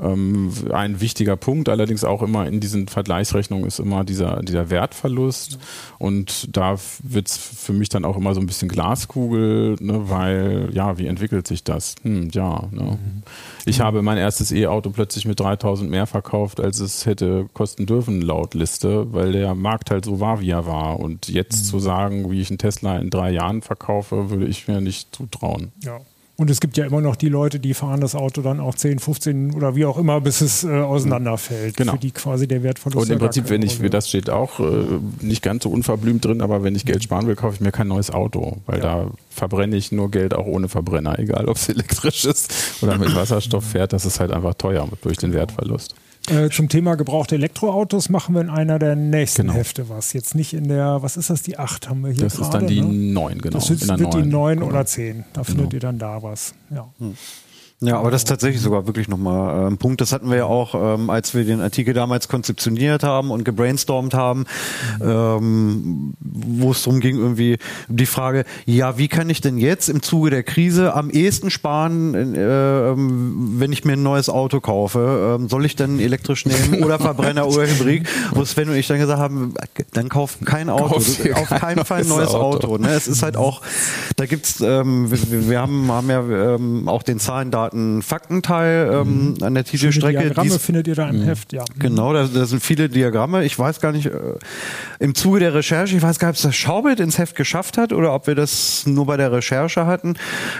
Ähm, 0.00 0.52
ein 0.72 1.00
wichtiger 1.00 1.36
Punkt 1.36 1.68
allerdings 1.68 2.04
auch 2.04 2.22
immer 2.22 2.46
in 2.46 2.60
diesen 2.60 2.88
Vergleichsrechnungen 2.88 3.66
ist 3.66 3.78
immer 3.78 4.04
dieser, 4.04 4.42
dieser 4.42 4.70
Wertverlust. 4.70 5.58
Und 5.98 6.56
da 6.56 6.76
wird 7.02 7.28
es 7.28 7.36
für 7.36 7.72
mich 7.72 7.88
dann 7.88 8.04
auch 8.04 8.16
immer 8.16 8.34
so 8.34 8.40
ein 8.40 8.46
bisschen 8.46 8.68
Glaskugel, 8.68 9.76
ne, 9.80 10.08
weil, 10.08 10.70
ja, 10.72 10.98
wie 10.98 11.06
entwickelt 11.06 11.46
sich 11.46 11.64
das? 11.64 11.94
Hm, 12.02 12.30
ja, 12.32 12.68
ne. 12.70 12.82
mhm. 12.82 13.22
Ich 13.64 13.80
habe 13.80 14.02
mein 14.02 14.18
erstes 14.18 14.52
E-Auto 14.52 14.90
plötzlich 14.90 15.26
mit 15.26 15.40
3000 15.40 15.90
mehr 15.90 16.06
verkauft, 16.06 16.60
als 16.60 16.80
es 16.80 17.06
hätte 17.06 17.48
kosten 17.54 17.86
dürfen 17.86 18.20
laut 18.20 18.54
Liste, 18.54 19.12
weil 19.12 19.32
der 19.32 19.54
Markt 19.54 19.90
halt 19.90 20.04
so 20.04 20.20
war, 20.20 20.40
wie 20.40 20.50
er 20.50 20.66
war. 20.66 21.00
Und 21.00 21.28
jetzt 21.28 21.64
mhm. 21.64 21.68
zu 21.68 21.78
sagen, 21.78 22.30
wie 22.30 22.40
ich 22.40 22.50
einen 22.50 22.58
Tesla 22.58 22.98
in 22.98 23.10
drei 23.10 23.30
Jahren 23.30 23.62
verkaufe, 23.62 24.30
würde 24.30 24.46
ich 24.46 24.68
mir 24.68 24.80
nicht 24.80 25.14
zutrauen. 25.14 25.72
Ja. 25.82 26.00
Und 26.36 26.50
es 26.50 26.60
gibt 26.60 26.76
ja 26.76 26.84
immer 26.84 27.00
noch 27.00 27.14
die 27.14 27.28
Leute, 27.28 27.60
die 27.60 27.74
fahren 27.74 28.00
das 28.00 28.16
Auto 28.16 28.42
dann 28.42 28.58
auch 28.58 28.74
10, 28.74 28.98
15 28.98 29.54
oder 29.54 29.76
wie 29.76 29.84
auch 29.84 29.96
immer, 29.98 30.20
bis 30.20 30.40
es 30.40 30.64
äh, 30.64 30.68
auseinanderfällt. 30.68 31.76
Genau. 31.76 31.92
Für 31.92 31.98
die 31.98 32.10
quasi 32.10 32.48
der 32.48 32.64
Wertverlust. 32.64 33.06
Und 33.06 33.12
im 33.12 33.20
Prinzip, 33.20 33.50
wenn 33.50 33.62
ich, 33.62 33.80
wie 33.80 33.90
das 33.90 34.08
steht 34.08 34.28
auch 34.30 34.58
äh, 34.58 34.64
nicht 35.20 35.42
ganz 35.42 35.62
so 35.62 35.70
unverblümt 35.70 36.24
drin, 36.24 36.42
aber 36.42 36.64
wenn 36.64 36.74
ich 36.74 36.84
Geld 36.84 37.04
sparen 37.04 37.28
will, 37.28 37.36
kaufe 37.36 37.54
ich 37.54 37.60
mir 37.60 37.70
kein 37.70 37.86
neues 37.86 38.10
Auto, 38.10 38.56
weil 38.66 38.78
ja. 38.78 38.82
da 38.82 39.10
verbrenne 39.30 39.76
ich 39.76 39.92
nur 39.92 40.10
Geld 40.10 40.34
auch 40.34 40.46
ohne 40.46 40.68
Verbrenner, 40.68 41.18
egal 41.20 41.46
ob 41.46 41.56
es 41.56 41.68
elektrisch 41.68 42.24
ist 42.24 42.52
oder 42.82 42.98
mit 42.98 43.14
Wasserstoff 43.14 43.64
fährt, 43.64 43.92
das 43.92 44.04
ist 44.04 44.18
halt 44.18 44.32
einfach 44.32 44.54
teuer 44.54 44.88
durch 45.02 45.18
den 45.18 45.32
Wertverlust. 45.32 45.94
Äh, 46.28 46.48
zum 46.48 46.68
Thema 46.70 46.94
gebrauchte 46.94 47.34
Elektroautos 47.34 48.08
machen 48.08 48.34
wir 48.34 48.40
in 48.40 48.48
einer 48.48 48.78
der 48.78 48.96
nächsten 48.96 49.42
genau. 49.42 49.54
Hefte 49.54 49.88
was. 49.90 50.14
Jetzt 50.14 50.34
nicht 50.34 50.54
in 50.54 50.68
der, 50.68 51.02
was 51.02 51.16
ist 51.18 51.28
das, 51.28 51.42
die 51.42 51.58
8 51.58 51.88
haben 51.88 52.00
wir 52.02 52.12
hier 52.12 52.24
Das 52.24 52.36
grade, 52.36 52.46
ist 52.46 52.54
dann 52.54 52.66
die 52.66 52.80
ne? 52.80 53.12
9, 53.12 53.38
genau. 53.40 53.54
Das 53.54 53.68
ist, 53.68 53.86
wird 53.86 54.00
9, 54.00 54.22
die 54.22 54.28
9 54.30 54.58
genau. 54.58 54.70
oder 54.70 54.86
10. 54.86 55.24
Da 55.32 55.42
genau. 55.42 55.44
findet 55.44 55.72
ihr 55.74 55.80
dann 55.80 55.98
da 55.98 56.22
was. 56.22 56.54
Ja. 56.70 56.88
Hm. 56.98 57.14
Ja, 57.80 57.98
aber 57.98 58.10
das 58.10 58.22
ist 58.22 58.28
tatsächlich 58.28 58.62
sogar 58.62 58.86
wirklich 58.86 59.08
nochmal 59.08 59.64
äh, 59.64 59.66
ein 59.66 59.78
Punkt. 59.78 60.00
Das 60.00 60.12
hatten 60.12 60.30
wir 60.30 60.36
ja 60.36 60.44
auch, 60.44 60.74
ähm, 60.74 61.10
als 61.10 61.34
wir 61.34 61.44
den 61.44 61.60
Artikel 61.60 61.92
damals 61.92 62.28
konzeptioniert 62.28 63.02
haben 63.02 63.30
und 63.30 63.44
gebrainstormt 63.44 64.14
haben, 64.14 64.46
ähm, 65.02 66.14
wo 66.20 66.70
es 66.70 66.84
darum 66.84 67.00
ging, 67.00 67.16
irgendwie 67.16 67.58
die 67.88 68.06
Frage, 68.06 68.44
ja, 68.64 68.96
wie 68.96 69.08
kann 69.08 69.28
ich 69.28 69.40
denn 69.40 69.58
jetzt 69.58 69.88
im 69.88 70.02
Zuge 70.02 70.30
der 70.30 70.44
Krise 70.44 70.94
am 70.94 71.10
ehesten 71.10 71.50
sparen, 71.50 72.34
äh, 72.34 72.94
wenn 72.96 73.72
ich 73.72 73.84
mir 73.84 73.94
ein 73.94 74.02
neues 74.02 74.28
Auto 74.28 74.60
kaufe? 74.60 75.36
Ähm, 75.38 75.48
soll 75.48 75.66
ich 75.66 75.76
dann 75.76 75.98
elektrisch 75.98 76.46
nehmen 76.46 76.82
oder 76.82 76.98
Verbrenner 76.98 77.46
oder 77.48 77.66
Hybrid? 77.66 78.08
Wo 78.32 78.44
Sven 78.44 78.68
und 78.68 78.76
ich 78.76 78.86
dann 78.86 78.98
gesagt 78.98 79.20
haben, 79.20 79.54
dann 79.92 80.08
kauf 80.08 80.38
kein 80.44 80.70
Auto, 80.70 80.96
auf 80.96 81.48
keinen 81.50 81.84
Fall 81.84 82.02
ein 82.02 82.08
neues 82.08 82.30
Auto. 82.30 82.68
Auto 82.68 82.78
ne? 82.78 82.90
Es 82.90 83.08
ist 83.08 83.22
halt 83.22 83.36
auch, 83.36 83.62
da 84.16 84.26
gibt's, 84.26 84.60
ähm, 84.60 85.10
wir, 85.10 85.48
wir 85.48 85.60
haben, 85.60 85.90
haben 85.90 86.08
ja 86.08 86.54
ähm, 86.54 86.88
auch 86.88 87.02
den 87.02 87.18
Zahlen, 87.18 87.50
Daten, 87.50 87.63
einen 87.72 88.02
Faktenteil 88.02 88.90
ähm, 88.92 89.34
mhm. 89.34 89.42
an 89.42 89.54
der 89.54 89.64
Titelstrecke. 89.64 90.20
Diagramme 90.20 90.50
Dies, 90.50 90.62
findet 90.62 90.86
ihr 90.88 90.94
da 90.94 91.08
im 91.08 91.20
mhm. 91.20 91.24
Heft, 91.24 91.52
ja. 91.52 91.64
Genau, 91.78 92.12
da, 92.12 92.26
da, 92.26 92.46
sind 92.46 92.62
viele 92.62 92.88
Diagramme. 92.88 93.44
Ich 93.44 93.58
weiß 93.58 93.80
gar 93.80 93.92
nicht, 93.92 94.06
äh, 94.06 94.34
im 94.98 95.14
Zuge 95.14 95.40
der 95.40 95.54
Recherche, 95.54 95.96
ich 95.96 96.02
weiß 96.02 96.18
gar 96.18 96.28
nicht, 96.28 96.36
ob 96.36 96.36
es 96.36 96.42
das 96.42 96.56
Schaubild 96.56 97.00
ins 97.00 97.18
Heft 97.18 97.36
geschafft 97.36 97.78
hat 97.78 97.92
oder 97.92 98.14
ob 98.14 98.26
wir 98.26 98.34
das 98.34 98.86
nur 98.86 99.06
bei 99.06 99.16
der 99.16 99.32
Recherche 99.32 99.86
hatten. 99.86 100.14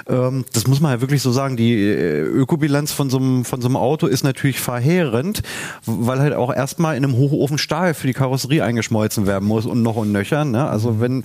Ähm, 0.09 0.45
das 0.53 0.67
muss 0.67 0.81
man 0.81 0.93
ja 0.93 1.01
wirklich 1.01 1.23
so 1.23 1.33
sagen. 1.33 1.57
Die 1.57 1.75
äh, 1.75 2.23
Ökobilanz 2.23 2.93
von 2.93 3.11
so 3.11 3.19
einem 3.19 3.45
von 3.45 3.61
so 3.61 3.69
einem 3.69 3.77
Auto 3.77 4.07
ist 4.07 4.25
natürlich 4.25 4.61
verheerend, 4.61 5.43
weil 5.87 6.21
halt 6.21 6.35
auch 6.35 6.53
erstmal 6.55 6.97
in 6.97 7.05
einem 7.05 7.17
Hochofen 7.17 7.59
Stahl 7.59 7.95
für 7.95 8.07
die 8.07 8.13
Karosserie 8.13 8.65
eingeschmolzen 8.65 9.27
werden 9.27 9.47
muss 9.47 9.67
und 9.67 9.83
noch 9.83 9.97
und 9.97 10.13
nöcher. 10.13 10.45
Ne? 10.45 10.69
Also 10.69 10.93
mhm. 10.93 11.01
wenn 11.01 11.25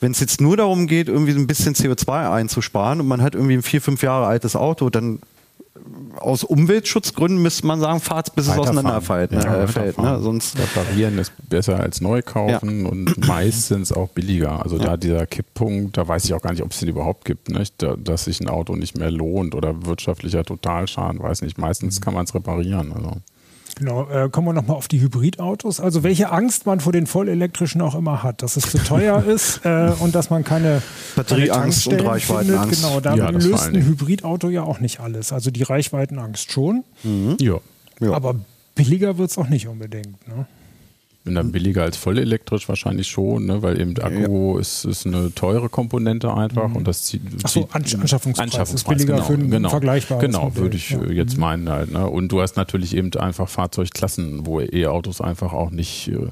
wenn 0.00 0.12
es 0.12 0.20
jetzt 0.20 0.40
nur 0.40 0.56
darum 0.56 0.86
geht, 0.86 1.08
irgendwie 1.08 1.32
ein 1.32 1.46
bisschen 1.46 1.74
CO2 1.74 2.30
einzusparen 2.30 3.00
und 3.00 3.08
man 3.08 3.22
hat 3.22 3.34
irgendwie 3.34 3.54
ein 3.54 3.62
vier, 3.62 3.80
fünf 3.80 4.02
Jahre 4.02 4.26
altes 4.26 4.56
Auto, 4.56 4.90
dann 4.90 5.17
aus 6.16 6.44
Umweltschutzgründen 6.44 7.42
müsste 7.42 7.66
man 7.66 7.80
sagen, 7.80 8.00
fahrt 8.00 8.34
bis 8.34 8.48
es 8.48 8.58
auseinanderfällt. 8.58 9.32
Ne, 9.32 9.42
ja, 9.42 9.66
fällt, 9.66 9.98
ne? 9.98 10.20
Sonst 10.20 10.58
Reparieren 10.58 11.18
ist 11.18 11.32
besser 11.48 11.80
als 11.80 12.00
neu 12.00 12.22
kaufen 12.22 12.84
ja. 12.84 12.90
und 12.90 13.26
meistens 13.26 13.92
auch 13.92 14.08
billiger. 14.08 14.62
Also 14.62 14.78
ja. 14.78 14.84
da 14.84 14.96
dieser 14.96 15.26
Kipppunkt, 15.26 15.96
da 15.96 16.06
weiß 16.06 16.24
ich 16.24 16.34
auch 16.34 16.42
gar 16.42 16.52
nicht, 16.52 16.62
ob 16.62 16.72
es 16.72 16.80
den 16.80 16.88
überhaupt 16.88 17.24
gibt, 17.24 17.50
nicht? 17.50 17.74
Da, 17.82 17.96
dass 17.96 18.24
sich 18.24 18.40
ein 18.40 18.48
Auto 18.48 18.76
nicht 18.76 18.98
mehr 18.98 19.10
lohnt 19.10 19.54
oder 19.54 19.86
wirtschaftlicher 19.86 20.44
Totalschaden, 20.44 21.22
weiß 21.22 21.42
nicht. 21.42 21.58
Meistens 21.58 22.00
kann 22.00 22.14
man 22.14 22.24
es 22.24 22.34
reparieren. 22.34 22.92
Also. 22.92 23.12
Genau, 23.76 24.08
äh, 24.08 24.28
kommen 24.28 24.48
wir 24.48 24.52
nochmal 24.52 24.76
auf 24.76 24.88
die 24.88 25.00
Hybridautos. 25.00 25.80
Also 25.80 26.02
welche 26.02 26.30
Angst 26.30 26.66
man 26.66 26.80
vor 26.80 26.92
den 26.92 27.06
vollelektrischen 27.06 27.80
auch 27.80 27.94
immer 27.94 28.22
hat, 28.22 28.42
dass 28.42 28.56
es 28.56 28.70
zu 28.70 28.78
teuer 28.78 29.22
ist 29.26 29.64
äh, 29.64 29.92
und 30.00 30.14
dass 30.14 30.30
man 30.30 30.44
keine 30.44 30.82
Batterieangst 31.16 31.86
und 31.88 32.00
Reichweitenangst. 32.00 32.82
Genau, 32.82 33.00
da 33.00 33.14
ja, 33.14 33.30
löst 33.30 33.68
ein 33.68 33.84
Hybridauto 33.84 34.48
ja 34.48 34.62
auch 34.62 34.80
nicht 34.80 35.00
alles. 35.00 35.32
Also 35.32 35.50
die 35.50 35.62
Reichweitenangst 35.62 36.50
schon. 36.50 36.84
Mhm. 37.02 37.36
Ja. 37.40 37.58
ja. 38.00 38.12
Aber 38.12 38.36
billiger 38.74 39.18
wird 39.18 39.30
es 39.30 39.38
auch 39.38 39.48
nicht 39.48 39.68
unbedingt. 39.68 40.26
Ne? 40.26 40.46
Bin 41.28 41.34
dann 41.34 41.52
billiger 41.52 41.82
als 41.82 41.96
voll 41.96 42.18
elektrisch 42.18 42.68
wahrscheinlich 42.68 43.08
schon, 43.08 43.46
ne? 43.46 43.62
weil 43.62 43.80
eben 43.80 43.94
der 43.94 44.06
Akku 44.06 44.54
ja. 44.54 44.60
ist, 44.60 44.84
ist 44.84 45.06
eine 45.06 45.34
teure 45.34 45.68
Komponente 45.68 46.32
einfach 46.32 46.68
mhm. 46.68 46.76
und 46.76 46.88
das 46.88 47.04
zieht. 47.04 47.22
Achso, 47.44 47.68
Anschaffungspreis, 47.70 48.38
Anschaffungspreis 48.38 48.74
ist 48.74 48.88
billiger 48.88 49.14
genau, 49.14 49.24
für 49.26 49.34
ein 49.34 49.50
genau, 49.50 49.68
vergleichbares 49.68 50.24
Genau, 50.24 50.44
Modell. 50.44 50.62
würde 50.62 50.76
ich 50.76 50.90
ja. 50.90 51.04
jetzt 51.04 51.34
mhm. 51.34 51.40
meinen 51.40 51.68
halt. 51.68 51.92
Ne? 51.92 52.06
Und 52.06 52.32
du 52.32 52.40
hast 52.40 52.56
natürlich 52.56 52.96
eben 52.96 53.12
einfach 53.14 53.48
Fahrzeugklassen, 53.48 54.46
wo 54.46 54.60
E-Autos 54.60 55.20
einfach 55.20 55.52
auch 55.52 55.70
nicht 55.70 56.08
äh, 56.08 56.28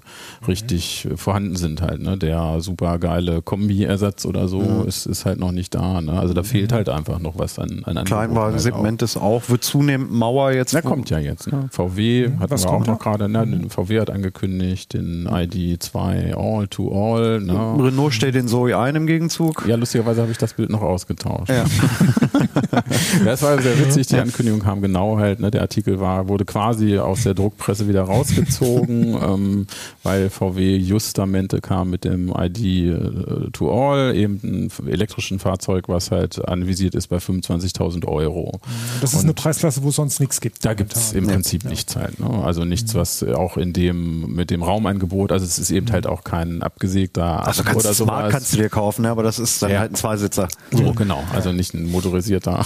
richtig 0.48 1.06
mhm. 1.08 1.16
vorhanden 1.16 1.56
sind 1.56 1.82
halt. 1.82 2.00
Ne? 2.00 2.16
Der 2.16 2.60
super 2.60 2.98
geile 2.98 3.42
Kombi-Ersatz 3.42 4.26
oder 4.26 4.48
so 4.48 4.60
mhm. 4.60 4.88
ist, 4.88 5.06
ist 5.06 5.24
halt 5.26 5.38
noch 5.38 5.52
nicht 5.52 5.74
da. 5.74 6.00
Ne? 6.00 6.18
Also 6.18 6.34
da 6.34 6.42
mhm. 6.42 6.46
fehlt 6.46 6.72
halt 6.72 6.88
einfach 6.88 7.18
noch 7.18 7.38
was 7.38 7.58
an, 7.58 7.82
an 7.84 8.04
Kleinwagen-Segment 8.04 9.02
halt 9.02 9.02
ist 9.02 9.16
auch, 9.16 9.48
wird 9.48 9.64
zunehmend 9.64 10.12
Mauer 10.12 10.52
jetzt. 10.52 10.74
Der 10.74 10.82
kommt 10.82 11.10
ja 11.10 11.18
jetzt. 11.18 11.50
Ne? 11.50 11.68
VW 11.70 12.28
mhm. 12.28 12.40
hatten 12.40 12.50
was 12.50 12.64
wir 12.64 12.70
auch 12.70 12.86
noch 12.86 12.98
gerade. 12.98 13.28
Ne? 13.28 13.66
VW 13.68 14.00
hat 14.00 14.10
angekündigt, 14.10 14.85
den 14.92 15.28
ID2 15.28 16.34
All 16.34 16.68
to 16.68 16.90
All. 16.90 17.40
Ne? 17.40 17.52
Renault 17.78 18.12
stellt 18.12 18.34
den 18.34 18.48
Zoe 18.48 18.76
ein 18.76 18.94
im 18.94 19.06
Gegenzug. 19.06 19.64
Ja, 19.66 19.76
lustigerweise 19.76 20.22
habe 20.22 20.32
ich 20.32 20.38
das 20.38 20.54
Bild 20.54 20.70
noch 20.70 20.82
ausgetauscht. 20.82 21.50
Ja. 21.50 21.64
das 23.24 23.42
war 23.42 23.60
sehr 23.60 23.78
witzig, 23.78 24.06
die 24.06 24.16
Ankündigung 24.16 24.60
kam 24.60 24.80
genau 24.80 25.18
halt, 25.18 25.40
ne? 25.40 25.50
der 25.50 25.62
Artikel 25.62 26.00
war, 26.00 26.28
wurde 26.28 26.44
quasi 26.44 26.98
aus 26.98 27.24
der 27.24 27.34
Druckpresse 27.34 27.88
wieder 27.88 28.02
rausgezogen, 28.02 29.14
ähm, 29.22 29.66
weil 30.02 30.30
VW 30.30 30.76
justamente 30.76 31.60
kam 31.60 31.90
mit 31.90 32.04
dem 32.04 32.32
ID 32.36 32.58
äh, 32.58 33.50
to 33.52 33.70
All, 33.70 34.14
eben 34.14 34.40
ein 34.42 34.88
elektrischen 34.88 35.38
Fahrzeug, 35.38 35.88
was 35.88 36.10
halt 36.10 36.46
anvisiert 36.48 36.94
ist 36.94 37.08
bei 37.08 37.16
25.000 37.16 38.06
Euro. 38.06 38.60
Das 39.00 39.12
ist 39.12 39.20
Und 39.20 39.24
eine 39.24 39.34
Preisklasse, 39.34 39.82
wo 39.82 39.88
es 39.88 39.96
sonst 39.96 40.20
nichts 40.20 40.40
gibt. 40.40 40.64
Da 40.64 40.74
gibt 40.74 40.94
es 40.94 41.12
im 41.12 41.26
Prinzip 41.26 41.64
ja. 41.64 41.70
nichts 41.70 41.96
halt. 41.96 42.20
Ne? 42.20 42.28
Also 42.44 42.64
nichts, 42.64 42.94
was 42.94 43.22
auch 43.22 43.56
in 43.56 43.72
dem, 43.72 44.34
mit 44.34 44.50
dem 44.50 44.65
Raumangebot, 44.66 45.32
also 45.32 45.44
es 45.44 45.58
ist 45.58 45.70
eben 45.70 45.90
halt 45.90 46.06
auch 46.06 46.24
kein 46.24 46.62
abgesägter 46.62 47.46
also 47.46 47.62
kannst 47.62 47.84
oder 47.84 47.94
so. 47.94 48.04
Smart 48.04 48.30
kannst 48.30 48.52
du 48.52 48.58
dir 48.58 48.68
kaufen, 48.68 49.02
ne? 49.02 49.10
aber 49.10 49.22
das 49.22 49.38
ist 49.38 49.62
dann 49.62 49.70
ja. 49.70 49.80
halt 49.80 49.92
ein 49.92 49.94
Zweisitzer. 49.94 50.48
So, 50.70 50.92
genau. 50.92 51.22
Also 51.32 51.52
nicht 51.52 51.74
ein 51.74 51.90
motorisierter 51.90 52.64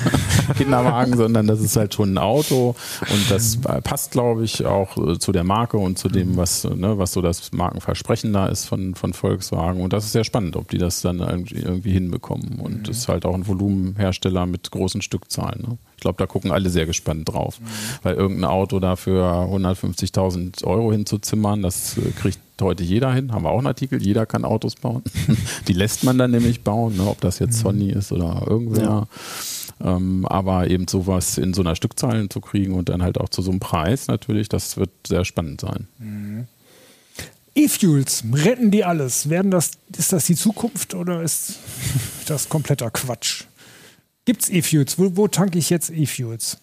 Kinderwagen, 0.56 1.16
sondern 1.16 1.46
das 1.46 1.60
ist 1.60 1.76
halt 1.76 1.94
schon 1.94 2.14
ein 2.14 2.18
Auto 2.18 2.74
und 3.00 3.30
das 3.30 3.58
passt, 3.82 4.10
glaube 4.10 4.44
ich, 4.44 4.64
auch 4.64 4.96
äh, 4.96 5.18
zu 5.18 5.32
der 5.32 5.44
Marke 5.44 5.78
und 5.78 5.98
zu 5.98 6.08
dem, 6.08 6.36
was, 6.36 6.64
ne, 6.64 6.98
was 6.98 7.12
so 7.12 7.22
das 7.22 7.52
Markenversprechen 7.52 8.32
da 8.32 8.46
ist 8.46 8.66
von, 8.66 8.94
von 8.94 9.12
Volkswagen. 9.12 9.80
Und 9.80 9.92
das 9.92 10.04
ist 10.04 10.12
sehr 10.12 10.24
spannend, 10.24 10.56
ob 10.56 10.68
die 10.68 10.78
das 10.78 11.00
dann 11.00 11.20
irgendwie, 11.20 11.56
irgendwie 11.56 11.92
hinbekommen. 11.92 12.60
Und 12.60 12.84
mhm. 12.84 12.90
ist 12.90 13.08
halt 13.08 13.24
auch 13.24 13.34
ein 13.34 13.46
Volumenhersteller 13.46 14.46
mit 14.46 14.70
großen 14.70 15.02
Stückzahlen. 15.02 15.62
Ne? 15.62 15.78
Ich 15.96 16.00
glaube, 16.00 16.18
da 16.18 16.26
gucken 16.26 16.52
alle 16.52 16.68
sehr 16.68 16.86
gespannt 16.86 17.28
drauf, 17.28 17.58
mhm. 17.58 17.66
weil 18.02 18.14
irgendein 18.14 18.50
Auto 18.50 18.80
dafür 18.80 19.48
150.000 19.50 20.64
Euro 20.64 20.92
hinzuzimmern, 20.92 21.62
das 21.62 21.96
äh, 21.96 22.10
kriegt 22.10 22.38
heute 22.60 22.84
jeder 22.84 23.12
hin. 23.12 23.32
Haben 23.32 23.44
wir 23.44 23.50
auch 23.50 23.58
einen 23.58 23.66
Artikel, 23.66 24.02
jeder 24.02 24.26
kann 24.26 24.44
Autos 24.44 24.74
bauen. 24.76 25.02
Die 25.68 25.72
lässt 25.72 26.04
man 26.04 26.18
dann 26.18 26.30
nämlich 26.30 26.62
bauen, 26.62 26.96
ne? 26.96 27.06
ob 27.06 27.20
das 27.20 27.38
jetzt 27.38 27.58
mhm. 27.58 27.62
Sony 27.62 27.90
ist 27.90 28.12
oder 28.12 28.44
irgendwer. 28.46 28.82
Ja. 28.82 29.96
Ähm, 29.96 30.26
aber 30.26 30.68
eben 30.68 30.88
sowas 30.88 31.38
in 31.38 31.54
so 31.54 31.62
einer 31.62 31.76
Stückzahl 31.76 32.28
zu 32.28 32.40
kriegen 32.40 32.74
und 32.74 32.88
dann 32.88 33.02
halt 33.02 33.18
auch 33.18 33.28
zu 33.28 33.42
so 33.42 33.50
einem 33.50 33.60
Preis 33.60 34.06
natürlich, 34.06 34.48
das 34.48 34.76
wird 34.76 34.90
sehr 35.06 35.24
spannend 35.24 35.60
sein. 35.60 35.86
Mhm. 35.98 36.46
E-Fuels, 37.54 38.22
retten 38.34 38.70
die 38.70 38.84
alles? 38.84 39.30
Werden 39.30 39.50
das, 39.50 39.70
ist 39.96 40.12
das 40.12 40.26
die 40.26 40.34
Zukunft 40.34 40.94
oder 40.94 41.22
ist 41.22 41.54
das 42.26 42.50
kompletter 42.50 42.90
Quatsch? 42.90 43.44
Gibt 44.26 44.42
es 44.42 44.50
E-Fuels? 44.50 44.98
Wo, 44.98 45.16
wo 45.16 45.28
tanke 45.28 45.58
ich 45.58 45.70
jetzt 45.70 45.90
E-Fuels? 45.90 46.58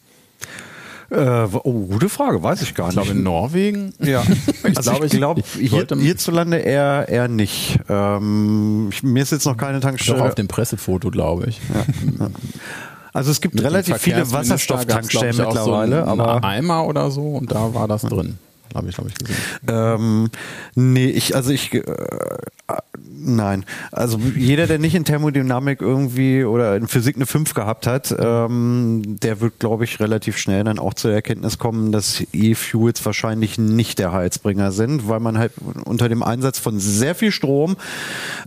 Äh, 1.10 1.48
oh, 1.64 1.88
gute 1.88 2.10
Frage, 2.10 2.44
weiß 2.44 2.62
ich 2.62 2.76
gar 2.76 2.88
nicht. 2.88 2.98
Ich 2.98 3.04
glaube 3.04 3.18
in 3.18 3.24
Norwegen. 3.24 3.94
Ja, 4.00 4.24
ich 4.64 4.78
also 4.78 4.92
glaube, 4.92 5.06
ich 5.06 5.12
glaube 5.14 5.44
hier, 5.60 5.88
hierzulande 5.98 6.58
eher, 6.58 7.08
eher 7.08 7.28
nicht. 7.28 7.80
Ähm, 7.88 8.90
mir 9.02 9.24
ist 9.24 9.32
jetzt 9.32 9.46
noch 9.46 9.58
keine 9.58 9.80
Tankstelle. 9.80 10.18
Doch 10.18 10.26
auf 10.26 10.36
dem 10.36 10.48
Pressefoto, 10.48 11.10
glaube 11.10 11.48
ich. 11.48 11.62
Ja. 11.74 12.30
Also 13.14 13.30
es 13.30 13.42
gibt 13.42 13.54
Mit 13.54 13.64
relativ 13.64 13.98
viele 13.98 14.30
Wasserstofftankstellen 14.32 15.38
mittlerweile, 15.38 16.04
so 16.04 16.10
aber 16.10 16.44
Eimer 16.44 16.88
oder 16.88 17.12
so 17.12 17.36
und 17.36 17.52
da 17.52 17.74
war 17.74 17.88
das 17.88 18.02
drin 18.02 18.40
habe 18.76 18.90
ich, 18.90 18.96
glaube 18.96 19.10
ich, 19.10 19.16
gesehen. 19.16 19.38
Ähm, 19.68 20.30
nee, 20.76 21.08
ich, 21.08 21.36
also 21.36 21.52
ich, 21.52 21.74
äh, 21.74 21.84
nein. 22.98 23.66
Also 23.92 24.20
jeder, 24.36 24.68
der 24.68 24.78
nicht 24.78 24.96
in 24.96 25.06
Thermodynamik 25.06 25.82
irgendwie 25.82 26.44
oder 26.44 26.76
in 26.76 26.88
Physik 26.88 27.16
eine 27.16 27.26
5 27.26 27.54
gehabt 27.54 27.88
hat, 27.88 28.16
ähm, 28.18 29.02
der 29.06 29.42
wird, 29.42 29.60
glaube 29.60 29.84
ich, 29.84 30.00
relativ 30.00 30.38
schnell 30.38 30.64
dann 30.64 30.80
auch 30.80 30.94
zur 30.94 31.12
Erkenntnis 31.12 31.58
kommen, 31.58 31.92
dass 31.92 32.24
E-Fuels 32.34 33.04
wahrscheinlich 33.06 33.58
nicht 33.58 34.00
der 34.00 34.12
Heizbringer 34.12 34.72
sind, 34.72 35.08
weil 35.10 35.20
man 35.20 35.38
halt 35.38 35.54
unter 35.86 36.10
dem 36.10 36.22
Einsatz 36.22 36.60
von 36.60 36.80
sehr 36.80 37.16
viel 37.16 37.32
Strom 37.32 37.78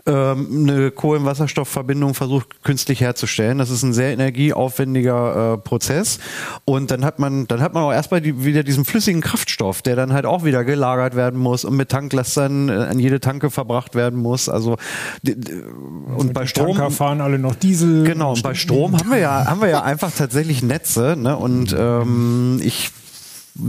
ähm, 0.06 0.68
eine 0.68 0.90
Kohlenwasserstoffverbindung 0.90 2.14
versucht 2.14 2.62
künstlich 2.62 3.00
herzustellen. 3.00 3.58
Das 3.58 3.70
ist 3.70 3.82
ein 3.82 3.92
sehr 3.92 4.12
energieaufwendiger 4.12 5.54
äh, 5.54 5.58
Prozess. 5.58 6.18
Und 6.64 6.90
dann 6.90 7.04
hat 7.04 7.18
man, 7.18 7.48
dann 7.48 7.60
hat 7.60 7.74
man 7.74 7.82
auch 7.82 7.92
erstmal 7.92 8.20
die, 8.20 8.44
wieder 8.44 8.62
diesen 8.62 8.84
flüssigen 8.84 9.20
Kraftstoff, 9.20 9.82
der 9.82 9.96
dann 9.96 10.12
halt 10.12 10.26
auch 10.26 10.44
wieder 10.44 10.64
gelagert 10.64 11.16
werden 11.16 11.40
muss 11.40 11.64
und 11.64 11.76
mit 11.76 11.88
Tanklastern 11.88 12.68
äh, 12.68 12.72
an 12.72 12.98
jede 13.00 13.18
Tanke 13.20 13.50
verbracht 13.50 13.94
werden 13.94 14.20
muss 14.20 14.35
muss. 14.36 14.48
Also 14.48 14.76
und, 15.24 16.16
und 16.16 16.32
bei 16.34 16.46
Strom 16.46 16.76
Tanker 16.76 16.90
fahren 16.90 17.20
alle 17.20 17.38
noch 17.38 17.54
Diesel. 17.54 18.04
Genau, 18.04 18.32
und 18.32 18.42
bei 18.42 18.54
Strom 18.54 18.96
haben 18.96 19.10
wir 19.10 19.18
ja 19.18 19.46
haben 19.46 19.60
wir 19.60 19.68
ja 19.68 19.82
einfach 19.82 20.12
tatsächlich 20.12 20.62
Netze, 20.62 21.16
ne? 21.18 21.36
Und 21.36 21.74
ähm, 21.78 22.60
ich 22.62 22.90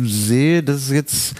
sehe, 0.03 0.63
dass 0.63 0.77
es 0.77 0.89
jetzt 0.89 1.35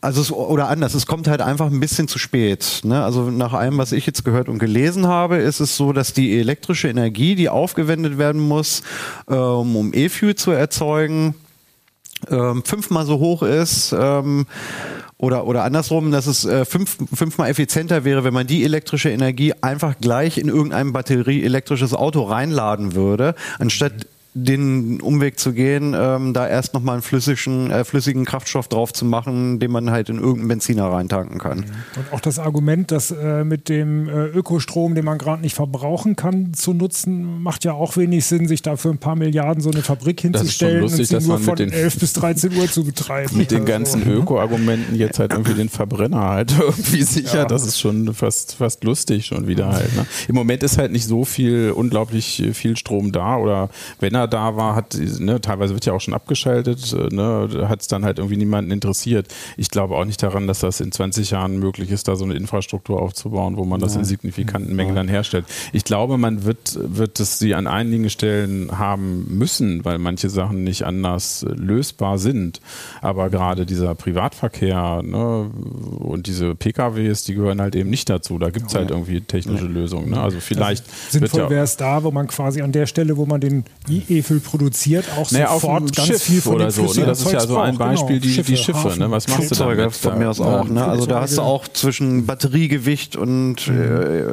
also 0.00 0.22
es, 0.22 0.32
oder 0.32 0.68
anders, 0.68 0.94
es 0.94 1.04
kommt 1.04 1.28
halt 1.28 1.42
einfach 1.42 1.66
ein 1.66 1.78
bisschen 1.78 2.08
zu 2.08 2.18
spät. 2.18 2.80
Ne? 2.84 3.04
Also 3.04 3.30
nach 3.30 3.52
allem, 3.52 3.76
was 3.76 3.92
ich 3.92 4.06
jetzt 4.06 4.24
gehört 4.24 4.48
und 4.48 4.58
gelesen 4.58 5.06
habe, 5.06 5.36
ist 5.36 5.60
es 5.60 5.76
so, 5.76 5.92
dass 5.92 6.14
die 6.14 6.38
elektrische 6.38 6.88
Energie, 6.88 7.34
die 7.34 7.50
aufgewendet 7.50 8.16
werden 8.16 8.40
muss, 8.40 8.82
ähm, 9.28 9.76
um 9.76 9.92
E-Fuel 9.92 10.36
zu 10.36 10.52
erzeugen, 10.52 11.34
ähm, 12.30 12.62
fünfmal 12.64 13.04
so 13.04 13.18
hoch 13.18 13.42
ist. 13.42 13.94
Ähm, 13.98 14.46
oder, 15.16 15.46
oder 15.46 15.64
andersrum, 15.64 16.10
dass 16.10 16.26
es 16.26 16.44
äh, 16.44 16.64
fünf, 16.64 16.98
fünfmal 17.12 17.48
effizienter 17.48 18.04
wäre, 18.04 18.24
wenn 18.24 18.34
man 18.34 18.46
die 18.46 18.64
elektrische 18.64 19.10
Energie 19.10 19.52
einfach 19.60 19.94
gleich 20.00 20.38
in 20.38 20.48
irgendein 20.48 20.92
batterieelektrisches 20.92 21.94
Auto 21.94 22.22
reinladen 22.22 22.94
würde, 22.94 23.34
anstatt 23.58 24.06
den 24.36 25.00
Umweg 25.00 25.38
zu 25.38 25.52
gehen, 25.52 25.94
ähm, 25.96 26.34
da 26.34 26.48
erst 26.48 26.74
nochmal 26.74 26.94
einen 26.94 27.02
flüssigen, 27.02 27.70
äh, 27.70 27.84
flüssigen 27.84 28.24
Kraftstoff 28.24 28.66
drauf 28.66 28.92
zu 28.92 29.04
machen, 29.04 29.60
den 29.60 29.70
man 29.70 29.92
halt 29.92 30.08
in 30.08 30.16
irgendeinen 30.16 30.48
Benziner 30.48 30.86
reintanken 30.86 31.38
kann. 31.38 31.58
Mhm. 31.58 31.64
Und 31.96 32.12
auch 32.12 32.20
das 32.20 32.40
Argument, 32.40 32.90
das 32.90 33.12
äh, 33.12 33.44
mit 33.44 33.68
dem 33.68 34.08
äh, 34.08 34.26
Ökostrom, 34.26 34.96
den 34.96 35.04
man 35.04 35.18
gerade 35.18 35.40
nicht 35.40 35.54
verbrauchen 35.54 36.16
kann, 36.16 36.52
zu 36.52 36.74
nutzen, 36.74 37.42
macht 37.42 37.64
ja 37.64 37.74
auch 37.74 37.96
wenig 37.96 38.26
Sinn, 38.26 38.48
sich 38.48 38.60
da 38.60 38.76
für 38.76 38.90
ein 38.90 38.98
paar 38.98 39.14
Milliarden 39.14 39.62
so 39.62 39.70
eine 39.70 39.82
Fabrik 39.82 40.20
hinzustellen 40.20 40.80
lustig, 40.80 41.12
und 41.12 41.20
sie 41.20 41.28
nur 41.28 41.38
von 41.38 41.56
11 41.56 41.98
bis 42.00 42.12
13 42.14 42.56
Uhr 42.56 42.66
zu 42.66 42.84
betreiben. 42.84 43.36
Mit 43.36 43.52
den 43.52 43.64
ganzen 43.64 44.02
so. 44.02 44.10
Öko-Argumenten 44.10 44.96
jetzt 44.96 45.20
halt 45.20 45.32
irgendwie 45.32 45.54
den 45.54 45.68
Verbrenner 45.68 46.30
halt 46.30 46.52
irgendwie 46.58 47.04
sicher, 47.04 47.38
ja. 47.38 47.44
das 47.44 47.64
ist 47.64 47.78
schon 47.78 48.12
fast, 48.14 48.56
fast 48.56 48.82
lustig 48.82 49.26
schon 49.26 49.46
wieder 49.46 49.72
halt. 49.72 49.94
Ne? 49.94 50.04
Im 50.26 50.34
Moment 50.34 50.64
ist 50.64 50.76
halt 50.76 50.90
nicht 50.90 51.06
so 51.06 51.24
viel, 51.24 51.70
unglaublich 51.70 52.42
viel 52.52 52.76
Strom 52.76 53.12
da 53.12 53.36
oder 53.36 53.68
wenn 54.00 54.14
er 54.14 54.23
da 54.26 54.56
war, 54.56 54.74
hat, 54.74 54.96
ne, 55.18 55.40
teilweise 55.40 55.74
wird 55.74 55.86
ja 55.86 55.92
auch 55.92 56.00
schon 56.00 56.14
abgeschaltet, 56.14 56.92
äh, 56.92 57.14
ne, 57.14 57.66
hat 57.68 57.82
es 57.82 57.88
dann 57.88 58.04
halt 58.04 58.18
irgendwie 58.18 58.36
niemanden 58.36 58.70
interessiert. 58.70 59.28
Ich 59.56 59.70
glaube 59.70 59.96
auch 59.96 60.04
nicht 60.04 60.22
daran, 60.22 60.46
dass 60.46 60.60
das 60.60 60.80
in 60.80 60.92
20 60.92 61.30
Jahren 61.30 61.58
möglich 61.58 61.90
ist, 61.90 62.08
da 62.08 62.16
so 62.16 62.24
eine 62.24 62.34
Infrastruktur 62.34 63.00
aufzubauen, 63.00 63.56
wo 63.56 63.64
man 63.64 63.80
das 63.80 63.96
in 63.96 64.04
signifikanten 64.04 64.74
Mengen 64.74 64.94
dann 64.94 65.08
herstellt. 65.08 65.46
Ich 65.72 65.84
glaube, 65.84 66.18
man 66.18 66.44
wird, 66.44 66.78
wird 66.80 67.20
es 67.20 67.38
sie 67.38 67.54
an 67.54 67.66
einigen 67.66 68.10
Stellen 68.10 68.78
haben 68.78 69.26
müssen, 69.28 69.84
weil 69.84 69.98
manche 69.98 70.28
Sachen 70.28 70.64
nicht 70.64 70.84
anders 70.84 71.44
lösbar 71.48 72.18
sind. 72.18 72.60
Aber 73.00 73.30
gerade 73.30 73.66
dieser 73.66 73.94
Privatverkehr 73.94 75.02
ne, 75.02 75.50
und 75.98 76.26
diese 76.26 76.54
PKWs, 76.54 77.24
die 77.24 77.34
gehören 77.34 77.60
halt 77.60 77.76
eben 77.76 77.90
nicht 77.90 78.08
dazu. 78.10 78.38
Da 78.38 78.50
gibt 78.50 78.68
es 78.68 78.74
halt 78.74 78.90
irgendwie 78.90 79.20
technische 79.20 79.66
Lösungen. 79.66 80.10
Ne? 80.10 80.20
Also 80.20 80.40
vielleicht. 80.40 80.84
Also 80.84 81.18
sinnvoll 81.18 81.50
wäre 81.50 81.64
es 81.64 81.76
da, 81.76 82.02
wo 82.04 82.10
man 82.10 82.26
quasi 82.26 82.62
an 82.62 82.72
der 82.72 82.86
Stelle, 82.86 83.16
wo 83.16 83.26
man 83.26 83.40
den 83.40 83.64
E-Fuel 84.18 84.40
produziert, 84.40 85.06
auch 85.16 85.30
naja, 85.30 85.52
sofort 85.52 85.94
ganz 85.94 86.08
Schiff 86.08 86.22
viel 86.22 86.40
von 86.40 86.54
oder 86.56 86.70
so. 86.70 86.82
Ne? 86.92 87.06
Das 87.06 87.20
ist 87.20 87.32
ja 87.32 87.40
so 87.40 87.58
ein 87.58 87.76
Beispiel, 87.78 88.20
genau. 88.20 88.22
die 88.22 88.30
Schiffe. 88.30 88.52
Die 88.52 88.56
Schiffe 88.56 88.98
ne? 88.98 89.10
Was 89.10 89.28
machst 89.28 89.50
du 89.50 89.54
damit? 89.54 89.94
von 89.94 90.18
mir 90.18 90.30
aus 90.30 90.40
auch. 90.40 90.68
Ne? 90.68 90.84
Also 90.84 91.06
da 91.06 91.20
hast 91.20 91.38
du 91.38 91.42
auch 91.42 91.68
zwischen 91.68 92.26
Batteriegewicht 92.26 93.16
und 93.16 93.68
äh, 93.68 94.32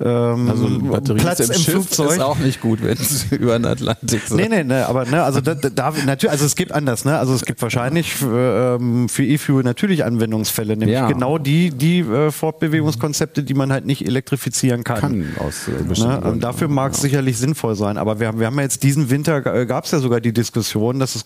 ähm, 0.00 0.48
also 0.48 0.68
Batterie 0.80 1.18
Platz 1.18 1.40
im, 1.40 1.50
im 1.50 1.54
Schiff 1.54 1.72
Flugzeug 1.72 2.12
ist 2.12 2.20
auch 2.20 2.38
nicht 2.38 2.60
gut, 2.60 2.82
wenn 2.82 2.96
es 2.96 3.26
über 3.32 3.58
den 3.58 3.66
Atlantik 3.66 4.22
so. 4.26 4.36
Nee, 4.36 4.48
nee, 4.48 4.64
nee, 4.64 4.74
aber 4.74 5.04
ne, 5.06 5.22
also 5.22 5.40
da, 5.40 5.54
da, 5.54 5.92
natürlich, 6.06 6.30
also 6.30 6.44
es 6.44 6.56
gibt 6.56 6.72
anders, 6.72 7.04
ne? 7.04 7.18
Also 7.18 7.34
es 7.34 7.44
gibt 7.44 7.60
wahrscheinlich 7.62 8.14
ähm, 8.22 9.08
für 9.08 9.24
E-Fuel 9.24 9.64
natürlich 9.64 10.04
Anwendungsfälle, 10.04 10.76
nämlich 10.76 10.94
ja. 10.94 11.08
genau 11.08 11.38
die, 11.38 11.70
die 11.70 12.00
äh, 12.00 12.30
Fortbewegungskonzepte, 12.30 13.42
die 13.42 13.54
man 13.54 13.72
halt 13.72 13.86
nicht 13.86 14.06
elektrifizieren 14.06 14.84
kann. 14.84 15.00
Kann 15.00 15.24
aus 15.40 15.68
äh, 15.68 16.00
ne? 16.00 16.20
Und 16.20 16.42
dafür 16.42 16.68
mag 16.68 16.92
es 16.92 16.98
ja. 16.98 17.02
sicherlich 17.02 17.38
sinnvoll 17.38 17.74
sein. 17.74 17.98
Aber 17.98 18.20
wir 18.20 18.28
haben, 18.28 18.38
wir 18.38 18.46
haben 18.46 18.56
ja 18.56 18.62
jetzt 18.62 18.82
diesen 18.82 19.07
Winter 19.10 19.44
äh, 19.46 19.66
gab 19.66 19.84
es 19.84 19.90
ja 19.90 19.98
sogar 19.98 20.20
die 20.20 20.32
Diskussion, 20.32 20.98
dass 20.98 21.16
es, 21.16 21.24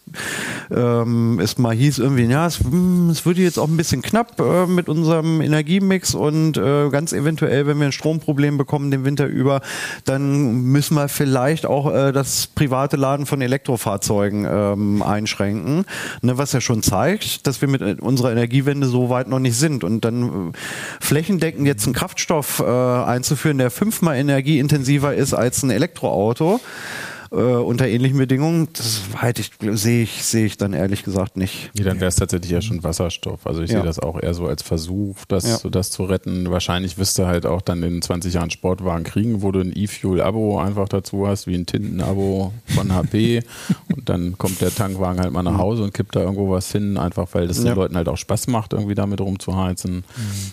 ähm, 0.71 1.39
es 1.41 1.59
mal 1.59 1.75
hieß 1.75 1.99
irgendwie, 1.99 2.25
ja, 2.25 2.47
es, 2.47 2.61
hm, 2.61 3.11
es 3.11 3.27
würde 3.27 3.43
jetzt 3.43 3.59
auch 3.59 3.69
ein 3.69 3.77
bisschen 3.77 4.03
knapp 4.03 4.41
äh, 4.41 4.67
mit 4.67 4.89
unserem 4.89 5.41
Energiemix 5.41 6.15
und 6.15 6.57
äh, 6.57 6.91
ganz 6.91 7.13
eventuell, 7.13 7.67
wenn 7.67 7.79
wir 7.79 7.87
ein 7.87 7.93
Stromproblem 7.93 8.59
bekommen 8.59 8.91
den 8.91 9.05
Winter 9.05 9.27
über, 9.27 9.61
dann 10.05 10.63
müssen 10.63 10.95
wir 10.95 11.09
vielleicht 11.09 11.67
auch 11.67 11.93
äh, 11.93 12.13
das 12.13 12.47
private 12.47 12.97
Laden 12.97 13.27
von 13.27 13.41
Elektrofahrzeugen 13.41 14.47
ähm, 14.49 15.03
einschränken, 15.03 15.85
ne, 16.23 16.39
was 16.39 16.53
ja 16.53 16.61
schon 16.61 16.83
zeigt, 16.83 17.47
dass 17.47 17.61
wir 17.61 17.69
mit 17.69 17.83
äh, 17.83 17.97
unserer 18.01 18.33
Energiewende 18.33 18.87
so 18.87 19.11
weit 19.11 19.29
noch 19.29 19.39
nicht 19.39 19.57
sind. 19.57 19.85
Und 19.85 20.05
dann 20.05 20.51
äh, 20.53 20.53
flächendeckend 21.01 21.67
jetzt 21.67 21.85
einen 21.85 21.95
Kraftstoff 21.95 22.63
einzuführen, 22.63 23.59
der 23.59 23.71
fünfmal 23.71 24.17
energieintensiver 24.17 25.15
ist 25.15 25.35
als 25.35 25.63
ein 25.63 25.71
Elektroauto, 25.71 26.61
äh, 27.33 27.37
unter 27.37 27.89
ähnlichen 27.89 28.19
Bedingungen, 28.19 28.69
das 28.75 29.01
ich, 29.39 29.51
sehe 29.79 30.03
ich, 30.03 30.25
sehe 30.25 30.45
ich 30.45 30.59
dann 30.59 30.75
ehrlich 30.75 31.03
gesagt 31.03 31.37
nicht. 31.37 31.71
Nee, 31.75 31.83
dann 31.83 31.99
wäre 31.99 32.09
es 32.09 32.17
tatsächlich 32.17 32.51
ja 32.51 32.61
schon 32.61 32.85
Wasserstoff. 32.85 33.47
Also 33.47 33.63
ich 33.63 33.71
ja. 33.71 33.79
sehe 33.79 33.87
das 33.87 33.99
auch 33.99 34.21
eher 34.21 34.35
so 34.35 34.47
als 34.47 34.63
Versuch, 34.63 35.17
das, 35.29 35.63
ja. 35.63 35.71
das 35.71 35.91
zu 35.91 36.05
retten. 36.05 36.51
Wahrscheinlich 36.51 36.99
wirst 36.99 37.19
du 37.19 37.27
halt 37.27 37.47
auch 37.47 37.63
dann 37.63 37.83
in 37.83 38.03
20 38.03 38.35
Jahren 38.35 38.51
Sportwagen 38.51 39.05
kriegen, 39.05 39.43
wo 39.43 39.51
du 39.51 39.61
ein 39.61 39.73
E-Fuel-Abo 39.75 40.59
einfach 40.61 40.89
dazu 40.89 41.27
hast, 41.27 41.47
wie 41.47 41.55
ein 41.55 41.65
Tinten-Abo 41.65 42.53
von 42.67 42.93
HP. 42.93 43.43
und 43.97 44.09
dann 44.09 44.37
kommt 44.37 44.61
der 44.61 44.75
Tankwagen 44.75 45.21
halt 45.21 45.33
mal 45.33 45.43
nach 45.43 45.59
Hause 45.59 45.85
und 45.85 45.95
kippt 45.95 46.15
da 46.15 46.21
irgendwo 46.21 46.51
was 46.51 46.71
hin, 46.71 46.99
einfach 46.99 47.29
weil 47.33 47.49
das 47.49 47.59
ja. 47.59 47.65
den 47.65 47.77
Leuten 47.77 47.97
halt 47.97 48.09
auch 48.09 48.19
Spaß 48.19 48.49
macht, 48.49 48.75
irgendwie 48.75 48.95
damit 48.95 49.21
rumzuheizen. 49.21 49.97
Mhm. 49.97 50.05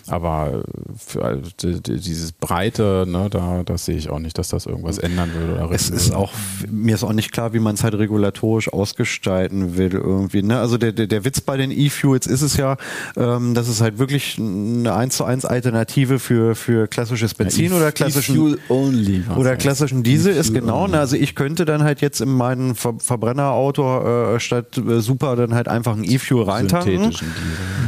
Aber 0.06 0.62
für 0.96 1.42
dieses 1.56 2.32
Breite, 2.32 3.04
ne, 3.06 3.28
da, 3.28 3.64
das 3.64 3.84
sehe 3.84 3.96
ich 3.96 4.08
auch 4.08 4.18
nicht, 4.18 4.38
dass 4.38 4.48
das 4.48 4.64
irgendwas 4.64 4.96
ändern 4.96 5.30
würde. 5.34 5.52
Oder 5.52 5.70
es 5.72 5.90
ist 5.90 6.10
würde. 6.10 6.18
auch 6.18 6.32
mir 6.70 6.94
ist 6.94 7.04
auch 7.04 7.12
nicht 7.12 7.32
klar, 7.32 7.52
wie 7.52 7.58
man 7.58 7.74
es 7.74 7.84
halt 7.84 7.94
regulatorisch 7.94 8.72
ausgestalten 8.72 9.76
will 9.76 9.92
irgendwie. 9.92 10.42
Ne? 10.42 10.58
Also 10.58 10.78
der, 10.78 10.92
der, 10.92 11.06
der 11.06 11.24
Witz 11.24 11.40
bei 11.40 11.56
den 11.56 11.70
E-Fuels 11.70 12.26
ist 12.26 12.42
es 12.42 12.56
ja, 12.56 12.76
ähm, 13.16 13.54
dass 13.54 13.68
es 13.68 13.80
halt 13.80 13.98
wirklich 13.98 14.38
eine 14.38 14.94
1 14.94 15.16
zu 15.16 15.24
1 15.24 15.44
Alternative 15.44 16.18
für, 16.18 16.54
für 16.54 16.88
klassisches 16.88 17.34
Benzin 17.34 17.70
ja, 17.70 17.76
oder 17.76 17.92
klassischen 17.92 18.58
only, 18.68 19.22
oder 19.36 19.56
klassischen 19.56 20.02
Diesel 20.02 20.34
ist 20.34 20.54
genau. 20.54 20.86
Ne? 20.86 20.98
Also 20.98 21.16
ich 21.16 21.34
könnte 21.34 21.64
dann 21.64 21.82
halt 21.82 22.00
jetzt 22.00 22.20
in 22.20 22.30
meinen 22.32 22.74
Ver 22.74 22.94
Verbrennerauto 22.98 24.34
äh, 24.34 24.40
statt 24.40 24.76
äh, 24.78 25.00
Super 25.00 25.36
dann 25.36 25.54
halt 25.54 25.68
einfach 25.68 25.96
ein 25.96 26.04
E-Fuel 26.04 26.44
reintanken. 26.44 27.14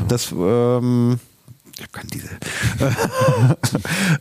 Das 0.09 0.33
ähm, 0.33 1.19
ich 1.77 1.83
habe 1.83 1.93
keinen 1.93 2.11
Diesel. 2.11 2.31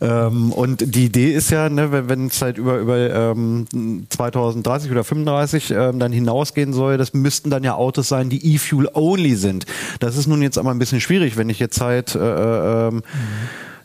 ähm, 0.00 0.52
und 0.52 0.94
die 0.94 1.06
Idee 1.06 1.32
ist 1.32 1.50
ja, 1.50 1.68
ne, 1.68 2.08
wenn 2.08 2.26
es 2.26 2.40
halt 2.40 2.58
über, 2.58 2.78
über 2.78 3.32
ähm, 3.32 3.66
2030 4.08 4.90
oder 4.90 5.04
35 5.04 5.70
ähm, 5.70 5.98
dann 5.98 6.12
hinausgehen 6.12 6.72
soll, 6.72 6.96
das 6.96 7.12
müssten 7.12 7.50
dann 7.50 7.62
ja 7.62 7.74
Autos 7.74 8.08
sein, 8.08 8.30
die 8.30 8.54
E-Fuel-only 8.54 9.36
sind. 9.36 9.66
Das 10.00 10.16
ist 10.16 10.26
nun 10.26 10.42
jetzt 10.42 10.58
aber 10.58 10.70
ein 10.70 10.78
bisschen 10.78 11.00
schwierig, 11.00 11.36
wenn 11.36 11.50
ich 11.50 11.58
jetzt 11.58 11.80
halt 11.80 12.14
äh, 12.14 12.18
äh 12.18 12.88
ähm. 12.88 13.02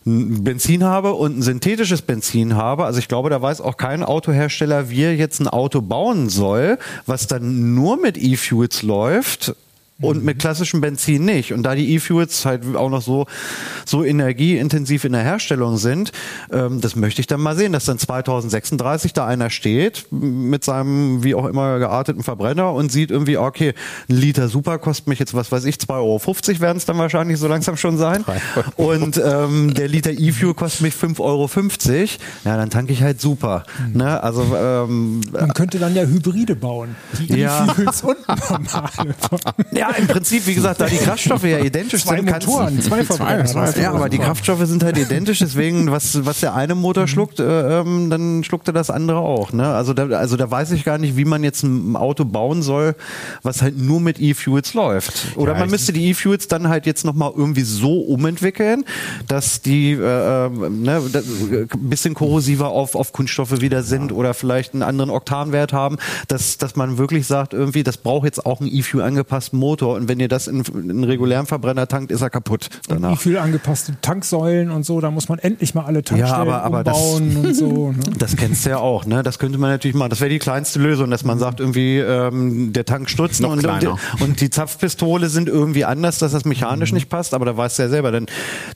Benzin 0.09 0.86
habe 0.86 1.13
und 1.15 1.38
ein 1.38 1.41
synthetisches 1.41 2.01
Benzin 2.01 2.55
habe. 2.55 2.86
Also 2.86 2.99
ich 2.99 3.09
glaube, 3.09 3.30
da 3.30 3.41
weiß 3.41 3.59
auch 3.59 3.76
kein 3.76 4.03
Autohersteller, 4.03 4.89
wie 4.89 5.01
er 5.01 5.15
jetzt 5.15 5.41
ein 5.41 5.49
Auto 5.49 5.82
bauen 5.82 6.30
soll, 6.30 6.78
was 7.05 7.28
dann 7.28 7.76
nur 7.76 7.97
mit 7.97 8.18
E-Fuels 8.18 8.84
läuft 8.84 9.53
und 10.00 10.24
mit 10.24 10.39
klassischem 10.39 10.82
Benzin 10.82 11.26
nicht. 11.26 11.54
Und 11.54 11.64
da 11.64 11.74
die 11.74 11.95
E-Fuels 11.95 12.45
halt 12.45 12.76
auch 12.76 12.89
noch 12.89 13.02
so, 13.02 13.26
so 13.86 14.04
energieintensiv 14.04 15.06
in 15.06 15.14
der 15.14 15.24
Herstellung 15.24 15.78
sind, 15.78 16.12
ähm, 16.52 16.82
das 16.82 16.95
möchte 16.95 17.22
ich 17.22 17.28
dann 17.28 17.41
mal 17.41 17.56
sehen, 17.56 17.74
dass 17.74 17.86
dann 17.86 17.98
2036 17.98 19.14
da 19.14 19.26
einer 19.26 19.50
steht 19.50 20.06
mit 20.12 20.64
seinem 20.64 21.24
wie 21.24 21.34
auch 21.34 21.45
immer 21.45 21.80
gearteten 21.80 22.24
Verbrenner 22.24 22.74
und 22.74 22.91
sieht 22.91 23.10
irgendwie, 23.10 23.38
okay, 23.38 23.74
ein 24.10 24.16
Liter 24.16 24.50
Super 24.50 24.78
kostet 24.78 25.08
mich 25.08 25.20
jetzt, 25.20 25.34
was 25.34 25.52
weiß 25.52 25.66
ich, 25.66 25.78
2,50 25.78 25.89
Euro 25.89 26.62
werden 26.62 26.78
es 26.78 26.86
dann 26.86 26.98
wahrscheinlich 26.98 27.39
so 27.39 27.48
langsam 27.48 27.78
schon 27.78 27.98
sein. 27.98 28.24
Und 28.76 29.20
ähm, 29.24 29.74
der 29.74 29.88
Liter 29.88 30.12
E-Fuel 30.12 30.54
kostet 30.54 30.82
mich 30.82 30.93
5,50 30.93 31.20
Euro. 31.20 31.50
Ja, 32.45 32.58
dann 32.58 32.70
tanke 32.70 32.93
ich 32.93 33.02
halt 33.02 33.20
Super. 33.20 33.64
Mhm. 33.88 33.98
Ne? 33.98 34.24
Also, 34.24 34.43
ähm, 34.56 35.22
Man 35.32 35.54
könnte 35.54 35.80
dann 35.80 35.95
ja 35.95 36.04
Hybride 36.04 36.56
bauen. 36.56 36.95
Die 37.18 37.41
E-Fuels 37.41 38.04
und 38.04 38.18
normale. 38.28 39.16
Ja, 39.72 39.87
ja, 39.92 39.98
im 39.98 40.08
Prinzip, 40.08 40.46
wie 40.48 40.56
gesagt, 40.56 40.82
da 40.82 40.86
die 40.86 40.98
Kraftstoffe 40.98 41.44
ja 41.44 41.60
identisch 41.60 42.04
zwei 42.04 42.18
sind. 42.18 42.32
Motoren, 42.32 42.82
zwei 42.82 43.04
Verbrenner. 43.06 43.78
Ja, 43.78 43.94
aber 43.94 44.10
die 44.10 44.18
Kraftstoffe 44.18 44.66
sind 44.66 44.84
halt 44.84 44.98
identisch, 44.98 45.40
deswegen, 45.40 45.92
was, 45.92 46.26
was 46.26 46.40
der 46.40 46.54
eine 46.56 46.76
Motor 46.76 47.04
mhm. 47.04 47.08
schluckt, 47.08 47.40
äh, 47.40 47.80
ähm, 47.80 48.10
dann 48.10 48.44
schluckt 48.44 48.68
er 48.68 48.74
das 48.74 48.90
andere 48.90 49.20
auch. 49.20 49.52
Ne? 49.54 49.68
Also, 49.68 49.94
da, 49.94 50.08
also 50.18 50.38
da 50.38 50.50
weiß 50.50 50.72
ich 50.72 50.84
gar 50.84 50.98
nicht, 50.98 51.18
wie 51.18 51.26
man 51.26 51.44
jetzt 51.44 51.64
ein 51.64 51.96
Auto 51.96 52.26
bauen 52.26 52.62
soll, 52.62 52.96
was 53.44 53.62
halt 53.62 53.78
nur 53.78 54.00
mit 54.00 54.20
E-Fuels 54.20 54.74
läuft. 54.74 55.36
Oder 55.36 55.54
ja, 55.54 55.60
man 55.60 55.70
müsste 55.70 55.94
die 55.94 56.10
E-Fuels 56.10 56.48
dann 56.48 56.68
halt 56.68 56.86
jetzt 56.86 57.06
nochmal 57.06 57.32
irgendwie 57.36 57.64
so 57.64 58.00
umentwickeln, 58.02 58.84
dass 59.28 59.62
die 59.62 59.94
äh, 59.94 60.28
ähm, 60.46 60.82
ne, 60.84 61.02
ein 61.14 61.90
bisschen 61.90 62.14
korrosiver 62.14 62.70
auf, 62.70 62.96
auf 62.96 63.14
Kunststoffe 63.14 63.62
wieder 63.62 63.84
sind 63.84 64.12
ja. 64.12 64.18
oder 64.18 64.34
vielleicht 64.34 64.74
einen 64.74 64.84
anderen 64.84 65.10
Oktanwert 65.10 65.74
haben, 65.74 65.98
dass, 66.28 66.58
dass 66.58 66.76
man 66.76 66.98
wirklich 66.98 67.28
sagt, 67.28 67.54
irgendwie, 67.54 67.84
das 67.84 67.98
braucht 67.98 68.26
jetzt 68.26 68.46
auch 68.46 68.62
einen 68.62 68.74
E-Fuel 68.74 69.04
angepassten 69.04 69.60
Motor 69.60 69.77
Motor 69.78 69.96
und 69.96 70.08
wenn 70.08 70.20
ihr 70.20 70.28
das 70.28 70.48
in, 70.48 70.62
in 70.62 70.90
einen 70.90 71.04
regulären 71.04 71.46
Verbrenner 71.46 71.88
tankt, 71.88 72.12
ist 72.12 72.22
er 72.22 72.30
kaputt 72.30 72.70
danach. 72.88 73.12
Und 73.12 73.20
wie 73.20 73.22
viel 73.22 73.38
angepasste 73.38 73.96
Tanksäulen 74.02 74.72
und 74.72 74.86
so, 74.86 75.00
da 75.02 75.12
muss 75.12 75.30
man 75.30 75.38
endlich 75.40 75.76
mal 75.76 75.86
alle 75.86 76.04
Tankstellen 76.04 76.28
ja, 76.28 76.36
aber, 76.36 76.64
aber 76.64 76.80
umbauen 76.80 77.36
das, 77.36 77.46
und 77.46 77.54
so. 77.54 77.92
Ne? 77.92 77.98
Das 78.18 78.36
kennst 78.36 78.66
du 78.66 78.72
ja 78.72 78.78
auch, 78.80 79.06
ne? 79.06 79.22
Das 79.22 79.38
könnte 79.38 79.58
man 79.58 79.70
natürlich 79.70 79.96
machen. 79.96 80.10
Das 80.10 80.20
wäre 80.20 80.30
die 80.30 80.40
kleinste 80.40 80.80
Lösung, 80.80 81.12
dass 81.12 81.24
man 81.24 81.38
sagt, 81.38 81.60
irgendwie 81.60 82.00
ähm, 82.00 82.74
der 82.74 82.86
Tank 82.86 83.10
stutzt 83.10 83.44
und, 83.44 83.66
und, 83.66 83.88
und, 84.20 84.42
die 84.42 84.50
Zapfpistole 84.50 85.30
sind 85.30 85.48
irgendwie 85.48 85.86
anders, 85.86 86.18
dass 86.18 86.32
das 86.32 86.46
mechanisch 86.46 86.92
mhm. 86.92 86.96
nicht 86.96 87.10
passt, 87.10 87.34
aber 87.34 87.46
da 87.46 87.56
weißt 87.56 87.78
du 87.78 87.84
ja 87.84 87.90
selber, 87.90 88.12
dann 88.12 88.26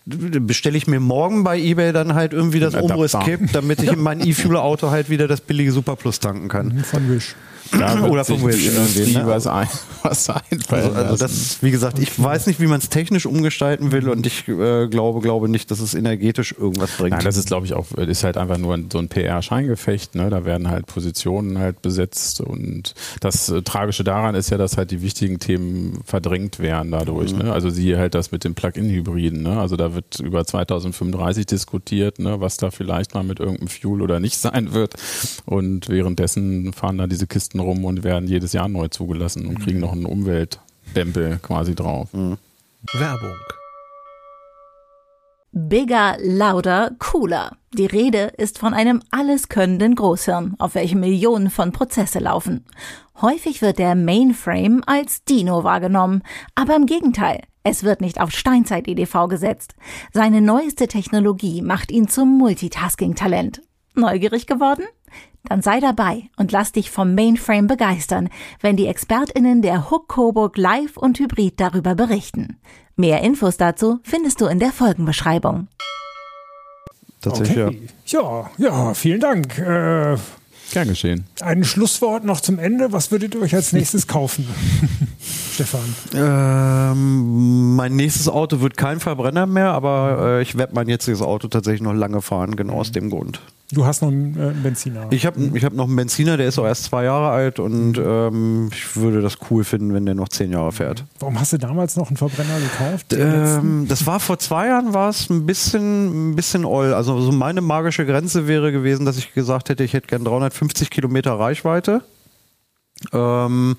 bestelle 0.06 0.78
ich 0.78 0.86
mir 0.88 1.00
morgen 1.00 1.44
bei 1.44 1.58
Ebay 1.60 1.92
dann 1.92 2.14
halt 2.14 2.34
irgendwie 2.34 2.60
das 2.60 2.76
Umriss-Kip, 2.76 3.52
damit 3.52 3.82
ich 3.82 3.92
in 3.92 4.00
mein 4.00 4.26
E-Fuel-Auto 4.26 4.92
halt 4.92 5.10
wieder 5.10 5.28
das 5.28 5.42
billige 5.42 5.72
Superplus 5.72 6.20
tanken 6.20 6.48
kann. 6.48 6.68
Mhm, 6.68 6.84
von 6.84 7.10
Wish. 7.10 7.36
Oder 7.74 8.26
vom 8.26 8.44
Wish. 8.46 8.72
Ne? 9.14 9.26
Was, 9.26 9.48
ein, 9.48 9.68
was 10.04 10.30
einfallen 10.30 10.84
also, 10.84 10.92
also 10.94 11.18
das, 11.18 11.62
wie 11.62 11.72
gesagt, 11.72 12.00
ich 12.00 12.22
weiß 12.22 12.48
nicht, 12.48 12.60
wie 12.60 12.68
man 12.68 12.80
es 12.80 12.90
technisch 12.90 13.26
umgestalten 13.26 13.92
will 13.92 14.10
und 14.10 14.26
ich 14.26 14.48
äh, 14.48 14.88
glaube, 14.88 15.22
glaube 15.22 15.50
nicht, 15.50 15.72
dass 15.72 15.80
es 15.80 15.94
energetisch 15.94 16.56
irgendwas 16.58 16.92
bringt. 16.92 17.12
Nein, 17.12 17.24
das 17.24 17.38
ist, 17.38 17.48
glaube 17.48 17.66
ich, 17.66 17.74
auch, 17.74 17.92
ist 17.94 18.24
halt 18.24 18.38
einfach 18.38 18.58
nur 18.58 18.78
so 18.92 19.00
ein 19.00 19.08
PR-Scheingefecht. 19.08 20.16
Ne? 20.16 20.30
Da 20.30 20.46
werden 20.46 20.70
halt 20.70 20.88
Positionen 20.88 21.60
halt 21.60 21.82
besetzt 21.82 22.42
und 22.42 22.94
das 23.20 23.50
äh, 23.50 23.62
Tragische 23.62 24.04
daran 24.04 24.36
ist 24.36 24.50
ja, 24.50 24.58
dass 24.58 24.78
halt 24.78 24.92
die 24.92 25.02
wichtigen 25.02 25.40
Themen 25.40 26.02
verdrängt 26.06 26.60
werden 26.60 26.92
dadurch. 26.92 27.34
Mhm. 27.34 27.40
Ne? 27.40 27.54
Also 27.54 27.70
siehe 27.70 27.98
halt 27.98 28.16
das 28.16 28.32
mit 28.32 28.44
dem 28.44 28.56
Plug-in-Hybriden. 28.56 29.44
Ne? 29.44 29.60
Also 29.60 29.76
da 29.76 29.94
wird 29.94 30.20
über 30.20 30.46
2035 30.46 31.46
diskutiert, 31.46 32.20
ne? 32.20 32.42
was 32.42 32.58
da 32.58 32.72
vielleicht 32.72 33.14
mal 33.14 33.24
mit 33.24 33.40
irgendeinem 33.40 33.68
Fuel 33.68 34.02
oder 34.02 34.20
nicht 34.20 34.38
sein 34.38 34.74
wird. 34.74 34.96
Und 35.46 35.90
währenddessen 35.90 36.74
fahren 36.74 36.98
da 36.98 37.08
diese 37.08 37.28
Kisten 37.28 37.51
rum 37.60 37.86
und 37.86 38.04
werden 38.04 38.28
jedes 38.28 38.54
Jahr 38.54 38.68
neu 38.68 38.88
zugelassen 38.88 39.48
und 39.48 39.60
kriegen 39.60 39.80
noch 39.80 39.92
einen 39.92 40.06
Umweltdempel 40.06 41.40
quasi 41.42 41.76
drauf. 41.76 42.14
Mhm. 42.14 42.38
Werbung. 42.94 43.38
Bigger, 45.54 46.16
lauter, 46.22 46.92
cooler. 46.98 47.58
Die 47.74 47.86
Rede 47.86 48.32
ist 48.38 48.58
von 48.58 48.74
einem 48.74 49.02
alleskönnenden 49.12 49.96
Großhirn, 49.96 50.56
auf 50.60 50.76
welchem 50.76 51.02
Millionen 51.02 51.50
von 51.50 51.74
Prozesse 51.74 52.20
laufen. 52.20 52.66
Häufig 53.22 53.62
wird 53.62 53.78
der 53.78 53.96
Mainframe 53.96 54.82
als 54.86 55.26
Dino 55.26 55.66
wahrgenommen, 55.66 56.24
aber 56.56 56.76
im 56.78 56.86
Gegenteil, 56.86 57.42
es 57.64 57.84
wird 57.84 58.00
nicht 58.00 58.20
auf 58.22 58.32
Steinzeit-EDV 58.32 59.28
gesetzt. 59.28 59.76
Seine 60.14 60.42
neueste 60.42 60.88
Technologie 60.88 61.62
macht 61.62 61.92
ihn 61.92 62.08
zum 62.08 62.38
Multitasking-Talent. 62.38 63.62
Neugierig 63.94 64.48
geworden? 64.48 64.86
Dann 65.44 65.62
sei 65.62 65.80
dabei 65.80 66.30
und 66.38 66.52
lass 66.52 66.72
dich 66.72 66.92
vom 66.92 67.16
Mainframe 67.16 67.68
begeistern, 67.68 68.30
wenn 68.62 68.78
die 68.78 68.88
ExpertInnen 68.88 69.62
der 69.62 69.90
Hook 69.90 70.08
Coburg 70.08 70.58
live 70.58 70.98
und 70.98 71.20
hybrid 71.20 71.60
darüber 71.60 71.96
berichten. 71.96 72.58
Mehr 72.96 73.22
Infos 73.22 73.58
dazu 73.58 74.00
findest 74.04 74.42
du 74.42 74.46
in 74.46 74.60
der 74.60 74.72
Folgenbeschreibung. 74.72 75.68
Tatsächlich, 77.22 77.58
okay. 77.58 77.88
ja. 78.06 78.22
Ja, 78.22 78.52
ja, 78.58 78.94
vielen 78.94 79.20
Dank. 79.20 79.58
Äh, 79.58 80.18
Gern 80.72 80.88
geschehen. 80.88 81.26
Ein 81.42 81.66
Schlusswort 81.66 82.24
noch 82.24 82.40
zum 82.40 82.58
Ende. 82.58 82.94
Was 82.94 83.12
würdet 83.12 83.36
ihr 83.36 83.42
euch 83.42 83.54
als 83.54 83.74
nächstes 83.74 84.08
kaufen? 84.08 84.48
Stefan. 85.52 85.96
Ähm, 86.14 87.76
mein 87.76 87.96
nächstes 87.96 88.30
Auto 88.30 88.62
wird 88.62 88.78
kein 88.78 89.00
Verbrenner 89.00 89.46
mehr, 89.46 89.72
aber 89.74 90.38
äh, 90.40 90.42
ich 90.42 90.58
werde 90.58 90.74
mein 90.74 90.88
jetziges 90.88 91.22
Auto 91.22 91.48
tatsächlich 91.48 91.82
noch 91.82 91.94
lange 91.94 92.22
fahren, 92.22 92.56
genau 92.56 92.74
mhm. 92.74 92.80
aus 92.80 92.92
dem 92.92 93.10
Grund. 93.10 93.42
Du 93.74 93.86
hast 93.86 94.02
noch 94.02 94.10
einen 94.10 94.38
äh, 94.38 94.54
Benziner. 94.54 95.08
Ich 95.12 95.26
habe 95.26 95.40
ich 95.54 95.64
hab 95.64 95.74
noch 95.74 95.88
einen 95.88 95.96
Benziner, 95.96 96.36
der 96.36 96.48
ist 96.48 96.60
auch 96.60 96.66
erst 96.66 96.86
zwei 96.86 97.06
Jahre 97.06 97.30
alt 97.30 97.60
und 97.60 97.98
ähm, 97.98 98.70
ich 98.74 98.96
würde 98.98 99.22
das 99.22 99.38
cool 99.50 99.64
finden, 99.64 99.94
wenn 99.94 100.06
der 100.06 100.16
noch 100.16 100.30
zehn 100.30 100.52
Jahre 100.52 100.72
fährt. 100.72 101.06
Warum 101.20 101.40
hast 101.40 101.54
du 101.54 101.58
damals 101.58 101.96
noch 101.96 102.08
einen 102.08 102.18
Verbrenner 102.18 102.60
gekauft? 102.60 103.14
Ähm, 103.14 103.86
das 103.88 104.06
war 104.06 104.20
vor 104.20 104.40
zwei 104.40 104.68
Jahren, 104.68 104.94
war 104.94 105.10
es 105.10 105.30
ein 105.30 105.46
bisschen, 105.46 106.32
ein 106.32 106.36
bisschen 106.36 106.66
oll. 106.66 106.94
Also 106.94 107.22
so 107.22 107.32
meine 107.32 107.62
magische 107.62 108.06
Grenze 108.06 108.48
wäre 108.48 108.72
gewesen, 108.72 109.06
dass 109.06 109.18
ich 109.18 109.34
gesagt 109.34 109.70
hätte, 109.70 109.84
ich 109.84 109.94
hätte 109.94 110.08
gern 110.08 110.26
350 110.26 110.90
Kilometer 110.90 111.34
Reichweite. 111.34 112.02
Ähm, 113.14 113.76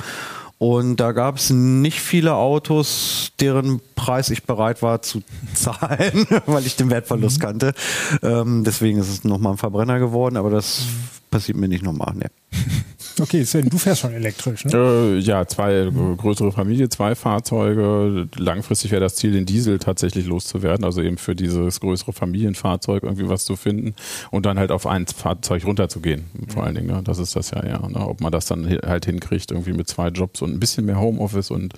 und 0.62 0.94
da 0.98 1.10
gab 1.10 1.38
es 1.38 1.50
nicht 1.50 1.98
viele 1.98 2.36
Autos, 2.36 3.32
deren 3.40 3.80
Preis 3.96 4.30
ich 4.30 4.44
bereit 4.44 4.80
war 4.80 5.02
zu 5.02 5.24
zahlen, 5.54 6.24
weil 6.46 6.64
ich 6.64 6.76
den 6.76 6.88
Wertverlust 6.88 7.38
mhm. 7.40 7.42
kannte. 7.42 7.74
Ähm, 8.22 8.62
deswegen 8.62 9.00
ist 9.00 9.08
es 9.08 9.24
nochmal 9.24 9.54
ein 9.54 9.58
Verbrenner 9.58 9.98
geworden, 9.98 10.36
aber 10.36 10.50
das 10.50 10.82
passiert 11.32 11.58
mir 11.58 11.66
nicht 11.66 11.82
nochmal. 11.82 12.14
Nee. 12.14 12.26
Okay, 13.20 13.44
Sven, 13.44 13.68
du 13.68 13.76
fährst 13.76 14.00
schon 14.00 14.12
elektrisch, 14.14 14.64
ne? 14.64 14.72
Äh, 14.72 15.18
ja, 15.18 15.46
zwei 15.46 15.90
größere 16.16 16.50
Familie, 16.50 16.88
zwei 16.88 17.14
Fahrzeuge. 17.14 18.28
Langfristig 18.36 18.90
wäre 18.90 19.00
das 19.02 19.16
Ziel, 19.16 19.32
den 19.32 19.44
Diesel 19.44 19.78
tatsächlich 19.78 20.26
loszuwerden, 20.26 20.84
also 20.84 21.02
eben 21.02 21.18
für 21.18 21.34
dieses 21.34 21.80
größere 21.80 22.12
Familienfahrzeug 22.12 23.02
irgendwie 23.02 23.28
was 23.28 23.44
zu 23.44 23.56
finden 23.56 23.94
und 24.30 24.46
dann 24.46 24.58
halt 24.58 24.70
auf 24.70 24.86
ein 24.86 25.06
Fahrzeug 25.06 25.66
runterzugehen, 25.66 26.24
vor 26.48 26.64
allen 26.64 26.74
Dingen. 26.74 26.86
Ne? 26.86 27.02
Das 27.04 27.18
ist 27.18 27.36
das 27.36 27.50
ja, 27.50 27.64
ja. 27.66 27.86
Ne? 27.86 27.98
Ob 27.98 28.20
man 28.20 28.32
das 28.32 28.46
dann 28.46 28.66
halt 28.66 29.04
hinkriegt, 29.04 29.50
irgendwie 29.50 29.72
mit 29.72 29.88
zwei 29.88 30.08
Jobs 30.08 30.40
und 30.40 30.52
ein 30.52 30.60
bisschen 30.60 30.86
mehr 30.86 30.98
Homeoffice 30.98 31.50
und 31.50 31.74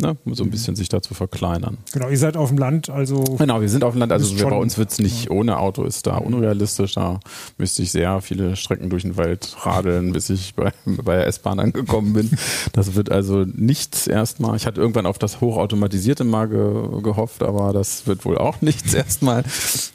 ne? 0.00 0.16
so 0.32 0.44
ein 0.44 0.50
bisschen 0.50 0.76
sich 0.76 0.88
dazu 0.90 1.14
verkleinern. 1.14 1.78
Genau, 1.92 2.10
ihr 2.10 2.18
seid 2.18 2.36
auf 2.36 2.50
dem 2.50 2.58
Land, 2.58 2.90
also. 2.90 3.22
Genau, 3.38 3.60
wir 3.60 3.68
sind 3.68 3.84
auf 3.84 3.94
dem 3.94 4.00
Land, 4.00 4.12
also 4.12 4.34
bei 4.44 4.56
uns 4.56 4.76
wird 4.76 4.90
es 4.90 4.98
nicht 4.98 5.26
ja. 5.26 5.30
ohne 5.30 5.58
Auto, 5.58 5.84
ist 5.84 6.06
da 6.06 6.16
unrealistisch. 6.18 6.94
Da 6.94 7.20
müsste 7.56 7.82
ich 7.82 7.90
sehr 7.90 8.20
viele 8.20 8.56
Strecken 8.56 8.90
durch 8.94 9.02
den 9.02 9.16
Wald 9.16 9.56
radeln, 9.60 10.12
bis 10.12 10.30
ich 10.30 10.54
bei 10.54 10.72
bei 10.86 11.16
der 11.16 11.26
S-Bahn 11.26 11.60
angekommen 11.60 12.12
bin. 12.12 12.30
Das 12.72 12.94
wird 12.94 13.10
also 13.10 13.44
nichts 13.44 14.06
erstmal. 14.06 14.56
Ich 14.56 14.66
hatte 14.66 14.80
irgendwann 14.80 15.06
auf 15.06 15.18
das 15.18 15.40
Hochautomatisierte 15.40 16.24
mal 16.24 16.48
ge 16.48 17.02
gehofft, 17.02 17.42
aber 17.42 17.72
das 17.72 18.06
wird 18.06 18.24
wohl 18.24 18.38
auch 18.38 18.60
nichts 18.60 18.94
erstmal. 19.04 19.44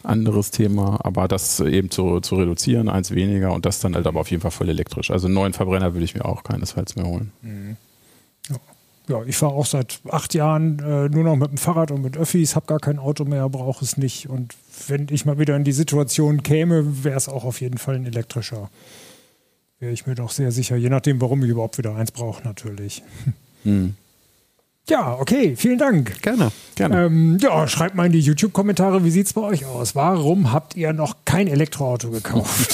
Anderes 0.04 0.52
Thema. 0.52 1.00
Aber 1.04 1.28
das 1.28 1.60
eben 1.60 1.90
zu, 1.90 2.20
zu 2.20 2.36
reduzieren, 2.36 2.90
eins 2.90 3.12
weniger 3.12 3.54
und 3.54 3.66
das 3.66 3.80
dann 3.80 3.96
halt 3.96 4.08
aber 4.08 4.20
auf 4.20 4.30
jeden 4.30 4.42
Fall 4.42 4.52
voll 4.52 4.70
elektrisch. 4.70 5.12
Also 5.12 5.28
einen 5.28 5.36
neuen 5.36 5.54
Verbrenner 5.54 5.94
würde 5.94 6.06
ich 6.06 6.16
mir 6.16 6.26
auch 6.26 6.44
keinesfalls 6.44 6.96
mehr 6.96 7.06
holen. 7.06 7.32
Mhm. 7.42 7.78
Ja, 9.10 9.24
ich 9.24 9.36
fahre 9.36 9.54
auch 9.54 9.66
seit 9.66 10.00
acht 10.10 10.34
Jahren 10.34 10.80
äh, 10.80 11.10
nur 11.10 11.24
noch 11.24 11.36
mit 11.36 11.50
dem 11.50 11.58
Fahrrad 11.58 11.92
und 11.92 12.02
mit 12.02 12.16
Öffis, 12.16 12.56
habe 12.56 12.68
gar 12.68 12.80
kein 12.80 13.00
Auto 13.00 13.26
mehr, 13.26 13.50
brauche 13.50 13.84
es 13.84 13.98
nicht. 13.98 14.30
Und 14.30 14.56
wenn 14.88 15.08
ich 15.10 15.26
mal 15.26 15.40
wieder 15.40 15.56
in 15.56 15.64
die 15.64 15.72
Situation 15.72 16.44
käme, 16.44 17.04
wäre 17.04 17.18
es 17.18 17.28
auch 17.28 17.44
auf 17.44 17.60
jeden 17.60 17.78
Fall 17.78 17.96
ein 17.96 18.06
elektrischer 18.06 18.70
wäre 19.80 19.94
ich 19.94 20.06
mir 20.06 20.16
doch 20.16 20.30
sehr 20.30 20.52
sicher, 20.52 20.76
je 20.76 20.90
nachdem, 20.90 21.22
warum 21.22 21.44
ich 21.44 21.50
überhaupt 21.50 21.78
wieder 21.78 21.96
eins 21.96 22.12
brauche, 22.12 22.44
natürlich. 22.44 23.04
Hm. 23.64 23.96
Ja, 24.90 25.18
okay, 25.20 25.56
vielen 25.56 25.78
Dank. 25.78 26.20
Gerne, 26.24 26.52
gerne. 26.76 27.06
Ähm, 27.06 27.38
ja, 27.40 27.68
schreibt 27.68 27.94
mal 27.94 28.08
in 28.08 28.12
die 28.12 28.22
YouTube-Kommentare, 28.22 29.04
wie 29.04 29.12
sieht 29.12 29.28
es 29.28 29.34
bei 29.34 29.42
euch 29.42 29.66
aus? 29.66 29.96
Warum 29.96 30.52
habt 30.52 30.76
ihr 30.76 30.94
noch 30.94 31.18
kein 31.26 31.48
Elektroauto 31.48 32.10
gekauft? 32.10 32.74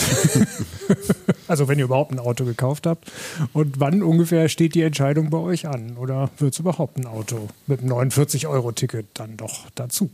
also 1.49 1.67
wenn 1.67 1.77
ihr 1.77 1.85
überhaupt 1.85 2.13
ein 2.13 2.19
Auto 2.19 2.45
gekauft 2.45 2.87
habt. 2.87 3.11
Und 3.51 3.81
wann 3.81 4.01
ungefähr 4.01 4.47
steht 4.47 4.75
die 4.75 4.83
Entscheidung 4.83 5.29
bei 5.29 5.39
euch 5.39 5.67
an? 5.67 5.97
Oder 5.97 6.29
wird 6.37 6.53
es 6.53 6.59
überhaupt 6.59 6.97
ein 6.97 7.05
Auto 7.05 7.49
mit 7.67 7.81
einem 7.81 7.91
49-Euro-Ticket 7.91 9.07
dann 9.15 9.35
doch 9.35 9.65
dazu? 9.75 10.09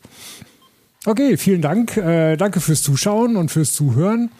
Okay, 1.05 1.37
vielen 1.37 1.61
Dank. 1.61 1.97
Äh, 1.97 2.35
danke 2.35 2.61
fürs 2.61 2.81
Zuschauen 2.81 3.35
und 3.35 3.51
fürs 3.51 3.73
Zuhören. 3.73 4.31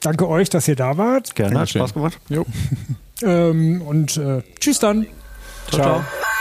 Danke 0.00 0.28
euch, 0.28 0.48
dass 0.48 0.66
ihr 0.66 0.76
da 0.76 0.96
wart. 0.96 1.34
Gerne, 1.34 1.60
hat 1.60 1.68
Spaß 1.68 1.92
gemacht. 1.92 2.18
Jo. 2.30 2.46
ähm, 3.22 3.82
und 3.82 4.16
äh, 4.16 4.42
tschüss 4.58 4.78
dann. 4.78 5.06
ciao. 5.68 5.80
ciao. 5.80 6.00
ciao. 6.00 6.31